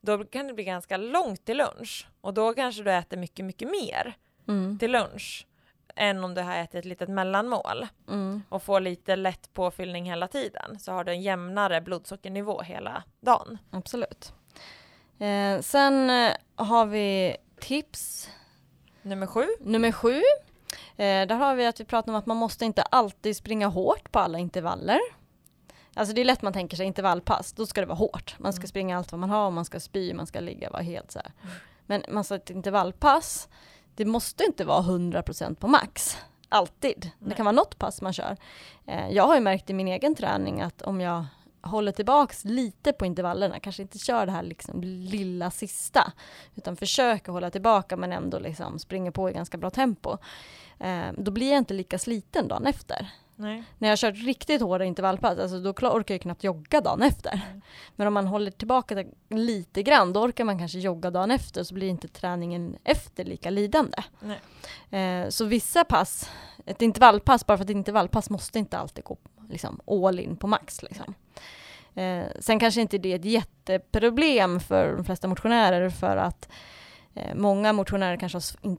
då 0.00 0.24
kan 0.24 0.46
det 0.46 0.54
bli 0.54 0.64
ganska 0.64 0.96
långt 0.96 1.44
till 1.44 1.56
lunch 1.56 2.06
och 2.20 2.34
då 2.34 2.54
kanske 2.54 2.82
du 2.82 2.92
äter 2.92 3.16
mycket, 3.16 3.44
mycket 3.44 3.70
mer 3.70 4.14
Mm. 4.48 4.78
till 4.78 4.90
lunch 4.92 5.46
än 5.96 6.24
om 6.24 6.34
du 6.34 6.40
har 6.40 6.56
ätit 6.56 6.74
ett 6.74 6.84
litet 6.84 7.08
mellanmål 7.08 7.86
Mm. 8.08 8.42
och 8.48 8.62
får 8.62 8.80
lite 8.80 9.16
lätt 9.16 9.52
påfyllning 9.52 10.04
hela 10.04 10.28
tiden 10.28 10.78
så 10.80 10.92
har 10.92 11.04
du 11.04 11.12
en 11.12 11.22
jämnare 11.22 11.80
blodsockernivå 11.80 12.62
hela 12.62 13.02
dagen. 13.20 13.58
Absolut. 13.70 14.32
Eh, 15.18 15.60
sen 15.60 16.10
eh, 16.10 16.32
har 16.56 16.86
vi 16.86 17.36
tips 17.60 18.28
Nummer 19.02 19.26
sju. 19.26 19.46
nummer 19.60 19.92
sju. 19.92 20.22
Eh, 20.96 21.26
där 21.26 21.34
har 21.34 21.54
vi 21.54 21.66
att 21.66 21.80
vi 21.80 21.84
pratar 21.84 22.12
om 22.12 22.16
att 22.18 22.26
man 22.26 22.36
måste 22.36 22.64
inte 22.64 22.82
alltid 22.82 23.36
springa 23.36 23.66
hårt 23.66 24.12
på 24.12 24.18
alla 24.18 24.38
intervaller. 24.38 25.00
Alltså 25.94 26.14
det 26.14 26.20
är 26.20 26.24
lätt 26.24 26.42
man 26.42 26.52
tänker 26.52 26.76
sig 26.76 26.86
intervallpass, 26.86 27.52
då 27.52 27.66
ska 27.66 27.80
det 27.80 27.86
vara 27.86 27.98
hårt. 27.98 28.34
Man 28.38 28.52
ska 28.52 28.60
Mm. 28.60 28.68
springa 28.68 28.96
allt 28.98 29.12
vad 29.12 29.18
man 29.18 29.30
har, 29.30 29.50
man 29.50 29.64
ska 29.64 29.80
spy, 29.80 30.14
man 30.14 30.26
ska 30.26 30.40
ligga, 30.40 30.70
vara 30.70 30.82
helt 30.82 31.10
så 31.10 31.18
här. 31.18 31.32
Men 31.86 32.04
man 32.08 32.24
sa 32.24 32.34
ett 32.34 32.50
intervallpass, 32.50 33.48
det 33.94 34.04
måste 34.04 34.44
inte 34.44 34.64
vara 34.64 34.82
100% 34.82 35.54
på 35.54 35.68
max. 35.68 36.16
Alltid. 36.48 37.10
Det 37.18 37.26
Nej. 37.26 37.36
kan 37.36 37.44
vara 37.44 37.56
något 37.56 37.78
pass 37.78 38.02
man 38.02 38.12
kör. 38.12 38.36
Eh, 38.86 39.10
jag 39.10 39.26
har 39.26 39.34
ju 39.34 39.40
märkt 39.40 39.70
i 39.70 39.72
min 39.72 39.88
egen 39.88 40.14
träning 40.14 40.60
att 40.60 40.82
om 40.82 41.00
jag 41.00 41.24
håller 41.62 41.92
tillbaks 41.92 42.44
lite 42.44 42.92
på 42.92 43.06
intervallerna, 43.06 43.60
kanske 43.60 43.82
inte 43.82 43.98
kör 43.98 44.26
det 44.26 44.32
här 44.32 44.42
liksom 44.42 44.80
lilla 44.82 45.50
sista, 45.50 46.12
utan 46.54 46.76
försöker 46.76 47.32
hålla 47.32 47.50
tillbaka 47.50 47.96
men 47.96 48.12
ändå 48.12 48.38
liksom 48.38 48.78
springer 48.78 49.10
på 49.10 49.30
i 49.30 49.32
ganska 49.32 49.58
bra 49.58 49.70
tempo. 49.70 50.18
Eh, 50.78 51.12
då 51.18 51.30
blir 51.30 51.50
jag 51.50 51.58
inte 51.58 51.74
lika 51.74 51.98
sliten 51.98 52.48
dagen 52.48 52.66
efter. 52.66 53.10
Nej. 53.36 53.64
När 53.78 53.88
jag 53.88 53.92
har 53.92 53.96
kört 53.96 54.24
riktigt 54.24 54.62
hårda 54.62 54.84
intervallpass, 54.84 55.38
alltså 55.38 55.60
då 55.60 55.70
orkar 55.70 56.14
jag 56.14 56.20
knappt 56.20 56.44
jogga 56.44 56.80
dagen 56.80 57.02
efter. 57.02 57.32
Mm. 57.32 57.60
Men 57.96 58.06
om 58.06 58.14
man 58.14 58.26
håller 58.26 58.50
tillbaka 58.50 58.94
det 58.94 59.06
lite 59.28 59.82
grann, 59.82 60.12
då 60.12 60.20
orkar 60.20 60.44
man 60.44 60.58
kanske 60.58 60.78
jogga 60.78 61.10
dagen 61.10 61.30
efter, 61.30 61.64
så 61.64 61.74
blir 61.74 61.88
inte 61.88 62.08
träningen 62.08 62.76
efter 62.84 63.24
lika 63.24 63.50
lidande. 63.50 63.98
Eh, 64.90 65.28
så 65.28 65.44
vissa 65.44 65.84
pass, 65.84 66.30
ett 66.66 66.82
intervallpass, 66.82 67.46
bara 67.46 67.56
för 67.58 67.64
att 67.64 67.70
ett 67.70 67.76
intervallpass 67.76 68.30
måste 68.30 68.58
inte 68.58 68.78
alltid 68.78 69.04
gå 69.04 69.16
liksom, 69.48 69.80
all 69.86 70.20
in 70.20 70.36
på 70.36 70.46
max. 70.46 70.82
Liksom. 70.82 71.14
Eh, 71.94 72.24
sen 72.40 72.58
kanske 72.58 72.80
inte 72.80 72.98
det 72.98 73.12
är 73.12 73.16
ett 73.16 73.24
jätteproblem 73.24 74.60
för 74.60 74.96
de 74.96 75.04
flesta 75.04 75.28
motionärer, 75.28 75.90
för 75.90 76.16
att 76.16 76.48
eh, 77.14 77.34
många 77.34 77.72
motionärer 77.72 78.16
kanske 78.16 78.36
har 78.36 78.76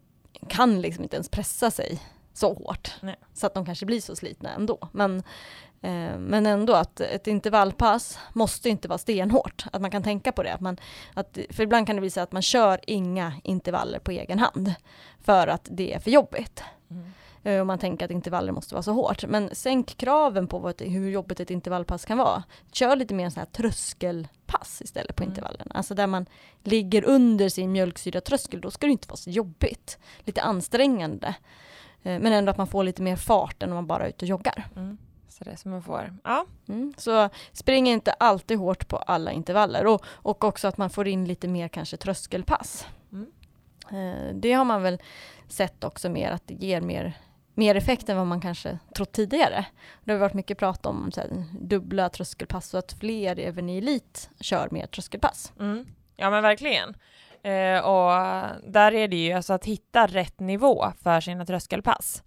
kan 0.47 0.81
liksom 0.81 1.03
inte 1.03 1.15
ens 1.15 1.29
pressa 1.29 1.71
sig 1.71 1.99
så 2.33 2.53
hårt. 2.53 2.91
Nej. 3.01 3.15
Så 3.33 3.47
att 3.47 3.53
de 3.53 3.65
kanske 3.65 3.85
blir 3.85 4.01
så 4.01 4.15
slitna 4.15 4.53
ändå. 4.53 4.77
Men, 4.91 5.17
eh, 5.81 6.17
men 6.17 6.45
ändå 6.45 6.73
att 6.73 6.99
ett 6.99 7.27
intervallpass 7.27 8.19
måste 8.33 8.69
inte 8.69 8.87
vara 8.87 8.97
stenhårt. 8.97 9.65
Att 9.71 9.81
man 9.81 9.91
kan 9.91 10.03
tänka 10.03 10.31
på 10.31 10.43
det. 10.43 10.53
Att 10.53 10.61
man, 10.61 10.77
att, 11.13 11.37
för 11.49 11.63
ibland 11.63 11.87
kan 11.87 11.95
det 11.95 11.99
bli 12.01 12.09
så 12.09 12.21
att 12.21 12.31
man 12.31 12.41
kör 12.41 12.79
inga 12.87 13.33
intervaller 13.43 13.99
på 13.99 14.11
egen 14.11 14.39
hand. 14.39 14.73
För 15.21 15.47
att 15.47 15.67
det 15.71 15.93
är 15.93 15.99
för 15.99 16.11
jobbigt. 16.11 16.63
Mm. 16.91 17.11
Eh, 17.43 17.59
Och 17.59 17.67
man 17.67 17.79
tänker 17.79 18.05
att 18.05 18.11
intervaller 18.11 18.51
måste 18.51 18.75
vara 18.75 18.83
så 18.83 18.91
hårt. 18.93 19.25
Men 19.27 19.55
sänk 19.55 19.97
kraven 19.97 20.47
på 20.47 20.59
vad, 20.59 20.81
hur 20.81 21.09
jobbigt 21.09 21.39
ett 21.39 21.51
intervallpass 21.51 22.05
kan 22.05 22.17
vara. 22.17 22.43
Kör 22.71 22.95
lite 22.95 23.13
mer 23.13 23.29
så 23.29 23.39
här 23.39 23.45
tröskelpass 23.47 24.81
istället 24.81 25.15
på 25.15 25.23
Mm. 25.23 25.31
intervallerna. 25.31 25.71
Alltså 25.75 25.95
där 25.95 26.07
man 26.07 26.25
ligger 26.63 27.03
under 27.05 27.49
sin 27.49 27.71
mjölksyratröskel. 27.71 28.61
Då 28.61 28.71
ska 28.71 28.85
det 28.87 28.91
inte 28.91 29.07
vara 29.07 29.17
så 29.17 29.29
jobbigt. 29.29 29.97
Lite 30.19 30.41
ansträngande. 30.41 31.35
Eh, 32.03 32.19
Men 32.19 32.33
ändå 32.33 32.51
att 32.51 32.57
man 32.57 32.67
får 32.67 32.83
lite 32.83 33.01
mer 33.01 33.15
fart 33.15 33.63
än 33.63 33.69
om 33.69 33.75
man 33.75 33.87
bara 33.87 34.03
är 34.05 34.09
ute 34.09 34.25
och 34.25 34.29
joggar. 34.29 34.67
Mm. 34.75 34.97
Så 35.29 35.43
det 35.43 35.51
är 35.51 35.55
som 35.55 35.71
man 35.71 35.83
får. 35.83 36.17
Ja. 36.23 36.45
Mm. 36.67 36.93
Så 36.97 37.29
spring 37.53 37.87
inte 37.87 38.11
alltid 38.11 38.57
hårt 38.57 38.87
på 38.87 38.97
alla 38.97 39.31
intervaller. 39.31 39.85
Och, 39.85 40.05
och 40.07 40.43
också 40.43 40.67
att 40.67 40.77
man 40.77 40.89
får 40.89 41.07
in 41.07 41.25
lite 41.25 41.47
mer 41.47 41.67
kanske 41.67 41.97
tröskelpass. 41.97 42.87
Mm. 43.11 43.31
Eh, 43.91 44.35
Det 44.35 44.53
har 44.53 44.65
man 44.65 44.81
väl 44.83 45.01
sett 45.47 45.83
också 45.83 46.09
mer 46.09 46.31
att 46.31 46.47
det 46.47 46.53
ger 46.53 46.81
mer, 46.81 47.17
mer 47.53 47.75
effekt 47.75 48.09
än 48.09 48.17
vad 48.17 48.27
man 48.27 48.41
kanske 48.41 48.79
trott 48.95 49.11
tidigare. 49.11 49.65
Det 50.03 50.11
har 50.11 50.19
varit 50.19 50.33
mycket 50.33 50.57
prat 50.57 50.85
om 50.85 51.11
så 51.11 51.21
här, 51.21 51.43
dubbla 51.59 52.09
tröskelpass 52.09 52.73
och 52.73 52.79
att 52.79 52.93
fler 52.93 53.39
även 53.39 53.69
i 53.69 53.77
elit 53.77 54.29
kör 54.39 54.67
mer 54.71 54.87
tröskelpass. 54.87 55.53
Mm. 55.59 55.85
Ja 56.15 56.29
men 56.29 56.43
verkligen. 56.43 56.93
Eh, 57.43 57.79
och 57.79 58.11
där 58.71 58.93
är 58.93 59.07
det 59.07 59.15
ju 59.15 59.33
alltså 59.33 59.53
att 59.53 59.65
hitta 59.65 60.07
rätt 60.07 60.39
nivå 60.39 60.91
för 61.03 61.21
sina 61.21 61.45
tröskelpass. 61.45 62.23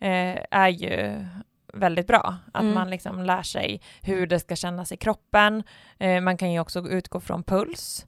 eh, 0.00 0.38
är 0.50 0.68
ju 0.68 1.24
väldigt 1.72 2.06
bra. 2.06 2.36
Att 2.52 2.62
mm. 2.62 2.74
man 2.74 2.90
liksom 2.90 3.22
lär 3.22 3.42
sig 3.42 3.80
hur 4.02 4.26
det 4.26 4.40
ska 4.40 4.56
kännas 4.56 4.92
i 4.92 4.96
kroppen. 4.96 5.62
Eh, 5.98 6.20
man 6.20 6.36
kan 6.36 6.52
ju 6.52 6.60
också 6.60 6.88
utgå 6.88 7.20
från 7.20 7.42
puls. 7.42 8.06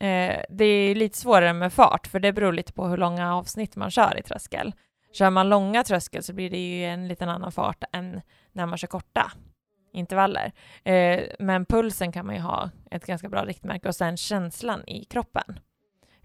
Eh, 0.00 0.42
det 0.48 0.64
är 0.64 0.94
lite 0.94 1.18
svårare 1.18 1.52
med 1.52 1.72
fart, 1.72 2.06
för 2.06 2.20
det 2.20 2.32
beror 2.32 2.52
lite 2.52 2.72
på 2.72 2.86
hur 2.86 2.96
långa 2.96 3.34
avsnitt 3.36 3.76
man 3.76 3.90
kör 3.90 4.18
i 4.18 4.22
tröskel. 4.22 4.74
Kör 5.12 5.30
man 5.30 5.48
långa 5.48 5.84
tröskel 5.84 6.22
så 6.22 6.32
blir 6.32 6.50
det 6.50 6.58
ju 6.58 6.84
en 6.84 7.08
liten 7.08 7.28
annan 7.28 7.52
fart 7.52 7.84
än 7.92 8.20
när 8.52 8.66
man 8.66 8.78
kör 8.78 8.88
korta 8.88 9.32
intervaller. 9.92 10.52
Eh, 10.84 11.20
men 11.38 11.64
pulsen 11.64 12.12
kan 12.12 12.26
man 12.26 12.34
ju 12.34 12.40
ha 12.40 12.70
ett 12.90 13.06
ganska 13.06 13.28
bra 13.28 13.44
riktmärke 13.44 13.88
och 13.88 13.94
sen 13.94 14.16
känslan 14.16 14.88
i 14.88 15.04
kroppen. 15.04 15.60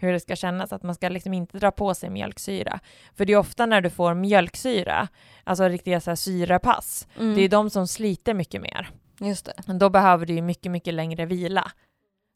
Hur 0.04 0.14
det 0.14 0.20
ska 0.20 0.36
kännas, 0.36 0.74
att 0.74 0.84
man 0.84 0.96
ska 0.96 1.10
liksom 1.10 1.34
inte 1.34 1.58
dra 1.58 1.72
på 1.72 1.94
sig 1.94 2.10
mjölksyra. 2.10 2.80
För 3.16 3.26
det 3.26 3.34
är 3.34 3.38
ofta 3.38 3.66
när 3.66 3.82
du 3.82 3.90
får 3.90 4.14
mjölksyra, 4.14 5.08
alltså 5.44 5.68
riktiga 5.68 6.02
så 6.02 6.12
här 6.12 6.16
syrapass, 6.16 7.08
mm. 7.20 7.36
det 7.36 7.42
är 7.42 7.50
de 7.50 7.70
som 7.70 7.88
sliter 7.88 8.34
mycket 8.34 8.62
mer. 8.62 8.90
Just 9.20 9.46
det. 9.46 9.74
Då 9.74 9.90
behöver 9.90 10.26
du 10.26 10.34
ju 10.34 10.42
mycket, 10.42 10.72
mycket 10.72 10.94
längre 10.94 11.26
vila 11.26 11.72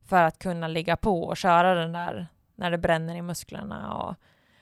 för 0.05 0.23
att 0.23 0.39
kunna 0.39 0.67
ligga 0.67 0.97
på 0.97 1.23
och 1.23 1.37
köra 1.37 1.75
den 1.75 1.91
där 1.91 2.27
när 2.55 2.71
det 2.71 2.77
bränner 2.77 3.15
i 3.15 3.21
musklerna 3.21 3.93
och 3.93 4.15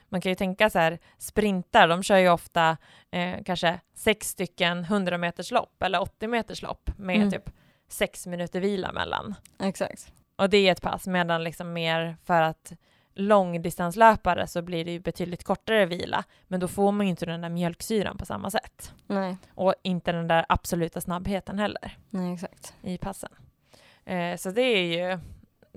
man 0.10 0.22
kan 0.22 0.32
ju 0.32 0.36
tänka 0.36 0.70
så 0.70 0.80
här, 0.80 1.00
sprintar, 1.18 1.88
de 1.88 2.04
kör 2.04 2.18
ju 2.18 2.30
ofta 2.30 2.78
eh, 3.12 3.44
kanske 3.46 3.80
sex 3.94 4.30
stycken 4.30 4.80
100 4.80 5.18
meters 5.18 5.52
lopp 5.52 5.84
eller 5.84 6.02
80 6.02 6.28
meters 6.28 6.62
lopp 6.62 6.90
med 6.98 7.16
mm. 7.16 7.32
typ 7.32 7.50
sex 7.88 8.28
minuter 8.28 8.60
vila 8.60 8.92
mellan. 8.92 9.36
Exakt. 9.60 10.14
Och 10.36 10.50
det 10.50 10.58
är 10.58 10.72
ett 10.72 10.82
pass, 10.82 11.08
medan 11.08 11.44
liksom 11.44 11.74
mer 11.74 12.18
för 12.24 12.42
att 12.42 12.74
långdistanslöpare 13.16 14.48
så 14.48 14.62
blir 14.62 14.86
det 14.86 14.92
ju 14.92 15.00
betydligt 15.00 15.44
kortare 15.44 15.86
vila, 15.86 16.24
men 16.48 16.60
då 16.60 16.68
får 16.68 16.92
man 16.92 17.06
ju 17.06 17.10
inte 17.10 17.26
den 17.26 17.42
där 17.42 17.50
mjölksyran 17.50 18.18
på 18.18 18.26
samma 18.26 18.52
sätt. 18.52 18.94
Nej. 19.08 19.38
Och 19.50 19.74
inte 19.84 20.12
den 20.12 20.28
där 20.28 20.46
absoluta 20.50 21.02
snabbheten 21.02 21.60
heller. 21.60 21.98
Nej, 22.10 22.34
exakt. 22.34 22.74
I 22.82 22.98
passen. 22.98 23.30
Eh, 24.06 24.38
så 24.38 24.52
det 24.52 24.62
är 24.62 24.84
ju 24.84 25.20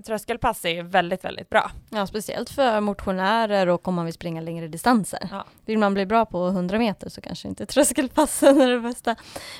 tröskelpass 0.05 0.65
är 0.65 0.83
väldigt, 0.83 1.25
väldigt 1.25 1.49
bra. 1.49 1.71
Ja, 1.89 2.07
speciellt 2.07 2.49
för 2.49 2.79
motionärer 2.79 3.67
och 3.67 3.87
om 3.87 3.95
man 3.95 4.05
vill 4.05 4.13
springa 4.13 4.41
längre 4.41 4.67
distanser. 4.67 5.27
Ja. 5.31 5.45
Vill 5.65 5.77
man 5.77 5.93
bli 5.93 6.05
bra 6.05 6.25
på 6.25 6.47
100 6.47 6.79
meter 6.79 7.09
så 7.09 7.21
kanske 7.21 7.47
inte 7.47 7.65
tröskelpassen 7.65 8.61
är 8.61 8.69
det 8.69 8.79
bästa. 8.79 9.15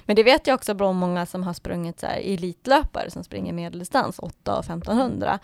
Men 0.06 0.16
det 0.16 0.24
vet 0.24 0.48
jag 0.48 0.56
också 0.56 0.74
bra 0.74 0.94
många 0.94 1.26
som 1.26 1.44
har 1.44 1.54
sprungit 1.54 2.00
så 2.00 2.06
här, 2.06 2.18
elitlöpare 2.18 3.12
som 3.12 3.24
springer 3.24 3.54
medeldistans, 3.54 4.20
8 4.20 4.58
och 4.58 4.66
1500. 4.66 5.40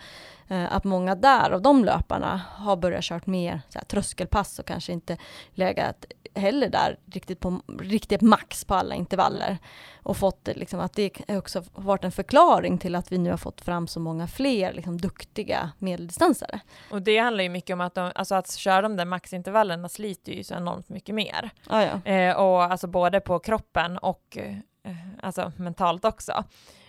Eh, 0.48 0.76
att 0.76 0.84
många 0.84 1.14
där 1.14 1.50
av 1.50 1.62
de 1.62 1.84
löparna 1.84 2.40
har 2.54 2.76
börjat 2.76 3.04
kört 3.04 3.26
mer 3.26 3.60
så 3.68 3.78
här, 3.78 3.84
tröskelpass 3.84 4.58
och 4.58 4.66
kanske 4.66 4.92
inte 4.92 5.16
legat 5.54 6.06
heller 6.36 6.68
där 6.68 6.98
riktigt 7.06 7.40
på 7.40 7.60
riktigt 7.78 8.20
max 8.20 8.64
på 8.64 8.74
alla 8.74 8.94
intervaller. 8.94 9.58
Och 10.02 10.16
fått 10.16 10.48
liksom 10.54 10.80
att 10.80 10.92
det 10.92 11.10
också 11.28 11.62
varit 11.74 12.04
en 12.04 12.12
förklaring 12.12 12.78
till 12.78 12.94
att 12.94 13.12
vi 13.12 13.18
nu 13.18 13.30
har 13.30 13.36
fått 13.36 13.60
fram 13.60 13.86
så 13.86 14.00
många 14.00 14.26
fler 14.26 14.72
liksom, 14.86 15.00
duktiga 15.00 15.72
medeldistansare. 15.78 16.60
Och 16.90 17.02
det 17.02 17.18
handlar 17.18 17.44
ju 17.44 17.50
mycket 17.50 17.74
om 17.74 17.80
att 17.80 17.94
de, 17.94 18.12
alltså 18.14 18.34
att 18.34 18.52
köra 18.52 18.82
de 18.82 18.96
där 18.96 19.04
maxintervallerna 19.04 19.88
sliter 19.88 20.32
ju 20.32 20.44
så 20.44 20.54
enormt 20.54 20.88
mycket 20.88 21.14
mer. 21.14 21.50
Ah, 21.66 21.82
ja. 21.82 22.12
eh, 22.12 22.36
och 22.36 22.62
alltså 22.62 22.86
både 22.86 23.20
på 23.20 23.38
kroppen 23.38 23.98
och 23.98 24.38
eh, 24.38 24.96
alltså 25.22 25.52
mentalt 25.56 26.04
också. 26.04 26.44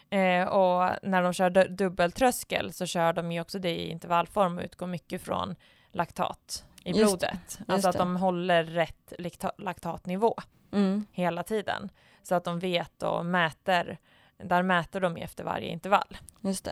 Eh, 0.10 0.48
och 0.48 0.90
när 1.04 1.24
de 1.24 1.34
kör 1.34 1.50
dubbeltröskel 1.70 2.74
så 2.74 2.86
kör 2.86 3.14
de 3.14 3.32
ju 3.32 3.42
också 3.42 3.60
det 3.60 3.76
i 3.76 3.90
intervallform 3.90 4.58
och 4.58 4.64
utgår 4.64 4.88
mycket 4.88 5.22
från 5.22 5.56
laktat 5.92 6.66
i 6.84 6.90
just, 6.90 7.02
blodet. 7.02 7.40
Just 7.60 7.70
alltså 7.70 7.90
att 7.90 7.94
det. 7.94 8.00
de 8.00 8.16
håller 8.16 8.64
rätt 8.64 9.14
laktatnivå 9.58 10.36
mm. 10.74 11.06
hela 11.12 11.44
tiden. 11.44 11.90
Så 12.24 12.36
att 12.36 12.44
de 12.44 12.60
vet 12.60 13.04
och 13.04 13.26
mäter, 13.26 13.98
där 14.38 14.64
mäter 14.64 15.00
de 15.00 15.18
efter 15.18 15.44
varje 15.44 15.68
intervall. 15.68 16.18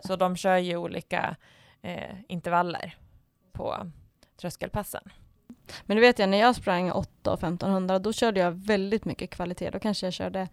Så 0.04 0.16
de 0.16 0.36
kör 0.36 0.56
ju 0.56 0.76
olika 0.76 1.36
eh, 1.82 2.14
intervaller 2.28 2.96
på 3.52 3.90
tröskelpassen. 4.40 5.10
Men 5.82 5.96
det 5.96 6.00
vet 6.00 6.18
jag, 6.18 6.28
när 6.28 6.38
jag 6.38 6.56
sprang 6.56 6.92
8 6.92 7.32
och 7.32 7.38
1500, 7.38 7.98
då 7.98 8.12
körde 8.12 8.40
jag 8.40 8.52
väldigt 8.52 9.04
mycket 9.04 9.30
kvalitet. 9.30 9.70
Då 9.70 9.78
kanske 9.78 10.06
jag 10.06 10.12
körde 10.12 10.48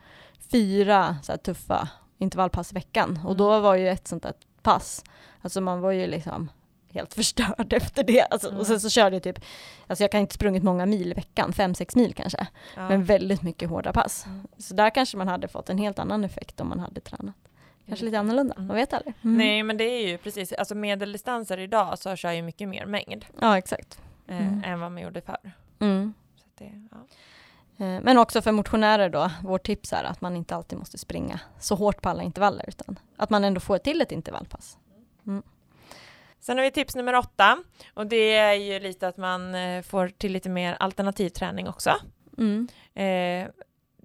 fyra 0.51 1.17
så 1.23 1.37
tuffa 1.37 1.89
intervallpass 2.17 2.71
i 2.71 2.75
veckan. 2.75 3.19
Och 3.25 3.37
då 3.37 3.51
mm. 3.51 3.63
var 3.63 3.75
ju 3.75 3.89
ett 3.89 4.07
sånt 4.07 4.23
där 4.23 4.33
pass, 4.61 5.03
alltså 5.41 5.61
man 5.61 5.81
var 5.81 5.91
ju 5.91 6.07
liksom 6.07 6.49
helt 6.93 7.13
förstörd 7.13 7.73
efter 7.73 8.03
det. 8.03 8.21
Alltså, 8.21 8.47
mm. 8.47 8.59
Och 8.59 8.67
sen 8.67 8.79
så 8.79 8.89
körde 8.89 9.15
jag 9.15 9.23
typ, 9.23 9.39
alltså 9.87 10.03
jag 10.03 10.11
kan 10.11 10.21
inte 10.21 10.33
sprungit 10.33 10.63
många 10.63 10.85
mil 10.85 11.11
i 11.11 11.13
veckan, 11.13 11.53
fem 11.53 11.75
sex 11.75 11.95
mil 11.95 12.13
kanske. 12.13 12.47
Ja. 12.75 12.89
Men 12.89 13.03
väldigt 13.03 13.41
mycket 13.41 13.69
hårda 13.69 13.93
pass. 13.93 14.25
Mm. 14.25 14.47
Så 14.57 14.73
där 14.73 14.89
kanske 14.89 15.17
man 15.17 15.27
hade 15.27 15.47
fått 15.47 15.69
en 15.69 15.77
helt 15.77 15.99
annan 15.99 16.23
effekt 16.23 16.61
om 16.61 16.69
man 16.69 16.79
hade 16.79 17.01
tränat. 17.01 17.35
Kanske 17.87 18.05
lite 18.05 18.19
annorlunda, 18.19 18.53
mm. 18.55 18.67
man 18.67 18.75
vet 18.75 18.93
aldrig. 18.93 19.13
Mm. 19.21 19.37
Nej 19.37 19.63
men 19.63 19.77
det 19.77 19.83
är 19.83 20.07
ju 20.07 20.17
precis, 20.17 20.53
alltså 20.53 20.75
medeldistanser 20.75 21.57
idag 21.57 21.99
så 21.99 22.15
kör 22.15 22.31
ju 22.31 22.41
mycket 22.41 22.69
mer 22.69 22.85
mängd. 22.85 23.25
Ja 23.41 23.57
exakt. 23.57 23.99
Eh, 24.27 24.47
mm. 24.47 24.63
än 24.65 24.79
vad 24.79 24.91
man 24.91 25.03
gjorde 25.03 25.21
förr. 25.21 25.51
Mm. 25.79 26.13
Så 26.35 26.45
det, 26.57 26.87
ja. 26.91 26.97
Eh, 27.85 28.01
men 28.01 28.17
också 28.17 28.41
för 28.41 28.51
motionärer 28.51 29.09
då, 29.09 29.31
vårt 29.43 29.65
tips 29.65 29.93
är 29.93 30.03
att 30.03 30.21
man 30.21 30.35
inte 30.35 30.55
alltid 30.55 30.79
måste 30.79 30.97
springa 30.97 31.39
så 31.59 31.75
hårt 31.75 32.01
på 32.01 32.09
alla 32.09 32.23
intervaller, 32.23 32.65
utan 32.67 32.99
att 33.17 33.29
man 33.29 33.43
ändå 33.43 33.59
får 33.59 33.77
till 33.77 34.01
ett 34.01 34.11
intervallpass. 34.11 34.77
Sen 36.43 36.57
har 36.57 36.63
vi 36.63 36.71
tips 36.71 36.95
nummer 36.95 37.15
åtta 37.15 37.57
och 37.93 38.07
det 38.07 38.35
är 38.35 38.53
ju 38.53 38.79
lite 38.79 39.07
att 39.07 39.17
man 39.17 39.55
eh, 39.55 39.81
får 39.81 40.07
till 40.07 40.33
lite 40.33 40.49
mer 40.49 40.77
alternativ 40.79 41.29
träning 41.29 41.67
också. 41.67 41.95
Mm. 42.37 42.67
Eh, 42.93 43.49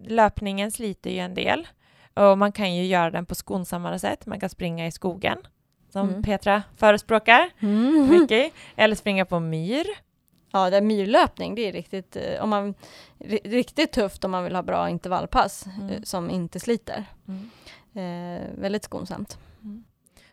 löpningen 0.09 0.73
sliter 0.73 1.11
ju 1.11 1.19
en 1.19 1.35
del 1.35 1.69
och 2.15 2.39
man 2.39 2.53
kan 2.53 2.75
ju 2.75 2.85
göra 2.85 3.11
den 3.11 3.27
på 3.27 3.35
skonsammare 3.35 3.99
sätt. 3.99 4.27
Man 4.27 4.41
kan 4.41 4.51
springa 4.51 4.87
i 4.87 4.93
skogen 4.93 5.39
som 5.93 6.09
mm. 6.09 6.23
Petra 6.23 6.63
förespråkar 6.77 7.51
mm. 7.61 8.09
mycket, 8.11 8.53
eller 8.77 8.97
springa 8.97 9.25
på 9.25 9.41
myr. 9.41 9.87
Ja, 10.53 10.71
det 10.71 10.77
är 10.77 10.83
myrlöpning, 10.83 11.55
det 11.55 11.69
är 11.69 11.73
riktigt, 11.73 12.17
eh, 12.17 12.43
om 12.43 12.51
man, 12.51 12.75
riktigt 13.45 13.93
tufft 13.93 14.25
om 14.25 14.31
man 14.31 14.45
vill 14.45 14.55
ha 14.55 14.63
bra 14.63 14.91
intervallpass 14.91 15.67
mm. 15.67 15.91
Eh, 15.91 16.03
som 16.03 16.31
inte 16.31 16.61
sliter. 16.61 17.05
Mm. 17.29 17.51
Eh, 17.95 18.61
väldigt 18.61 18.85
skonsamt. 18.85 19.39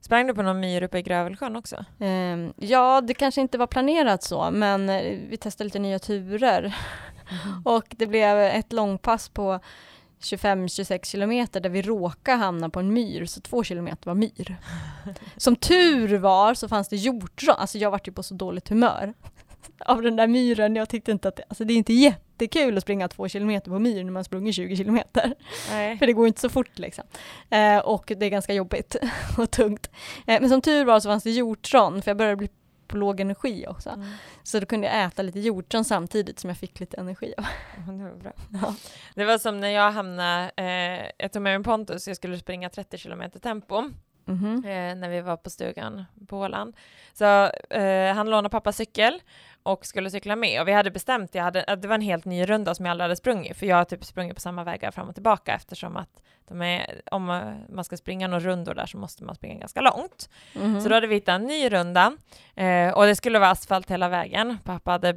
Sprang 0.06 0.28
du 0.28 0.34
på 0.34 0.42
någon 0.42 0.60
myr 0.60 0.84
uppe 0.84 0.98
i 0.98 1.02
Grövelsjön 1.02 1.56
också? 1.56 1.86
Eh, 2.00 2.50
ja, 2.56 3.02
det 3.02 3.14
kanske 3.14 3.42
inte 3.42 3.58
var 3.58 3.68
planerat 3.68 4.24
så, 4.24 4.52
men 4.52 4.90
eh, 4.90 5.20
vi 5.30 5.38
testade 5.38 5.66
lite 5.66 5.80
nya 5.80 6.00
turer. 6.00 6.60
Mm. 6.62 7.62
och 7.66 7.86
det 7.90 8.08
blev 8.08 8.40
ett 8.40 8.74
långpass 8.74 9.30
på 9.30 9.60
25-26 10.22 11.06
kilometer 11.06 11.60
där 11.60 11.70
vi 11.70 11.82
råkade 11.82 12.38
hamna 12.38 12.70
på 12.70 12.80
en 12.80 12.94
myr, 12.94 13.26
så 13.26 13.42
två 13.42 13.64
kilometer 13.64 14.06
var 14.06 14.16
myr. 14.16 14.58
Som 15.38 15.56
tur 15.56 16.18
var 16.18 16.54
så 16.54 16.68
fanns 16.68 16.90
det 16.90 16.96
hjortron, 16.96 17.56
alltså 17.58 17.78
jag 17.78 17.92
var 17.92 18.02
ju 18.04 18.12
på 18.12 18.24
så 18.24 18.34
dåligt 18.34 18.70
humör 18.70 19.14
av 19.80 20.02
den 20.02 20.16
där 20.16 20.28
myren. 20.28 20.76
Jag 20.76 20.90
tyckte 20.90 21.12
inte 21.12 21.28
att 21.28 21.36
det, 21.36 21.44
alltså 21.48 21.64
det 21.64 21.74
är 21.74 21.78
inte 21.78 21.94
jättekul 21.94 22.78
att 22.78 22.84
springa 22.84 23.08
två 23.08 23.28
kilometer 23.28 23.72
på 23.72 23.80
myr 23.80 24.04
när 24.04 24.12
man 24.12 24.24
sprungit 24.24 24.56
20 24.56 24.76
kilometer. 24.76 25.34
Nej. 25.72 25.98
För 25.98 26.08
det 26.08 26.14
går 26.14 26.28
inte 26.28 26.42
så 26.42 26.50
fort 26.50 26.80
liksom. 26.80 27.04
Eh, 27.50 27.78
och 27.78 28.12
det 28.18 28.26
är 28.26 28.30
ganska 28.30 28.54
jobbigt 28.54 28.96
och 29.38 29.52
tungt. 29.52 29.90
Eh, 30.28 30.42
men 30.42 30.50
som 30.50 30.62
tur 30.62 30.86
var 30.86 31.00
så 31.00 31.10
fanns 31.10 31.24
det 31.24 31.32
hjortron, 31.32 32.02
för 32.02 32.12
jag 32.12 32.18
började 32.18 32.36
bli 32.36 32.50
på 32.88 32.98
låg 32.98 33.20
energi 33.20 33.66
också. 33.68 33.90
Mm. 33.90 34.08
Så 34.44 34.60
då 34.60 34.66
kunde 34.66 34.88
jag 34.88 35.06
äta 35.06 35.22
lite 35.22 35.40
hjortron 35.40 35.86
samtidigt 35.86 36.40
som 36.40 36.50
jag 36.50 36.58
fick 36.58 36.80
lite 36.80 36.98
energi 36.98 37.34
av. 37.38 37.46
det, 37.88 38.04
var 38.04 38.16
bra. 38.16 38.32
Ja. 38.62 38.76
det 39.16 39.26
var 39.26 39.38
som 39.38 39.60
när 39.60 39.70
jag 39.70 39.92
hamnade, 39.92 40.52
eh, 40.58 41.12
jag 41.18 41.32
tog 41.32 41.42
med 41.42 41.60
mig 41.60 41.64
Pontus, 41.64 42.08
jag 42.08 42.18
skulle 42.18 42.38
springa 42.38 42.70
30 42.70 42.98
kilometer 42.98 43.40
tempo. 43.40 43.84
Mm 44.28 44.40
-hmm. 44.40 44.56
eh, 44.56 44.96
när 44.96 45.10
vi 45.10 45.22
var 45.22 45.38
på 45.38 45.50
stugan 45.50 46.06
på 46.28 46.40
Åland. 46.40 46.76
Så 47.14 47.26
eh, 47.70 48.14
han 48.14 48.30
lånade 48.30 48.50
pappas 48.50 48.78
cykel 48.78 49.22
och 49.66 49.86
skulle 49.86 50.10
cykla 50.10 50.36
med 50.36 50.62
och 50.62 50.68
vi 50.68 50.72
hade 50.72 50.92
bestämt, 50.92 51.36
jag 51.36 51.44
hade, 51.44 51.76
det 51.76 51.88
var 51.88 51.96
en 51.96 52.02
helt 52.02 52.26
ny 52.26 52.46
runda 52.46 52.76
som 52.76 52.86
jag 52.86 52.92
aldrig 52.92 53.04
hade 53.04 53.16
sprungit 53.16 53.58
för 53.58 53.66
jag 53.66 53.76
har 53.76 53.86
typ 53.86 54.06
sprungit 54.06 54.36
på 54.36 54.42
samma 54.42 54.64
vägar 54.64 54.92
fram 54.92 55.10
och 55.10 55.16
tillbaka 55.16 55.54
eftersom 55.54 55.98
att 55.98 56.10
är, 56.52 57.02
om 57.12 57.26
man 57.70 57.84
ska 57.84 57.98
springa 57.98 58.28
några 58.28 58.44
rundor 58.44 58.74
där 58.74 58.86
så 58.86 58.98
måste 58.98 59.24
man 59.24 59.36
springa 59.36 59.60
ganska 59.60 59.82
långt. 59.82 60.30
Mm. 60.56 60.82
Så 60.82 60.90
då 60.90 60.96
hade 60.96 61.08
vi 61.08 61.16
hittat 61.16 61.36
en 61.36 61.48
ny 61.48 61.70
runda 61.70 62.18
eh, 62.56 62.90
och 62.90 63.06
det 63.06 63.16
skulle 63.16 63.40
vara 63.40 63.50
asfalt 63.50 63.92
hela 63.92 64.10
vägen. 64.10 64.58
Pappa 64.64 64.92
hade 64.92 65.14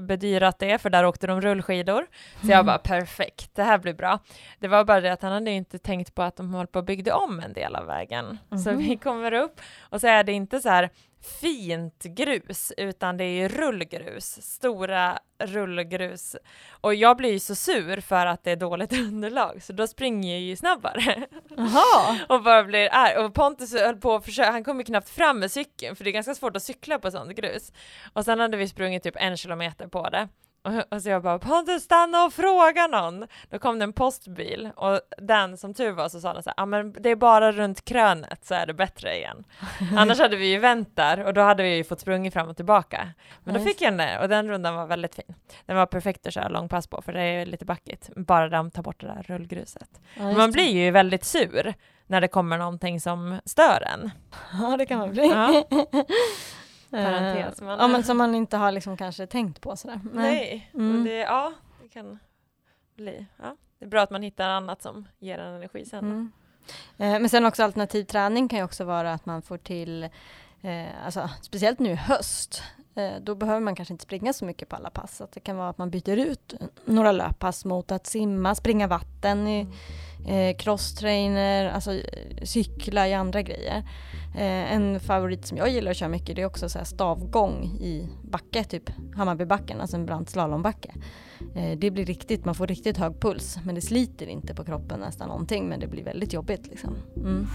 bedyrat 0.00 0.58
det 0.58 0.78
för 0.78 0.90
där 0.90 1.04
åkte 1.04 1.26
de 1.26 1.40
rullskidor. 1.40 2.06
Så 2.40 2.50
jag 2.50 2.66
bara 2.66 2.78
perfekt, 2.78 3.50
det 3.54 3.62
här 3.62 3.78
blir 3.78 3.94
bra. 3.94 4.18
Det 4.58 4.68
var 4.68 4.84
bara 4.84 5.00
det 5.00 5.12
att 5.12 5.22
han 5.22 5.32
hade 5.32 5.50
inte 5.50 5.78
tänkt 5.78 6.14
på 6.14 6.22
att 6.22 6.36
de 6.36 6.54
höll 6.54 6.66
på 6.66 6.78
att 6.78 6.86
bygga 6.86 7.16
om 7.16 7.40
en 7.40 7.52
del 7.52 7.76
av 7.76 7.86
vägen. 7.86 8.38
Mm. 8.50 8.62
Så 8.62 8.72
vi 8.72 8.96
kommer 8.96 9.32
upp 9.32 9.60
och 9.80 10.00
så 10.00 10.06
är 10.06 10.24
det 10.24 10.32
inte 10.32 10.60
så 10.60 10.68
här 10.68 10.90
fint 11.26 12.02
grus, 12.02 12.72
utan 12.76 13.16
det 13.16 13.24
är 13.24 13.48
rullgrus, 13.48 14.42
stora 14.42 15.18
rullgrus. 15.38 16.36
Och 16.70 16.94
jag 16.94 17.16
blir 17.16 17.32
ju 17.32 17.38
så 17.38 17.54
sur 17.54 18.00
för 18.00 18.26
att 18.26 18.44
det 18.44 18.50
är 18.50 18.56
dåligt 18.56 18.92
underlag, 18.98 19.62
så 19.62 19.72
då 19.72 19.86
springer 19.86 20.32
jag 20.32 20.40
ju 20.40 20.56
snabbare. 20.56 21.26
Aha. 21.58 22.16
och 22.28 22.42
bara 22.42 22.64
blir 22.64 22.88
arg. 22.92 23.16
Och 23.16 23.34
Pontus 23.34 23.72
höll 23.74 23.96
på 23.96 24.14
att 24.14 24.24
försöka, 24.24 24.50
han 24.50 24.64
kom 24.64 24.78
ju 24.78 24.84
knappt 24.84 25.08
fram 25.08 25.38
med 25.38 25.50
cykeln, 25.50 25.96
för 25.96 26.04
det 26.04 26.10
är 26.10 26.12
ganska 26.12 26.34
svårt 26.34 26.56
att 26.56 26.62
cykla 26.62 26.98
på 26.98 27.10
sånt 27.10 27.36
grus. 27.36 27.72
Och 28.12 28.24
sen 28.24 28.40
hade 28.40 28.56
vi 28.56 28.68
sprungit 28.68 29.02
typ 29.02 29.16
en 29.16 29.36
kilometer 29.36 29.88
på 29.88 30.08
det. 30.08 30.28
Och, 30.90 31.02
så 31.02 31.08
jag 31.08 31.22
bara, 31.22 31.38
Pontus 31.38 31.82
stanna 31.82 32.24
och 32.24 32.32
fråga 32.32 32.86
någon. 32.86 33.26
Då 33.50 33.58
kom 33.58 33.78
det 33.78 33.84
en 33.84 33.92
postbil 33.92 34.70
och 34.76 35.00
den 35.18 35.56
som 35.56 35.74
tur 35.74 35.92
var 35.92 36.08
så 36.08 36.20
sa 36.20 36.32
den 36.32 36.42
så 36.42 36.50
här, 36.50 36.54
ja 36.56 36.66
men 36.66 36.92
det 36.92 37.10
är 37.10 37.16
bara 37.16 37.52
runt 37.52 37.84
krönet 37.84 38.44
så 38.46 38.54
är 38.54 38.66
det 38.66 38.74
bättre 38.74 39.16
igen. 39.16 39.44
Annars 39.96 40.18
hade 40.18 40.36
vi 40.36 40.46
ju 40.46 40.58
vänt 40.58 40.96
där 40.96 41.24
och 41.24 41.34
då 41.34 41.40
hade 41.40 41.62
vi 41.62 41.76
ju 41.76 41.84
fått 41.84 42.00
sprungit 42.00 42.32
fram 42.32 42.48
och 42.48 42.56
tillbaka. 42.56 43.08
Men 43.44 43.54
då 43.54 43.60
fick 43.60 43.80
jag 43.80 43.98
den 43.98 44.20
och 44.20 44.28
den 44.28 44.48
rundan 44.48 44.74
var 44.74 44.86
väldigt 44.86 45.14
fin. 45.14 45.34
Den 45.66 45.76
var 45.76 45.86
perfekt 45.86 46.26
att 46.26 46.34
köra 46.34 46.48
långpass 46.48 46.86
på 46.86 47.02
för 47.02 47.12
det 47.12 47.22
är 47.22 47.46
lite 47.46 47.64
backigt, 47.64 48.10
bara 48.16 48.48
de 48.48 48.70
tar 48.70 48.82
bort 48.82 49.00
det 49.00 49.06
där 49.06 49.22
rullgruset. 49.22 50.00
Ja, 50.14 50.32
man 50.32 50.50
blir 50.52 50.70
ju 50.70 50.90
väldigt 50.90 51.24
sur 51.24 51.74
när 52.06 52.20
det 52.20 52.28
kommer 52.28 52.58
någonting 52.58 53.00
som 53.00 53.40
stör 53.44 53.82
en. 53.94 54.10
Ja 54.52 54.76
det 54.76 54.86
kan 54.86 54.98
man 54.98 55.10
bli. 55.10 55.26
Ja. 55.26 55.64
Parentes. 56.94 57.60
Men, 57.60 57.78
ja, 57.78 57.88
men 57.88 58.04
som 58.04 58.16
man 58.16 58.34
inte 58.34 58.56
har 58.56 58.72
liksom 58.72 58.96
kanske 58.96 59.26
tänkt 59.26 59.60
på 59.60 59.76
sådär. 59.76 60.00
Nej, 60.12 60.70
mm. 60.74 61.04
det, 61.04 61.18
ja, 61.18 61.52
det 61.82 61.88
kan 61.88 62.18
bli. 62.96 63.26
Ja. 63.42 63.56
Det 63.78 63.84
är 63.84 63.88
bra 63.88 64.02
att 64.02 64.10
man 64.10 64.22
hittar 64.22 64.48
annat 64.48 64.82
som 64.82 65.08
ger 65.18 65.38
en 65.38 65.54
energi 65.54 65.84
sen. 65.84 66.04
Mm. 66.04 66.32
Eh, 66.98 67.20
men 67.20 67.28
sen 67.28 67.46
också 67.46 67.64
alternativ 67.64 68.04
träning 68.04 68.48
kan 68.48 68.58
ju 68.58 68.64
också 68.64 68.84
vara 68.84 69.12
att 69.12 69.26
man 69.26 69.42
får 69.42 69.58
till, 69.58 70.04
eh, 70.62 71.04
alltså, 71.04 71.30
speciellt 71.42 71.78
nu 71.78 71.90
i 71.90 71.94
höst, 71.94 72.62
eh, 72.94 73.12
då 73.22 73.34
behöver 73.34 73.60
man 73.60 73.74
kanske 73.74 73.94
inte 73.94 74.04
springa 74.04 74.32
så 74.32 74.44
mycket 74.44 74.68
på 74.68 74.76
alla 74.76 74.90
pass. 74.90 75.20
Att 75.20 75.32
det 75.32 75.40
kan 75.40 75.56
vara 75.56 75.68
att 75.68 75.78
man 75.78 75.90
byter 75.90 76.16
ut 76.16 76.54
några 76.84 77.12
löppass 77.12 77.64
mot 77.64 77.92
att 77.92 78.06
simma, 78.06 78.54
springa 78.54 78.86
vatten, 78.86 79.48
i, 79.48 79.60
mm 79.60 79.72
eh, 80.26 80.56
crosstrainer, 80.56 81.66
alltså 81.66 81.92
eh, 81.92 82.02
cykla 82.42 83.08
i 83.08 83.14
andra 83.14 83.42
grejer. 83.42 83.82
Eh, 84.34 84.72
en 84.74 85.00
favorit 85.00 85.46
som 85.46 85.58
jag 85.58 85.70
gillar 85.70 85.90
att 85.90 85.96
köra 85.96 86.08
mycket 86.08 86.36
det 86.36 86.42
är 86.42 86.46
också 86.46 86.68
så 86.68 86.84
stavgång 86.84 87.64
i 87.80 88.08
backe, 88.22 88.64
typ 88.64 88.90
Hammarbybacken, 89.14 89.80
alltså 89.80 89.96
en 89.96 90.06
brant 90.06 90.30
slalombacke. 90.30 90.94
Eh, 91.54 91.78
det 91.78 91.90
blir 91.90 92.04
riktigt, 92.06 92.44
man 92.44 92.54
får 92.54 92.66
riktigt 92.66 92.96
hög 92.96 93.20
puls 93.20 93.58
men 93.64 93.74
det 93.74 93.80
sliter 93.80 94.26
inte 94.26 94.54
på 94.54 94.64
kroppen 94.64 95.00
nästan 95.00 95.28
någonting 95.28 95.68
men 95.68 95.80
det 95.80 95.86
blir 95.86 96.04
väldigt 96.04 96.32
jobbigt 96.32 96.66
liksom. 96.66 96.96
Mm. 97.16 97.46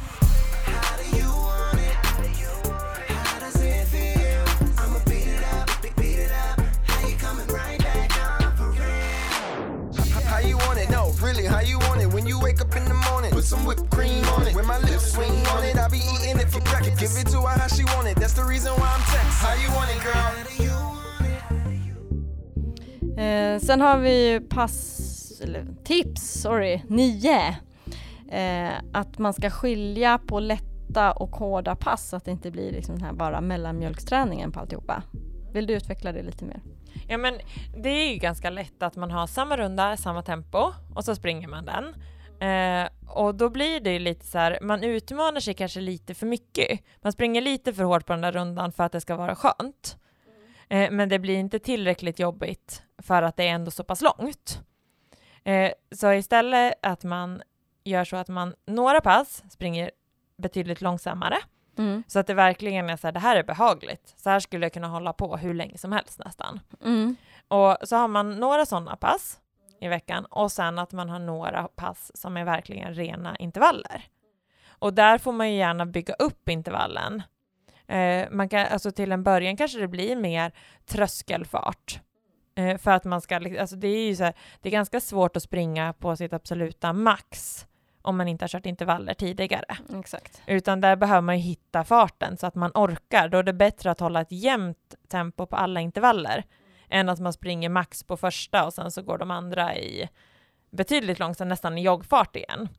You 12.40 12.46
wake 12.46 12.62
up 12.62 12.76
in 12.76 12.86
the 12.86 12.94
morning. 13.12 13.32
Put 13.32 13.44
some 13.44 13.66
whipped 13.66 13.90
cream 13.90 14.24
on 14.36 14.48
it. 14.48 14.56
When 14.56 14.66
my 14.66 14.80
lips 14.80 15.14
swing 15.14 15.46
on 15.56 15.64
it, 15.64 15.76
I 15.78 15.90
be 15.90 15.98
eating 15.98 16.40
it 16.40 16.50
for 16.54 16.62
breakfast. 16.62 17.00
Give 17.00 17.22
it 17.22 17.28
to 17.32 17.42
her 17.42 17.60
how 17.60 17.68
she 17.68 17.84
want 17.84 18.08
it. 18.08 18.16
That's 18.22 18.34
the 18.34 18.44
reason 18.44 18.72
why 18.80 18.88
I'm 18.96 19.04
text. 19.14 19.36
How 19.46 19.56
you 19.64 19.70
want 19.78 19.90
it 19.96 20.02
girl? 20.04 20.34
Eh, 23.18 23.60
sen 23.60 23.82
har 23.82 23.98
vi 23.98 24.42
pass, 24.50 25.42
eller 25.44 25.66
tips, 25.84 26.42
sorry, 26.42 26.82
nio. 26.88 27.56
Eh, 28.32 28.72
att 28.94 29.18
man 29.18 29.34
ska 29.34 29.50
skilja 29.50 30.18
på 30.18 30.40
lätta 30.40 31.12
och 31.12 31.36
hårda 31.36 31.76
pass 31.76 32.10
så 32.10 32.16
att 32.16 32.26
det 32.26 32.32
inte 32.32 32.52
blir 32.52 32.72
liksom 32.72 32.96
den 32.96 33.04
här 33.06 33.14
bara 33.14 33.42
mellanmjölksträningen 33.42 34.52
på 34.52 34.60
alltihopa. 34.60 35.04
Vill 35.54 35.68
du 35.68 35.74
utveckla 35.74 36.12
det 36.12 36.24
lite 36.24 36.46
mer? 36.46 36.62
Ja 37.08 37.18
men 37.18 37.34
det 37.78 37.90
är 37.90 38.14
ju 38.14 38.18
ganska 38.18 38.50
lätt 38.50 38.84
att 38.84 38.96
man 38.96 39.12
har 39.12 39.28
samma 39.28 39.58
runda, 39.58 39.98
samma 39.98 40.22
tempo 40.22 40.72
och 40.96 41.06
så 41.06 41.16
springer 41.16 41.48
man 41.48 41.66
den. 41.66 41.94
Eh, 42.40 42.90
och 43.08 43.36
då 43.36 43.50
blir 43.50 43.80
det 43.80 43.94
ju 43.94 44.00
lite 44.00 44.26
så 44.26 44.38
här, 44.38 44.60
man 44.62 44.84
utmanar 44.84 45.40
sig 45.40 45.54
kanske 45.54 45.82
lite 45.82 46.14
för 46.14 46.26
mycket. 46.26 46.80
Man 47.02 47.12
springer 47.12 47.42
lite 47.42 47.74
för 47.74 47.84
hårt 47.84 48.06
på 48.06 48.14
den 48.14 48.22
där 48.22 48.32
rundan 48.32 48.72
för 48.72 48.84
att 48.84 48.92
det 48.92 49.02
ska 49.02 49.16
vara 49.16 49.36
skönt. 49.36 49.98
Eh, 50.70 50.92
men 50.92 51.10
det 51.10 51.20
blir 51.20 51.36
inte 51.36 51.60
tillräckligt 51.60 52.20
jobbigt 52.20 52.84
för 52.98 53.24
att 53.24 53.38
det 53.38 53.48
är 53.48 53.52
ändå 53.52 53.72
så 53.72 53.84
pass 53.84 54.02
långt. 54.02 54.62
Eh, 55.44 55.72
så 55.92 56.14
istället 56.14 56.74
att 56.82 57.04
man 57.04 57.42
gör 57.84 58.04
så 58.04 58.16
att 58.16 58.28
man 58.28 58.54
några 58.66 59.02
pass 59.02 59.44
springer 59.50 59.92
betydligt 60.38 60.82
långsammare 60.82 61.38
Mm. 61.80 62.04
Så 62.08 62.20
att 62.20 62.28
det 62.28 62.34
verkligen 62.34 62.90
är 62.90 62.98
så 62.98 63.08
här, 63.08 63.12
det 63.12 63.20
här 63.20 63.36
är 63.36 63.44
behagligt. 63.44 64.14
Så 64.18 64.30
här 64.30 64.40
skulle 64.40 64.66
jag 64.66 64.74
kunna 64.74 64.88
hålla 64.88 65.14
på 65.14 65.38
hur 65.38 65.54
länge 65.54 65.78
som 65.78 65.92
helst 65.92 66.20
nästan. 66.26 66.60
Mm. 66.86 67.16
Och 67.48 67.78
så 67.84 67.96
har 67.96 68.08
man 68.08 68.40
några 68.40 68.66
sådana 68.66 68.96
pass 68.96 69.40
i 69.82 69.88
veckan 69.88 70.26
och 70.26 70.52
sen 70.52 70.80
att 70.80 70.94
man 70.94 71.10
har 71.10 71.20
några 71.20 71.64
pass 71.64 72.12
som 72.16 72.38
är 72.38 72.46
verkligen 72.46 72.94
rena 72.94 73.36
intervaller. 73.36 74.04
Och 74.70 74.94
där 74.94 75.18
får 75.18 75.32
man 75.32 75.52
ju 75.52 75.58
gärna 75.58 75.86
bygga 75.86 76.14
upp 76.14 76.50
intervallen. 76.50 77.24
Eh, 77.88 78.28
man 78.32 78.50
kan, 78.50 78.68
alltså 78.68 78.92
till 78.92 79.12
en 79.12 79.24
början 79.24 79.58
kanske 79.58 79.80
det 79.80 79.88
blir 79.88 80.16
mer 80.16 80.52
tröskelfart. 80.86 82.00
Eh, 82.56 82.78
för 82.78 82.92
att 82.92 83.04
man 83.04 83.22
ska, 83.22 83.36
alltså 83.36 83.76
det 83.76 83.88
är 83.88 84.08
ju 84.08 84.16
så 84.16 84.24
här, 84.24 84.34
det 84.62 84.70
är 84.70 84.72
ganska 84.72 85.00
svårt 85.00 85.38
att 85.38 85.44
springa 85.44 85.94
på 85.94 86.16
sitt 86.16 86.34
absoluta 86.34 86.94
max 86.94 87.66
om 88.02 88.18
man 88.18 88.28
inte 88.28 88.44
har 88.44 88.48
kört 88.48 88.66
intervaller 88.66 89.14
tidigare. 89.14 89.78
Exakt. 90.00 90.42
Utan 90.48 90.82
där 90.82 90.96
behöver 90.96 91.22
man 91.22 91.38
ju 91.38 91.44
hitta 91.44 91.84
farten 91.84 92.38
så 92.38 92.48
att 92.48 92.56
man 92.56 92.72
orkar. 92.74 93.30
Då 93.30 93.38
är 93.38 93.44
det 93.44 93.54
bättre 93.54 93.92
att 93.92 94.00
hålla 94.00 94.22
ett 94.22 94.32
jämnt 94.32 94.96
tempo 95.08 95.46
på 95.46 95.56
alla 95.56 95.82
intervaller 95.82 96.34
mm. 96.34 96.44
Än 96.90 97.10
att 97.10 97.20
man 97.20 97.34
springer 97.34 97.70
max 97.70 98.04
på 98.04 98.18
första 98.18 98.66
och 98.66 98.74
sen 98.74 98.92
så 98.92 99.02
går 99.02 99.18
de 99.18 99.32
andra 99.32 99.78
i 99.78 100.10
betydligt 100.72 101.20
långsamt, 101.20 101.50
nästan 101.50 101.78
i 101.78 101.82
joggfart 101.82 102.36
igen. 102.36 102.70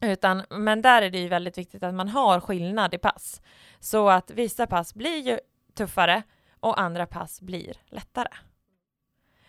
Utan, 0.00 0.42
men 0.50 0.82
där 0.82 1.02
är 1.02 1.10
det 1.10 1.18
ju 1.18 1.28
väldigt 1.28 1.58
viktigt 1.58 1.82
att 1.82 1.94
man 1.94 2.08
har 2.08 2.40
skillnad 2.40 2.94
i 2.94 2.98
pass. 2.98 3.42
Så 3.80 4.08
att 4.08 4.30
vissa 4.30 4.66
pass 4.66 4.94
blir 4.94 5.18
ju 5.18 5.38
tuffare 5.74 6.22
och 6.60 6.80
andra 6.80 7.06
pass 7.06 7.40
blir 7.40 7.76
lättare. 7.86 8.28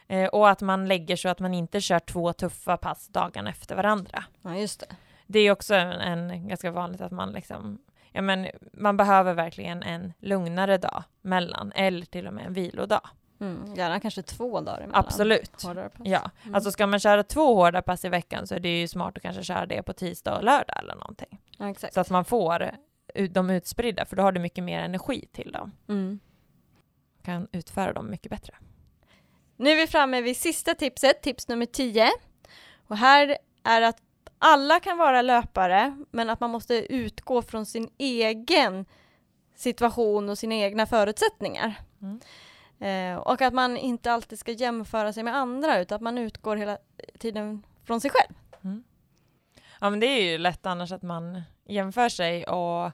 Eh, 0.07 0.27
och 0.27 0.49
att 0.49 0.61
man 0.61 0.87
lägger 0.87 1.15
så 1.15 1.29
att 1.29 1.39
man 1.39 1.53
inte 1.53 1.81
kör 1.81 1.99
två 1.99 2.33
tuffa 2.33 2.77
pass 2.77 3.07
dagen 3.07 3.47
efter 3.47 3.75
varandra. 3.75 4.23
Ja, 4.41 4.55
just 4.55 4.79
det. 4.79 4.95
Det 5.27 5.39
är 5.39 5.51
också 5.51 5.75
en, 5.75 5.91
en 5.91 6.47
ganska 6.47 6.71
vanligt 6.71 7.01
att 7.01 7.11
man 7.11 7.31
liksom, 7.31 7.79
ja 8.11 8.21
men 8.21 8.47
man 8.73 8.97
behöver 8.97 9.33
verkligen 9.33 9.83
en 9.83 10.13
lugnare 10.19 10.77
dag 10.77 11.03
mellan, 11.21 11.71
eller 11.75 12.05
till 12.05 12.27
och 12.27 12.33
med 12.33 12.45
en 12.45 12.53
vilodag. 12.53 13.09
Mm, 13.43 13.75
gärna 13.75 13.99
kanske 13.99 14.21
två 14.21 14.61
dagar 14.61 14.77
emellan. 14.77 15.05
Absolut. 15.05 15.65
Ja, 16.03 16.31
mm. 16.43 16.55
alltså 16.55 16.71
ska 16.71 16.87
man 16.87 16.99
köra 16.99 17.23
två 17.23 17.55
hårda 17.55 17.81
pass 17.81 18.05
i 18.05 18.09
veckan 18.09 18.47
så 18.47 18.55
är 18.55 18.59
det 18.59 18.81
ju 18.81 18.87
smart 18.87 19.17
att 19.17 19.23
kanske 19.23 19.43
köra 19.43 19.65
det 19.65 19.83
på 19.83 19.93
tisdag 19.93 20.37
och 20.37 20.43
lördag 20.43 20.79
eller 20.79 20.95
någonting. 20.95 21.41
Ja, 21.57 21.69
exakt. 21.69 21.93
Så 21.93 21.99
att 21.99 22.09
man 22.09 22.25
får 22.25 22.71
dem 23.29 23.49
utspridda, 23.49 24.05
för 24.05 24.15
då 24.15 24.23
har 24.23 24.31
du 24.31 24.39
mycket 24.39 24.63
mer 24.63 24.79
energi 24.79 25.27
till 25.31 25.51
dem. 25.51 25.71
Mm. 25.89 26.19
Kan 27.23 27.47
utföra 27.51 27.93
dem 27.93 28.09
mycket 28.09 28.29
bättre. 28.29 28.53
Nu 29.57 29.69
är 29.69 29.75
vi 29.75 29.87
framme 29.87 30.21
vid 30.21 30.37
sista 30.37 30.75
tipset, 30.75 31.21
tips 31.21 31.47
nummer 31.47 31.65
10. 31.65 32.09
Och 32.87 32.97
här 32.97 33.37
är 33.63 33.81
att 33.81 33.97
alla 34.39 34.79
kan 34.79 34.97
vara 34.97 35.21
löpare, 35.21 36.03
men 36.11 36.29
att 36.29 36.39
man 36.39 36.49
måste 36.49 36.93
utgå 36.93 37.41
från 37.41 37.65
sin 37.65 37.89
egen 37.97 38.85
situation 39.55 40.29
och 40.29 40.37
sina 40.37 40.55
egna 40.55 40.85
förutsättningar. 40.85 41.73
Mm. 42.01 42.19
Eh, 42.83 43.15
och 43.15 43.41
att 43.41 43.53
man 43.53 43.77
inte 43.77 44.11
alltid 44.11 44.39
ska 44.39 44.51
jämföra 44.51 45.13
sig 45.13 45.23
med 45.23 45.35
andra, 45.35 45.79
utan 45.79 45.95
att 45.95 46.01
man 46.01 46.17
utgår 46.17 46.55
hela 46.55 46.77
tiden 47.19 47.63
från 47.83 48.01
sig 48.01 48.11
själv. 48.11 48.33
Mm. 48.63 48.83
Ja, 49.79 49.89
men 49.89 49.99
det 49.99 50.05
är 50.05 50.31
ju 50.31 50.37
lätt 50.37 50.65
annars 50.65 50.91
att 50.91 51.01
man 51.01 51.41
jämför 51.65 52.09
sig 52.09 52.43
och 52.43 52.91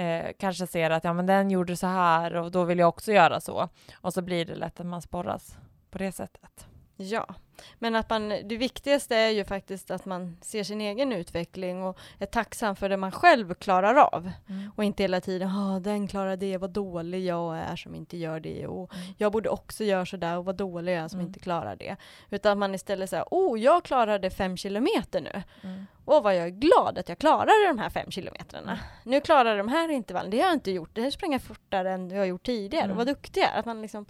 eh, 0.00 0.32
kanske 0.38 0.66
ser 0.66 0.90
att 0.90 1.04
ja, 1.04 1.12
men 1.12 1.26
den 1.26 1.50
gjorde 1.50 1.76
så 1.76 1.86
här 1.86 2.36
och 2.36 2.50
då 2.50 2.64
vill 2.64 2.78
jag 2.78 2.88
också 2.88 3.12
göra 3.12 3.40
så. 3.40 3.68
Och 3.94 4.14
så 4.14 4.22
blir 4.22 4.44
det 4.44 4.54
lätt 4.54 4.80
att 4.80 4.86
man 4.86 5.02
sporras 5.02 5.56
på 5.90 5.98
det 5.98 6.12
sättet. 6.12 6.66
Ja, 6.96 7.34
men 7.78 7.94
att 7.94 8.10
man, 8.10 8.28
det 8.28 8.56
viktigaste 8.56 9.16
är 9.16 9.30
ju 9.30 9.44
faktiskt 9.44 9.90
att 9.90 10.04
man 10.04 10.36
ser 10.40 10.64
sin 10.64 10.80
egen 10.80 11.12
utveckling 11.12 11.82
och 11.82 11.98
är 12.18 12.26
tacksam 12.26 12.76
för 12.76 12.88
det 12.88 12.96
man 12.96 13.12
själv 13.12 13.54
klarar 13.54 13.94
av. 13.94 14.30
Mm. 14.48 14.70
Och 14.76 14.84
inte 14.84 15.02
hela 15.02 15.20
tiden, 15.20 15.48
ah, 15.48 15.80
den 15.80 16.08
klarar 16.08 16.36
det, 16.36 16.58
vad 16.58 16.70
dålig 16.70 17.24
jag 17.24 17.58
är 17.58 17.76
som 17.76 17.94
inte 17.94 18.16
gör 18.16 18.40
det. 18.40 18.66
Och 18.66 18.94
mm. 18.94 19.06
jag 19.18 19.32
borde 19.32 19.48
också 19.48 19.84
göra 19.84 20.06
sådär 20.06 20.38
och 20.38 20.44
vad 20.44 20.56
dålig 20.56 20.96
jag 20.96 21.04
är 21.04 21.08
som 21.08 21.20
mm. 21.20 21.26
inte 21.26 21.40
klarar 21.40 21.76
det. 21.76 21.96
Utan 22.30 22.58
man 22.58 22.74
istället 22.74 23.10
säger, 23.10 23.24
oh, 23.30 23.60
jag 23.60 23.84
klarade 23.84 24.30
fem 24.30 24.56
kilometer 24.56 25.20
nu. 25.20 25.42
Mm. 25.62 25.86
Och 26.04 26.22
vad 26.22 26.36
jag 26.36 26.46
är 26.46 26.50
glad 26.50 26.98
att 26.98 27.08
jag 27.08 27.18
klarade 27.18 27.66
de 27.68 27.78
här 27.78 27.90
fem 27.90 28.10
kilometrarna. 28.10 28.72
Mm. 28.72 28.84
Nu 29.04 29.20
klarar 29.20 29.50
jag 29.50 29.58
de 29.58 29.68
här 29.68 29.88
intervallen, 29.88 30.30
det 30.30 30.40
har 30.40 30.46
jag 30.46 30.54
inte 30.54 30.70
gjort. 30.70 30.90
Det 30.92 31.02
här 31.02 31.10
springer 31.10 31.38
fortare 31.38 31.92
än 31.92 32.10
jag 32.10 32.18
har 32.18 32.24
gjort 32.24 32.46
tidigare. 32.46 32.84
Mm. 32.84 32.96
Vad 32.96 33.06
duktig 33.06 33.40
jag 33.40 33.50
är. 33.50 33.58
Att 33.58 33.66
man 33.66 33.82
liksom 33.82 34.06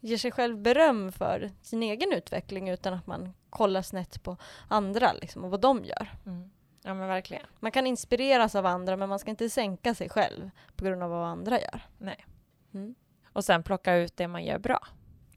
ger 0.00 0.16
sig 0.16 0.32
själv 0.32 0.58
beröm 0.58 1.12
för 1.12 1.50
sin 1.62 1.82
egen 1.82 2.12
utveckling 2.12 2.68
utan 2.68 2.95
att 2.96 3.06
man 3.06 3.32
kollar 3.50 3.82
snett 3.82 4.22
på 4.22 4.36
andra 4.68 5.12
liksom, 5.12 5.44
och 5.44 5.50
vad 5.50 5.60
de 5.60 5.84
gör. 5.84 6.12
Mm. 6.26 6.50
Ja 6.82 6.94
men 6.94 7.08
verkligen. 7.08 7.46
Man 7.60 7.72
kan 7.72 7.86
inspireras 7.86 8.54
av 8.54 8.66
andra 8.66 8.96
men 8.96 9.08
man 9.08 9.18
ska 9.18 9.30
inte 9.30 9.50
sänka 9.50 9.94
sig 9.94 10.08
själv 10.08 10.50
på 10.76 10.84
grund 10.84 11.02
av 11.02 11.10
vad 11.10 11.26
andra 11.26 11.60
gör. 11.60 11.80
Nej. 11.98 12.26
Mm. 12.74 12.94
Och 13.32 13.44
sen 13.44 13.62
plocka 13.62 13.94
ut 13.94 14.16
det 14.16 14.28
man 14.28 14.44
gör 14.44 14.58
bra. 14.58 14.86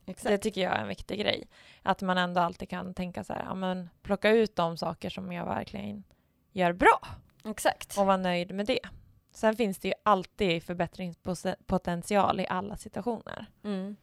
Exakt. 0.06 0.30
Det 0.30 0.38
tycker 0.38 0.62
jag 0.62 0.76
är 0.76 0.82
en 0.82 0.88
viktig 0.88 1.20
grej. 1.20 1.48
Att 1.84 2.02
man 2.02 2.18
ändå 2.18 2.42
alltid 2.42 2.70
kan 2.70 2.94
tänka 2.94 3.24
så 3.24 3.34
här, 3.34 3.44
ja 3.44 3.56
men 3.56 3.90
plocka 4.02 4.30
ut 4.30 4.56
de 4.56 4.78
saker 4.78 5.10
som 5.10 5.32
jag 5.32 5.46
verkligen 5.46 6.04
gör 6.52 6.74
bra. 6.74 7.00
Exakt. 7.46 7.98
Och 7.98 8.06
vara 8.06 8.18
nöjd 8.18 8.56
med 8.56 8.66
det. 8.66 8.80
Sen 9.32 9.56
finns 9.56 9.80
det 9.80 9.88
ju 9.88 9.94
alltid 10.04 10.64
förbättringspotential 10.64 12.40
i 12.40 12.48
alla 12.48 12.78
situationer. 12.78 13.46
Mm. 13.64 13.96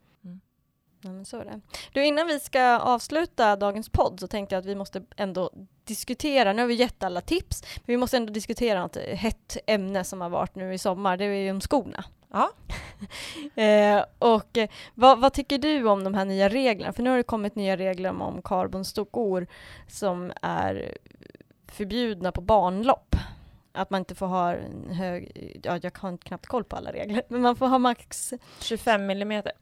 Ja, 1.07 1.13
men 1.13 1.25
så 1.25 1.37
är 1.37 1.45
det. 1.45 1.61
Du, 1.93 2.05
innan 2.05 2.27
vi 2.27 2.41
ska 2.41 2.79
avsluta 2.79 3.57
dagens 3.57 3.89
podd 3.89 4.21
så 4.21 4.27
tänkte 4.27 4.55
jag 4.55 4.61
att 4.61 4.67
vi 4.67 4.75
måste 4.75 5.03
ändå 5.17 5.51
diskutera, 5.85 6.53
nu 6.53 6.63
har 6.63 6.67
vi 6.67 6.75
gett 6.75 7.03
alla 7.03 7.21
tips, 7.21 7.63
men 7.63 7.83
vi 7.87 7.97
måste 7.97 8.17
ändå 8.17 8.33
diskutera 8.33 8.81
något 8.81 8.97
hett 8.97 9.57
ämne 9.67 10.05
som 10.05 10.21
har 10.21 10.29
varit 10.29 10.55
nu 10.55 10.75
i 10.75 10.79
sommar, 10.79 11.17
det 11.17 11.25
är 11.25 11.35
ju 11.35 11.51
om 11.51 11.61
skorna. 11.61 12.05
Ja. 12.33 12.51
eh, 13.63 14.05
och 14.19 14.59
eh, 14.59 14.69
vad, 14.95 15.19
vad, 15.19 15.33
tycker 15.33 15.59
du 15.59 15.89
om 15.89 16.05
de 16.05 16.15
här 16.15 16.25
nya 16.25 16.49
reglerna? 16.49 16.93
För 16.93 17.03
nu 17.03 17.11
har 17.11 17.17
det 17.17 17.23
kommit 17.23 17.55
nya 17.55 17.77
regler 17.77 18.11
om, 18.11 18.23
om 18.23 18.43
karbonstokor 18.43 19.47
som 19.89 20.33
är 20.43 20.97
förbjudna 21.67 22.33
på 22.33 22.41
banlopp. 22.41 23.17
Att 23.77 23.91
man 23.91 23.99
inte 23.99 24.15
får 24.15 24.27
ha 24.27 24.53
en 24.53 24.91
hög, 24.91 25.33
ja 25.63 25.79
jag 25.83 25.99
har 25.99 26.17
knappt 26.17 26.47
koll 26.47 26.65
på 26.65 26.77
alla 26.77 26.93
regler, 26.93 27.23
men 27.29 27.43
man 27.43 27.57
får 27.57 27.67
ha 27.67 27.79
max 27.79 28.35
25 28.61 29.07
millimeter. 29.07 29.53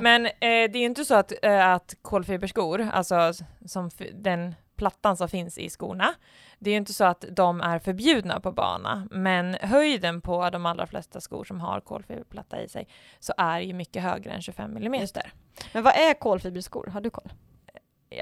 Men 0.00 0.26
eh, 0.26 0.30
det 0.40 0.46
är 0.48 0.76
ju 0.76 0.84
inte 0.84 1.04
så 1.04 1.14
att, 1.14 1.32
eh, 1.42 1.68
att 1.68 1.94
kolfiberskor, 2.02 2.88
alltså 2.92 3.32
som 3.66 3.90
den 4.14 4.54
plattan 4.76 5.16
som 5.16 5.28
finns 5.28 5.58
i 5.58 5.70
skorna, 5.70 6.14
det 6.58 6.70
är 6.70 6.72
ju 6.72 6.78
inte 6.78 6.92
så 6.92 7.04
att 7.04 7.24
de 7.30 7.60
är 7.60 7.78
förbjudna 7.78 8.40
på 8.40 8.52
bana, 8.52 9.08
men 9.10 9.54
höjden 9.54 10.20
på 10.20 10.50
de 10.50 10.66
allra 10.66 10.86
flesta 10.86 11.20
skor 11.20 11.44
som 11.44 11.60
har 11.60 11.80
kolfiberplatta 11.80 12.62
i 12.62 12.68
sig 12.68 12.88
så 13.20 13.32
är 13.36 13.60
ju 13.60 13.72
mycket 13.72 14.02
högre 14.02 14.30
än 14.30 14.42
25 14.42 14.74
millimeter. 14.74 15.32
Men 15.72 15.82
vad 15.82 15.94
är 15.94 16.14
kolfiberskor? 16.14 16.86
Har 16.86 17.00
du 17.00 17.10
koll? 17.10 17.32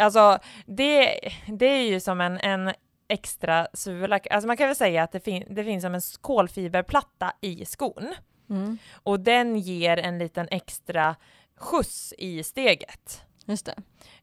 Alltså, 0.01 0.39
det, 0.67 1.19
det 1.47 1.67
är 1.67 1.83
ju 1.83 2.01
som 2.01 2.21
en, 2.21 2.39
en 2.39 2.73
extra 3.09 3.69
sula. 3.73 4.21
Alltså 4.31 4.47
man 4.47 4.57
kan 4.57 4.67
väl 4.67 4.77
säga 4.77 5.03
att 5.03 5.13
det, 5.13 5.21
fin 5.21 5.45
det 5.51 5.65
finns 5.65 5.83
som 5.83 5.95
en 5.95 6.01
kolfiberplatta 6.21 7.33
i 7.41 7.65
skon. 7.65 8.15
Mm. 8.51 8.79
Och 8.93 9.21
den 9.21 9.57
ger 9.57 9.97
en 9.97 10.19
liten 10.19 10.49
extra 10.51 11.17
skjuts 11.57 12.15
i 12.19 12.43
steget. 12.43 13.23
Just 13.47 13.67
det. 13.67 13.75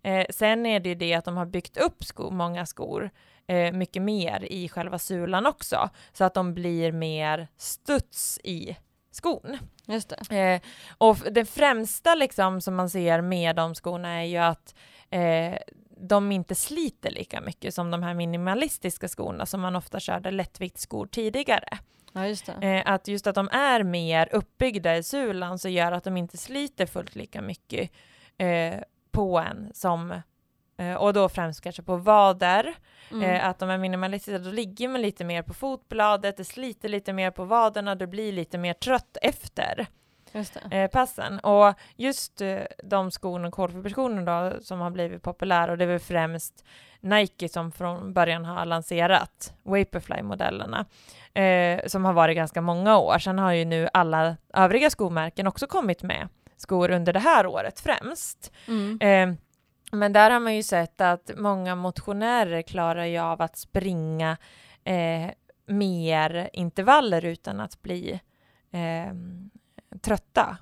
Eh, 0.10 0.26
sen 0.30 0.66
är 0.66 0.80
det 0.80 0.90
ju 0.90 0.96
det 0.96 1.14
att 1.14 1.26
de 1.26 1.38
har 1.38 1.46
byggt 1.46 1.78
upp 1.78 2.04
skor, 2.04 2.32
många 2.32 2.66
skor 2.66 3.10
eh, 3.48 3.72
mycket 3.72 4.02
mer 4.02 4.44
i 4.44 4.70
själva 4.70 5.00
sulan 5.00 5.46
också, 5.46 5.90
så 6.14 6.24
att 6.24 6.34
de 6.34 6.54
blir 6.54 6.92
mer 6.92 7.48
studs 7.58 8.40
i 8.44 8.78
skon. 9.12 9.58
Just 9.86 10.14
det. 10.30 10.38
Eh, 10.38 10.62
och 10.98 11.18
det 11.32 11.46
främsta 11.46 12.16
liksom 12.16 12.62
som 12.62 12.76
man 12.76 12.90
ser 12.90 13.22
med 13.22 13.56
de 13.56 13.76
skorna 13.76 14.10
är 14.10 14.24
ju 14.24 14.38
att 14.38 14.76
eh, 15.10 15.58
de 16.02 16.32
inte 16.32 16.56
sliter 16.56 17.12
lika 17.12 17.42
mycket 17.42 17.74
som 17.74 17.92
de 17.92 18.04
här 18.04 18.14
minimalistiska 18.14 19.08
skorna 19.08 19.46
som 19.46 19.62
man 19.62 19.76
ofta 19.76 20.00
körde 20.00 20.32
lättviktsskor 20.32 21.06
tidigare. 21.06 21.78
Ja, 22.14 22.28
just 22.28 22.50
eh, 22.50 22.82
att 22.86 23.08
just 23.08 23.28
att 23.28 23.36
de 23.36 23.50
är 23.52 23.84
mer 23.84 24.30
uppbyggda 24.32 24.98
i 24.98 25.04
sulan 25.04 25.60
så 25.60 25.70
gör 25.70 25.92
att 25.92 26.04
de 26.04 26.18
inte 26.18 26.38
sliter 26.38 26.86
fullt 26.86 27.16
lika 27.16 27.42
mycket 27.42 27.92
eh, 28.38 28.76
på 29.12 29.40
en 29.40 29.72
som 29.74 30.22
eh, 30.78 30.94
och 30.94 31.14
då 31.14 31.30
främst 31.30 31.62
kanske 31.62 31.84
på 31.84 31.98
vader, 31.98 32.76
mm. 33.12 33.24
Eh, 33.24 33.46
att 33.46 33.60
de 33.60 33.70
är 33.70 33.78
minimalistiska, 33.78 34.40
då 34.40 34.52
ligger 34.52 34.88
man 34.88 35.02
lite 35.02 35.24
mer 35.24 35.42
på 35.42 35.54
fotbladet, 35.54 36.38
det 36.38 36.46
sliter 36.46 36.90
lite 36.90 37.14
mer 37.14 37.32
på 37.32 37.46
vaderna, 37.46 37.96
du 37.96 38.08
blir 38.08 38.32
lite 38.32 38.58
mer 38.58 38.74
trött 38.74 39.18
efter 39.22 39.88
eh, 40.72 40.90
passen. 40.92 41.40
Och 41.40 41.74
just 41.96 42.42
eh, 42.42 42.62
de 42.84 43.12
skorna, 43.12 43.52
kolfiberskorna 43.52 44.22
då, 44.22 44.62
som 44.62 44.80
har 44.80 44.90
blivit 44.90 45.24
populära, 45.24 45.72
och 45.72 45.78
det 45.78 45.84
är 45.84 45.88
väl 45.88 46.00
främst 46.00 46.66
Nike 47.00 47.50
som 47.50 47.72
från 47.72 48.14
början 48.14 48.46
har 48.46 48.66
lanserat 48.66 49.54
Vaporfly-modellerna, 49.64 50.86
eh, 51.34 51.88
som 51.88 52.06
har 52.06 52.14
varit 52.14 52.36
ganska 52.36 52.62
många 52.62 52.98
år. 52.98 53.20
Sen 53.20 53.40
har 53.40 53.52
ju 53.52 53.66
nu 53.66 53.90
alla 53.94 54.38
övriga 54.54 54.90
skomärken 54.90 55.48
också 55.48 55.68
kommit 55.68 56.04
med 56.04 56.28
skor 56.58 56.92
under 56.92 57.14
det 57.14 57.20
här 57.20 57.48
året 57.48 57.80
främst. 57.80 58.52
Mm. 58.68 59.00
Eh, 59.02 59.38
men 59.92 60.14
där 60.14 60.32
har 60.32 60.40
man 60.40 60.56
ju 60.56 60.64
sett 60.64 61.02
att 61.02 61.32
många 61.38 61.76
motionärer 61.76 62.62
klarar 62.62 63.06
ju 63.06 63.18
av 63.18 63.42
att 63.42 63.58
springa 63.58 64.38
eh, 64.84 65.32
mer 65.66 66.50
intervaller 66.54 67.26
utan 67.26 67.60
att 67.60 67.82
bli 67.82 68.20
eh, 68.72 69.14
trötta 70.02 70.58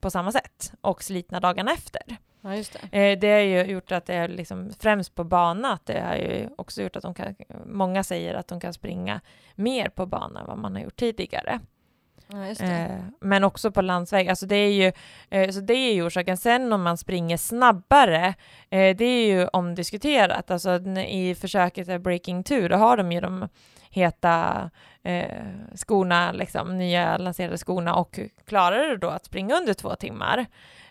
på 0.00 0.10
samma 0.10 0.32
sätt 0.32 0.72
och 0.80 1.02
slitna 1.02 1.40
dagarna 1.40 1.72
efter. 1.72 2.02
Ja, 2.40 2.50
det. 2.90 3.12
Eh, 3.12 3.18
det 3.18 3.32
har 3.32 3.40
ju 3.40 3.62
gjort 3.62 3.92
att 3.92 4.06
det 4.06 4.14
är 4.14 4.28
liksom, 4.28 4.70
främst 4.78 5.14
på 5.14 5.24
bana, 5.24 5.72
att 5.72 5.86
det 5.86 6.00
har 6.00 6.14
ju 6.14 6.48
också 6.58 6.82
gjort 6.82 6.96
att 6.96 7.02
de 7.02 7.14
kan, 7.14 7.34
många 7.66 8.04
säger 8.04 8.34
att 8.34 8.48
de 8.48 8.60
kan 8.60 8.72
springa 8.72 9.20
mer 9.54 9.88
på 9.88 10.06
bana 10.06 10.40
än 10.40 10.46
vad 10.46 10.58
man 10.58 10.74
har 10.74 10.82
gjort 10.82 10.96
tidigare. 10.96 11.60
Ja, 12.26 12.46
eh, 12.46 13.00
men 13.20 13.44
också 13.44 13.72
på 13.72 13.82
landsväg. 13.82 14.28
Alltså 14.28 14.46
det 14.46 14.56
är 14.56 14.72
ju, 14.72 14.92
eh, 15.30 15.50
så 15.50 15.60
det 15.60 15.74
är 15.74 15.94
ju 15.94 16.06
orsaken. 16.06 16.36
Sen 16.36 16.72
om 16.72 16.82
man 16.82 16.98
springer 16.98 17.36
snabbare, 17.36 18.34
det 18.68 19.04
är 19.04 19.26
ju 19.26 19.48
omdiskuterat. 19.48 20.50
Alltså 20.50 20.80
i 20.98 21.34
försöket 21.34 22.00
Breaking 22.00 22.44
2, 22.44 22.68
då 22.68 22.76
har 22.76 22.96
de 22.96 23.12
ju 23.12 23.20
de 23.20 23.48
heta 23.90 24.70
eh, 25.02 25.44
skorna, 25.74 26.32
liksom, 26.32 26.78
nya 26.78 27.16
lanserade 27.16 27.58
skorna 27.58 27.94
och 27.94 28.20
klarar 28.46 28.88
det 28.88 28.96
då 28.96 29.08
att 29.08 29.24
springa 29.24 29.56
under 29.56 29.74
två 29.74 29.94
timmar. 29.94 30.46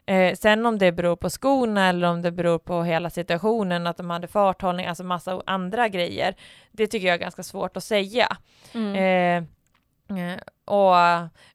Eh, 0.06 0.36
sen 0.36 0.66
om 0.66 0.78
det 0.78 0.92
beror 0.92 1.16
på 1.16 1.30
skorna 1.30 1.90
eller 1.90 2.08
om 2.08 2.22
det 2.22 2.32
beror 2.32 2.60
på 2.60 2.84
hela 2.84 3.10
situationen, 3.10 3.88
att 3.88 3.98
de 3.98 4.10
hade 4.10 4.28
farthållning, 4.28 4.86
alltså 4.86 5.04
massa 5.04 5.42
andra 5.46 5.88
grejer, 5.88 6.36
det 6.72 6.88
tycker 6.88 7.08
jag 7.08 7.14
är 7.14 7.20
ganska 7.20 7.44
svårt 7.44 7.78
att 7.78 7.84
säga. 7.84 8.38
Mm. 8.74 8.96
Eh, 8.96 9.44
eh 10.20 10.40
och 10.66 10.96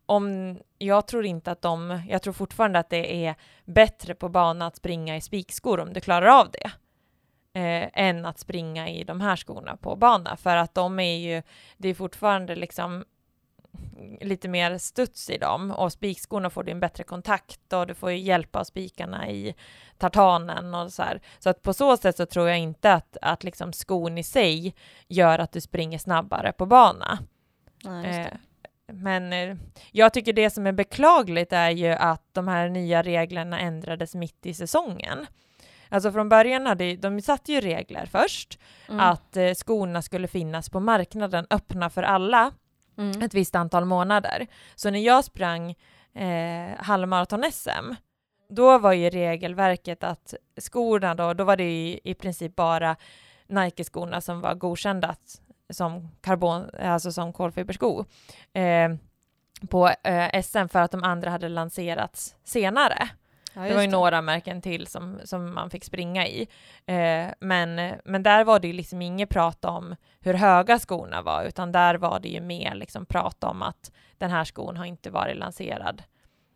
om, 0.07 0.59
jag 0.79 1.07
tror 1.07 1.27
inte 1.27 1.51
att 1.51 1.63
de, 1.63 2.03
jag 2.09 2.23
tror 2.23 2.33
fortfarande 2.33 2.79
att 2.79 2.91
det 2.91 3.27
är 3.27 3.35
bättre 3.65 4.15
på 4.15 4.29
bana 4.29 4.67
att 4.67 4.77
springa 4.77 5.17
i 5.17 5.21
spikskor 5.21 5.81
om 5.81 5.93
du 5.93 6.01
klarar 6.01 6.41
av 6.41 6.51
det 6.51 6.71
eh, 7.53 7.89
än 7.93 8.27
att 8.27 8.39
springa 8.39 8.89
i 8.89 9.05
de 9.05 9.21
här 9.21 9.37
skorna 9.37 9.77
på 9.77 9.97
bana 9.97 10.37
för 10.37 10.57
att 10.57 10.75
de 10.75 11.01
är 11.01 11.19
ju, 11.19 11.43
det 11.77 11.89
är 11.89 11.95
fortfarande 11.95 12.55
liksom 12.55 13.05
lite 14.21 14.49
mer 14.49 14.79
studs 14.79 15.31
i 15.31 15.39
dem 15.39 15.71
och 15.71 15.93
spikskorna 15.93 16.51
får 16.51 16.63
du 16.63 16.73
en 16.73 16.81
bättre 16.81 17.05
kontakt 17.05 17.73
och 17.73 17.87
du 17.87 17.95
får 17.95 18.11
ju 18.11 18.19
hjälpa 18.19 18.61
av 18.61 18.65
spikarna 18.65 19.31
i 19.31 19.55
tartanen 19.99 20.75
och 20.75 20.93
så 20.93 21.03
här. 21.03 21.21
Så 21.39 21.51
att 21.51 21.63
på 21.63 21.75
så 21.75 21.97
sätt 21.97 22.17
så 22.17 22.27
tror 22.27 22.49
jag 22.49 22.59
inte 22.59 22.93
att, 22.93 23.17
att 23.23 23.45
liksom 23.45 23.73
skon 23.73 24.19
i 24.19 24.25
sig 24.25 24.75
gör 25.09 25.39
att 25.39 25.53
du 25.53 25.61
springer 25.61 25.99
snabbare 25.99 26.53
på 26.53 26.67
bana. 26.67 27.19
Ja, 27.83 28.05
eh, 28.05 28.27
men 28.87 29.33
eh, 29.33 29.57
jag 29.93 30.13
tycker 30.13 30.33
det 30.33 30.51
som 30.51 30.67
är 30.67 30.73
beklagligt 30.73 31.53
är 31.53 31.71
ju 31.71 31.89
att 31.89 32.25
de 32.33 32.49
här 32.49 32.69
nya 32.69 33.03
reglerna 33.03 33.61
ändrades 33.61 34.15
mitt 34.15 34.47
i 34.47 34.55
säsongen. 34.55 35.27
Alltså 35.93 36.13
från 36.13 36.29
början 36.29 36.67
hade 36.67 36.97
de 36.97 37.21
satte 37.21 37.53
ju 37.53 37.61
regler 37.61 38.07
först 38.07 38.59
mm. 38.89 39.01
att 39.01 39.37
eh, 39.37 39.55
skorna 39.55 40.03
skulle 40.03 40.29
finnas 40.29 40.71
på 40.71 40.81
marknaden 40.81 41.47
öppna 41.51 41.91
för 41.91 42.03
alla 42.03 42.53
mm. 42.99 43.23
ett 43.23 43.35
visst 43.35 43.55
antal 43.55 43.85
månader. 43.85 44.47
Så 44.75 44.91
när 44.91 44.99
jag 44.99 45.25
sprang 45.25 45.71
eh, 46.15 46.71
halvmaraton-SM 46.79 47.95
då 48.49 48.79
var 48.79 48.93
ju 48.93 49.11
regelverket 49.11 50.05
att 50.05 50.35
skorna 50.61 51.15
då, 51.15 51.35
då 51.35 51.45
var 51.45 51.57
det 51.57 51.71
i, 51.71 52.01
i 52.05 52.15
princip 52.15 52.57
bara 52.57 52.97
Nike-skorna 53.47 54.21
som 54.21 54.41
var 54.41 54.55
godkända 54.55 55.15
som 55.71 56.09
karbon, 56.21 56.71
alltså 56.81 57.13
som 57.13 57.33
kolfibersko 57.33 58.05
eh, 58.53 58.89
på 59.69 59.89
eh, 59.89 60.43
SM 60.43 60.69
för 60.69 60.79
att 60.79 60.91
de 60.91 61.05
andra 61.05 61.31
hade 61.31 61.49
lanserats 61.49 62.37
senare. 62.45 63.09
Ja, 63.55 63.63
det 63.63 63.75
var 63.75 63.81
ju 63.81 63.87
det. 63.87 63.93
några 63.93 64.23
märken 64.23 64.63
till 64.63 64.87
som, 64.87 65.21
som 65.25 65.55
man 65.55 65.71
fick 65.71 65.85
springa 65.85 66.27
i. 66.27 66.49
Eh, 66.87 67.27
men, 67.41 67.95
men 68.05 68.23
där 68.23 68.45
var 68.45 68.61
det 68.61 68.67
ju 68.67 68.73
liksom 68.73 69.03
inget 69.03 69.29
prat 69.29 69.65
om 69.65 69.97
hur 70.21 70.35
höga 70.35 70.79
skorna 70.79 71.23
var, 71.23 71.45
utan 71.45 71.73
där 71.73 71.95
var 71.95 72.21
det 72.21 72.29
ju 72.29 72.41
mer 72.41 72.75
liksom 72.75 73.07
prat 73.07 73.45
om 73.45 73.63
att 73.63 73.93
den 74.19 74.31
här 74.31 74.45
skon 74.45 74.77
har 74.77 74.85
inte 74.85 75.11
varit 75.11 75.37
lanserad 75.37 76.03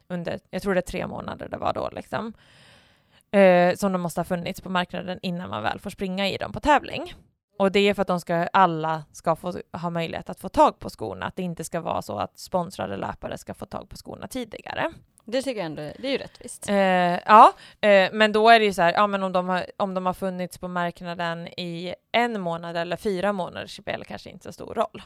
under, 0.09 0.41
jag 0.51 0.63
tror 0.63 0.75
det 0.75 0.81
är 0.81 0.83
tre 0.83 1.07
månader 1.07 1.49
det 1.49 1.57
var 1.57 1.73
då 1.73 1.91
liksom. 1.93 2.33
Eh, 3.31 3.75
som 3.75 3.93
de 3.93 4.01
måste 4.01 4.21
ha 4.21 4.25
funnits 4.25 4.61
på 4.61 4.69
marknaden 4.69 5.19
innan 5.23 5.51
man 5.51 5.63
väl 5.63 5.81
får 5.81 5.91
springa 5.91 6.29
i 6.29 6.37
dem 6.37 6.53
på 6.53 6.61
tävling. 6.61 7.15
Och 7.59 7.73
det 7.73 7.81
är 7.81 7.95
för 7.95 8.03
att 8.03 8.09
de 8.09 8.21
ska, 8.21 8.35
alla 8.35 9.05
ska 9.13 9.37
få 9.37 9.53
ha 9.73 9.91
möjlighet 9.91 10.31
att 10.31 10.41
få 10.41 10.49
tag 10.49 10.79
på 10.79 10.91
skorna, 10.91 11.27
att 11.27 11.37
det 11.37 11.43
inte 11.43 11.65
ska 11.65 11.81
vara 11.81 12.03
så 12.03 12.19
att 12.19 12.39
sponsrade 12.39 12.97
löpare 12.97 13.39
ska 13.39 13.55
få 13.55 13.67
tag 13.67 13.89
på 13.89 13.97
skorna 13.97 14.29
tidigare. 14.29 14.93
Det 15.25 15.43
tycker 15.43 15.61
jag 15.61 15.67
ändå, 15.67 15.83
det 15.83 16.09
är 16.09 16.13
ju 16.13 16.19
rättvist. 16.19 16.69
Eh, 16.69 16.77
ja, 16.77 17.53
eh, 17.81 18.11
men 18.13 18.33
då 18.33 18.49
är 18.49 18.59
det 18.59 18.65
ju 18.65 18.73
så 18.73 18.83
här, 18.83 18.93
ja 18.93 19.07
men 19.07 19.23
om 19.23 19.33
de, 19.33 19.49
har, 19.49 19.67
om 19.77 19.95
de 19.95 20.07
har 20.07 20.15
funnits 20.15 20.59
på 20.59 20.69
marknaden 20.69 21.49
i 21.49 21.95
en 22.13 22.41
månad 22.41 22.77
eller 22.77 22.97
fyra 22.97 23.33
månader 23.33 23.67
spelar 23.67 24.05
kanske 24.05 24.31
inte 24.31 24.45
så 24.45 24.53
stor 24.53 24.75
roll. 24.75 25.03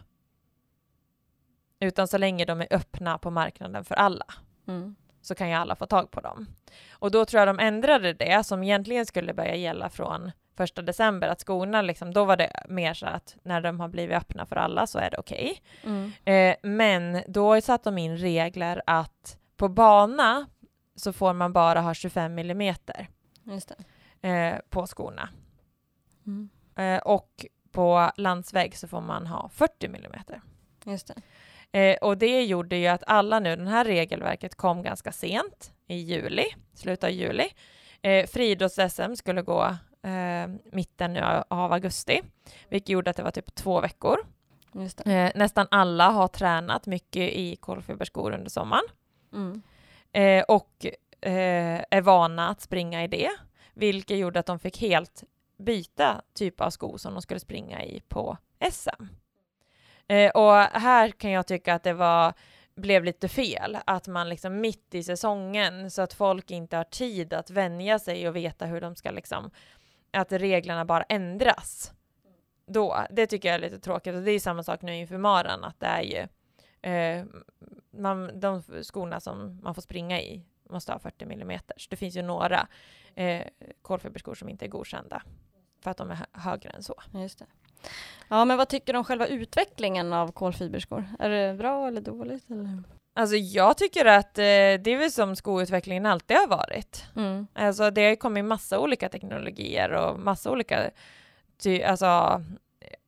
Utan 1.80 2.09
så 2.09 2.18
länge 2.18 2.44
de 2.44 2.61
är 2.61 2.66
öppna 2.70 3.18
på 3.18 3.30
marknaden 3.30 3.84
för 3.84 3.94
alla. 3.94 4.26
Mm. 4.68 4.96
så 5.22 5.34
kan 5.34 5.48
ju 5.48 5.55
alla 5.55 5.76
få 5.76 5.86
tag 5.86 6.11
på 6.11 6.20
dem. 6.20 6.46
Och 6.92 7.11
då 7.11 7.24
tror 7.24 7.38
jag 7.38 7.48
de 7.48 7.59
ändrade 7.59 8.12
det, 8.12 8.46
som 8.46 8.62
egentligen 8.62 9.07
skulle 9.07 9.34
börja 9.34 9.55
gälla 9.55 9.88
från 9.90 10.30
första 10.61 10.82
december, 10.82 11.28
att 11.28 11.40
skorna 11.40 11.82
liksom, 11.82 12.12
då 12.14 12.24
var 12.24 12.36
det 12.36 12.52
mer 12.68 12.94
så 12.94 13.06
att 13.06 13.36
när 13.42 13.61
de 13.61 13.80
har 13.80 13.88
blivit 13.88 14.16
öppna 14.16 14.46
för 14.46 14.56
alla 14.56 14.86
så 14.86 14.98
är 14.98 15.11
det 15.11 15.18
okej. 15.18 15.62
Okay. 15.82 15.92
Mm. 15.92 16.12
Eh, 16.24 16.56
men 16.70 17.22
då 17.26 17.61
satte 17.61 17.90
de 17.90 17.98
in 17.98 18.16
regler 18.16 18.82
att 18.86 19.38
på 19.56 19.68
bana 19.68 20.46
så 20.96 21.12
får 21.12 21.32
man 21.32 21.52
bara 21.52 21.80
ha 21.80 21.94
25 21.94 22.34
millimeter 22.34 23.08
eh, 24.20 24.54
på 24.70 24.86
skorna. 24.86 25.28
Mm. 26.26 26.50
Eh, 26.76 27.02
och 27.02 27.46
på 27.72 28.11
landsväg 28.16 28.76
så 28.76 28.88
får 28.88 29.00
man 29.00 29.26
ha 29.26 29.48
40 29.48 29.88
millimeter. 29.88 30.40
Just 30.84 31.11
eh, 31.72 31.96
och 31.96 32.18
det 32.18 32.44
gjorde 32.44 32.76
ju 32.76 32.86
att 32.86 33.02
alla 33.06 33.40
nu, 33.40 33.56
det 33.56 33.70
här 33.70 33.84
regelverket 33.84 34.54
kom 34.54 34.82
ganska 34.82 35.12
sent 35.12 35.72
i 35.86 35.96
juli, 35.96 36.44
slutet 36.74 37.04
av 37.04 37.11
juli. 37.11 37.48
Eh, 38.02 38.26
Friidrotts-SM 38.26 39.14
skulle 39.16 39.42
gå 39.42 39.76
eh, 40.03 40.72
mitten 40.72 41.16
av 41.48 41.72
augusti, 41.72 42.22
vilket 42.68 42.88
gjorde 42.88 43.11
att 43.11 43.16
det 43.16 43.22
var 43.22 43.30
typ 43.30 43.55
två 43.55 43.80
veckor. 43.80 44.18
Eh, 45.07 45.32
nästan 45.34 45.66
alla 45.70 46.11
har 46.11 46.28
tränat 46.28 46.86
mycket 46.86 47.32
i 47.32 47.57
kolfiberskor 47.57 48.32
under 48.32 48.51
sommaren. 48.51 48.84
Mm. 49.32 49.62
Eh, 50.12 50.44
och 50.48 50.86
eh, 51.20 51.82
är 51.90 52.01
vana 52.01 52.48
att 52.48 52.61
springa 52.61 53.05
i 53.05 53.09
det, 53.09 53.30
vilket 53.74 54.18
gjorde 54.18 54.40
att 54.40 54.46
de 54.46 54.59
fick 54.59 54.80
helt 54.80 55.24
byta 55.59 56.22
typ 56.34 56.61
av 56.61 56.70
sko 56.70 56.98
som 56.98 57.12
de 57.12 57.22
skulle 57.22 57.40
springa 57.40 57.84
i 57.84 58.01
på 58.09 58.36
SM. 58.72 59.05
Eh, 60.09 60.30
och 60.30 60.55
här 60.80 61.11
kan 61.11 61.30
jag 61.30 61.46
tycka 61.46 61.74
att 61.74 61.82
det 61.82 61.92
var 61.92 62.34
blev 62.74 63.05
lite 63.05 63.28
fel, 63.28 63.78
att 63.84 64.09
man 64.09 64.28
liksom 64.28 64.61
mitt 64.61 64.94
i 64.94 65.03
säsongen 65.03 65.90
så 65.90 66.03
att 66.03 66.12
folk 66.12 66.51
inte 66.51 66.76
har 66.76 66.84
tid 66.84 67.32
att 67.32 67.51
vänja 67.51 67.98
sig 67.98 68.28
och 68.28 68.36
veta 68.36 68.66
hur 68.66 68.80
de 68.80 68.96
ska 68.96 69.11
liksom, 69.11 69.51
att 70.12 70.32
reglerna 70.32 70.84
bara 70.84 71.02
ändras. 71.02 71.92
Då, 72.66 73.06
det 73.11 73.26
tycker 73.26 73.48
jag 73.48 73.54
är 73.54 73.61
lite 73.61 73.78
tråkigt 73.78 74.14
och 74.14 74.22
det 74.22 74.30
är 74.30 74.40
samma 74.40 74.62
sak 74.62 74.82
nu 74.82 74.96
inför 74.96 75.18
maran 75.18 75.64
att 75.64 75.80
det 75.80 75.86
är 75.86 76.02
ju 76.02 76.28
eh, 76.90 77.24
man, 77.90 78.40
de 78.40 78.62
skorna 78.82 79.20
som 79.20 79.61
man 79.62 79.74
får 79.74 79.82
springa 79.82 80.20
i 80.20 80.44
måste 80.70 80.92
ha 80.92 80.98
40 80.98 81.24
mm. 81.24 81.58
Det 81.90 81.96
finns 81.96 82.16
ju 82.16 82.22
några 82.22 82.68
eh, 83.14 83.42
kolfiberskor 83.82 84.34
som 84.34 84.48
inte 84.48 84.64
är 84.64 84.68
godkända 84.68 85.22
för 85.80 85.90
att 85.90 85.96
de 85.96 86.11
är 86.11 86.26
högre 86.32 86.70
än 86.70 86.82
så. 86.82 86.94
Just 87.14 87.38
det. 87.38 87.46
Ja, 88.28 88.44
men 88.44 88.56
vad 88.56 88.68
tycker 88.68 88.92
du 88.92 88.98
om 88.98 89.04
själva 89.04 89.26
utvecklingen 89.26 90.12
av 90.12 90.32
kolfiberskor? 90.32 91.08
Är 91.18 91.28
det 91.30 91.54
bra 91.54 91.88
eller 91.88 92.00
dåligt? 92.00 92.50
Eller? 92.50 92.82
Alltså 93.14 93.36
jag 93.36 93.78
tycker 93.78 94.04
att 94.04 94.38
eh, 94.38 94.42
det 94.42 94.86
är 94.86 94.98
väl 94.98 95.12
som 95.12 95.36
skoutvecklingen 95.36 96.06
alltid 96.06 96.36
har 96.36 96.46
varit. 96.46 97.04
Mm. 97.16 97.46
Alltså 97.54 97.90
det 97.90 98.08
har 98.08 98.16
kommit 98.16 98.44
massa 98.44 98.78
olika 98.78 99.08
teknologier 99.08 99.90
och 99.90 100.20
massa 100.20 100.50
olika, 100.50 100.90
ty, 101.62 101.82
alltså 101.82 102.06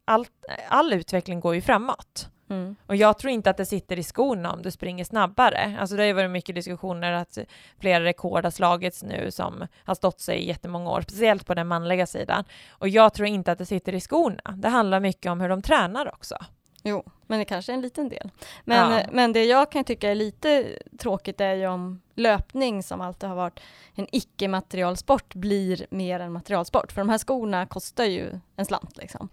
allt, 0.05 0.31
all 0.69 0.93
utveckling 0.93 1.41
går 1.41 1.55
ju 1.55 1.61
framåt. 1.61 2.29
Mm. 2.51 2.77
Och 2.87 2.97
jag 2.97 3.19
tror 3.19 3.31
inte 3.31 3.51
att 3.51 3.57
det 3.57 3.67
sitter 3.67 3.99
i 3.99 4.03
skorna 4.03 4.53
om 4.53 4.63
du 4.63 4.71
springer 4.71 5.05
snabbare. 5.05 5.77
Alltså 5.81 5.97
det 5.97 6.03
har 6.03 6.07
ju 6.07 6.13
varit 6.13 6.31
mycket 6.31 6.55
diskussioner 6.55 7.13
att 7.13 7.39
flera 7.81 8.05
rekord 8.05 8.45
har 8.45 8.51
slagits 8.51 9.03
nu 9.03 9.31
som 9.31 9.67
har 9.85 9.95
stått 9.95 10.21
sig 10.21 10.39
i 10.39 10.49
jättemånga 10.49 10.91
år, 10.91 11.01
speciellt 11.01 11.47
på 11.47 11.55
den 11.55 11.69
manliga 11.69 12.07
sidan. 12.07 12.45
Och 12.71 12.89
jag 12.89 13.15
tror 13.15 13.29
inte 13.29 13.53
att 13.53 13.59
det 13.59 13.67
sitter 13.67 13.95
i 13.95 14.01
skorna. 14.01 14.55
Det 14.57 14.69
handlar 14.69 15.01
mycket 15.01 15.33
om 15.33 15.41
hur 15.41 15.49
de 15.49 15.63
tränar 15.63 16.15
också. 16.15 16.37
Jo, 16.83 17.05
men 17.27 17.39
det 17.39 17.45
kanske 17.45 17.73
är 17.73 17.75
en 17.75 17.81
liten 17.81 18.09
del. 18.09 18.31
Men, 18.65 18.93
ja. 18.93 19.07
men 19.13 19.33
det 19.33 19.45
jag 19.45 19.73
kan 19.73 19.85
tycka 19.85 20.11
är 20.11 20.15
lite 20.15 20.79
tråkigt 20.99 21.41
är 21.41 21.55
ju 21.55 21.67
om 21.67 22.01
löpning 22.15 22.83
som 22.83 23.01
alltid 23.01 23.29
har 23.29 23.37
varit 23.37 23.61
en 23.95 24.07
icke-materialsport 24.13 25.35
blir 25.35 25.87
mer 25.91 26.21
en 26.21 26.33
materialsport. 26.33 26.93
För 26.93 27.01
de 27.01 27.09
här 27.09 27.19
skorna 27.19 27.67
kostar 27.67 28.05
ju 28.05 28.41
en 28.57 28.67
slant 28.67 28.97
liksom. 28.97 29.29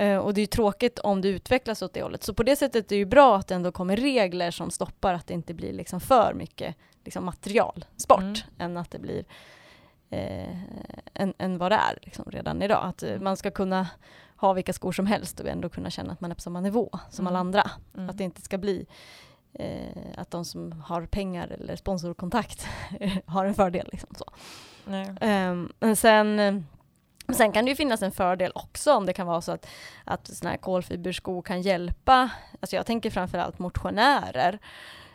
Uh, 0.00 0.16
och 0.16 0.34
det 0.34 0.38
är 0.38 0.42
ju 0.42 0.46
tråkigt 0.46 0.98
om 0.98 1.20
det 1.20 1.28
utvecklas 1.28 1.82
åt 1.82 1.92
det 1.92 2.02
hållet. 2.02 2.24
Så 2.24 2.34
på 2.34 2.42
det 2.42 2.56
sättet 2.56 2.84
är 2.84 2.88
det 2.88 2.96
ju 2.96 3.04
bra 3.04 3.36
att 3.36 3.48
det 3.48 3.54
ändå 3.54 3.72
kommer 3.72 3.96
regler 3.96 4.50
som 4.50 4.70
stoppar 4.70 5.14
att 5.14 5.26
det 5.26 5.34
inte 5.34 5.54
blir 5.54 5.72
liksom 5.72 6.00
för 6.00 6.34
mycket 6.34 6.76
liksom 7.04 7.24
materialsport 7.24 8.20
mm. 8.20 8.36
än 8.58 8.76
att 8.76 8.90
det 8.90 8.98
blir 8.98 9.24
eh, 10.10 10.56
än, 11.14 11.34
än 11.38 11.58
vad 11.58 11.72
det 11.72 11.76
är 11.76 11.98
liksom 12.02 12.24
redan 12.30 12.62
idag. 12.62 12.84
Att 12.84 13.02
uh, 13.02 13.20
man 13.20 13.36
ska 13.36 13.50
kunna 13.50 13.86
ha 14.40 14.52
vilka 14.52 14.72
skor 14.72 14.92
som 14.92 15.06
helst 15.06 15.40
och 15.40 15.48
ändå 15.48 15.68
kunna 15.68 15.90
känna 15.90 16.12
att 16.12 16.20
man 16.20 16.30
är 16.30 16.34
på 16.34 16.40
samma 16.40 16.60
nivå 16.60 16.90
som 17.10 17.22
mm. 17.22 17.32
alla 17.32 17.38
andra. 17.38 17.70
Mm. 17.94 18.10
Att 18.10 18.18
det 18.18 18.24
inte 18.24 18.42
ska 18.42 18.58
bli 18.58 18.86
eh, 19.52 19.96
att 20.16 20.30
de 20.30 20.44
som 20.44 20.82
har 20.86 21.06
pengar 21.06 21.48
eller 21.48 21.76
sponsorkontakt 21.76 22.66
har 23.26 23.44
en 23.44 23.54
fördel. 23.54 23.88
Liksom, 23.92 24.14
så. 24.14 24.24
Um, 25.26 25.72
men 25.80 25.96
sen 25.96 26.64
Sen 27.32 27.52
kan 27.52 27.64
det 27.64 27.68
ju 27.68 27.76
finnas 27.76 28.02
en 28.02 28.12
fördel 28.12 28.52
också 28.54 28.92
om 28.94 29.06
det 29.06 29.12
kan 29.12 29.26
vara 29.26 29.40
så 29.40 29.52
att, 29.52 29.66
att 30.04 30.26
såna 30.26 30.50
här 30.50 30.56
kolfiberskor 30.56 31.42
kan 31.42 31.62
hjälpa, 31.62 32.30
alltså 32.60 32.76
jag 32.76 32.86
tänker 32.86 33.10
framförallt 33.10 33.58
motionärer, 33.58 34.58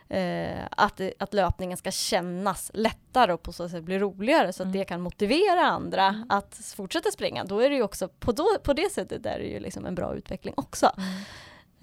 eh, 0.08 0.64
att, 0.70 1.00
att 1.18 1.34
löpningen 1.34 1.76
ska 1.76 1.90
kännas 1.90 2.70
lättare 2.74 3.32
och 3.32 3.42
på 3.42 3.52
så 3.52 3.68
sätt 3.68 3.84
bli 3.84 3.98
roligare 3.98 4.52
så 4.52 4.62
att 4.62 4.66
mm. 4.66 4.78
det 4.78 4.84
kan 4.84 5.00
motivera 5.00 5.60
andra 5.60 6.06
mm. 6.06 6.26
att 6.28 6.72
fortsätta 6.76 7.10
springa. 7.10 7.44
Då 7.44 7.60
är 7.60 7.70
det 7.70 7.76
ju 7.76 7.82
också, 7.82 8.08
på, 8.08 8.32
då, 8.32 8.46
på 8.62 8.72
det 8.72 8.92
sättet 8.92 9.26
är 9.26 9.38
det 9.38 9.44
ju 9.44 9.60
liksom 9.60 9.86
en 9.86 9.94
bra 9.94 10.14
utveckling 10.14 10.54
också. 10.56 10.90
Mm. 10.96 11.22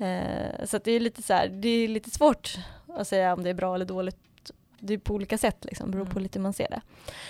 Eh, 0.04 0.66
så 0.66 0.78
det 0.78 0.92
är 0.92 1.00
lite 1.00 1.22
så 1.22 1.34
här, 1.34 1.48
det 1.48 1.70
är 1.70 1.88
lite 1.88 2.10
svårt 2.10 2.58
att 2.88 3.08
säga 3.08 3.34
om 3.34 3.44
det 3.44 3.50
är 3.50 3.54
bra 3.54 3.76
eller 3.76 3.86
dåligt 3.86 4.18
det 4.86 4.94
är 4.94 4.98
på 4.98 5.14
olika 5.14 5.38
sätt 5.38 5.66
liksom, 5.66 5.92
beror 5.92 6.06
på 6.06 6.12
mm. 6.12 6.24
lite 6.24 6.40
hur 6.40 6.44
man 6.44 6.54
ser 6.54 6.70
det. 6.70 6.82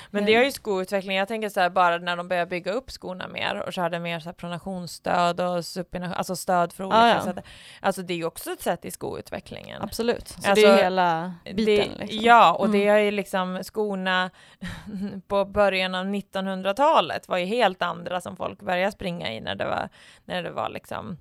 Men 0.10 0.26
det 0.26 0.36
är 0.36 0.43
ju 0.43 0.51
skoutveckling, 0.51 1.18
jag 1.18 1.28
tänker 1.28 1.49
så 1.49 1.60
här 1.60 1.70
bara 1.70 1.97
när 1.97 2.18
de 2.18 2.28
börjar 2.28 2.45
bygga 2.45 2.72
upp 2.72 2.91
skorna 2.91 3.28
mer 3.28 3.64
och 3.68 3.74
körde 3.74 3.99
mer 3.99 4.20
så 4.20 4.26
här 4.26 4.34
pronationsstöd 4.34 5.41
och 5.41 5.66
supination, 5.66 6.14
alltså 6.14 6.36
stöd 6.36 6.74
för 6.74 6.84
olika 6.84 6.97
ah, 6.97 7.08
ja. 7.08 7.22
sätt. 7.22 7.45
Alltså 7.82 8.01
det 8.01 8.14
är 8.14 8.16
ju 8.16 8.26
också 8.26 8.51
ett 8.51 8.62
sätt 8.62 8.86
i 8.86 8.91
skoutvecklingen. 8.91 9.82
Absolut, 9.82 10.28
så 10.28 10.36
alltså, 10.36 10.66
det 10.66 10.72
är 10.72 10.84
hela 10.84 11.34
biten. 11.43 11.66
Det, 11.66 11.99
liksom. 11.99 12.20
Ja, 12.22 12.54
och 12.54 12.66
mm. 12.66 12.80
det 12.80 12.88
är 12.88 12.97
ju 12.97 13.12
liksom 13.12 13.64
skorna 13.64 14.30
på 15.28 15.45
början 15.45 15.95
av 15.95 16.06
1900-talet 16.06 17.28
var 17.28 17.38
ju 17.38 17.45
helt 17.45 17.82
andra 17.82 18.22
som 18.22 18.36
folk 18.36 18.62
började 18.62 18.91
springa 18.91 19.34
i 19.34 19.41
när 19.41 19.56
det 19.56 19.66
var, 19.66 19.89
när 20.26 20.43
det 20.43 20.51
var 20.51 20.70
liksom 20.70 21.18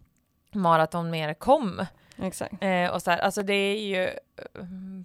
maraton 0.52 1.10
mer 1.10 1.34
kom. 1.34 1.86
Exakt. 2.22 2.54
Eh, 2.60 2.90
och 2.90 3.02
så 3.02 3.10
här, 3.10 3.18
alltså 3.18 3.42
det 3.42 3.54
är 3.54 3.86
ju, 3.86 4.10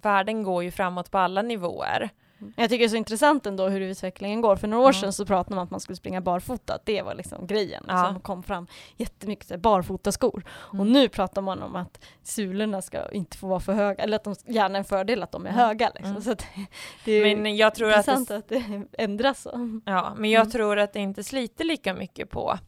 världen 0.02 0.42
går 0.42 0.64
ju 0.64 0.70
framåt 0.70 1.10
på 1.10 1.18
alla 1.18 1.42
nivåer. 1.42 2.10
Jag 2.56 2.70
tycker 2.70 2.78
det 2.78 2.84
är 2.84 2.88
så 2.88 2.96
intressant 2.96 3.46
ändå 3.46 3.68
hur 3.68 3.80
utvecklingen 3.80 4.40
går. 4.40 4.56
För 4.56 4.68
några 4.68 4.88
år 4.88 4.92
sedan 4.92 5.12
så 5.12 5.26
pratade 5.26 5.54
man 5.54 5.58
om 5.58 5.64
att 5.64 5.70
man 5.70 5.80
skulle 5.80 5.96
springa 5.96 6.20
barfota, 6.20 6.78
det 6.84 7.02
var 7.02 7.14
liksom 7.14 7.46
grejen. 7.46 7.84
Ja. 7.88 8.02
Liksom, 8.02 8.20
kom 8.20 8.42
fram 8.42 8.66
jättemycket 8.96 9.60
barfotaskor. 9.60 10.44
Mm. 10.72 10.80
Och 10.80 10.86
nu 10.86 11.08
pratar 11.08 11.42
man 11.42 11.62
om 11.62 11.76
att 11.76 12.04
sulorna 12.22 12.82
ska 12.82 13.10
inte 13.10 13.36
få 13.36 13.46
vara 13.46 13.60
för 13.60 13.72
höga, 13.72 14.02
eller 14.02 14.16
att 14.16 14.24
de 14.24 14.34
gärna 14.46 14.74
är 14.74 14.78
en 14.78 14.84
fördel 14.84 15.22
att 15.22 15.32
de 15.32 15.46
är 15.46 15.50
mm. 15.50 15.60
höga. 15.60 15.90
Liksom. 15.94 16.10
Mm. 16.10 16.22
Så 16.22 16.34
det 17.04 17.12
är 17.12 17.36
men 17.36 17.56
jag 17.56 17.74
tror 17.74 17.90
intressant 17.90 18.30
att 18.30 18.48
det, 18.48 18.56
att 18.56 18.68
det 18.68 19.02
ändras 19.02 19.42
så. 19.42 19.80
Ja, 19.84 20.14
men 20.16 20.30
jag 20.30 20.40
mm. 20.40 20.50
tror 20.50 20.78
att 20.78 20.92
det 20.92 21.00
inte 21.00 21.24
sliter 21.24 21.64
lika 21.64 21.94
mycket 21.94 22.30
på 22.30 22.58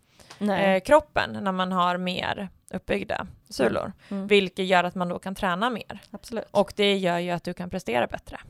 eh, 0.41 0.81
kroppen 0.81 1.39
när 1.41 1.53
man 1.53 1.73
har 1.73 1.97
mer 1.97 2.49
uppbyggda 2.71 3.27
sulor, 3.49 3.83
mm. 3.83 3.95
mm. 4.11 4.27
vilket 4.27 4.67
gör 4.67 4.85
att 4.85 4.95
man 4.95 5.09
då 5.09 5.19
kan 5.19 5.35
träna 5.35 5.71
mer. 5.71 6.01
Absolut. 6.11 6.45
Och 6.51 6.73
det 6.77 6.97
gör 6.97 7.19
ju 7.19 7.31
att 7.31 7.45
du 7.45 7.55
kan 7.55 7.71
prestera 7.71 8.07
bättre. 8.07 8.41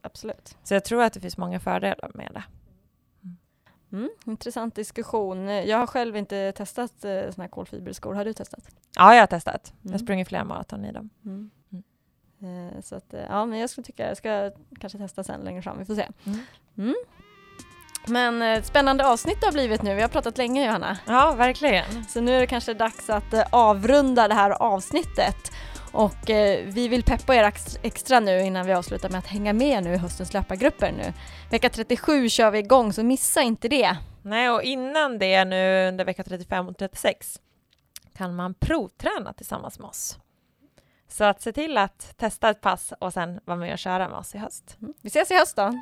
Absolut. 0.00 0.56
Så 0.62 0.74
jag 0.74 0.84
tror 0.84 1.02
att 1.02 1.12
det 1.12 1.20
finns 1.20 1.36
många 1.36 1.60
fördelar 1.60 2.10
med 2.14 2.30
det. 2.32 2.44
Mm. 3.22 3.36
mm, 3.92 4.10
intressant 4.26 4.74
diskussion. 4.74 5.48
Jag 5.48 5.78
har 5.78 5.86
själv 5.86 6.16
inte 6.16 6.52
testat 6.52 7.04
eh, 7.04 7.30
såna 7.30 7.44
här 7.44 7.48
kolfiberskor. 7.48 8.14
Har 8.14 8.24
du 8.24 8.32
testat? 8.32 8.64
Ja, 8.96 9.14
jag 9.14 9.22
har 9.22 9.26
testat. 9.26 9.70
Mm. 9.70 9.80
Jag 9.82 9.92
har 9.92 9.98
sprungit 9.98 10.28
flera 10.28 10.44
maraton 10.44 10.84
i 10.84 10.92
dem. 10.92 11.10
Mm. 11.24 11.50
mm. 11.72 12.68
Eh, 12.68 12.80
så 12.80 12.96
att, 12.96 13.14
eh, 13.14 13.20
ja, 13.28 13.46
men 13.46 13.58
jag 13.58 13.70
skulle 13.70 13.84
tycka 13.84 14.08
jag 14.08 14.16
ska 14.16 14.50
kanske 14.80 14.98
testa 14.98 15.24
sen 15.24 15.40
längre 15.40 15.62
fram. 15.62 15.78
Vi 15.78 15.84
får 15.84 15.94
se. 15.94 16.08
Men 18.06 18.42
eh, 18.42 18.62
spännande 18.62 19.06
avsnitt 19.06 19.40
det 19.40 19.46
har 19.46 19.52
blivit 19.52 19.82
nu. 19.82 19.94
Vi 19.94 20.02
har 20.02 20.08
pratat 20.08 20.38
länge 20.38 20.66
Johanna. 20.66 20.98
Ja, 21.06 21.32
verkligen. 21.32 22.04
Så 22.08 22.20
nu 22.20 22.36
är 22.36 22.40
det 22.40 22.46
kanske 22.46 22.74
dags 22.74 23.10
att 23.10 23.32
eh, 23.32 23.44
avrunda 23.50 24.28
det 24.28 24.34
här 24.34 24.50
avsnittet. 24.50 25.52
Och 25.92 26.30
eh, 26.30 26.64
vi 26.64 26.88
vill 26.88 27.02
peppa 27.02 27.34
er 27.34 27.52
extra 27.82 28.20
nu 28.20 28.40
innan 28.40 28.66
vi 28.66 28.72
avslutar 28.72 29.10
med 29.10 29.18
att 29.18 29.26
hänga 29.26 29.52
med 29.52 29.84
nu 29.84 29.94
i 29.94 29.96
höstens 29.96 30.32
löpargrupper 30.32 30.92
nu. 30.92 31.12
Vecka 31.50 31.70
37 31.70 32.28
kör 32.28 32.50
vi 32.50 32.58
igång 32.58 32.92
så 32.92 33.02
missa 33.02 33.42
inte 33.42 33.68
det. 33.68 33.96
Nej, 34.22 34.50
och 34.50 34.62
innan 34.62 35.18
det 35.18 35.44
nu 35.44 35.88
under 35.88 36.04
vecka 36.04 36.24
35 36.24 36.68
och 36.68 36.78
36 36.78 37.40
kan 38.16 38.36
man 38.36 38.54
provträna 38.54 39.32
tillsammans 39.32 39.78
med 39.78 39.88
oss. 39.88 40.18
Så 41.08 41.24
att 41.24 41.42
se 41.42 41.52
till 41.52 41.78
att 41.78 42.16
testa 42.16 42.50
ett 42.50 42.60
pass 42.60 42.92
och 42.98 43.12
sen 43.12 43.40
vara 43.44 43.56
med 43.56 43.72
och 43.72 43.78
köra 43.78 44.08
med 44.08 44.18
oss 44.18 44.34
i 44.34 44.38
höst. 44.38 44.76
Mm. 44.82 44.94
Vi 45.02 45.08
ses 45.08 45.30
i 45.30 45.34
höst 45.34 45.56
då! 45.56 45.72